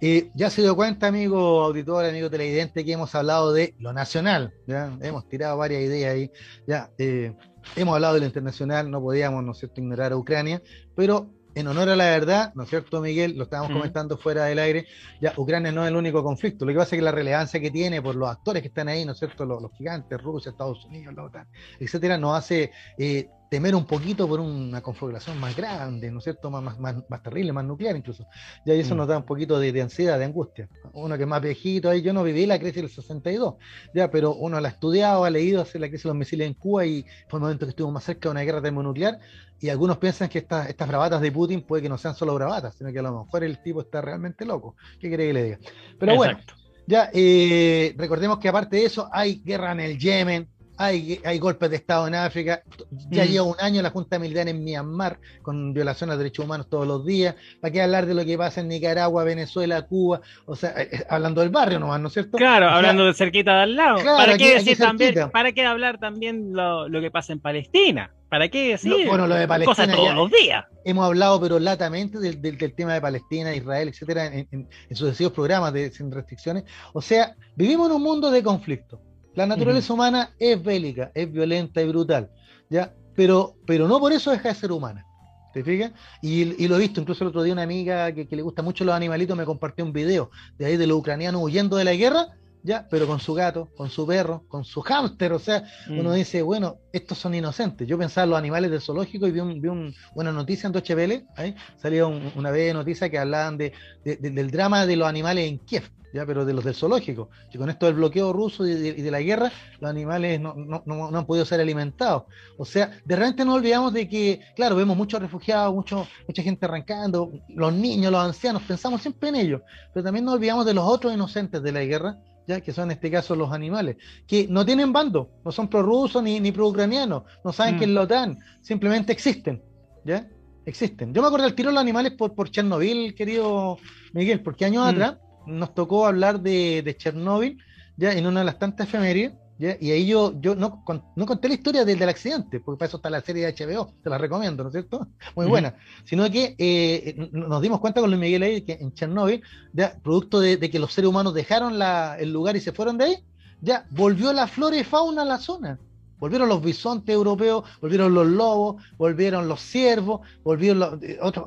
Eh, 0.00 0.32
ya 0.34 0.50
se 0.50 0.62
dio 0.62 0.74
cuenta, 0.74 1.06
amigo 1.06 1.62
auditor, 1.62 2.04
amigo 2.04 2.28
televidente, 2.28 2.84
que 2.84 2.92
hemos 2.94 3.14
hablado 3.14 3.52
de 3.52 3.76
lo 3.78 3.92
nacional, 3.92 4.52
¿ya? 4.66 4.92
hemos 5.02 5.28
tirado 5.28 5.56
varias 5.56 5.82
ideas 5.82 6.14
ahí, 6.14 6.32
ya 6.66 6.90
eh, 6.98 7.32
hemos 7.76 7.94
hablado 7.94 8.14
de 8.14 8.20
lo 8.20 8.26
internacional, 8.26 8.90
no 8.90 9.00
podíamos, 9.00 9.44
¿no 9.44 9.52
es 9.52 9.58
cierto?, 9.58 9.80
ignorar 9.80 10.10
a 10.10 10.16
Ucrania, 10.16 10.60
pero 10.96 11.30
en 11.54 11.66
honor 11.66 11.88
a 11.88 11.96
la 11.96 12.06
verdad, 12.06 12.52
¿no 12.54 12.62
es 12.62 12.68
cierto, 12.68 13.00
Miguel? 13.00 13.36
Lo 13.36 13.44
estábamos 13.44 13.72
comentando 13.72 14.16
fuera 14.16 14.44
del 14.44 14.58
aire. 14.58 14.86
Ya, 15.20 15.32
Ucrania 15.36 15.72
no 15.72 15.82
es 15.82 15.88
el 15.88 15.96
único 15.96 16.22
conflicto. 16.22 16.64
Lo 16.64 16.72
que 16.72 16.78
pasa 16.78 16.94
es 16.94 17.00
que 17.00 17.04
la 17.04 17.12
relevancia 17.12 17.60
que 17.60 17.70
tiene 17.70 18.00
por 18.02 18.14
los 18.14 18.28
actores 18.28 18.62
que 18.62 18.68
están 18.68 18.88
ahí, 18.88 19.04
¿no 19.04 19.12
es 19.12 19.18
cierto? 19.18 19.44
Los, 19.44 19.72
gigantes, 19.72 20.22
Rusia, 20.22 20.50
Estados 20.50 20.84
Unidos, 20.84 21.14
la 21.14 21.24
OTAN, 21.24 21.48
etcétera, 21.80 22.18
nos 22.18 22.36
hace 22.36 22.70
eh, 22.96 23.28
temer 23.48 23.74
un 23.74 23.86
poquito 23.86 24.28
por 24.28 24.40
una 24.40 24.80
configuración 24.82 25.38
más 25.38 25.56
grande, 25.56 26.10
¿no 26.10 26.18
es 26.18 26.24
cierto? 26.24 26.50
Más, 26.50 26.78
más, 26.78 26.96
más, 27.08 27.22
terrible, 27.22 27.52
más 27.52 27.64
nuclear 27.64 27.96
incluso. 27.96 28.26
Ya 28.66 28.74
eso 28.74 28.94
mm. 28.94 28.98
nos 28.98 29.08
da 29.08 29.18
un 29.18 29.24
poquito 29.24 29.58
de, 29.58 29.80
ansiedad, 29.80 30.18
de 30.18 30.24
angustia. 30.24 30.68
Uno 30.92 31.16
que 31.16 31.22
es 31.22 31.28
más 31.28 31.40
viejito, 31.40 31.88
ahí 31.88 32.02
yo 32.02 32.12
no 32.12 32.22
viví 32.22 32.46
la 32.46 32.58
crisis 32.58 32.82
del 32.82 32.90
62, 32.90 33.54
ya, 33.94 34.10
pero 34.10 34.34
uno 34.34 34.60
la 34.60 34.68
ha 34.68 34.72
estudiado, 34.72 35.24
ha 35.24 35.30
leído 35.30 35.62
hacer 35.62 35.80
la 35.80 35.88
crisis 35.88 36.04
de 36.04 36.08
los 36.08 36.16
misiles 36.16 36.46
en 36.46 36.54
Cuba 36.54 36.86
y 36.86 37.04
fue 37.28 37.38
un 37.38 37.44
momento 37.44 37.66
que 37.66 37.70
estuvo 37.70 37.90
más 37.90 38.04
cerca 38.04 38.28
de 38.28 38.32
una 38.32 38.42
guerra 38.42 38.62
termonuclear 38.62 39.18
y 39.60 39.68
algunos 39.70 39.98
piensan 39.98 40.28
que 40.28 40.38
estas, 40.38 40.68
estas 40.68 40.86
bravatas 40.86 41.20
de 41.20 41.32
Putin 41.32 41.62
puede 41.62 41.82
que 41.82 41.88
no 41.88 41.98
sean 41.98 42.14
solo 42.14 42.34
bravatas, 42.34 42.76
sino 42.76 42.92
que 42.92 42.98
a 42.98 43.02
lo 43.02 43.24
mejor 43.24 43.44
el 43.44 43.60
tipo 43.62 43.80
está 43.80 44.00
realmente 44.00 44.44
loco. 44.44 44.76
¿Qué 45.00 45.08
quiere 45.08 45.26
que 45.26 45.32
le 45.32 45.42
diga? 45.44 45.58
Pero 45.98 46.16
bueno, 46.16 46.38
ya 46.86 47.10
eh, 47.12 47.94
recordemos 47.96 48.38
que 48.38 48.48
aparte 48.48 48.76
de 48.76 48.84
eso 48.84 49.08
hay 49.12 49.42
guerra 49.44 49.72
en 49.72 49.80
el 49.80 49.98
Yemen, 49.98 50.48
hay, 50.78 51.20
hay 51.24 51.38
golpes 51.38 51.68
de 51.70 51.76
Estado 51.76 52.06
en 52.06 52.14
África, 52.14 52.62
ya 53.10 53.24
mm. 53.24 53.28
lleva 53.28 53.44
un 53.44 53.56
año 53.58 53.82
la 53.82 53.90
Junta 53.90 54.18
Militar 54.18 54.48
en 54.48 54.64
Myanmar 54.64 55.18
con 55.42 55.74
violaciones 55.74 56.16
de 56.16 56.24
derechos 56.24 56.44
humanos 56.44 56.68
todos 56.70 56.86
los 56.86 57.04
días, 57.04 57.34
¿para 57.60 57.72
qué 57.72 57.82
hablar 57.82 58.06
de 58.06 58.14
lo 58.14 58.24
que 58.24 58.38
pasa 58.38 58.60
en 58.60 58.68
Nicaragua, 58.68 59.24
Venezuela, 59.24 59.82
Cuba? 59.82 60.20
O 60.46 60.54
sea, 60.54 60.70
eh, 60.70 60.88
eh, 60.92 61.04
hablando 61.10 61.40
del 61.40 61.50
barrio 61.50 61.80
nomás, 61.80 62.00
¿no 62.00 62.08
es 62.08 62.14
cierto? 62.14 62.38
Claro, 62.38 62.68
hablando 62.68 63.04
de 63.04 63.14
cerquita 63.14 63.56
de 63.56 63.62
al 63.62 63.76
lado. 63.76 64.04
¿Para 64.04 64.38
qué 64.38 64.54
decir 64.54 64.78
también, 64.78 65.30
para 65.32 65.52
qué 65.52 65.66
hablar 65.66 65.98
también 65.98 66.52
lo, 66.52 66.88
lo 66.88 67.00
que 67.00 67.10
pasa 67.10 67.32
en 67.32 67.40
Palestina? 67.40 68.12
¿Para 68.28 68.48
qué 68.48 68.68
decir? 68.68 69.06
bueno, 69.06 69.26
lo 69.26 69.34
de 69.34 69.48
Palestina. 69.48 69.74
Cosas 69.74 69.96
todos 69.96 70.14
los 70.14 70.30
días. 70.30 70.66
Hemos 70.84 71.06
hablado, 71.06 71.40
pero 71.40 71.58
latamente, 71.58 72.18
del, 72.18 72.40
del, 72.40 72.74
tema 72.74 72.92
de 72.92 73.00
Palestina, 73.00 73.54
Israel, 73.54 73.88
etcétera, 73.88 74.26
en, 74.26 74.46
en, 74.50 74.68
en 74.90 74.96
sucesivos 74.96 75.32
programas 75.32 75.72
de 75.72 75.90
Sin 75.90 76.12
Restricciones. 76.12 76.64
O 76.92 77.00
sea, 77.00 77.34
vivimos 77.56 77.88
en 77.88 77.96
un 77.96 78.02
mundo 78.02 78.30
de 78.30 78.42
conflicto. 78.42 79.00
La 79.38 79.46
naturaleza 79.46 79.94
humana 79.94 80.34
es 80.36 80.60
bélica, 80.60 81.12
es 81.14 81.30
violenta 81.30 81.80
y 81.80 81.86
brutal, 81.86 82.28
¿ya? 82.68 82.92
Pero, 83.14 83.54
pero 83.68 83.86
no 83.86 84.00
por 84.00 84.12
eso 84.12 84.32
deja 84.32 84.48
de 84.48 84.54
ser 84.56 84.72
humana. 84.72 85.06
¿Te 85.54 85.62
fijas? 85.62 85.92
Y, 86.20 86.66
lo 86.66 86.74
he 86.74 86.80
visto, 86.80 87.00
incluso 87.00 87.22
el 87.22 87.28
otro 87.28 87.44
día 87.44 87.52
una 87.52 87.62
amiga 87.62 88.10
que, 88.10 88.26
le 88.28 88.42
gusta 88.42 88.62
mucho 88.62 88.84
los 88.84 88.96
animalitos 88.96 89.36
me 89.36 89.44
compartió 89.44 89.84
un 89.84 89.92
video 89.92 90.32
de 90.58 90.66
ahí 90.66 90.76
de 90.76 90.88
los 90.88 90.98
ucranianos 90.98 91.40
huyendo 91.40 91.76
de 91.76 91.84
la 91.84 91.94
guerra, 91.94 92.36
ya, 92.64 92.88
pero 92.90 93.06
con 93.06 93.20
su 93.20 93.32
gato, 93.32 93.70
con 93.76 93.90
su 93.90 94.04
perro, 94.08 94.42
con 94.48 94.64
su 94.64 94.80
hámster, 94.80 95.32
o 95.32 95.38
sea, 95.38 95.62
uno 95.88 96.10
mm. 96.10 96.14
dice, 96.14 96.42
bueno, 96.42 96.78
estos 96.92 97.18
son 97.18 97.32
inocentes. 97.32 97.86
Yo 97.86 97.96
pensaba 97.96 98.24
en 98.24 98.30
los 98.30 98.38
animales 98.40 98.72
del 98.72 98.80
zoológico 98.80 99.28
y 99.28 99.30
vi, 99.30 99.38
un, 99.38 99.94
una 100.16 100.32
noticia 100.32 100.66
en 100.66 100.72
Deutsche 100.72 100.96
Welle, 100.96 101.26
ahí 101.36 101.54
salió 101.76 102.08
una 102.34 102.50
vez 102.50 102.74
noticia 102.74 103.08
que 103.08 103.20
hablaban 103.20 103.56
de, 103.56 103.72
del 104.02 104.50
drama 104.50 104.84
de 104.84 104.96
los 104.96 105.06
animales 105.06 105.48
en 105.48 105.58
Kiev, 105.60 105.84
ya, 106.12 106.24
pero 106.26 106.44
de 106.44 106.52
los 106.52 106.64
del 106.64 106.74
zoológico. 106.74 107.30
Y 107.52 107.58
con 107.58 107.68
esto 107.70 107.86
del 107.86 107.96
bloqueo 107.96 108.32
ruso 108.32 108.66
y 108.66 108.74
de, 108.74 109.10
la 109.10 109.20
guerra, 109.20 109.52
los 109.80 109.90
animales 109.90 110.40
no, 110.40 110.54
no, 110.54 110.82
no, 110.84 111.16
han 111.16 111.26
podido 111.26 111.44
ser 111.44 111.60
alimentados. 111.60 112.24
O 112.56 112.64
sea, 112.64 112.90
de 113.04 113.16
repente 113.16 113.44
no 113.44 113.54
olvidamos 113.54 113.92
de 113.92 114.08
que, 114.08 114.40
claro, 114.56 114.76
vemos 114.76 114.96
muchos 114.96 115.20
refugiados, 115.20 115.74
mucho, 115.74 116.06
mucha 116.26 116.42
gente 116.42 116.66
arrancando, 116.66 117.32
los 117.48 117.72
niños, 117.72 118.12
los 118.12 118.24
ancianos, 118.24 118.62
pensamos 118.62 119.02
siempre 119.02 119.28
en 119.28 119.36
ellos, 119.36 119.62
pero 119.92 120.04
también 120.04 120.24
no 120.24 120.32
olvidamos 120.32 120.64
de 120.64 120.74
los 120.74 120.84
otros 120.84 121.12
inocentes 121.12 121.62
de 121.62 121.72
la 121.72 121.84
guerra, 121.84 122.18
ya 122.46 122.60
que 122.60 122.72
son 122.72 122.84
en 122.84 122.92
este 122.92 123.10
caso 123.10 123.36
los 123.36 123.52
animales, 123.52 123.96
que 124.26 124.46
no 124.48 124.64
tienen 124.64 124.92
bando, 124.92 125.30
no 125.44 125.52
son 125.52 125.68
prorrusos 125.68 126.22
ni, 126.22 126.40
ni 126.40 126.50
pro-ucranianos, 126.50 127.24
no 127.44 127.52
saben 127.52 127.76
mm. 127.76 127.78
que 127.78 127.84
es 127.84 127.90
la 127.90 128.02
OTAN, 128.02 128.38
simplemente 128.62 129.12
existen, 129.12 129.62
¿ya? 130.04 130.26
Existen. 130.64 131.14
Yo 131.14 131.22
me 131.22 131.28
acuerdo 131.28 131.46
del 131.46 131.54
tiro 131.54 131.70
de 131.70 131.74
los 131.74 131.80
animales 131.80 132.12
por, 132.12 132.34
por 132.34 132.50
Chernobyl, 132.50 133.14
querido 133.14 133.78
Miguel, 134.12 134.42
porque 134.42 134.66
años 134.66 134.84
mm. 134.84 134.88
atrás 134.88 135.16
nos 135.48 135.74
tocó 135.74 136.06
hablar 136.06 136.40
de, 136.40 136.82
de 136.82 136.96
Chernóbil, 136.96 137.58
ya 137.96 138.12
en 138.12 138.26
una 138.26 138.40
de 138.40 138.46
las 138.46 138.58
tantas 138.58 138.86
efemérides, 138.86 139.32
¿ya? 139.58 139.76
y 139.80 139.90
ahí 139.90 140.06
yo, 140.06 140.40
yo 140.40 140.54
no, 140.54 140.84
no 141.16 141.26
conté 141.26 141.48
la 141.48 141.54
historia 141.54 141.84
del, 141.84 141.98
del, 141.98 142.08
accidente, 142.08 142.60
porque 142.60 142.78
para 142.78 142.88
eso 142.88 142.98
está 142.98 143.10
la 143.10 143.20
serie 143.20 143.46
de 143.46 143.52
HBO, 143.52 143.92
te 144.02 144.10
la 144.10 144.18
recomiendo, 144.18 144.62
¿no 144.62 144.68
es 144.68 144.72
cierto? 144.74 145.08
Muy 145.36 145.46
buena. 145.46 145.74
Sino 146.04 146.30
que 146.30 146.54
eh, 146.58 147.30
nos 147.32 147.60
dimos 147.60 147.80
cuenta 147.80 148.00
con 148.00 148.10
Luis 148.10 148.20
Miguel 148.20 148.42
ahí 148.42 148.62
que 148.62 148.74
en 148.74 148.92
Chernóbil, 148.92 149.42
ya, 149.72 149.98
producto 150.02 150.40
de, 150.40 150.56
de, 150.56 150.70
que 150.70 150.78
los 150.78 150.92
seres 150.92 151.08
humanos 151.08 151.34
dejaron 151.34 151.78
la, 151.78 152.16
el 152.18 152.32
lugar 152.32 152.56
y 152.56 152.60
se 152.60 152.72
fueron 152.72 152.98
de 152.98 153.04
ahí, 153.04 153.24
ya 153.60 153.86
volvió 153.90 154.32
la 154.32 154.46
flora 154.46 154.76
y 154.76 154.84
fauna 154.84 155.22
a 155.22 155.24
la 155.24 155.38
zona. 155.38 155.78
Volvieron 156.18 156.48
los 156.48 156.62
bisontes 156.62 157.14
europeos, 157.14 157.64
volvieron 157.80 158.12
los 158.14 158.26
lobos, 158.26 158.82
volvieron 158.96 159.48
los 159.48 159.60
ciervos, 159.60 160.20
volvieron 160.42 160.78
los, 160.78 161.02
eh, 161.02 161.18
otros 161.20 161.46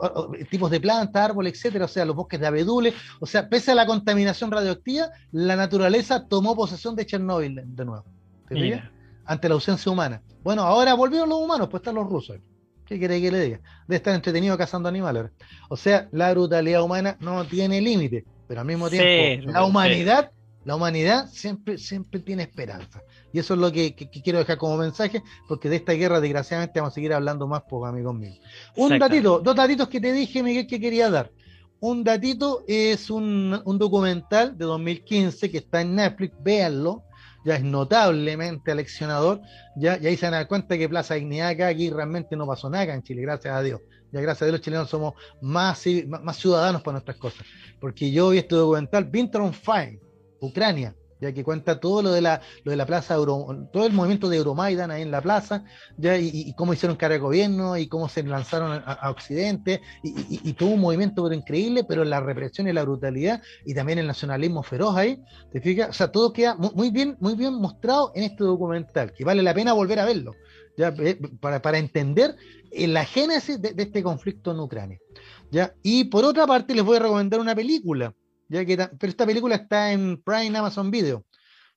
tipos 0.49 0.71
de 0.71 0.79
plantas, 0.79 1.23
árboles, 1.23 1.53
etcétera, 1.53 1.85
o 1.85 1.87
sea, 1.87 2.05
los 2.05 2.15
bosques 2.15 2.39
de 2.39 2.47
abedules. 2.47 2.93
O 3.19 3.25
sea, 3.25 3.49
pese 3.49 3.71
a 3.71 3.75
la 3.75 3.85
contaminación 3.85 4.51
radioactiva, 4.51 5.09
la 5.31 5.55
naturaleza 5.55 6.27
tomó 6.27 6.55
posesión 6.55 6.95
de 6.95 7.05
Chernóbil 7.05 7.61
de, 7.63 7.85
nuevo. 7.85 8.05
Ante 9.25 9.47
la 9.47 9.55
ausencia 9.55 9.91
humana. 9.91 10.21
Bueno, 10.43 10.63
ahora 10.63 10.93
volvieron 10.93 11.29
los 11.29 11.39
humanos, 11.39 11.67
pues 11.69 11.81
están 11.81 11.95
los 11.95 12.07
rusos. 12.07 12.37
¿Qué 12.85 12.99
quiere 12.99 13.21
que 13.21 13.31
le 13.31 13.39
diga? 13.39 13.59
De 13.87 13.95
estar 13.95 14.13
entretenido 14.13 14.57
cazando 14.57 14.89
animales. 14.89 15.31
O 15.69 15.77
sea, 15.77 16.09
la 16.11 16.31
brutalidad 16.31 16.83
humana 16.83 17.15
no 17.21 17.45
tiene 17.45 17.79
límite, 17.79 18.25
pero 18.47 18.61
al 18.61 18.67
mismo 18.67 18.89
tiempo, 18.89 19.49
la 19.49 19.63
humanidad, 19.63 20.31
la 20.63 20.75
humanidad 20.75 21.27
siempre, 21.27 21.77
siempre 21.77 22.19
tiene 22.19 22.43
esperanza. 22.43 23.01
Y 23.33 23.39
eso 23.39 23.53
es 23.55 23.59
lo 23.59 23.71
que, 23.71 23.95
quiero 23.95 24.39
dejar 24.39 24.57
como 24.57 24.77
mensaje, 24.77 25.23
porque 25.47 25.69
de 25.69 25.77
esta 25.77 25.93
guerra, 25.93 26.19
desgraciadamente, 26.19 26.79
vamos 26.79 26.93
a 26.93 26.95
seguir 26.95 27.13
hablando 27.13 27.47
más, 27.47 27.63
pues, 27.67 27.89
amigos 27.89 28.13
míos. 28.13 28.39
Un 28.75 28.99
datito, 28.99 29.39
dos 29.39 29.55
datitos 29.55 29.87
que 29.87 29.99
te 29.99 30.11
dije, 30.11 30.43
Miguel, 30.43 30.67
que 30.67 30.79
quería 30.79 31.09
dar. 31.09 31.31
Un 31.79 32.03
datito 32.03 32.63
es 32.67 33.09
un, 33.09 33.63
documental 33.65 34.55
de 34.55 34.65
2015 34.65 35.49
que 35.49 35.57
está 35.57 35.81
en 35.81 35.95
Netflix, 35.95 36.35
véanlo, 36.43 37.03
ya 37.43 37.55
es 37.55 37.63
notablemente 37.63 38.71
aleccionador, 38.71 39.41
ya, 39.75 39.97
y 39.99 40.05
ahí 40.05 40.15
se 40.15 40.29
dan 40.29 40.45
cuenta 40.45 40.77
que 40.77 40.87
Plaza 40.87 41.15
Dignidad 41.15 41.49
acá, 41.49 41.67
aquí 41.69 41.89
realmente 41.89 42.35
no 42.35 42.45
pasó 42.45 42.69
nada 42.69 42.93
en 42.93 43.01
Chile, 43.01 43.23
gracias 43.23 43.55
a 43.55 43.63
Dios. 43.63 43.81
Ya 44.11 44.19
gracias 44.19 44.43
a 44.43 44.45
Dios 44.45 44.53
los 44.53 44.61
chilenos 44.61 44.89
somos 44.89 45.13
más, 45.41 45.83
más 46.21 46.37
ciudadanos 46.37 46.81
para 46.83 46.93
nuestras 46.93 47.17
cosas. 47.17 47.47
Porque 47.79 48.11
yo 48.11 48.29
vi 48.29 48.39
este 48.39 48.55
documental, 48.55 49.09
Winter 49.11 49.41
on 49.41 49.53
Fire, 49.53 49.99
Ucrania, 50.41 50.95
ya 51.21 51.31
que 51.33 51.43
cuenta 51.43 51.79
todo 51.79 52.01
lo 52.01 52.11
de 52.11 52.19
la, 52.19 52.41
lo 52.63 52.71
de 52.71 52.77
la 52.77 52.85
plaza, 52.85 53.15
todo 53.15 53.85
el 53.85 53.93
movimiento 53.93 54.27
de 54.27 54.37
Euromaidan 54.37 54.89
ahí 54.89 55.03
en 55.03 55.11
la 55.11 55.21
plaza, 55.21 55.63
ya, 55.97 56.17
y, 56.17 56.51
cómo 56.55 56.73
hicieron 56.73 56.97
cara 56.97 57.13
de 57.13 57.19
gobierno, 57.19 57.77
y 57.77 57.87
cómo 57.87 58.09
se 58.09 58.23
lanzaron 58.23 58.81
a, 58.83 59.09
Occidente, 59.09 59.81
y, 60.03 60.49
y, 60.49 60.53
todo 60.53 60.69
un 60.69 60.81
movimiento 60.81 61.23
pero 61.23 61.35
increíble, 61.35 61.83
pero 61.83 62.03
la 62.03 62.19
represión 62.19 62.67
y 62.67 62.73
la 62.73 62.83
brutalidad, 62.83 63.41
y 63.65 63.75
también 63.75 63.99
el 63.99 64.07
nacionalismo 64.07 64.63
feroz 64.63 64.97
ahí, 64.97 65.21
¿te 65.51 65.61
fijas? 65.61 65.89
O 65.89 65.93
sea, 65.93 66.11
todo 66.11 66.33
queda 66.33 66.55
muy, 66.55 66.89
bien, 66.89 67.15
muy 67.19 67.35
bien 67.35 67.53
mostrado 67.53 68.11
en 68.15 68.23
este 68.23 68.43
documental, 68.43 69.13
que 69.13 69.23
vale 69.23 69.43
la 69.43 69.53
pena 69.53 69.73
volver 69.73 69.99
a 69.99 70.05
verlo, 70.05 70.33
ya, 70.75 70.87
eh, 70.97 71.19
para, 71.39 71.61
para 71.61 71.77
entender 71.77 72.35
la 72.71 73.05
génesis 73.05 73.61
de, 73.61 73.73
de 73.73 73.83
este 73.83 74.01
conflicto 74.01 74.51
en 74.51 74.59
Ucrania. 74.59 74.97
¿ya? 75.51 75.75
Y 75.83 76.05
por 76.05 76.25
otra 76.25 76.47
parte, 76.47 76.73
les 76.73 76.83
voy 76.83 76.97
a 76.97 77.01
recomendar 77.01 77.39
una 77.39 77.53
película 77.53 78.15
ya 78.51 78.65
que 78.65 78.75
pero 78.75 79.09
esta 79.09 79.25
película 79.25 79.55
está 79.55 79.93
en 79.93 80.21
Prime 80.21 80.57
Amazon 80.57 80.91
Video. 80.91 81.23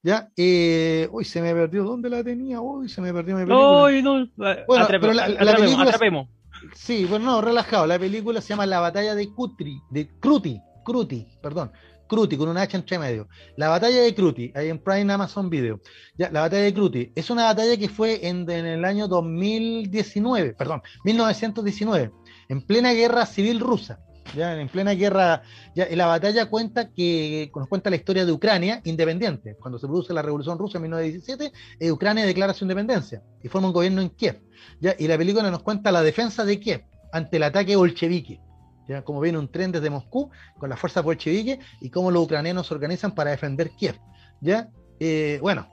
¿Ya? 0.02 0.28
Eh, 0.36 1.08
uy, 1.12 1.24
se 1.24 1.40
me 1.40 1.54
perdió. 1.54 1.84
¿Dónde 1.84 2.10
la 2.10 2.22
tenía? 2.22 2.60
Uy, 2.60 2.88
se 2.88 3.00
me 3.00 3.12
perdió 3.12 3.36
mi 3.36 3.44
película. 3.44 3.84
Uy, 3.84 4.02
no. 4.02 4.26
Bueno, 4.36 4.86
pero 4.88 5.12
la, 5.12 5.26
película. 5.56 5.84
Atrapemos. 5.84 6.28
Sí, 6.74 7.04
bueno, 7.04 7.26
no, 7.26 7.40
relajado. 7.40 7.86
La 7.86 7.98
película 7.98 8.40
se 8.40 8.48
llama 8.48 8.66
La 8.66 8.80
batalla 8.80 9.14
de 9.14 9.28
Cutri, 9.28 9.80
de 9.90 10.08
Cruti, 10.18 10.60
Cruti, 10.84 11.26
perdón. 11.40 11.70
Cruti, 12.08 12.36
con 12.36 12.48
un 12.48 12.58
H 12.58 12.76
entre 12.76 12.98
medio. 12.98 13.28
La 13.56 13.68
batalla 13.68 14.02
de 14.02 14.14
Cruti, 14.14 14.52
ahí 14.54 14.68
en 14.68 14.78
Prime 14.78 15.10
Amazon 15.12 15.48
Video. 15.48 15.80
Ya, 16.18 16.30
la 16.30 16.40
batalla 16.40 16.64
de 16.64 16.74
Cruti 16.74 17.12
es 17.14 17.30
una 17.30 17.44
batalla 17.44 17.76
que 17.76 17.88
fue 17.88 18.26
en, 18.28 18.50
en 18.50 18.66
el 18.66 18.84
año 18.84 19.08
2019, 19.08 20.54
perdón, 20.54 20.82
1919, 21.04 22.10
en 22.48 22.60
plena 22.66 22.92
guerra 22.92 23.24
civil 23.24 23.60
rusa 23.60 24.03
en 24.36 24.68
plena 24.68 24.92
guerra, 24.92 25.42
ya 25.74 25.86
la 25.94 26.06
batalla 26.06 26.46
cuenta 26.46 26.90
que 26.90 27.50
nos 27.54 27.68
cuenta 27.68 27.90
la 27.90 27.96
historia 27.96 28.24
de 28.24 28.32
Ucrania 28.32 28.80
independiente. 28.84 29.56
Cuando 29.60 29.78
se 29.78 29.86
produce 29.86 30.12
la 30.12 30.22
revolución 30.22 30.58
rusa 30.58 30.78
en 30.78 30.82
1917, 30.82 31.52
eh, 31.80 31.92
Ucrania 31.92 32.24
declara 32.24 32.54
su 32.54 32.64
independencia 32.64 33.22
y 33.42 33.48
forma 33.48 33.68
un 33.68 33.74
gobierno 33.74 34.00
en 34.00 34.10
Kiev. 34.10 34.40
¿ya? 34.80 34.94
Y 34.98 35.06
la 35.06 35.18
película 35.18 35.50
nos 35.50 35.62
cuenta 35.62 35.92
la 35.92 36.02
defensa 36.02 36.44
de 36.44 36.58
Kiev 36.58 36.84
ante 37.12 37.36
el 37.36 37.42
ataque 37.44 37.76
bolchevique. 37.76 38.40
¿ya? 38.88 39.02
Como 39.02 39.20
viene 39.20 39.38
un 39.38 39.50
tren 39.50 39.72
desde 39.72 39.90
Moscú 39.90 40.30
con 40.58 40.68
las 40.70 40.78
fuerzas 40.78 41.04
bolcheviques 41.04 41.58
y 41.80 41.90
cómo 41.90 42.10
los 42.10 42.24
ucranianos 42.24 42.66
se 42.66 42.74
organizan 42.74 43.14
para 43.14 43.30
defender 43.30 43.70
Kiev. 43.70 43.98
¿ya? 44.40 44.68
Eh, 45.00 45.38
bueno, 45.42 45.68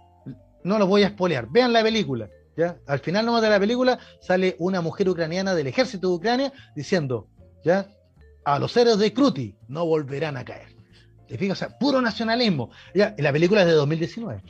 no 0.63 0.77
los 0.77 0.87
voy 0.87 1.03
a 1.03 1.07
espolear. 1.07 1.47
Vean 1.49 1.73
la 1.73 1.81
película. 1.81 2.29
¿ya? 2.55 2.77
Al 2.87 2.99
final 2.99 3.25
nomás 3.25 3.41
de 3.41 3.49
la 3.49 3.59
película 3.59 3.97
sale 4.19 4.55
una 4.59 4.81
mujer 4.81 5.09
ucraniana 5.09 5.55
del 5.55 5.67
ejército 5.67 6.09
de 6.09 6.15
Ucrania 6.15 6.53
diciendo, 6.75 7.27
¿ya? 7.63 7.87
A 8.43 8.59
los 8.59 8.75
héroes 8.75 8.97
de 8.97 9.13
Cruti 9.13 9.55
no 9.67 9.85
volverán 9.85 10.37
a 10.37 10.45
caer. 10.45 10.75
¿Te 11.27 11.37
fijas? 11.37 11.57
O 11.57 11.59
sea, 11.59 11.77
puro 11.77 12.01
nacionalismo. 12.01 12.71
Ya, 12.93 13.15
la 13.17 13.31
película 13.31 13.61
es 13.61 13.67
de 13.67 13.73
2019. 13.73 14.43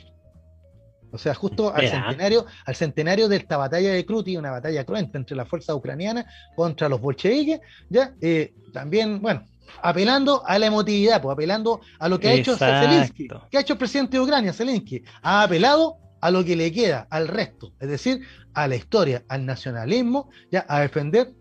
O 1.12 1.18
sea, 1.18 1.34
justo 1.34 1.72
al 1.74 1.86
centenario, 1.88 2.46
al 2.64 2.74
centenario 2.74 3.28
de 3.28 3.36
esta 3.36 3.58
batalla 3.58 3.92
de 3.92 4.06
Cruti, 4.06 4.36
una 4.36 4.50
batalla 4.50 4.84
cruenta 4.84 5.18
entre 5.18 5.36
las 5.36 5.46
fuerzas 5.46 5.76
ucranianas 5.76 6.24
contra 6.56 6.88
los 6.88 7.00
bolcheviques, 7.00 7.60
ya, 7.90 8.14
eh, 8.22 8.54
también, 8.72 9.20
bueno, 9.20 9.44
apelando 9.82 10.42
a 10.46 10.58
la 10.58 10.66
emotividad, 10.66 11.20
pues 11.20 11.34
apelando 11.34 11.82
a 11.98 12.08
lo 12.08 12.18
que 12.18 12.28
ha 12.28 12.32
hecho 12.32 12.56
Zelensky. 12.56 13.28
¿Qué 13.50 13.58
ha 13.58 13.60
hecho 13.60 13.74
el 13.74 13.78
presidente 13.78 14.16
de 14.16 14.22
Ucrania, 14.22 14.54
Zelensky? 14.54 15.02
Ha 15.22 15.42
apelado 15.42 15.98
a 16.22 16.30
lo 16.30 16.42
que 16.44 16.56
le 16.56 16.72
queda, 16.72 17.06
al 17.10 17.28
resto, 17.28 17.72
es 17.78 17.88
decir, 17.88 18.22
a 18.54 18.66
la 18.66 18.76
historia, 18.76 19.24
al 19.28 19.44
nacionalismo, 19.44 20.30
ya, 20.50 20.64
a 20.66 20.80
defender 20.80 21.32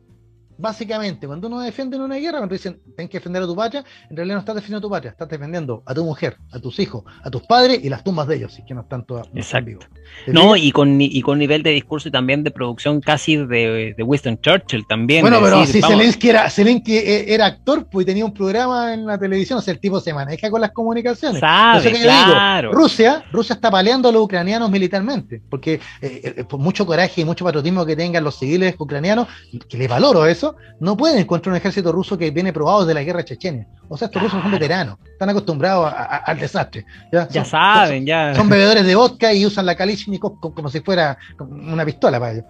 básicamente, 0.61 1.27
cuando 1.27 1.47
uno 1.47 1.59
defiende 1.59 1.97
en 1.97 2.03
una 2.03 2.15
guerra, 2.15 2.37
cuando 2.37 2.53
dicen 2.53 2.79
tienes 2.95 3.09
que 3.09 3.17
defender 3.17 3.43
a 3.43 3.45
tu 3.45 3.55
patria, 3.55 3.83
en 4.09 4.15
realidad 4.15 4.35
no 4.35 4.39
estás 4.39 4.55
defendiendo 4.55 4.77
a 4.77 4.81
tu 4.87 4.89
patria, 4.89 5.11
estás 5.11 5.27
defendiendo 5.27 5.83
a 5.85 5.93
tu 5.93 6.05
mujer, 6.05 6.37
a 6.51 6.59
tus 6.59 6.79
hijos, 6.79 7.03
a 7.23 7.29
tus 7.29 7.41
padres 7.43 7.79
y 7.83 7.89
las 7.89 8.03
tumbas 8.03 8.27
de 8.27 8.35
ellos, 8.37 8.53
si 8.53 8.63
que 8.63 8.73
no 8.73 8.81
están 8.81 9.05
todas 9.05 9.27
vivos. 9.31 9.87
No, 10.27 10.55
y 10.55 10.71
con, 10.71 11.01
y 11.01 11.21
con 11.21 11.39
nivel 11.39 11.63
de 11.63 11.71
discurso 11.71 12.09
y 12.09 12.11
también 12.11 12.43
de 12.43 12.51
producción 12.51 13.01
casi 13.01 13.37
de, 13.37 13.95
de 13.97 14.03
Winston 14.03 14.39
Churchill 14.39 14.85
también. 14.87 15.21
Bueno, 15.21 15.39
pero 15.41 15.65
si 15.65 15.81
Zelensky, 15.81 16.29
era, 16.29 16.49
Zelensky 16.49 16.97
e, 16.97 17.33
era 17.33 17.47
actor, 17.47 17.87
pues 17.89 18.05
tenía 18.05 18.25
un 18.25 18.33
programa 18.33 18.93
en 18.93 19.05
la 19.05 19.17
televisión, 19.17 19.59
o 19.59 19.61
sea, 19.61 19.73
el 19.73 19.79
tipo 19.79 19.99
se 19.99 20.13
maneja 20.13 20.49
con 20.49 20.61
las 20.61 20.71
comunicaciones. 20.71 21.39
Sabe, 21.39 21.91
claro. 21.91 22.71
Rusia, 22.71 23.23
Rusia 23.31 23.55
está 23.55 23.71
paleando 23.71 24.09
a 24.09 24.11
los 24.11 24.23
ucranianos 24.23 24.69
militarmente, 24.69 25.41
porque 25.49 25.79
eh, 26.01 26.33
eh, 26.37 26.43
por 26.43 26.59
mucho 26.59 26.85
coraje 26.85 27.21
y 27.21 27.25
mucho 27.25 27.45
patriotismo 27.45 27.85
que 27.85 27.95
tengan 27.95 28.23
los 28.23 28.37
civiles 28.37 28.75
ucranianos, 28.77 29.27
que 29.67 29.77
les 29.77 29.89
valoro 29.89 30.25
eso, 30.25 30.50
no 30.79 30.97
pueden 30.97 31.19
encontrar 31.19 31.51
un 31.51 31.57
ejército 31.57 31.91
ruso 31.91 32.17
que 32.17 32.31
viene 32.31 32.53
probado 32.53 32.85
de 32.85 32.93
la 32.93 33.03
guerra 33.03 33.23
chechenia. 33.23 33.67
O 33.87 33.97
sea, 33.97 34.07
estos 34.07 34.21
rusos 34.21 34.41
son 34.41 34.51
veteranos, 34.51 34.97
están 35.11 35.29
acostumbrados 35.29 35.93
al 35.93 36.39
desastre. 36.39 36.85
Ya, 37.11 37.45
saben, 37.45 38.05
ya. 38.05 38.33
Son 38.35 38.49
bebedores 38.49 38.85
de 38.85 38.95
vodka 38.95 39.33
y 39.33 39.45
usan 39.45 39.65
la 39.65 39.75
Kalishnikov 39.75 40.39
como, 40.39 40.69
si 40.69 40.79
fuera 40.79 41.17
una 41.39 41.85
pistola 41.85 42.19
para 42.19 42.33
ellos. 42.33 42.45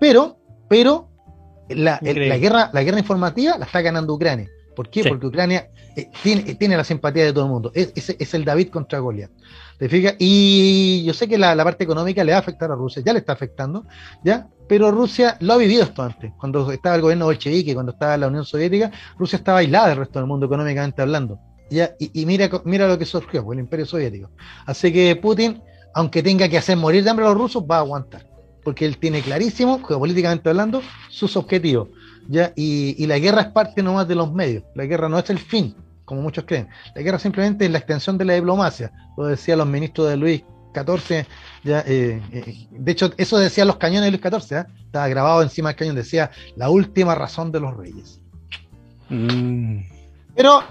Pero, 0.00 0.38
pero 0.68 1.08
la, 1.68 1.98
guerra, 1.98 2.70
la 2.72 2.82
guerra 2.82 2.98
informativa 2.98 3.58
la 3.58 3.64
está 3.64 3.80
ganando 3.80 4.14
Ucrania. 4.14 4.48
¿Por 4.76 4.90
qué? 4.90 5.04
Porque 5.04 5.26
Ucrania 5.26 5.70
eh, 5.96 6.10
tiene, 6.22 6.54
tiene, 6.54 6.76
la 6.76 6.84
simpatía 6.84 7.24
de 7.24 7.32
todo 7.32 7.46
el 7.46 7.50
mundo. 7.50 7.72
Es, 7.74 7.92
es, 7.94 8.34
el 8.34 8.44
David 8.44 8.68
contra 8.68 8.98
Goliat. 8.98 9.30
¿Te 9.78 9.88
fijas? 9.88 10.14
Y 10.18 11.04
yo 11.04 11.12
sé 11.12 11.28
que 11.28 11.36
la, 11.36 11.54
parte 11.62 11.84
económica 11.84 12.24
le 12.24 12.32
va 12.32 12.38
a 12.38 12.40
afectar 12.40 12.70
a 12.70 12.74
Rusia, 12.74 13.02
ya 13.04 13.12
le 13.12 13.18
está 13.18 13.34
afectando, 13.34 13.84
¿ya? 14.24 14.48
Pero 14.68 14.90
Rusia 14.90 15.36
lo 15.40 15.52
ha 15.52 15.56
vivido 15.58 15.82
esto 15.82 16.02
antes. 16.02 16.32
Cuando 16.38 16.70
estaba 16.72 16.96
el 16.96 17.02
gobierno 17.02 17.26
bolchevique, 17.26 17.74
cuando 17.74 17.92
estaba 17.92 18.16
la 18.16 18.28
Unión 18.28 18.44
Soviética, 18.44 18.90
Rusia 19.18 19.36
estaba 19.36 19.58
aislada 19.58 19.88
del 19.88 19.98
resto 19.98 20.18
del 20.18 20.26
mundo 20.26 20.46
económicamente 20.46 21.02
hablando. 21.02 21.38
¿ya? 21.70 21.94
Y, 21.98 22.24
mira, 22.24 22.48
mira 22.64 22.88
lo 22.88 22.98
que 22.98 23.04
surgió, 23.04 23.44
pues, 23.44 23.56
el 23.56 23.64
Imperio 23.64 23.84
Soviético. 23.84 24.30
Así 24.64 24.92
que 24.92 25.14
Putin, 25.16 25.62
aunque 25.94 26.22
tenga 26.22 26.48
que 26.48 26.56
hacer 26.56 26.76
morir 26.76 27.04
de 27.04 27.10
hambre 27.10 27.26
a 27.26 27.28
los 27.28 27.38
rusos, 27.38 27.62
va 27.70 27.76
a 27.76 27.80
aguantar. 27.80 28.26
Porque 28.64 28.86
él 28.86 28.96
tiene 28.96 29.20
clarísimo, 29.20 29.84
geopolíticamente 29.84 30.48
hablando, 30.48 30.80
sus 31.10 31.36
objetivos. 31.36 31.88
¿ya? 32.28 32.52
Y, 32.56 32.96
y 33.02 33.06
la 33.06 33.18
guerra 33.18 33.42
es 33.42 33.48
parte 33.48 33.82
nomás 33.82 34.08
de 34.08 34.14
los 34.14 34.32
medios. 34.32 34.64
La 34.74 34.86
guerra 34.86 35.08
no 35.08 35.18
es 35.18 35.28
el 35.28 35.38
fin 35.38 35.76
como 36.06 36.22
muchos 36.22 36.44
creen. 36.46 36.68
La 36.94 37.02
guerra 37.02 37.18
simplemente 37.18 37.66
es 37.66 37.70
la 37.70 37.78
extensión 37.78 38.16
de 38.16 38.24
la 38.24 38.32
diplomacia, 38.32 38.90
lo 39.18 39.26
decían 39.26 39.58
los 39.58 39.66
ministros 39.66 40.08
de 40.08 40.16
Luis 40.16 40.42
XIV. 40.72 41.26
Ya, 41.64 41.80
eh, 41.80 42.22
eh, 42.32 42.68
de 42.70 42.92
hecho, 42.92 43.10
eso 43.18 43.36
decían 43.36 43.66
los 43.66 43.76
cañones 43.76 44.10
de 44.10 44.18
Luis 44.18 44.22
XIV, 44.22 44.58
¿eh? 44.58 44.64
estaba 44.86 45.08
grabado 45.08 45.42
encima 45.42 45.70
del 45.70 45.76
cañón, 45.76 45.96
decía 45.96 46.30
la 46.56 46.70
última 46.70 47.14
razón 47.14 47.52
de 47.52 47.60
los 47.60 47.76
reyes. 47.76 48.20
Mm. 49.10 49.80
Pero. 50.34 50.62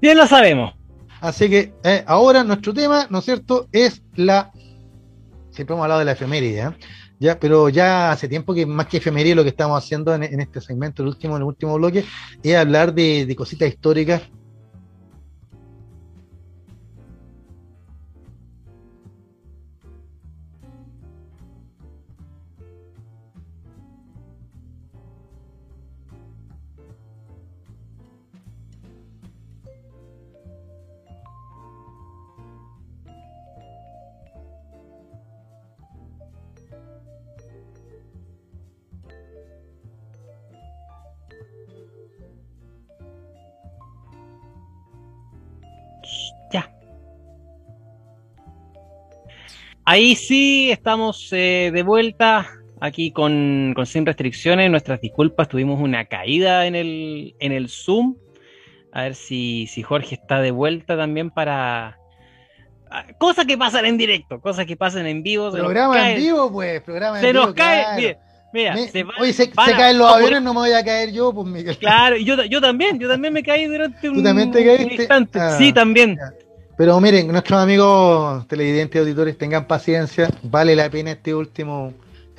Bien 0.00 0.16
lo 0.16 0.26
sabemos. 0.26 0.74
Así 1.20 1.50
que 1.50 1.74
ahora 2.06 2.44
nuestro 2.44 2.72
tema, 2.72 3.06
¿no 3.10 3.18
es 3.18 3.24
cierto?, 3.24 3.68
es 3.72 4.02
la. 4.14 4.52
Siempre 5.50 5.74
hemos 5.74 5.84
hablado 5.84 6.00
de 6.00 6.04
la 6.04 6.12
efeméride, 6.12 6.70
ya, 7.18 7.38
pero 7.38 7.68
ya 7.68 8.12
hace 8.12 8.28
tiempo 8.28 8.54
que 8.54 8.66
más 8.66 8.86
que 8.86 8.98
efemería 8.98 9.34
lo 9.34 9.42
que 9.42 9.50
estamos 9.50 9.82
haciendo 9.82 10.14
en, 10.14 10.40
este 10.40 10.60
segmento, 10.60 11.02
el 11.02 11.08
último, 11.08 11.36
el 11.36 11.42
último 11.42 11.74
bloque, 11.74 12.04
es 12.42 12.56
hablar 12.56 12.94
de 12.94 13.34
cositas 13.36 13.68
históricas 13.68 14.22
Ahí 49.88 50.16
sí 50.16 50.68
estamos 50.72 51.28
eh, 51.32 51.70
de 51.72 51.82
vuelta 51.84 52.50
aquí 52.80 53.12
con, 53.12 53.72
sin 53.84 54.04
restricciones. 54.04 54.68
Nuestras 54.68 55.00
disculpas, 55.00 55.48
tuvimos 55.48 55.80
una 55.80 56.06
caída 56.06 56.66
en 56.66 56.74
el, 56.74 57.36
en 57.38 57.52
el 57.52 57.68
Zoom. 57.68 58.16
A 58.90 59.02
ver 59.02 59.14
si, 59.14 59.68
si 59.68 59.84
Jorge 59.84 60.16
está 60.16 60.40
de 60.40 60.50
vuelta 60.50 60.96
también 60.96 61.30
para, 61.30 62.00
ah, 62.90 63.04
Cosas 63.18 63.44
que 63.46 63.56
pasan 63.56 63.84
en 63.84 63.96
directo, 63.96 64.40
cosas 64.40 64.66
que 64.66 64.76
pasan 64.76 65.06
en 65.06 65.22
vivo. 65.22 65.52
Programa 65.52 66.10
en 66.10 66.18
vivo, 66.18 66.50
pues, 66.50 66.82
programa 66.82 67.20
se 67.20 67.32
nos 67.32 67.54
cae. 67.54 68.18
Mira, 68.52 68.76
se, 68.76 69.04
oye, 69.20 69.32
se, 69.32 69.50
caen 69.50 69.98
los 69.98 70.12
aviones, 70.12 70.42
no 70.42 70.54
me 70.54 70.60
voy 70.60 70.72
a 70.72 70.82
caer 70.82 71.12
yo, 71.12 71.32
pues 71.32 71.46
Miguel. 71.46 71.76
Claro, 71.76 72.16
yo, 72.16 72.42
yo 72.44 72.60
también, 72.60 72.98
yo 72.98 73.06
también 73.08 73.34
me 73.34 73.42
caí 73.42 73.66
durante 73.66 74.08
un, 74.08 74.16
¿Tú 74.16 74.22
también 74.22 74.50
te 74.50 74.64
caíste? 74.64 74.94
instante. 74.94 75.38
Ah, 75.38 75.56
sí, 75.58 75.72
también. 75.72 76.18
Pero 76.76 77.00
miren, 77.00 77.28
nuestros 77.28 77.58
amigos 77.58 78.46
televidentes 78.48 78.96
y 78.96 78.98
auditores, 78.98 79.38
tengan 79.38 79.66
paciencia, 79.66 80.28
vale 80.42 80.76
la 80.76 80.90
pena 80.90 81.12
este 81.12 81.34
último, 81.34 81.94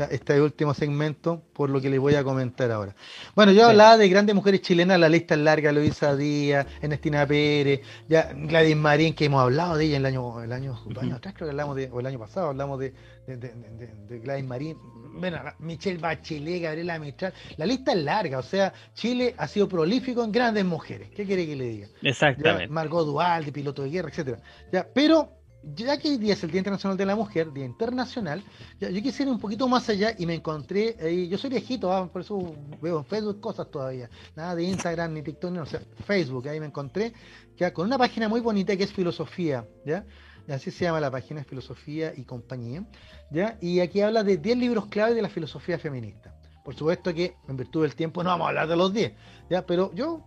este 0.05 0.41
último 0.41 0.73
segmento 0.73 1.43
por 1.53 1.69
lo 1.69 1.81
que 1.81 1.89
les 1.89 1.99
voy 1.99 2.15
a 2.15 2.23
comentar 2.23 2.71
ahora. 2.71 2.95
Bueno, 3.35 3.51
yo 3.51 3.65
hablaba 3.67 3.97
de 3.97 4.07
grandes 4.09 4.35
mujeres 4.35 4.61
chilenas, 4.61 4.99
la 4.99 5.09
lista 5.09 5.35
es 5.35 5.41
larga, 5.41 5.71
Luisa 5.71 6.15
Díaz, 6.15 6.67
Ernestina 6.81 7.25
Pérez, 7.25 7.81
ya 8.07 8.31
Gladys 8.33 8.77
Marín, 8.77 9.13
que 9.13 9.25
hemos 9.25 9.41
hablado 9.41 9.77
de 9.77 9.85
ella 9.85 9.97
el 9.97 10.05
año, 10.05 10.41
el 10.41 10.51
año, 10.51 10.79
atrás 11.15 11.33
creo 11.35 11.47
que 11.47 11.51
hablamos 11.51 11.75
de, 11.75 11.89
o 11.91 11.99
el 11.99 12.05
año 12.05 12.19
pasado 12.19 12.49
hablamos 12.49 12.79
de, 12.79 12.93
de 13.27 14.19
Gladys 14.19 14.45
Marín, 14.45 14.77
bueno, 15.19 15.39
Michelle 15.59 15.97
Bachelet, 15.97 16.61
Gabriela 16.61 16.99
Mistral, 16.99 17.33
la 17.57 17.65
lista 17.65 17.91
es 17.91 18.03
larga, 18.03 18.39
o 18.39 18.43
sea, 18.43 18.73
Chile 18.93 19.33
ha 19.37 19.47
sido 19.47 19.67
prolífico 19.67 20.23
en 20.23 20.31
grandes 20.31 20.65
mujeres, 20.65 21.09
¿qué 21.15 21.25
quiere 21.25 21.45
que 21.45 21.55
le 21.55 21.65
diga? 21.65 21.87
Exactamente. 22.01 22.67
Margot 22.67 23.05
Dual, 23.05 23.45
de 23.45 23.51
piloto 23.51 23.83
de 23.83 23.89
guerra, 23.89 24.09
etcétera. 24.09 24.39
Ya, 24.71 24.87
pero 24.93 25.36
ya 25.63 25.97
que 25.97 26.09
hoy 26.09 26.17
día 26.17 26.33
es 26.33 26.43
el 26.43 26.51
Día 26.51 26.59
Internacional 26.59 26.97
de 26.97 27.05
la 27.05 27.15
Mujer, 27.15 27.51
Día 27.51 27.65
Internacional, 27.65 28.43
ya, 28.79 28.89
yo 28.89 29.01
quisiera 29.01 29.29
ir 29.29 29.35
un 29.35 29.39
poquito 29.39 29.67
más 29.67 29.89
allá 29.89 30.13
y 30.17 30.25
me 30.25 30.35
encontré, 30.35 30.95
ahí, 31.01 31.27
yo 31.27 31.37
soy 31.37 31.49
viejito, 31.49 31.91
ah, 31.91 32.09
por 32.11 32.21
eso 32.21 32.55
veo 32.81 32.99
en 32.99 33.05
Facebook 33.05 33.39
cosas 33.39 33.69
todavía, 33.69 34.09
nada 34.35 34.55
de 34.55 34.63
Instagram 34.63 35.13
ni 35.13 35.21
TikTok, 35.21 35.51
no, 35.51 35.63
o 35.63 35.65
sea, 35.65 35.81
Facebook, 36.05 36.47
ahí 36.47 36.59
me 36.59 36.67
encontré, 36.67 37.13
ya 37.57 37.73
con 37.73 37.87
una 37.87 37.97
página 37.97 38.29
muy 38.29 38.39
bonita 38.39 38.75
que 38.77 38.83
es 38.83 38.93
Filosofía, 38.93 39.67
¿ya? 39.85 40.05
Así 40.49 40.71
se 40.71 40.85
llama 40.85 41.01
la 41.01 41.11
página, 41.11 41.43
Filosofía 41.43 42.13
y 42.15 42.23
Compañía. 42.23 42.85
¿ya? 43.31 43.57
Y 43.61 43.79
aquí 43.79 44.01
habla 44.01 44.23
de 44.23 44.37
10 44.37 44.57
libros 44.57 44.85
clave 44.87 45.13
de 45.13 45.21
la 45.21 45.29
filosofía 45.29 45.77
feminista. 45.77 46.33
Por 46.63 46.75
supuesto 46.75 47.13
que 47.13 47.35
en 47.47 47.57
virtud 47.57 47.83
del 47.83 47.95
tiempo 47.95 48.23
no 48.23 48.29
vamos 48.29 48.45
a 48.45 48.49
hablar 48.49 48.67
de 48.67 48.75
los 48.75 48.93
10, 48.93 49.13
¿ya? 49.49 49.65
Pero 49.65 49.93
yo 49.93 50.25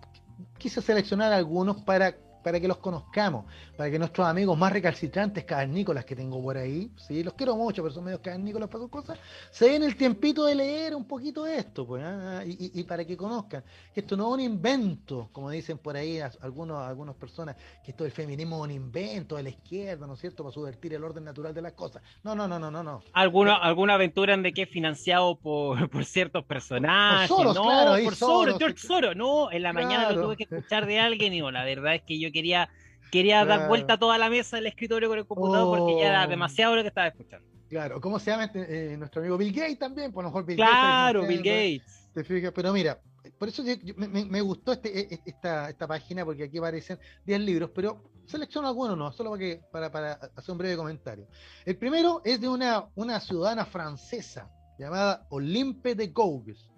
quise 0.58 0.80
seleccionar 0.80 1.32
algunos 1.32 1.82
para 1.82 2.16
para 2.42 2.60
que 2.60 2.68
los 2.68 2.78
conozcamos, 2.78 3.44
para 3.76 3.90
que 3.90 3.98
nuestros 3.98 4.26
amigos 4.26 4.56
más 4.56 4.72
recalcitrantes, 4.72 5.44
cavernícolas 5.44 6.04
que 6.04 6.16
tengo 6.16 6.42
por 6.42 6.56
ahí, 6.56 6.90
sí, 6.96 7.22
los 7.22 7.34
quiero 7.34 7.56
mucho, 7.56 7.82
pero 7.82 7.94
son 7.94 8.04
medios 8.04 8.20
cavernícolas 8.20 8.68
para 8.68 8.82
sus 8.82 8.90
cosas, 8.90 9.18
se 9.50 9.70
den 9.70 9.82
el 9.82 9.96
tiempito 9.96 10.44
de 10.44 10.54
leer 10.54 10.94
un 10.94 11.04
poquito 11.04 11.46
esto, 11.46 11.86
pues, 11.86 12.02
¿ah? 12.04 12.42
y, 12.46 12.82
para 12.84 13.04
que 13.04 13.16
conozcan 13.16 13.62
que 13.92 14.00
esto 14.00 14.16
no 14.16 14.28
es 14.28 14.34
un 14.34 14.40
invento, 14.40 15.28
como 15.32 15.50
dicen 15.50 15.78
por 15.78 15.96
ahí 15.96 16.20
algunos, 16.40 16.78
algunas 16.82 17.14
personas, 17.14 17.56
que 17.84 17.90
esto 17.90 18.04
del 18.04 18.12
feminismo 18.12 18.56
es 18.56 18.62
un 18.62 18.70
invento 18.70 19.36
de 19.36 19.42
la 19.42 19.50
izquierda, 19.50 20.06
¿no 20.06 20.14
es 20.14 20.20
cierto?, 20.20 20.42
para 20.42 20.52
subvertir 20.52 20.94
el 20.94 21.04
orden 21.04 21.24
natural 21.24 21.54
de 21.54 21.62
las 21.62 21.72
cosas. 21.72 22.02
No, 22.22 22.34
no, 22.34 22.48
no, 22.48 22.58
no, 22.58 22.70
no. 22.70 22.82
no. 22.82 23.02
¿Alguna, 23.12 23.56
alguna 23.56 23.94
aventura 23.94 24.34
en 24.34 24.42
de 24.42 24.52
que 24.52 24.62
es 24.62 24.70
financiado 24.70 25.36
por, 25.36 25.88
por 25.90 26.04
ciertos 26.04 26.44
personajes? 26.44 27.28
Por 27.28 27.38
Soros, 27.38 27.54
no, 27.54 27.62
claro, 27.64 28.04
por 28.04 28.14
Soros, 28.14 28.58
George 28.58 28.78
Soros, 28.78 29.16
no, 29.16 29.50
en 29.50 29.62
la 29.62 29.72
mañana 29.72 30.10
lo 30.12 30.22
tuve 30.22 30.36
que 30.36 30.44
escuchar 30.44 30.86
de 30.86 30.98
alguien 30.98 31.32
y 31.32 31.40
la 31.50 31.64
verdad 31.64 31.94
es 31.94 32.02
que 32.02 32.18
yo 32.18 32.29
quería 32.32 32.68
quería 33.10 33.44
dar 33.44 33.68
vuelta 33.68 33.94
a 33.94 33.98
toda 33.98 34.16
la 34.18 34.30
mesa 34.30 34.56
del 34.56 34.66
escritorio 34.66 35.08
con 35.08 35.18
el 35.18 35.26
computador 35.26 35.78
porque 35.78 36.00
ya 36.00 36.08
era 36.08 36.24
oh. 36.24 36.28
demasiado 36.28 36.76
lo 36.76 36.82
que 36.82 36.88
estaba 36.88 37.08
escuchando. 37.08 37.46
Claro, 37.68 38.00
¿cómo 38.00 38.18
se 38.18 38.30
llama 38.30 38.44
este, 38.44 38.92
eh, 38.92 38.96
nuestro 38.96 39.20
amigo 39.20 39.36
Bill 39.38 39.52
Gates 39.52 39.78
también? 39.78 40.12
Por 40.12 40.24
lo 40.24 40.30
mejor 40.30 40.44
Bill 40.44 40.56
claro, 40.56 41.26
Bill 41.26 41.38
Gates. 41.38 42.08
¿Te 42.12 42.24
fijas? 42.24 42.52
Pero 42.52 42.72
mira, 42.72 43.00
por 43.38 43.48
eso 43.48 43.62
me, 43.96 44.40
gustó 44.40 44.72
este, 44.72 44.98
e, 44.98 45.14
e, 45.14 45.20
esta, 45.24 45.70
esta 45.70 45.86
página 45.86 46.24
porque 46.24 46.44
aquí 46.44 46.58
aparecen 46.58 46.98
10 47.26 47.40
libros, 47.40 47.70
pero 47.74 48.10
selecciono 48.26 48.68
algunos 48.68 48.98
no, 48.98 49.12
solo 49.12 49.30
para, 49.30 49.40
que, 49.40 49.62
para, 49.70 49.90
para 49.92 50.12
hacer 50.34 50.52
un 50.52 50.58
breve 50.58 50.76
comentario. 50.76 51.28
El 51.64 51.76
primero 51.76 52.22
es 52.24 52.40
de 52.40 52.48
una, 52.48 52.86
una 52.96 53.20
ciudadana 53.20 53.64
francesa 53.64 54.50
llamada 54.78 55.26
Olympe 55.30 55.94
de 55.94 56.08
Gouges. 56.08 56.69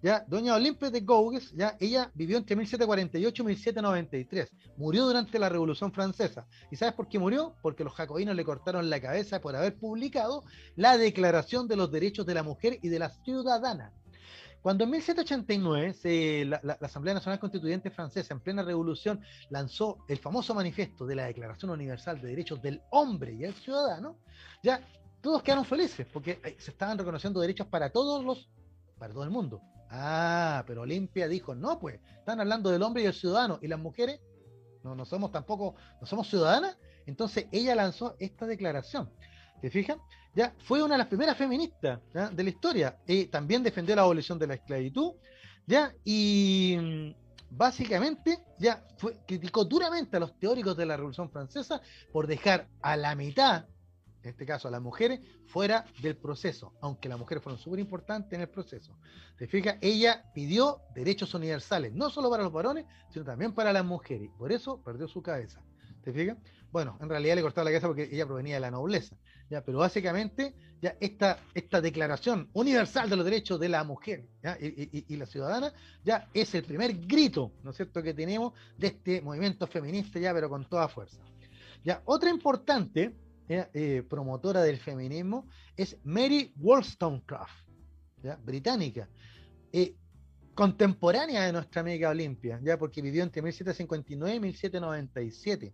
Ya, 0.00 0.24
doña 0.28 0.54
Olimpia 0.54 0.90
de 0.90 1.00
Gouges, 1.00 1.52
ya, 1.52 1.76
ella 1.80 2.10
vivió 2.14 2.38
entre 2.38 2.54
1748 2.54 3.42
y 3.42 3.46
1793. 3.46 4.50
Murió 4.76 5.06
durante 5.06 5.38
la 5.38 5.48
Revolución 5.48 5.92
Francesa. 5.92 6.46
¿Y 6.70 6.76
sabes 6.76 6.94
por 6.94 7.08
qué 7.08 7.18
murió? 7.18 7.56
Porque 7.62 7.82
los 7.82 7.94
jacobinos 7.94 8.36
le 8.36 8.44
cortaron 8.44 8.88
la 8.88 9.00
cabeza 9.00 9.40
por 9.40 9.56
haber 9.56 9.76
publicado 9.76 10.44
la 10.76 10.96
Declaración 10.96 11.66
de 11.66 11.76
los 11.76 11.90
Derechos 11.90 12.24
de 12.26 12.34
la 12.34 12.44
Mujer 12.44 12.78
y 12.80 12.88
de 12.88 12.98
la 13.00 13.10
Ciudadana. 13.10 13.92
Cuando 14.62 14.84
en 14.84 14.90
1789 14.90 16.60
la, 16.62 16.78
Asamblea 16.80 17.14
Nacional 17.14 17.38
Constituyente 17.38 17.90
Francesa, 17.90 18.34
en 18.34 18.40
plena 18.40 18.62
revolución, 18.62 19.20
lanzó 19.50 20.04
el 20.08 20.18
famoso 20.18 20.54
manifiesto 20.54 21.06
de 21.06 21.14
la 21.14 21.26
Declaración 21.26 21.70
Universal 21.70 22.20
de 22.20 22.28
Derechos 22.28 22.60
del 22.60 22.82
Hombre 22.90 23.34
y 23.34 23.44
el 23.44 23.54
Ciudadano, 23.54 24.18
ya 24.62 24.80
todos 25.20 25.42
quedaron 25.42 25.64
felices 25.64 26.06
porque 26.12 26.40
eh, 26.44 26.56
se 26.58 26.70
estaban 26.70 26.98
reconociendo 26.98 27.40
derechos 27.40 27.66
para 27.66 27.90
todos 27.90 28.24
los, 28.24 28.48
para 28.98 29.12
todo 29.12 29.24
el 29.24 29.30
mundo. 29.30 29.60
Ah, 29.90 30.64
pero 30.66 30.82
Olimpia 30.82 31.28
dijo, 31.28 31.54
no, 31.54 31.78
pues, 31.78 32.00
están 32.18 32.40
hablando 32.40 32.70
del 32.70 32.82
hombre 32.82 33.02
y 33.02 33.06
el 33.06 33.14
ciudadano, 33.14 33.58
y 33.62 33.68
las 33.68 33.78
mujeres 33.78 34.20
no, 34.82 34.94
no 34.94 35.04
somos 35.04 35.32
tampoco, 35.32 35.74
no 36.00 36.06
somos 36.06 36.28
ciudadanas. 36.28 36.76
Entonces 37.06 37.46
ella 37.52 37.74
lanzó 37.74 38.16
esta 38.18 38.46
declaración. 38.46 39.10
¿Te 39.60 39.70
fijas? 39.70 39.98
Ya 40.34 40.54
fue 40.58 40.82
una 40.82 40.94
de 40.94 40.98
las 40.98 41.06
primeras 41.08 41.36
feministas 41.36 42.00
de 42.12 42.44
la 42.44 42.50
historia. 42.50 42.98
Y 43.06 43.26
también 43.26 43.62
defendió 43.62 43.96
la 43.96 44.02
abolición 44.02 44.38
de 44.38 44.46
la 44.46 44.54
esclavitud. 44.54 45.14
¿ya? 45.66 45.94
Y 46.04 46.76
mm, 46.78 47.10
básicamente 47.50 48.38
ya 48.58 48.84
fue, 48.98 49.16
criticó 49.26 49.64
duramente 49.64 50.16
a 50.16 50.20
los 50.20 50.38
teóricos 50.38 50.76
de 50.76 50.86
la 50.86 50.96
Revolución 50.96 51.30
Francesa 51.30 51.80
por 52.12 52.26
dejar 52.26 52.68
a 52.82 52.96
la 52.96 53.14
mitad 53.14 53.66
en 54.22 54.30
este 54.30 54.46
caso 54.46 54.68
a 54.68 54.70
las 54.70 54.82
mujeres, 54.82 55.20
fuera 55.46 55.84
del 56.02 56.16
proceso, 56.16 56.74
aunque 56.80 57.08
las 57.08 57.18
mujeres 57.18 57.42
fueron 57.42 57.60
súper 57.60 57.80
importantes 57.80 58.32
en 58.32 58.40
el 58.40 58.48
proceso. 58.48 58.98
¿Te 59.36 59.46
fijas? 59.46 59.76
Ella 59.80 60.24
pidió 60.34 60.82
derechos 60.94 61.34
universales, 61.34 61.92
no 61.92 62.10
solo 62.10 62.30
para 62.30 62.42
los 62.42 62.52
varones, 62.52 62.86
sino 63.10 63.24
también 63.24 63.52
para 63.52 63.72
las 63.72 63.84
mujeres. 63.84 64.30
Por 64.36 64.52
eso 64.52 64.82
perdió 64.82 65.06
su 65.08 65.22
cabeza. 65.22 65.62
¿Te 66.02 66.12
fijas? 66.12 66.36
Bueno, 66.70 66.98
en 67.00 67.08
realidad 67.08 67.36
le 67.36 67.42
cortaba 67.42 67.64
la 67.64 67.70
cabeza 67.70 67.86
porque 67.86 68.08
ella 68.12 68.26
provenía 68.26 68.54
de 68.54 68.60
la 68.60 68.70
nobleza. 68.70 69.16
¿ya? 69.48 69.62
Pero 69.64 69.78
básicamente, 69.78 70.54
ya 70.82 70.96
esta, 71.00 71.38
esta 71.54 71.80
declaración 71.80 72.50
universal 72.52 73.08
de 73.08 73.16
los 73.16 73.24
derechos 73.24 73.58
de 73.58 73.68
la 73.68 73.84
mujer 73.84 74.28
Y, 74.60 75.04
y, 75.12 75.16
la 75.16 75.26
ciudadana, 75.26 75.72
ya 76.04 76.28
es 76.34 76.54
el 76.54 76.64
primer 76.64 76.94
grito, 77.06 77.52
¿no 77.62 77.70
es 77.70 77.76
cierto?, 77.76 78.02
que 78.02 78.14
tenemos 78.14 78.52
de 78.76 78.88
este 78.88 79.20
movimiento 79.22 79.66
feminista, 79.66 80.18
ya, 80.18 80.34
pero 80.34 80.48
con 80.48 80.68
toda 80.68 80.88
fuerza. 80.88 81.18
Ya, 81.84 82.02
otra 82.04 82.30
importante 82.30 83.14
eh, 83.48 84.02
promotora 84.08 84.62
del 84.62 84.78
feminismo, 84.78 85.48
es 85.76 85.96
Mary 86.04 86.52
Wollstonecraft, 86.56 87.66
británica, 88.44 89.08
eh, 89.72 89.94
contemporánea 90.54 91.44
de 91.44 91.52
nuestra 91.52 91.80
amiga 91.80 92.10
Olimpia, 92.10 92.60
ya 92.62 92.76
porque 92.76 93.00
vivió 93.00 93.22
entre 93.22 93.40
1759 93.40 94.36
y 94.36 94.40
1797. 94.40 95.72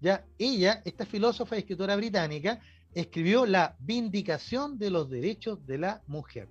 Ya 0.00 0.26
ella, 0.38 0.82
esta 0.84 1.06
filósofa 1.06 1.54
y 1.54 1.60
escritora 1.60 1.94
británica, 1.96 2.58
escribió 2.94 3.46
La 3.46 3.76
Vindicación 3.78 4.78
de 4.78 4.90
los 4.90 5.08
Derechos 5.08 5.64
de 5.66 5.78
la 5.78 6.02
Mujer. 6.06 6.48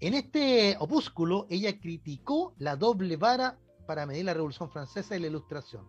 En 0.00 0.14
este 0.14 0.76
opúsculo, 0.78 1.46
ella 1.50 1.78
criticó 1.78 2.54
la 2.58 2.76
doble 2.76 3.16
vara 3.16 3.58
para 3.86 4.06
medir 4.06 4.24
la 4.24 4.34
Revolución 4.34 4.70
Francesa 4.70 5.16
y 5.16 5.20
la 5.20 5.26
Ilustración 5.26 5.84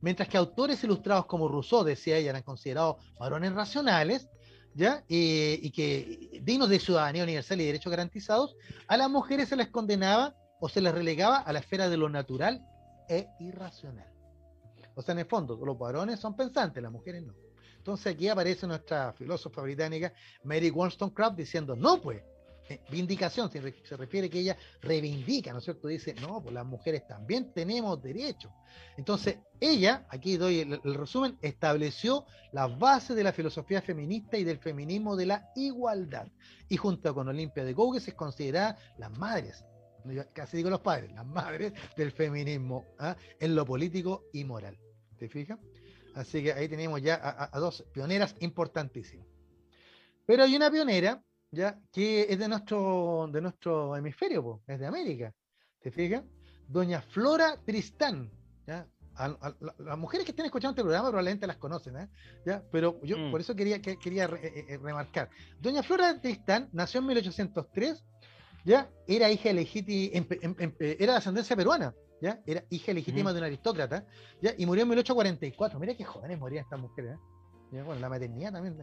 mientras 0.00 0.28
que 0.28 0.36
autores 0.36 0.82
ilustrados 0.84 1.26
como 1.26 1.48
Rousseau, 1.48 1.84
decía 1.84 2.16
ella, 2.16 2.30
eran 2.30 2.42
considerados 2.42 2.96
varones 3.18 3.52
racionales, 3.52 4.28
¿ya? 4.74 5.04
y 5.08 5.70
que 5.70 6.40
dignos 6.42 6.68
de 6.68 6.78
ciudadanía 6.78 7.24
universal 7.24 7.60
y 7.60 7.66
derechos 7.66 7.90
garantizados, 7.90 8.56
a 8.88 8.96
las 8.96 9.10
mujeres 9.10 9.48
se 9.48 9.56
les 9.56 9.68
condenaba 9.68 10.34
o 10.60 10.68
se 10.68 10.80
les 10.80 10.94
relegaba 10.94 11.38
a 11.38 11.52
la 11.52 11.58
esfera 11.58 11.88
de 11.88 11.96
lo 11.96 12.08
natural 12.08 12.64
e 13.08 13.28
irracional. 13.40 14.10
O 14.94 15.02
sea, 15.02 15.12
en 15.12 15.20
el 15.20 15.26
fondo, 15.26 15.56
los 15.64 15.78
varones 15.78 16.18
son 16.20 16.34
pensantes, 16.34 16.82
las 16.82 16.90
mujeres 16.90 17.22
no. 17.22 17.34
Entonces 17.76 18.14
aquí 18.14 18.28
aparece 18.28 18.66
nuestra 18.66 19.12
filósofa 19.12 19.62
británica 19.62 20.12
Mary 20.42 20.70
Wollstonecraft 20.70 21.36
diciendo, 21.36 21.76
no, 21.76 22.00
pues, 22.00 22.22
vindicación, 22.90 23.50
se, 23.50 23.96
refiere 23.96 24.30
que 24.30 24.40
ella 24.40 24.56
reivindica, 24.82 25.52
¿no 25.52 25.58
es 25.58 25.64
cierto? 25.64 25.88
Dice, 25.88 26.14
no, 26.14 26.42
pues 26.42 26.54
las 26.54 26.66
mujeres 26.66 27.06
también 27.06 27.52
tenemos 27.52 28.02
derechos. 28.02 28.52
Entonces, 28.96 29.38
ella, 29.60 30.06
aquí 30.08 30.36
doy 30.36 30.60
el, 30.60 30.94
resumen, 30.94 31.38
estableció 31.42 32.24
las 32.52 32.76
bases 32.78 33.16
de 33.16 33.24
la 33.24 33.32
filosofía 33.32 33.82
feminista 33.82 34.36
y 34.36 34.44
del 34.44 34.58
feminismo 34.58 35.16
de 35.16 35.26
la 35.26 35.50
igualdad. 35.54 36.28
Y 36.68 36.76
junto 36.76 37.14
con 37.14 37.28
Olimpia 37.28 37.64
de 37.64 37.72
Gouges 37.72 38.08
es 38.08 38.14
considerada 38.14 38.78
las 38.98 39.16
madres, 39.18 39.64
casi 40.32 40.56
digo 40.56 40.70
los 40.70 40.80
padres, 40.80 41.12
las 41.12 41.26
madres 41.26 41.72
del 41.96 42.12
feminismo 42.12 42.84
¿ah? 42.98 43.16
en 43.40 43.54
lo 43.54 43.64
político 43.64 44.24
y 44.32 44.44
moral. 44.44 44.78
¿Te 45.18 45.28
fijas? 45.28 45.58
Así 46.14 46.42
que 46.42 46.52
ahí 46.52 46.68
tenemos 46.68 47.02
ya 47.02 47.48
a 47.52 47.58
dos 47.58 47.84
pioneras 47.92 48.34
importantísimas. 48.40 49.26
Pero 50.26 50.42
hay 50.42 50.56
una 50.56 50.70
pionera 50.70 51.22
¿ya? 51.56 51.80
que 51.90 52.26
es 52.28 52.38
de 52.38 52.48
nuestro, 52.48 53.28
de 53.32 53.40
nuestro 53.40 53.96
hemisferio, 53.96 54.62
es 54.66 54.78
de 54.78 54.86
América. 54.86 55.32
¿Te 55.80 55.90
fijas? 55.90 56.22
Doña 56.68 57.00
Flora 57.00 57.56
Tristán. 57.64 58.30
¿ya? 58.66 58.86
las 59.78 59.96
mujeres 59.96 60.26
que 60.26 60.32
estén 60.32 60.44
escuchando 60.44 60.72
este 60.72 60.82
programa 60.82 61.08
probablemente 61.08 61.46
las 61.46 61.56
conocen, 61.56 61.96
¿eh? 61.96 62.08
¿Ya? 62.44 62.62
pero 62.70 63.00
yo 63.02 63.16
mm. 63.16 63.30
por 63.30 63.40
eso 63.40 63.56
quería, 63.56 63.80
que, 63.80 63.98
quería 63.98 64.26
eh, 64.26 64.66
eh, 64.68 64.76
remarcar. 64.76 65.30
Doña 65.58 65.82
Flora 65.82 66.20
Tristán 66.20 66.68
nació 66.72 67.00
en 67.00 67.06
1803, 67.06 68.04
¿ya? 68.66 68.90
era 69.06 69.30
hija 69.30 69.54
legítima, 69.54 70.26
era 70.78 71.12
de 71.12 71.18
ascendencia 71.18 71.56
peruana, 71.56 71.94
¿ya? 72.20 72.42
era 72.44 72.62
hija 72.68 72.92
legítima 72.92 73.32
de 73.32 73.38
un 73.38 73.44
aristócrata, 73.46 74.04
¿ya? 74.42 74.52
y 74.58 74.66
murió 74.66 74.82
en 74.82 74.90
1844. 74.90 75.80
Mira 75.80 75.94
qué 75.94 76.04
jóvenes 76.04 76.38
morían 76.38 76.64
estas 76.64 76.78
mujeres. 76.78 77.16
¿eh? 77.72 77.82
Bueno, 77.82 77.98
la 77.98 78.10
maternidad 78.10 78.52
también 78.52 78.76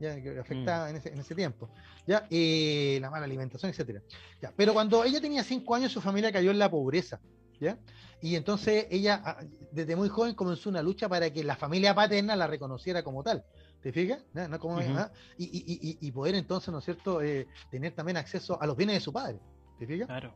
ya, 0.00 0.20
que 0.20 0.38
afectaba 0.38 0.86
mm. 0.86 0.96
en, 0.96 1.18
ese, 1.18 1.34
tiempo. 1.34 1.68
¿ya? 2.06 2.26
Eh, 2.30 2.98
la 3.00 3.10
mala 3.10 3.24
alimentación, 3.24 3.70
etcétera. 3.70 4.02
¿ya? 4.40 4.52
Pero 4.56 4.72
cuando 4.72 5.04
ella 5.04 5.20
tenía 5.20 5.42
cinco 5.44 5.74
años, 5.74 5.92
su 5.92 6.00
familia 6.00 6.32
cayó 6.32 6.50
en 6.50 6.58
la 6.58 6.70
pobreza. 6.70 7.20
¿ya? 7.60 7.78
Y 8.22 8.36
entonces 8.36 8.86
ella, 8.90 9.22
ah, 9.24 9.38
desde 9.72 9.96
muy 9.96 10.08
joven, 10.08 10.34
comenzó 10.34 10.70
una 10.70 10.82
lucha 10.82 11.08
para 11.08 11.30
que 11.30 11.44
la 11.44 11.56
familia 11.56 11.94
paterna 11.94 12.36
la 12.36 12.46
reconociera 12.46 13.02
como 13.02 13.22
tal. 13.22 13.44
¿Te 13.82 13.92
fijas? 13.92 14.24
¿No? 14.32 14.58
Como, 14.58 14.78
ah, 14.78 15.10
y, 15.38 15.44
y, 15.44 15.98
y, 16.00 16.12
poder 16.12 16.34
entonces, 16.34 16.70
¿no 16.70 16.78
es 16.78 16.84
cierto?, 16.84 17.22
eh, 17.22 17.46
tener 17.70 17.94
también 17.94 18.16
acceso 18.16 18.60
a 18.60 18.66
los 18.66 18.76
bienes 18.76 18.96
de 18.96 19.00
su 19.00 19.12
padre. 19.12 19.38
¿Te 19.78 19.86
fijas? 19.86 20.06
Claro. 20.06 20.34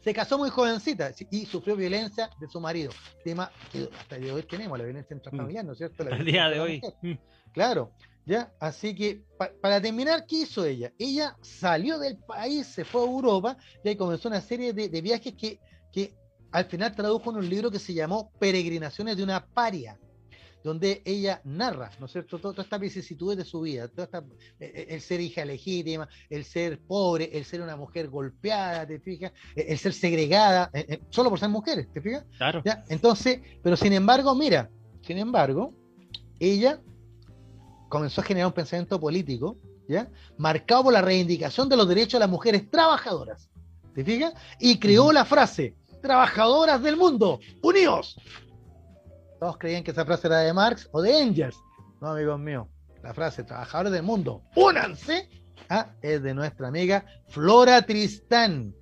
Se 0.00 0.14
casó 0.14 0.38
muy 0.38 0.48
jovencita 0.48 1.12
y 1.30 1.44
sufrió 1.44 1.76
violencia 1.76 2.30
de 2.40 2.48
su 2.48 2.58
marido. 2.58 2.90
Tema 3.22 3.50
que 3.70 3.90
hasta 3.98 4.16
el 4.16 4.22
día 4.22 4.32
de 4.32 4.38
hoy 4.38 4.42
tenemos, 4.44 4.78
la 4.78 4.84
violencia 4.84 5.14
intrafamiliar, 5.14 5.64
¿no 5.64 5.72
es 5.72 5.78
cierto? 5.78 6.08
el 6.08 6.24
día 6.24 6.48
de 6.48 6.58
hoy. 6.58 6.80
Claro, 7.52 7.92
¿ya? 8.26 8.52
Así 8.60 8.94
que, 8.94 9.22
para 9.60 9.80
terminar, 9.80 10.26
¿qué 10.26 10.42
hizo 10.42 10.64
ella? 10.64 10.92
Ella 10.98 11.36
salió 11.40 11.98
del 11.98 12.18
país, 12.18 12.66
se 12.66 12.84
fue 12.84 13.02
a 13.02 13.06
Europa 13.06 13.56
y 13.84 13.96
comenzó 13.96 14.28
una 14.28 14.40
serie 14.40 14.72
de, 14.72 15.00
viajes 15.00 15.34
que, 15.34 15.58
que 15.92 16.14
al 16.52 16.66
final 16.66 16.94
tradujo 16.94 17.30
en 17.30 17.38
un 17.38 17.48
libro 17.48 17.70
que 17.70 17.78
se 17.78 17.94
llamó 17.94 18.30
Peregrinaciones 18.38 19.16
de 19.16 19.22
una 19.22 19.46
paria 19.46 19.98
donde 20.62 21.02
ella 21.04 21.40
narra, 21.44 21.90
¿no 21.98 22.06
es 22.06 22.12
cierto?, 22.12 22.38
toda, 22.38 22.62
esta 22.62 22.78
vicisitud 22.78 23.36
de 23.36 23.44
su 23.44 23.62
vida, 23.62 23.88
toda 23.88 24.24
e, 24.58 24.66
e, 24.66 24.94
el 24.94 25.00
ser 25.00 25.20
hija 25.20 25.44
legítima, 25.44 26.08
el 26.28 26.44
ser 26.44 26.78
pobre, 26.80 27.30
el 27.32 27.44
ser 27.44 27.62
una 27.62 27.76
mujer 27.76 28.08
golpeada, 28.08 28.86
¿te 28.86 29.00
fijas? 29.00 29.32
E, 29.56 29.72
el, 29.72 29.78
ser 29.78 29.92
segregada, 29.92 30.70
solo 31.08 31.30
por 31.30 31.38
ser 31.38 31.48
mujeres, 31.48 31.90
¿te 31.92 32.00
fijas? 32.00 32.24
Claro. 32.36 32.62
¿Ya? 32.64 32.84
Entonces, 32.88 33.40
pero 33.62 33.76
sin 33.76 33.92
embargo, 33.92 34.34
mira, 34.34 34.70
sin 35.02 35.18
embargo, 35.18 35.72
ella 36.38 36.80
comenzó 37.90 38.22
a 38.22 38.24
generar 38.24 38.46
un 38.46 38.54
pensamiento 38.54 38.98
político, 38.98 39.58
¿ya? 39.86 40.08
Marcado 40.38 40.84
por 40.84 40.94
la 40.94 41.02
reivindicación 41.02 41.68
de 41.68 41.76
los 41.76 41.86
derechos 41.86 42.14
de 42.14 42.20
las 42.20 42.30
mujeres 42.30 42.70
trabajadoras, 42.70 43.50
¿te 43.94 44.02
fijas? 44.02 44.32
Y 44.58 44.78
creó 44.78 45.12
la 45.12 45.26
frase, 45.26 45.76
trabajadoras 46.00 46.82
del 46.82 46.96
mundo, 46.96 47.38
unidos 47.60 48.16
todos 49.40 49.56
creían 49.56 49.82
que 49.82 49.90
esa 49.90 50.04
frase 50.04 50.28
era 50.28 50.40
de 50.40 50.52
Marx 50.52 50.88
o 50.92 51.00
de 51.00 51.18
Engels. 51.18 51.58
No, 52.00 52.08
amigos 52.08 52.38
míos. 52.38 52.68
La 53.02 53.14
frase 53.14 53.42
trabajadores 53.42 53.92
del 53.92 54.02
mundo, 54.02 54.42
únanse, 54.54 55.28
¿ah? 55.70 55.86
es 56.02 56.22
de 56.22 56.34
nuestra 56.34 56.68
amiga 56.68 57.04
Flora 57.28 57.82
Tristán. 57.82 58.74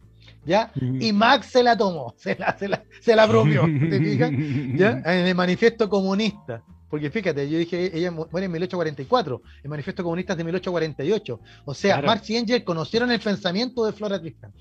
¿Ya? 0.44 0.72
Y 0.74 1.12
Marx 1.12 1.46
se 1.48 1.62
la 1.62 1.76
tomó, 1.76 2.14
se 2.18 2.34
la, 2.34 2.56
se 2.58 2.68
la, 2.68 2.82
se 3.00 3.14
la 3.14 3.26
¿te 3.26 3.98
fijas? 4.00 4.30
¿Ya? 4.74 4.90
En 5.04 5.26
el 5.26 5.34
manifiesto 5.34 5.88
comunista. 5.88 6.62
Porque 6.88 7.10
fíjate, 7.10 7.48
yo 7.48 7.58
dije, 7.58 7.96
ella 7.96 8.10
muere 8.10 8.46
en 8.46 8.52
1844, 8.52 9.42
el 9.62 9.70
manifiesto 9.70 10.02
comunista 10.02 10.32
es 10.32 10.38
de 10.38 10.44
1848. 10.44 11.40
O 11.64 11.74
sea, 11.74 12.02
Marx 12.02 12.30
y 12.30 12.36
Engels 12.36 12.64
conocieron 12.64 13.10
el 13.10 13.20
pensamiento 13.20 13.84
de 13.84 13.92
Flora 13.92 14.20
Tristán. 14.20 14.52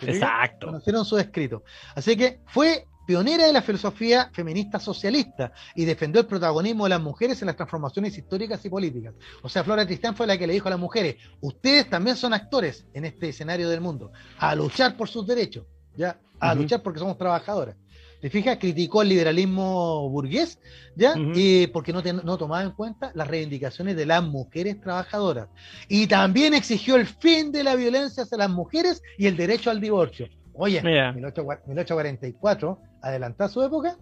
Exacto. 0.00 0.66
Conocieron 0.66 1.04
su 1.04 1.18
escrito. 1.18 1.62
Así 1.94 2.16
que 2.16 2.40
fue 2.46 2.86
pionera 3.06 3.46
de 3.46 3.52
la 3.52 3.62
filosofía 3.62 4.30
feminista 4.32 4.78
socialista 4.78 5.52
y 5.74 5.84
defendió 5.84 6.20
el 6.20 6.26
protagonismo 6.26 6.84
de 6.84 6.90
las 6.90 7.00
mujeres 7.00 7.42
en 7.42 7.46
las 7.46 7.56
transformaciones 7.56 8.16
históricas 8.16 8.64
y 8.64 8.70
políticas. 8.70 9.14
O 9.42 9.48
sea, 9.48 9.64
Flora 9.64 9.86
Tristán 9.86 10.14
fue 10.14 10.26
la 10.26 10.38
que 10.38 10.46
le 10.46 10.52
dijo 10.52 10.68
a 10.68 10.70
las 10.70 10.80
mujeres, 10.80 11.16
ustedes 11.40 11.88
también 11.90 12.16
son 12.16 12.32
actores 12.32 12.86
en 12.94 13.04
este 13.04 13.30
escenario 13.30 13.68
del 13.68 13.80
mundo, 13.80 14.12
a 14.38 14.54
luchar 14.54 14.96
por 14.96 15.08
sus 15.08 15.26
derechos, 15.26 15.66
ya, 15.96 16.18
a 16.38 16.54
luchar 16.54 16.82
porque 16.82 17.00
somos 17.00 17.18
trabajadoras. 17.18 17.76
¿Te 18.22 18.30
fijas? 18.30 18.56
Criticó 18.56 19.02
el 19.02 19.08
liberalismo 19.08 20.08
burgués, 20.08 20.60
¿ya? 20.94 21.14
y 21.34 21.66
porque 21.66 21.92
no, 21.92 22.00
no 22.24 22.38
tomaba 22.38 22.62
en 22.62 22.70
cuenta 22.70 23.10
las 23.14 23.26
reivindicaciones 23.26 23.96
de 23.96 24.06
las 24.06 24.22
mujeres 24.22 24.80
trabajadoras. 24.80 25.48
Y 25.88 26.06
también 26.06 26.54
exigió 26.54 26.94
el 26.94 27.06
fin 27.06 27.50
de 27.50 27.64
la 27.64 27.74
violencia 27.74 28.22
hacia 28.22 28.38
las 28.38 28.48
mujeres 28.48 29.02
y 29.18 29.26
el 29.26 29.36
derecho 29.36 29.70
al 29.70 29.80
divorcio 29.80 30.28
Oye, 30.54 30.82
1844, 30.82 32.78
¿adelantá 33.02 33.48
su 33.48 33.62
época? 33.62 33.96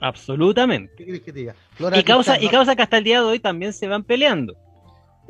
Absolutamente. 0.00 0.94
¿Qué 0.96 1.04
quieres 1.04 1.22
que 1.22 1.32
te 1.32 1.40
diga? 1.40 1.54
y, 1.94 2.02
causa, 2.04 2.40
y 2.40 2.48
causa 2.48 2.74
que 2.76 2.82
hasta 2.82 2.98
el 2.98 3.04
día 3.04 3.20
de 3.20 3.26
hoy 3.26 3.40
también 3.40 3.72
se 3.72 3.86
van 3.86 4.04
peleando. 4.04 4.56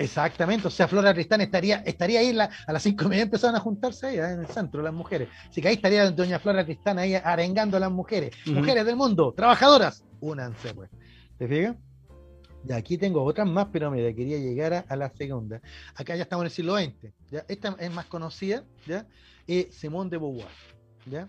Exactamente, 0.01 0.67
o 0.67 0.71
sea, 0.71 0.89
Flora 0.89 1.13
Tristán 1.13 1.43
estaría, 1.43 1.83
estaría 1.85 2.21
ahí 2.21 2.31
a 2.31 2.73
las 2.73 2.83
cinco 2.83 3.05
y 3.05 3.09
media 3.09 3.25
empezaron 3.25 3.55
a 3.55 3.61
juntarse 3.61 4.07
ahí 4.07 4.17
en 4.17 4.41
el 4.41 4.47
centro 4.47 4.81
las 4.81 4.95
mujeres. 4.95 5.29
Así 5.47 5.61
que 5.61 5.69
ahí 5.69 5.75
estaría 5.75 6.11
doña 6.11 6.39
Flora 6.39 6.65
Tristán 6.65 6.99
ahí 6.99 7.15
arengando 7.15 7.77
a 7.77 7.81
las 7.81 7.91
mujeres. 7.91 8.35
Mujeres 8.47 8.87
del 8.87 8.97
mundo, 8.97 9.35
trabajadoras, 9.37 10.03
únanse 10.21 10.73
pues. 10.73 10.89
¿Te 11.37 11.47
fijas? 11.47 11.77
Y 12.67 12.73
aquí 12.73 12.97
tengo 12.97 13.23
otras 13.23 13.47
más, 13.47 13.67
pero 13.71 13.91
mira, 13.91 14.11
quería 14.15 14.39
llegar 14.39 14.87
a, 14.89 14.97
la 14.97 15.11
segunda. 15.11 15.61
Acá 15.95 16.17
ya 16.17 16.23
estamos 16.23 16.45
en 16.45 16.47
el 16.47 16.53
siglo 16.53 16.79
XX. 16.79 17.13
¿ya? 17.31 17.45
Esta 17.47 17.77
es 17.79 17.93
más 17.93 18.07
conocida, 18.07 18.65
¿ya? 18.87 19.07
Eh, 19.47 19.69
Simone 19.71 20.09
de 20.09 20.17
Beauvoir, 20.17 20.49
¿ya? 21.05 21.29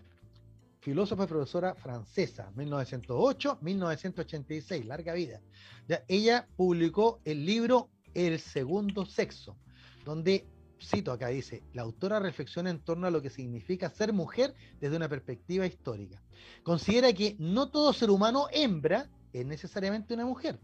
filósofa 0.80 1.26
y 1.26 1.28
profesora 1.28 1.76
francesa, 1.76 2.50
1908-1986, 2.56 4.86
larga 4.86 5.14
vida. 5.14 5.42
¿ya? 5.88 6.06
Ella 6.08 6.48
publicó 6.56 7.20
el 7.26 7.46
libro 7.46 7.90
El 8.14 8.40
segundo 8.40 9.06
sexo, 9.06 9.58
donde, 10.06 10.48
cito 10.80 11.12
acá, 11.12 11.28
dice, 11.28 11.64
la 11.74 11.84
autora 11.84 12.20
reflexiona 12.20 12.70
en 12.70 12.80
torno 12.80 13.08
a 13.08 13.12
lo 13.12 13.22
que 13.22 13.30
significa 13.30 13.90
ser 13.90 14.14
mujer 14.14 14.54
desde 14.80 14.96
una 14.96 15.10
perspectiva 15.10 15.66
histórica. 15.66 16.22
Considera 16.64 17.14
que 17.14 17.36
no 17.40 17.70
todo 17.70 17.94
ser 17.94 18.10
humano 18.10 18.48
hembra 18.52 19.10
es 19.34 19.46
necesariamente 19.46 20.14
una 20.14 20.26
mujer. 20.26 20.60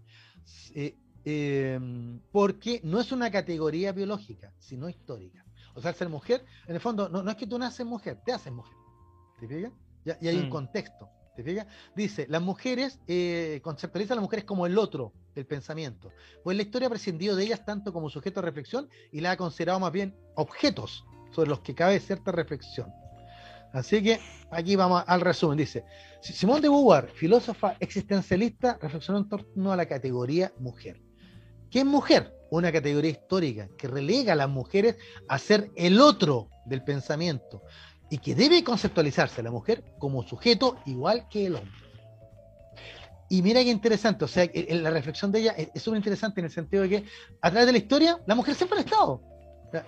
Eh, 0.75 0.95
em, 1.25 2.19
porque 2.31 2.81
no 2.83 2.99
es 2.99 3.11
una 3.11 3.31
categoría 3.31 3.91
biológica, 3.91 4.53
sino 4.59 4.89
histórica. 4.89 5.45
O 5.73 5.81
sea, 5.81 5.93
ser 5.93 6.09
mujer, 6.09 6.43
en 6.67 6.75
el 6.75 6.81
fondo, 6.81 7.07
no, 7.09 7.29
es 7.29 7.35
que 7.35 7.47
tú 7.47 7.59
naces 7.59 7.85
mujer, 7.85 8.19
te 8.25 8.33
haces 8.33 8.51
mujer. 8.51 8.75
¿Te 9.39 9.47
fijas? 9.47 9.71
y 10.21 10.27
hay 10.27 10.37
un 10.37 10.47
mm. 10.47 10.49
contexto. 10.49 11.09
Dice, 11.95 12.25
las 12.29 12.41
mujeres, 12.41 12.99
eh, 13.07 13.59
conceptualizan 13.63 14.13
a 14.13 14.15
las 14.15 14.23
mujeres 14.23 14.45
como 14.45 14.65
el 14.65 14.77
otro 14.77 15.13
del 15.35 15.45
pensamiento. 15.45 16.11
Pues 16.43 16.57
la 16.57 16.63
historia 16.63 16.87
ha 16.87 16.89
prescindido 16.89 17.35
de 17.35 17.43
ellas 17.43 17.63
tanto 17.63 17.93
como 17.93 18.09
sujeto 18.09 18.41
de 18.41 18.45
reflexión 18.45 18.89
y 19.11 19.21
la 19.21 19.31
ha 19.31 19.37
considerado 19.37 19.79
más 19.79 19.91
bien 19.91 20.15
objetos 20.35 21.05
sobre 21.31 21.49
los 21.49 21.59
que 21.59 21.75
cabe 21.75 21.99
cierta 21.99 22.31
reflexión. 22.31 22.91
Así 23.73 24.01
que 24.01 24.19
aquí 24.49 24.75
vamos 24.75 25.03
al 25.05 25.21
resumen. 25.21 25.57
Dice, 25.57 25.83
Simón 26.21 26.61
de 26.61 26.69
Beauvoir, 26.69 27.09
filósofa 27.09 27.75
existencialista, 27.79 28.77
reflexionó 28.81 29.19
en 29.19 29.29
torno 29.29 29.71
a 29.71 29.75
la 29.75 29.85
categoría 29.85 30.51
mujer. 30.59 31.01
¿Qué 31.69 31.79
es 31.79 31.85
mujer? 31.85 32.33
Una 32.49 32.71
categoría 32.71 33.11
histórica 33.11 33.69
que 33.77 33.87
relega 33.87 34.33
a 34.33 34.37
las 34.37 34.49
mujeres 34.49 34.95
a 35.27 35.37
ser 35.37 35.69
el 35.75 35.99
otro 35.99 36.49
del 36.65 36.83
pensamiento 36.83 37.61
y 38.09 38.17
que 38.19 38.35
debe 38.35 38.63
conceptualizarse 38.63 39.43
la 39.43 39.51
mujer 39.51 39.83
como 39.99 40.23
sujeto 40.23 40.77
igual 40.85 41.27
que 41.29 41.47
el 41.47 41.55
hombre. 41.55 41.71
Y 43.29 43.41
mira 43.41 43.61
qué 43.61 43.71
interesante, 43.71 44.23
o 44.23 44.27
sea, 44.27 44.49
la 44.69 44.89
reflexión 44.89 45.31
de 45.31 45.39
ella 45.39 45.51
es 45.51 45.81
súper 45.81 45.97
interesante 45.97 46.39
en 46.39 46.45
el 46.45 46.51
sentido 46.51 46.83
de 46.83 46.89
que 46.89 47.03
a 47.41 47.49
través 47.51 47.65
de 47.65 47.73
la 47.73 47.77
historia 47.77 48.21
la 48.25 48.35
mujer 48.35 48.55
siempre 48.55 48.77
ha 48.77 48.81
estado, 48.81 49.21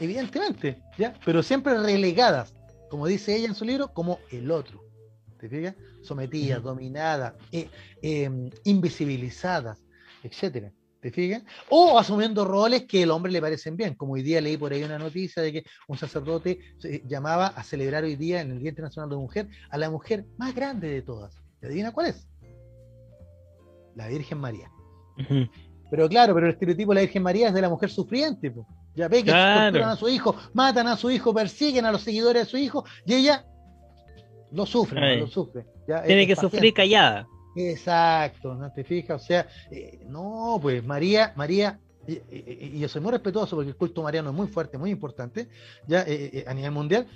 evidentemente, 0.02 0.82
¿ya? 0.98 1.14
pero 1.24 1.42
siempre 1.42 1.80
relegadas 1.80 2.54
como 2.90 3.08
dice 3.08 3.36
ella 3.36 3.48
en 3.48 3.56
su 3.56 3.64
libro, 3.64 3.94
como 3.94 4.20
el 4.32 4.52
otro. 4.52 4.84
¿Te 5.40 5.48
fijas? 5.48 5.76
Sometidas, 6.02 6.62
dominadas, 6.62 7.34
eh, 7.52 7.70
em, 8.02 8.50
invisibilizadas, 8.66 9.86
etcétera. 10.24 10.74
¿Te 11.02 11.12
fijas? 11.12 11.44
O 11.70 11.98
asumiendo 11.98 12.44
roles 12.44 12.84
que 12.84 13.04
el 13.04 13.12
hombre 13.12 13.32
le 13.32 13.40
parecen 13.40 13.78
bien. 13.78 13.96
Como 13.96 14.14
hoy 14.14 14.22
día 14.22 14.42
leí 14.42 14.58
por 14.58 14.74
ahí 14.74 14.84
una 14.84 15.00
noticia 15.00 15.42
de 15.42 15.54
que 15.54 15.64
un 15.88 15.98
sacerdote 15.98 16.60
llamaba 17.08 17.48
a 17.48 17.64
celebrar 17.64 18.04
hoy 18.04 18.18
día, 18.18 18.42
en 18.42 18.52
el 18.52 18.60
Día 18.60 18.70
Internacional 18.70 19.10
de 19.10 19.16
la 19.16 19.22
Mujer, 19.22 19.48
a 19.70 19.78
la 19.78 19.90
mujer 19.90 20.26
más 20.38 20.54
grande 20.54 20.90
de 20.90 21.02
todas. 21.02 21.34
¿Te 21.62 21.68
adivina 21.68 21.94
cuál 21.94 22.08
es? 22.08 22.28
La 23.96 24.08
Virgen 24.08 24.40
María. 24.40 24.70
Pero 25.90 26.10
claro, 26.10 26.34
pero 26.34 26.48
el 26.48 26.54
estereotipo 26.54 26.92
de 26.92 26.96
la 26.96 27.02
Virgen 27.02 27.24
María 27.24 27.48
es 27.48 27.54
de 27.54 27.62
la 27.62 27.70
mujer 27.70 27.90
sufriente. 27.90 28.54
Ya 28.96 29.08
ve 29.08 29.24
que 29.24 29.32
torturan 29.32 29.90
a 29.90 29.96
su 29.96 30.10
hijo, 30.10 30.36
matan 30.54 30.88
a 30.88 30.98
su 30.98 31.10
hijo, 31.10 31.34
persiguen 31.34 31.86
a 31.86 31.92
los 31.92 32.02
seguidores 32.02 32.44
de 32.44 32.50
su 32.50 32.58
hijo 32.58 32.84
y 33.06 33.14
ella 33.14 33.46
lo 34.52 34.66
sufre, 34.66 35.18
lo 35.18 35.28
sufre. 35.28 35.66
Tiene 36.06 36.28
que 36.28 36.36
sufrir 36.36 36.74
callada. 36.74 37.26
Exacto, 37.56 38.56
¿no 38.56 38.72
te 38.72 38.84
fijas? 38.84 39.22
O 39.22 39.26
sea, 39.26 39.48
eh, 39.72 40.00
no, 40.08 40.60
pues 40.62 40.84
María, 40.84 41.34
María, 41.36 41.80
y, 42.08 42.80
yo 42.80 42.88
soy 42.88 43.02
muy 43.02 43.12
respetuoso 43.12 43.56
porque 43.56 43.70
el 43.70 43.76
culto 43.76 44.02
mariano 44.02 44.30
es 44.30 44.36
muy 44.36 44.48
fuerte, 44.48 44.78
muy 44.78 44.90
importante, 44.90 45.50
ya 45.88 46.02
eh, 46.02 46.30
eh, 46.34 46.46
a 46.48 46.54
nivel 46.54 46.72
mundial, 46.72 47.08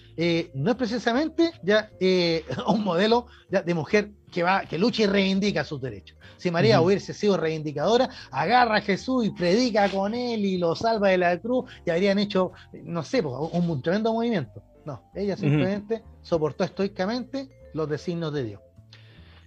no 0.53 0.71
es 0.71 0.77
precisamente 0.77 1.51
ya 1.63 1.89
un 2.67 2.83
modelo 2.83 3.27
de 3.49 3.73
mujer 3.73 4.11
que 4.31 4.43
va, 4.43 4.65
que 4.65 4.77
lucha 4.77 5.03
y 5.03 5.05
reivindica 5.07 5.63
sus 5.63 5.81
derechos. 5.81 6.17
Si 6.37 6.51
María 6.51 6.81
hubiese 6.81 7.13
sido 7.13 7.37
reivindicadora, 7.37 8.09
agarra 8.31 8.77
a 8.77 8.81
Jesús 8.81 9.25
y 9.25 9.29
predica 9.29 9.89
con 9.89 10.13
él 10.13 10.43
y 10.43 10.57
lo 10.57 10.75
salva 10.75 11.09
de 11.09 11.17
la 11.17 11.39
cruz 11.39 11.71
y 11.85 11.89
habrían 11.89 12.19
hecho, 12.19 12.51
no 12.83 13.03
sé, 13.03 13.21
un, 13.21 13.81
tremendo 13.81 14.13
movimiento. 14.13 14.61
No, 14.85 15.09
ella 15.15 15.37
simplemente 15.37 16.03
soportó 16.21 16.65
estoicamente 16.65 17.47
los 17.73 17.87
designios 17.87 18.33
de 18.33 18.43
Dios. 18.43 18.61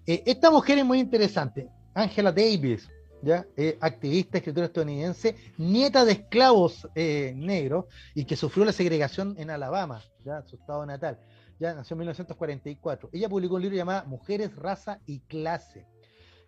Eh, 0.07 0.23
esta 0.25 0.53
mujer 0.53 0.79
es 0.79 0.85
muy 0.85 1.01
interesante, 1.01 1.69
Angela 1.93 2.31
Davis, 2.31 2.89
¿ya? 3.23 3.45
Eh, 3.57 3.77
activista, 3.81 4.39
escritora 4.39 4.67
estadounidense, 4.67 5.35
nieta 5.59 6.05
de 6.05 6.13
esclavos 6.13 6.89
eh, 6.95 7.33
negros 7.35 7.87
y 8.15 8.25
que 8.25 8.37
sufrió 8.37 8.65
la 8.65 8.73
segregación 8.73 9.35
en 9.37 9.51
Alabama, 9.51 10.01
¿ya? 10.25 10.43
su 10.43 10.57
estado 10.57 10.87
natal. 10.87 11.19
Ya 11.59 11.75
nació 11.75 11.95
en 11.95 12.01
1944. 12.01 13.11
Ella 13.13 13.29
publicó 13.29 13.57
un 13.57 13.63
libro 13.63 13.77
llamado 13.77 14.07
Mujeres, 14.07 14.55
Raza 14.55 15.01
y 15.07 15.21
Clase. 15.21 15.87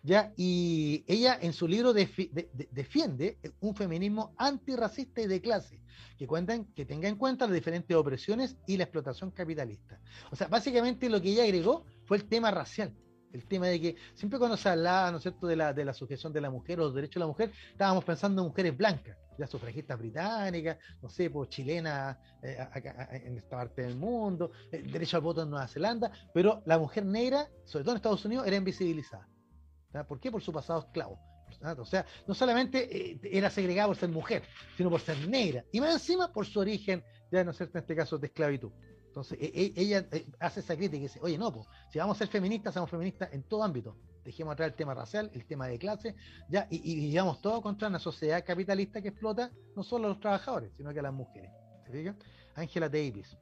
¿ya? 0.03 0.31
Y 0.37 1.03
ella 1.07 1.37
en 1.41 1.51
su 1.51 1.67
libro 1.67 1.91
defiende 1.91 3.39
un 3.59 3.75
feminismo 3.75 4.33
antirracista 4.37 5.21
y 5.21 5.27
de 5.27 5.41
clase, 5.41 5.81
que, 6.17 6.27
cuentan, 6.27 6.65
que 6.75 6.85
tenga 6.85 7.09
en 7.09 7.15
cuenta 7.17 7.45
las 7.45 7.55
diferentes 7.55 7.97
opresiones 7.97 8.55
y 8.67 8.77
la 8.77 8.83
explotación 8.83 9.31
capitalista. 9.31 9.99
O 10.31 10.35
sea, 10.37 10.47
básicamente 10.47 11.09
lo 11.09 11.19
que 11.19 11.31
ella 11.31 11.43
agregó 11.43 11.85
fue 12.05 12.17
el 12.17 12.25
tema 12.25 12.51
racial. 12.51 12.93
El 13.31 13.45
tema 13.45 13.67
de 13.67 13.79
que 13.79 13.95
siempre 14.15 14.39
cuando 14.39 14.57
se 14.57 14.69
hablaba, 14.69 15.11
¿no 15.11 15.17
es 15.17 15.23
de 15.23 15.55
la, 15.55 15.73
de 15.73 15.85
la 15.85 15.93
sujeción 15.93 16.33
de 16.33 16.41
la 16.41 16.49
mujer 16.49 16.79
o 16.79 16.85
los 16.85 16.95
derechos 16.95 17.15
de 17.15 17.19
la 17.21 17.27
mujer, 17.27 17.51
estábamos 17.71 18.03
pensando 18.03 18.41
en 18.41 18.47
mujeres 18.47 18.75
blancas, 18.75 19.17
ya 19.37 19.47
sufragistas 19.47 19.97
británicas, 19.97 20.77
no 21.01 21.09
sé, 21.09 21.29
pues 21.29 21.49
chilenas 21.49 22.17
eh, 22.41 22.57
en 23.23 23.37
esta 23.37 23.57
parte 23.57 23.83
del 23.83 23.95
mundo, 23.95 24.51
el 24.71 24.91
derecho 24.91 25.17
al 25.17 25.23
voto 25.23 25.43
en 25.43 25.49
Nueva 25.49 25.67
Zelanda, 25.67 26.11
pero 26.33 26.63
la 26.65 26.79
mujer 26.79 27.05
negra, 27.05 27.47
sobre 27.65 27.83
todo 27.83 27.93
en 27.93 27.97
Estados 27.97 28.25
Unidos, 28.25 28.47
era 28.47 28.55
invisibilizada. 28.55 29.27
¿Por 30.07 30.19
qué? 30.19 30.31
Por 30.31 30.41
su 30.41 30.51
pasado 30.51 30.79
esclavo. 30.79 31.19
O 31.77 31.85
sea, 31.85 32.05
no 32.27 32.33
solamente 32.33 33.11
eh, 33.11 33.19
era 33.23 33.49
segregada 33.49 33.87
por 33.87 33.97
ser 33.97 34.09
mujer, 34.09 34.43
sino 34.77 34.89
por 34.89 35.01
ser 35.01 35.27
negra. 35.27 35.65
Y 35.71 35.81
más 35.81 35.93
encima 35.93 36.31
por 36.31 36.45
su 36.45 36.59
origen, 36.59 37.03
ya 37.31 37.43
no 37.43 37.53
sé, 37.53 37.65
en 37.65 37.71
este 37.73 37.95
caso, 37.95 38.17
de 38.17 38.27
esclavitud. 38.27 38.71
Entonces, 39.09 39.39
e, 39.41 39.45
e, 39.45 39.73
ella 39.75 40.05
eh, 40.11 40.27
hace 40.39 40.59
esa 40.59 40.75
crítica 40.75 40.97
y 40.97 41.01
dice, 41.01 41.19
oye, 41.21 41.37
no, 41.37 41.51
pues, 41.51 41.67
si 41.91 41.97
vamos 41.97 42.15
a 42.15 42.19
ser 42.19 42.27
feministas, 42.27 42.73
seamos 42.73 42.91
feministas 42.91 43.33
en 43.33 43.43
todo 43.43 43.63
ámbito. 43.63 43.97
Dejemos 44.23 44.53
atrás 44.53 44.69
el 44.69 44.75
tema 44.75 44.93
racial, 44.93 45.31
el 45.33 45.45
tema 45.45 45.67
de 45.67 45.79
clase, 45.79 46.15
ya, 46.47 46.67
y, 46.69 46.77
y, 46.77 47.09
llevamos 47.09 47.41
todo 47.41 47.61
contra 47.61 47.87
una 47.87 47.97
sociedad 47.97 48.43
capitalista 48.45 49.01
que 49.01 49.07
explota 49.07 49.51
no 49.75 49.83
solo 49.83 50.05
a 50.05 50.09
los 50.09 50.19
trabajadores, 50.19 50.71
sino 50.77 50.93
que 50.93 50.99
a 50.99 51.03
las 51.03 51.13
mujeres. 51.13 51.51
¿Se 51.85 51.91
fijan? 51.91 52.17
Angela 52.55 52.87
Davis. 52.87 53.35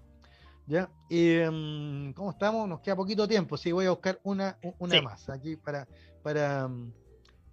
¿Ya? 0.67 0.89
Em, 1.09 2.13
¿Cómo 2.13 2.31
estamos? 2.31 2.67
Nos 2.67 2.79
queda 2.79 2.95
poquito 2.95 3.27
tiempo, 3.27 3.57
sí, 3.57 3.71
voy 3.71 3.87
a 3.87 3.89
buscar 3.89 4.19
una, 4.23 4.57
una 4.79 5.01
más 5.01 5.29
aquí 5.29 5.57
para, 5.57 5.85
para, 6.23 6.69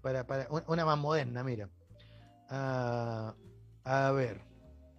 para, 0.01 0.27
para 0.27 0.49
una 0.69 0.85
más 0.85 0.99
moderna, 0.99 1.43
mira. 1.43 1.69
Ah, 2.49 3.35
a 3.82 4.11
ver. 4.12 4.53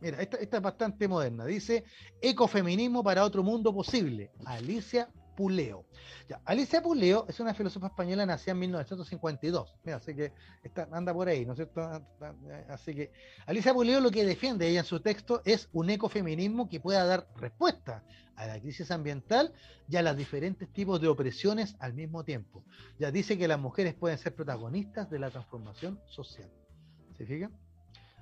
Mira, 0.06 0.22
esta, 0.22 0.38
es 0.38 0.62
bastante 0.62 1.08
moderna. 1.08 1.46
Dice 1.46 1.84
Ecofeminismo 2.22 3.04
para 3.04 3.24
otro 3.24 3.42
mundo 3.42 3.74
posible. 3.74 4.32
Alicia 4.46 5.10
Puleo. 5.36 5.88
Alicia 6.46 6.80
Puleo 6.84 7.26
es 7.28 7.40
una 7.40 7.56
filósofa 7.56 7.88
española 7.88 8.24
nacida 8.24 8.52
en 8.52 8.60
1952. 8.60 9.76
Mira, 9.84 9.98
así 9.98 10.14
que 10.14 10.32
anda 10.92 11.12
por 11.12 11.28
ahí, 11.28 11.44
¿no 11.44 11.54
es 11.54 11.58
cierto? 11.58 11.82
Así 12.70 12.94
que 12.94 13.12
Alicia 13.48 13.74
Puleo 13.74 14.00
lo 14.00 14.12
que 14.12 14.24
defiende 14.24 14.68
ella 14.68 14.82
en 14.82 14.86
su 14.86 15.00
texto 15.00 15.42
es 15.44 15.70
un 15.74 15.90
ecofeminismo 15.90 16.70
que 16.70 16.80
pueda 16.80 17.04
dar 17.04 17.28
respuesta 17.38 18.04
a 18.36 18.46
la 18.46 18.60
crisis 18.60 18.92
ambiental 18.92 19.54
y 19.90 19.96
a 19.96 20.04
los 20.04 20.16
diferentes 20.16 20.72
tipos 20.72 21.02
de 21.02 21.08
opresiones 21.08 21.76
al 21.80 21.96
mismo 21.96 22.24
tiempo. 22.24 22.64
Ya 23.00 23.10
dice 23.10 23.40
que 23.40 23.48
las 23.48 23.60
mujeres 23.60 23.96
pueden 23.96 24.20
ser 24.20 24.36
protagonistas 24.36 25.10
de 25.10 25.18
la 25.18 25.32
transformación 25.32 26.00
social. 26.06 26.52
¿Se 27.18 27.26
fijan? 27.26 27.52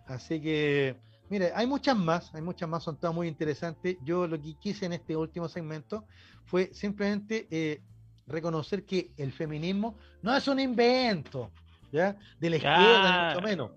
Así 0.05 0.41
que, 0.41 0.97
mire, 1.33 1.51
hay 1.55 1.65
muchas 1.65 1.97
más, 1.97 2.33
hay 2.35 2.43
muchas 2.43 2.69
más, 2.69 2.83
son 2.83 2.95
todas 2.95 3.15
muy 3.15 3.27
interesantes. 3.27 3.97
Yo 4.03 4.27
lo 4.27 4.39
que 4.39 4.53
quise 4.53 4.85
en 4.85 4.93
este 4.93 5.17
último 5.17 5.49
segmento 5.49 6.05
fue 6.45 6.69
simplemente 6.73 7.47
eh, 7.49 7.81
reconocer 8.27 8.85
que 8.85 9.09
el 9.17 9.31
feminismo 9.31 9.97
no 10.21 10.35
es 10.35 10.47
un 10.47 10.59
invento, 10.59 11.49
¿ya? 11.91 12.15
De 12.39 12.49
la 12.51 12.57
izquierda, 12.57 13.33
mucho 13.33 13.41
menos. 13.41 13.71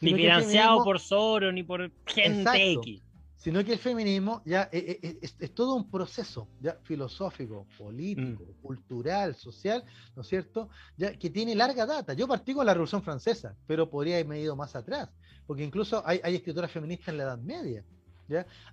Ni 0.00 0.14
financiado 0.14 0.84
por 0.84 1.00
Soros, 1.00 1.52
ni 1.52 1.64
por 1.64 1.90
gente 2.06 2.72
X. 2.74 3.02
sino 3.38 3.64
que 3.64 3.72
el 3.72 3.78
feminismo 3.78 4.42
ya 4.44 4.68
eh, 4.72 4.98
eh, 5.00 5.18
es, 5.22 5.54
todo 5.54 5.76
un 5.76 5.88
proceso 5.88 6.48
ya 6.60 6.76
filosófico, 6.82 7.66
político, 7.78 8.44
mm. 8.44 8.62
cultural, 8.62 9.36
social, 9.36 9.84
¿no 10.16 10.22
es 10.22 10.28
cierto? 10.28 10.68
Ya 10.96 11.16
que 11.16 11.30
tiene 11.30 11.54
larga 11.54 11.86
data. 11.86 12.14
Yo 12.14 12.26
partí 12.26 12.52
con 12.52 12.66
la 12.66 12.74
Revolución 12.74 13.02
Francesa, 13.02 13.56
pero 13.66 13.88
podría 13.88 14.16
haberme 14.16 14.40
ido 14.40 14.56
más 14.56 14.74
atrás, 14.74 15.08
porque 15.46 15.62
incluso 15.62 16.02
hay, 16.04 16.20
hay 16.24 16.34
escritoras 16.34 16.72
feministas 16.72 17.08
en 17.08 17.18
la 17.18 17.24
Edad 17.24 17.38
Media. 17.38 17.84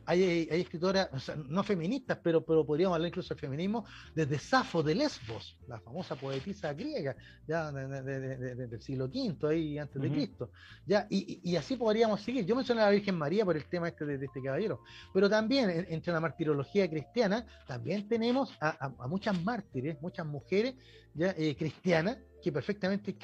Hay, 0.05 0.47
hay 0.51 0.61
escritoras, 0.61 1.09
no 1.47 1.63
feministas, 1.63 2.19
pero, 2.21 2.43
pero 2.43 2.65
podríamos 2.65 2.95
hablar 2.95 3.09
incluso 3.09 3.33
del 3.33 3.41
feminismo, 3.41 3.85
desde 4.13 4.37
Safo 4.37 4.83
de 4.83 4.95
Lesbos, 4.95 5.57
la 5.67 5.79
famosa 5.79 6.15
poetisa 6.15 6.73
griega, 6.73 7.15
¿ya? 7.47 7.71
del 7.71 8.81
siglo 8.81 9.05
V, 9.05 9.47
ahí 9.49 9.77
antes 9.77 10.01
de 10.01 10.09
Cristo. 10.09 10.51
¿ya? 10.85 11.07
Y, 11.09 11.55
así 11.55 11.75
podríamos 11.77 12.21
seguir. 12.21 12.45
Yo 12.45 12.55
mencioné 12.55 12.81
a 12.81 12.85
la 12.85 12.91
Virgen 12.91 13.15
María 13.15 13.45
por 13.45 13.55
el 13.55 13.65
tema 13.65 13.87
este 13.87 14.05
de, 14.05 14.25
este 14.25 14.41
caballero, 14.41 14.81
pero 15.13 15.29
también 15.29 15.69
entre 15.89 16.11
la 16.11 16.19
martirología 16.19 16.89
cristiana, 16.89 17.45
también 17.67 18.07
tenemos 18.07 18.55
a, 18.59 18.89
muchas 19.07 19.41
mártires, 19.43 20.01
muchas 20.01 20.25
mujeres 20.25 20.75
¿ya? 21.13 21.33
Eh, 21.37 21.55
cristianas 21.57 22.17
que 22.43 22.51
perfectamente 22.51 23.15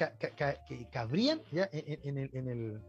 cabrían 0.90 1.40
¿ya? 1.52 1.68
en 1.72 2.18
el 2.18 2.30
en 2.32 2.48
el 2.48 2.80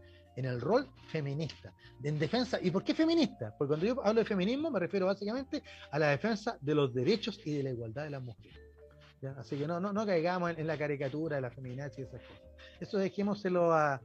rol 0.60 0.88
feminista, 1.08 1.72
en 2.02 2.18
defensa. 2.18 2.58
¿Y 2.60 2.70
por 2.70 2.84
qué 2.84 2.94
feminista? 2.94 3.54
Porque 3.56 3.68
cuando 3.68 3.86
yo 3.86 4.06
hablo 4.06 4.20
de 4.20 4.26
feminismo 4.26 4.70
me 4.70 4.80
refiero 4.80 5.06
básicamente 5.06 5.62
a 5.90 5.98
la 5.98 6.08
defensa 6.08 6.58
de 6.60 6.74
los 6.74 6.92
derechos 6.92 7.40
y 7.44 7.56
de 7.56 7.62
la 7.62 7.70
igualdad 7.70 8.04
de 8.04 8.10
las 8.10 8.22
mujeres. 8.22 8.58
Así 9.38 9.56
que 9.56 9.66
no, 9.66 9.80
no, 9.80 9.92
no 9.92 10.04
caigamos 10.04 10.56
en, 10.56 10.66
la 10.66 10.76
caricatura 10.76 11.36
de 11.36 11.42
la 11.42 11.50
feminacia 11.50 12.02
y 12.02 12.06
esas 12.06 12.20
cosas. 12.20 12.42
Eso 12.80 12.98
dejémoselo 12.98 13.72
a, 13.72 14.00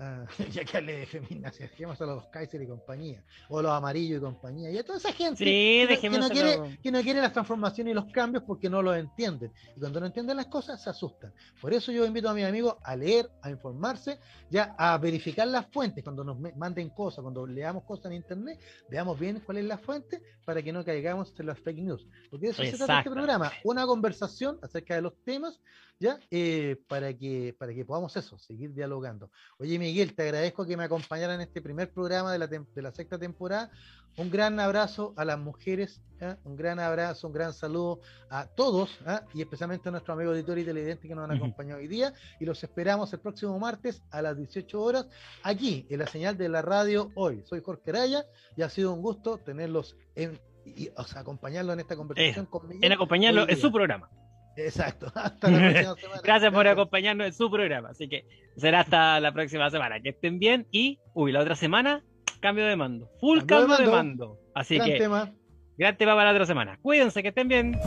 Ah, 0.00 0.24
ya 0.52 0.64
que 0.64 0.76
hablé 0.76 0.98
de 0.98 1.06
feminacia, 1.06 1.66
dejemos 1.66 2.00
a 2.00 2.06
los 2.06 2.26
Kaiser 2.26 2.62
y 2.62 2.68
compañía, 2.68 3.24
o 3.48 3.60
los 3.60 3.72
amarillos 3.72 4.18
y 4.18 4.20
compañía, 4.20 4.70
y 4.70 4.78
a 4.78 4.84
toda 4.84 4.98
esa 4.98 5.12
gente 5.12 5.44
que, 5.44 6.08
no 6.08 6.28
quiere, 6.28 6.78
que 6.80 6.92
no 6.92 7.02
quiere 7.02 7.20
las 7.20 7.32
transformaciones 7.32 7.90
y 7.90 7.94
los 7.94 8.04
cambios 8.12 8.44
porque 8.44 8.70
no 8.70 8.80
los 8.80 8.96
entienden. 8.96 9.52
Y 9.76 9.80
cuando 9.80 9.98
no 9.98 10.06
entienden 10.06 10.36
las 10.36 10.46
cosas, 10.46 10.80
se 10.80 10.90
asustan. 10.90 11.32
Por 11.60 11.72
eso 11.72 11.90
yo 11.90 12.06
invito 12.06 12.28
a 12.28 12.34
mis 12.34 12.44
amigos 12.44 12.76
a 12.84 12.94
leer, 12.94 13.28
a 13.42 13.50
informarse, 13.50 14.20
ya 14.50 14.76
a 14.78 14.96
verificar 14.98 15.48
las 15.48 15.66
fuentes. 15.66 16.04
Cuando 16.04 16.22
nos 16.22 16.38
manden 16.56 16.90
cosas, 16.90 17.22
cuando 17.22 17.44
leamos 17.44 17.82
cosas 17.82 18.06
en 18.06 18.12
internet, 18.12 18.60
veamos 18.88 19.18
bien 19.18 19.42
cuál 19.44 19.58
es 19.58 19.64
la 19.64 19.78
fuente 19.78 20.22
para 20.44 20.62
que 20.62 20.72
no 20.72 20.84
caigamos 20.84 21.34
en 21.36 21.46
las 21.46 21.58
fake 21.58 21.78
news. 21.78 22.06
Porque 22.30 22.46
de 22.46 22.52
eso 22.52 22.62
se 22.62 22.76
trata 22.76 22.98
este 22.98 23.10
programa, 23.10 23.50
una 23.64 23.84
conversación 23.84 24.60
acerca 24.62 24.94
de 24.94 25.02
los 25.02 25.14
temas 25.24 25.60
¿ya? 26.00 26.18
Eh, 26.30 26.76
para, 26.88 27.12
que, 27.14 27.54
para 27.58 27.74
que 27.74 27.84
podamos 27.84 28.16
eso, 28.16 28.38
seguir 28.38 28.72
dialogando. 28.72 29.30
Oye, 29.58 29.78
Miguel, 29.78 30.14
te 30.14 30.22
agradezco 30.22 30.66
que 30.66 30.76
me 30.76 30.84
acompañara 30.84 31.34
en 31.34 31.40
este 31.40 31.60
primer 31.60 31.90
programa 31.90 32.32
de 32.32 32.38
la, 32.38 32.46
de 32.46 32.82
la 32.82 32.92
sexta 32.92 33.18
temporada. 33.18 33.70
Un 34.16 34.30
gran 34.30 34.58
abrazo 34.58 35.14
a 35.16 35.24
las 35.24 35.38
mujeres, 35.38 36.02
un 36.42 36.56
gran 36.56 36.80
abrazo, 36.80 37.28
un 37.28 37.32
gran 37.32 37.52
saludo 37.52 38.00
a 38.30 38.46
todos 38.46 38.98
y 39.32 39.42
especialmente 39.42 39.88
a 39.88 39.92
nuestro 39.92 40.14
amigo 40.14 40.34
editor 40.34 40.58
y 40.58 40.64
televidente 40.64 41.06
que 41.06 41.14
nos 41.14 41.30
han 41.30 41.36
acompañado 41.36 41.78
hoy 41.78 41.86
día. 41.86 42.12
Y 42.40 42.44
los 42.44 42.62
esperamos 42.64 43.12
el 43.12 43.20
próximo 43.20 43.56
martes 43.60 44.02
a 44.10 44.20
las 44.20 44.36
18 44.36 44.82
horas 44.82 45.08
aquí 45.44 45.86
en 45.88 46.00
la 46.00 46.06
señal 46.08 46.36
de 46.36 46.48
la 46.48 46.62
radio 46.62 47.12
hoy. 47.14 47.42
Soy 47.44 47.62
Jorge 47.62 47.90
Araya 47.90 48.24
y 48.56 48.62
ha 48.62 48.68
sido 48.68 48.92
un 48.92 49.02
gusto 49.02 49.38
tenerlos 49.38 49.96
en, 50.16 50.40
y, 50.64 50.88
o 50.96 51.04
sea, 51.04 51.20
acompañarlo 51.20 51.72
en 51.72 51.80
esta 51.80 51.94
conversación 51.94 52.46
eh, 52.46 52.48
conmigo. 52.50 52.80
En 52.82 52.92
acompañarlo 52.92 53.48
en 53.48 53.56
su 53.56 53.70
programa. 53.70 54.10
Exacto. 54.58 55.06
Hasta 55.14 55.50
la 55.50 55.58
próxima 55.70 55.96
semana. 55.96 56.20
Gracias 56.22 56.52
por 56.52 56.68
acompañarnos 56.68 57.26
en 57.26 57.32
su 57.32 57.50
programa. 57.50 57.90
Así 57.90 58.08
que 58.08 58.24
será 58.56 58.80
hasta 58.80 59.20
la 59.20 59.32
próxima 59.32 59.70
semana. 59.70 60.00
Que 60.00 60.10
estén 60.10 60.38
bien. 60.38 60.66
Y, 60.70 60.98
uy, 61.14 61.32
la 61.32 61.40
otra 61.40 61.54
semana, 61.54 62.04
cambio 62.40 62.66
de 62.66 62.76
mando. 62.76 63.10
Full 63.20 63.44
cambio, 63.46 63.76
de, 63.76 63.86
mando. 63.86 64.38
Así 64.54 64.78
que. 64.80 64.98
Tema. 64.98 65.32
Gran 65.76 65.96
tema 65.96 66.14
para 66.14 66.26
la 66.26 66.32
otra 66.32 66.46
semana. 66.46 66.78
Cuídense, 66.82 67.22
que 67.22 67.28
estén 67.28 67.48
bien. 67.48 67.78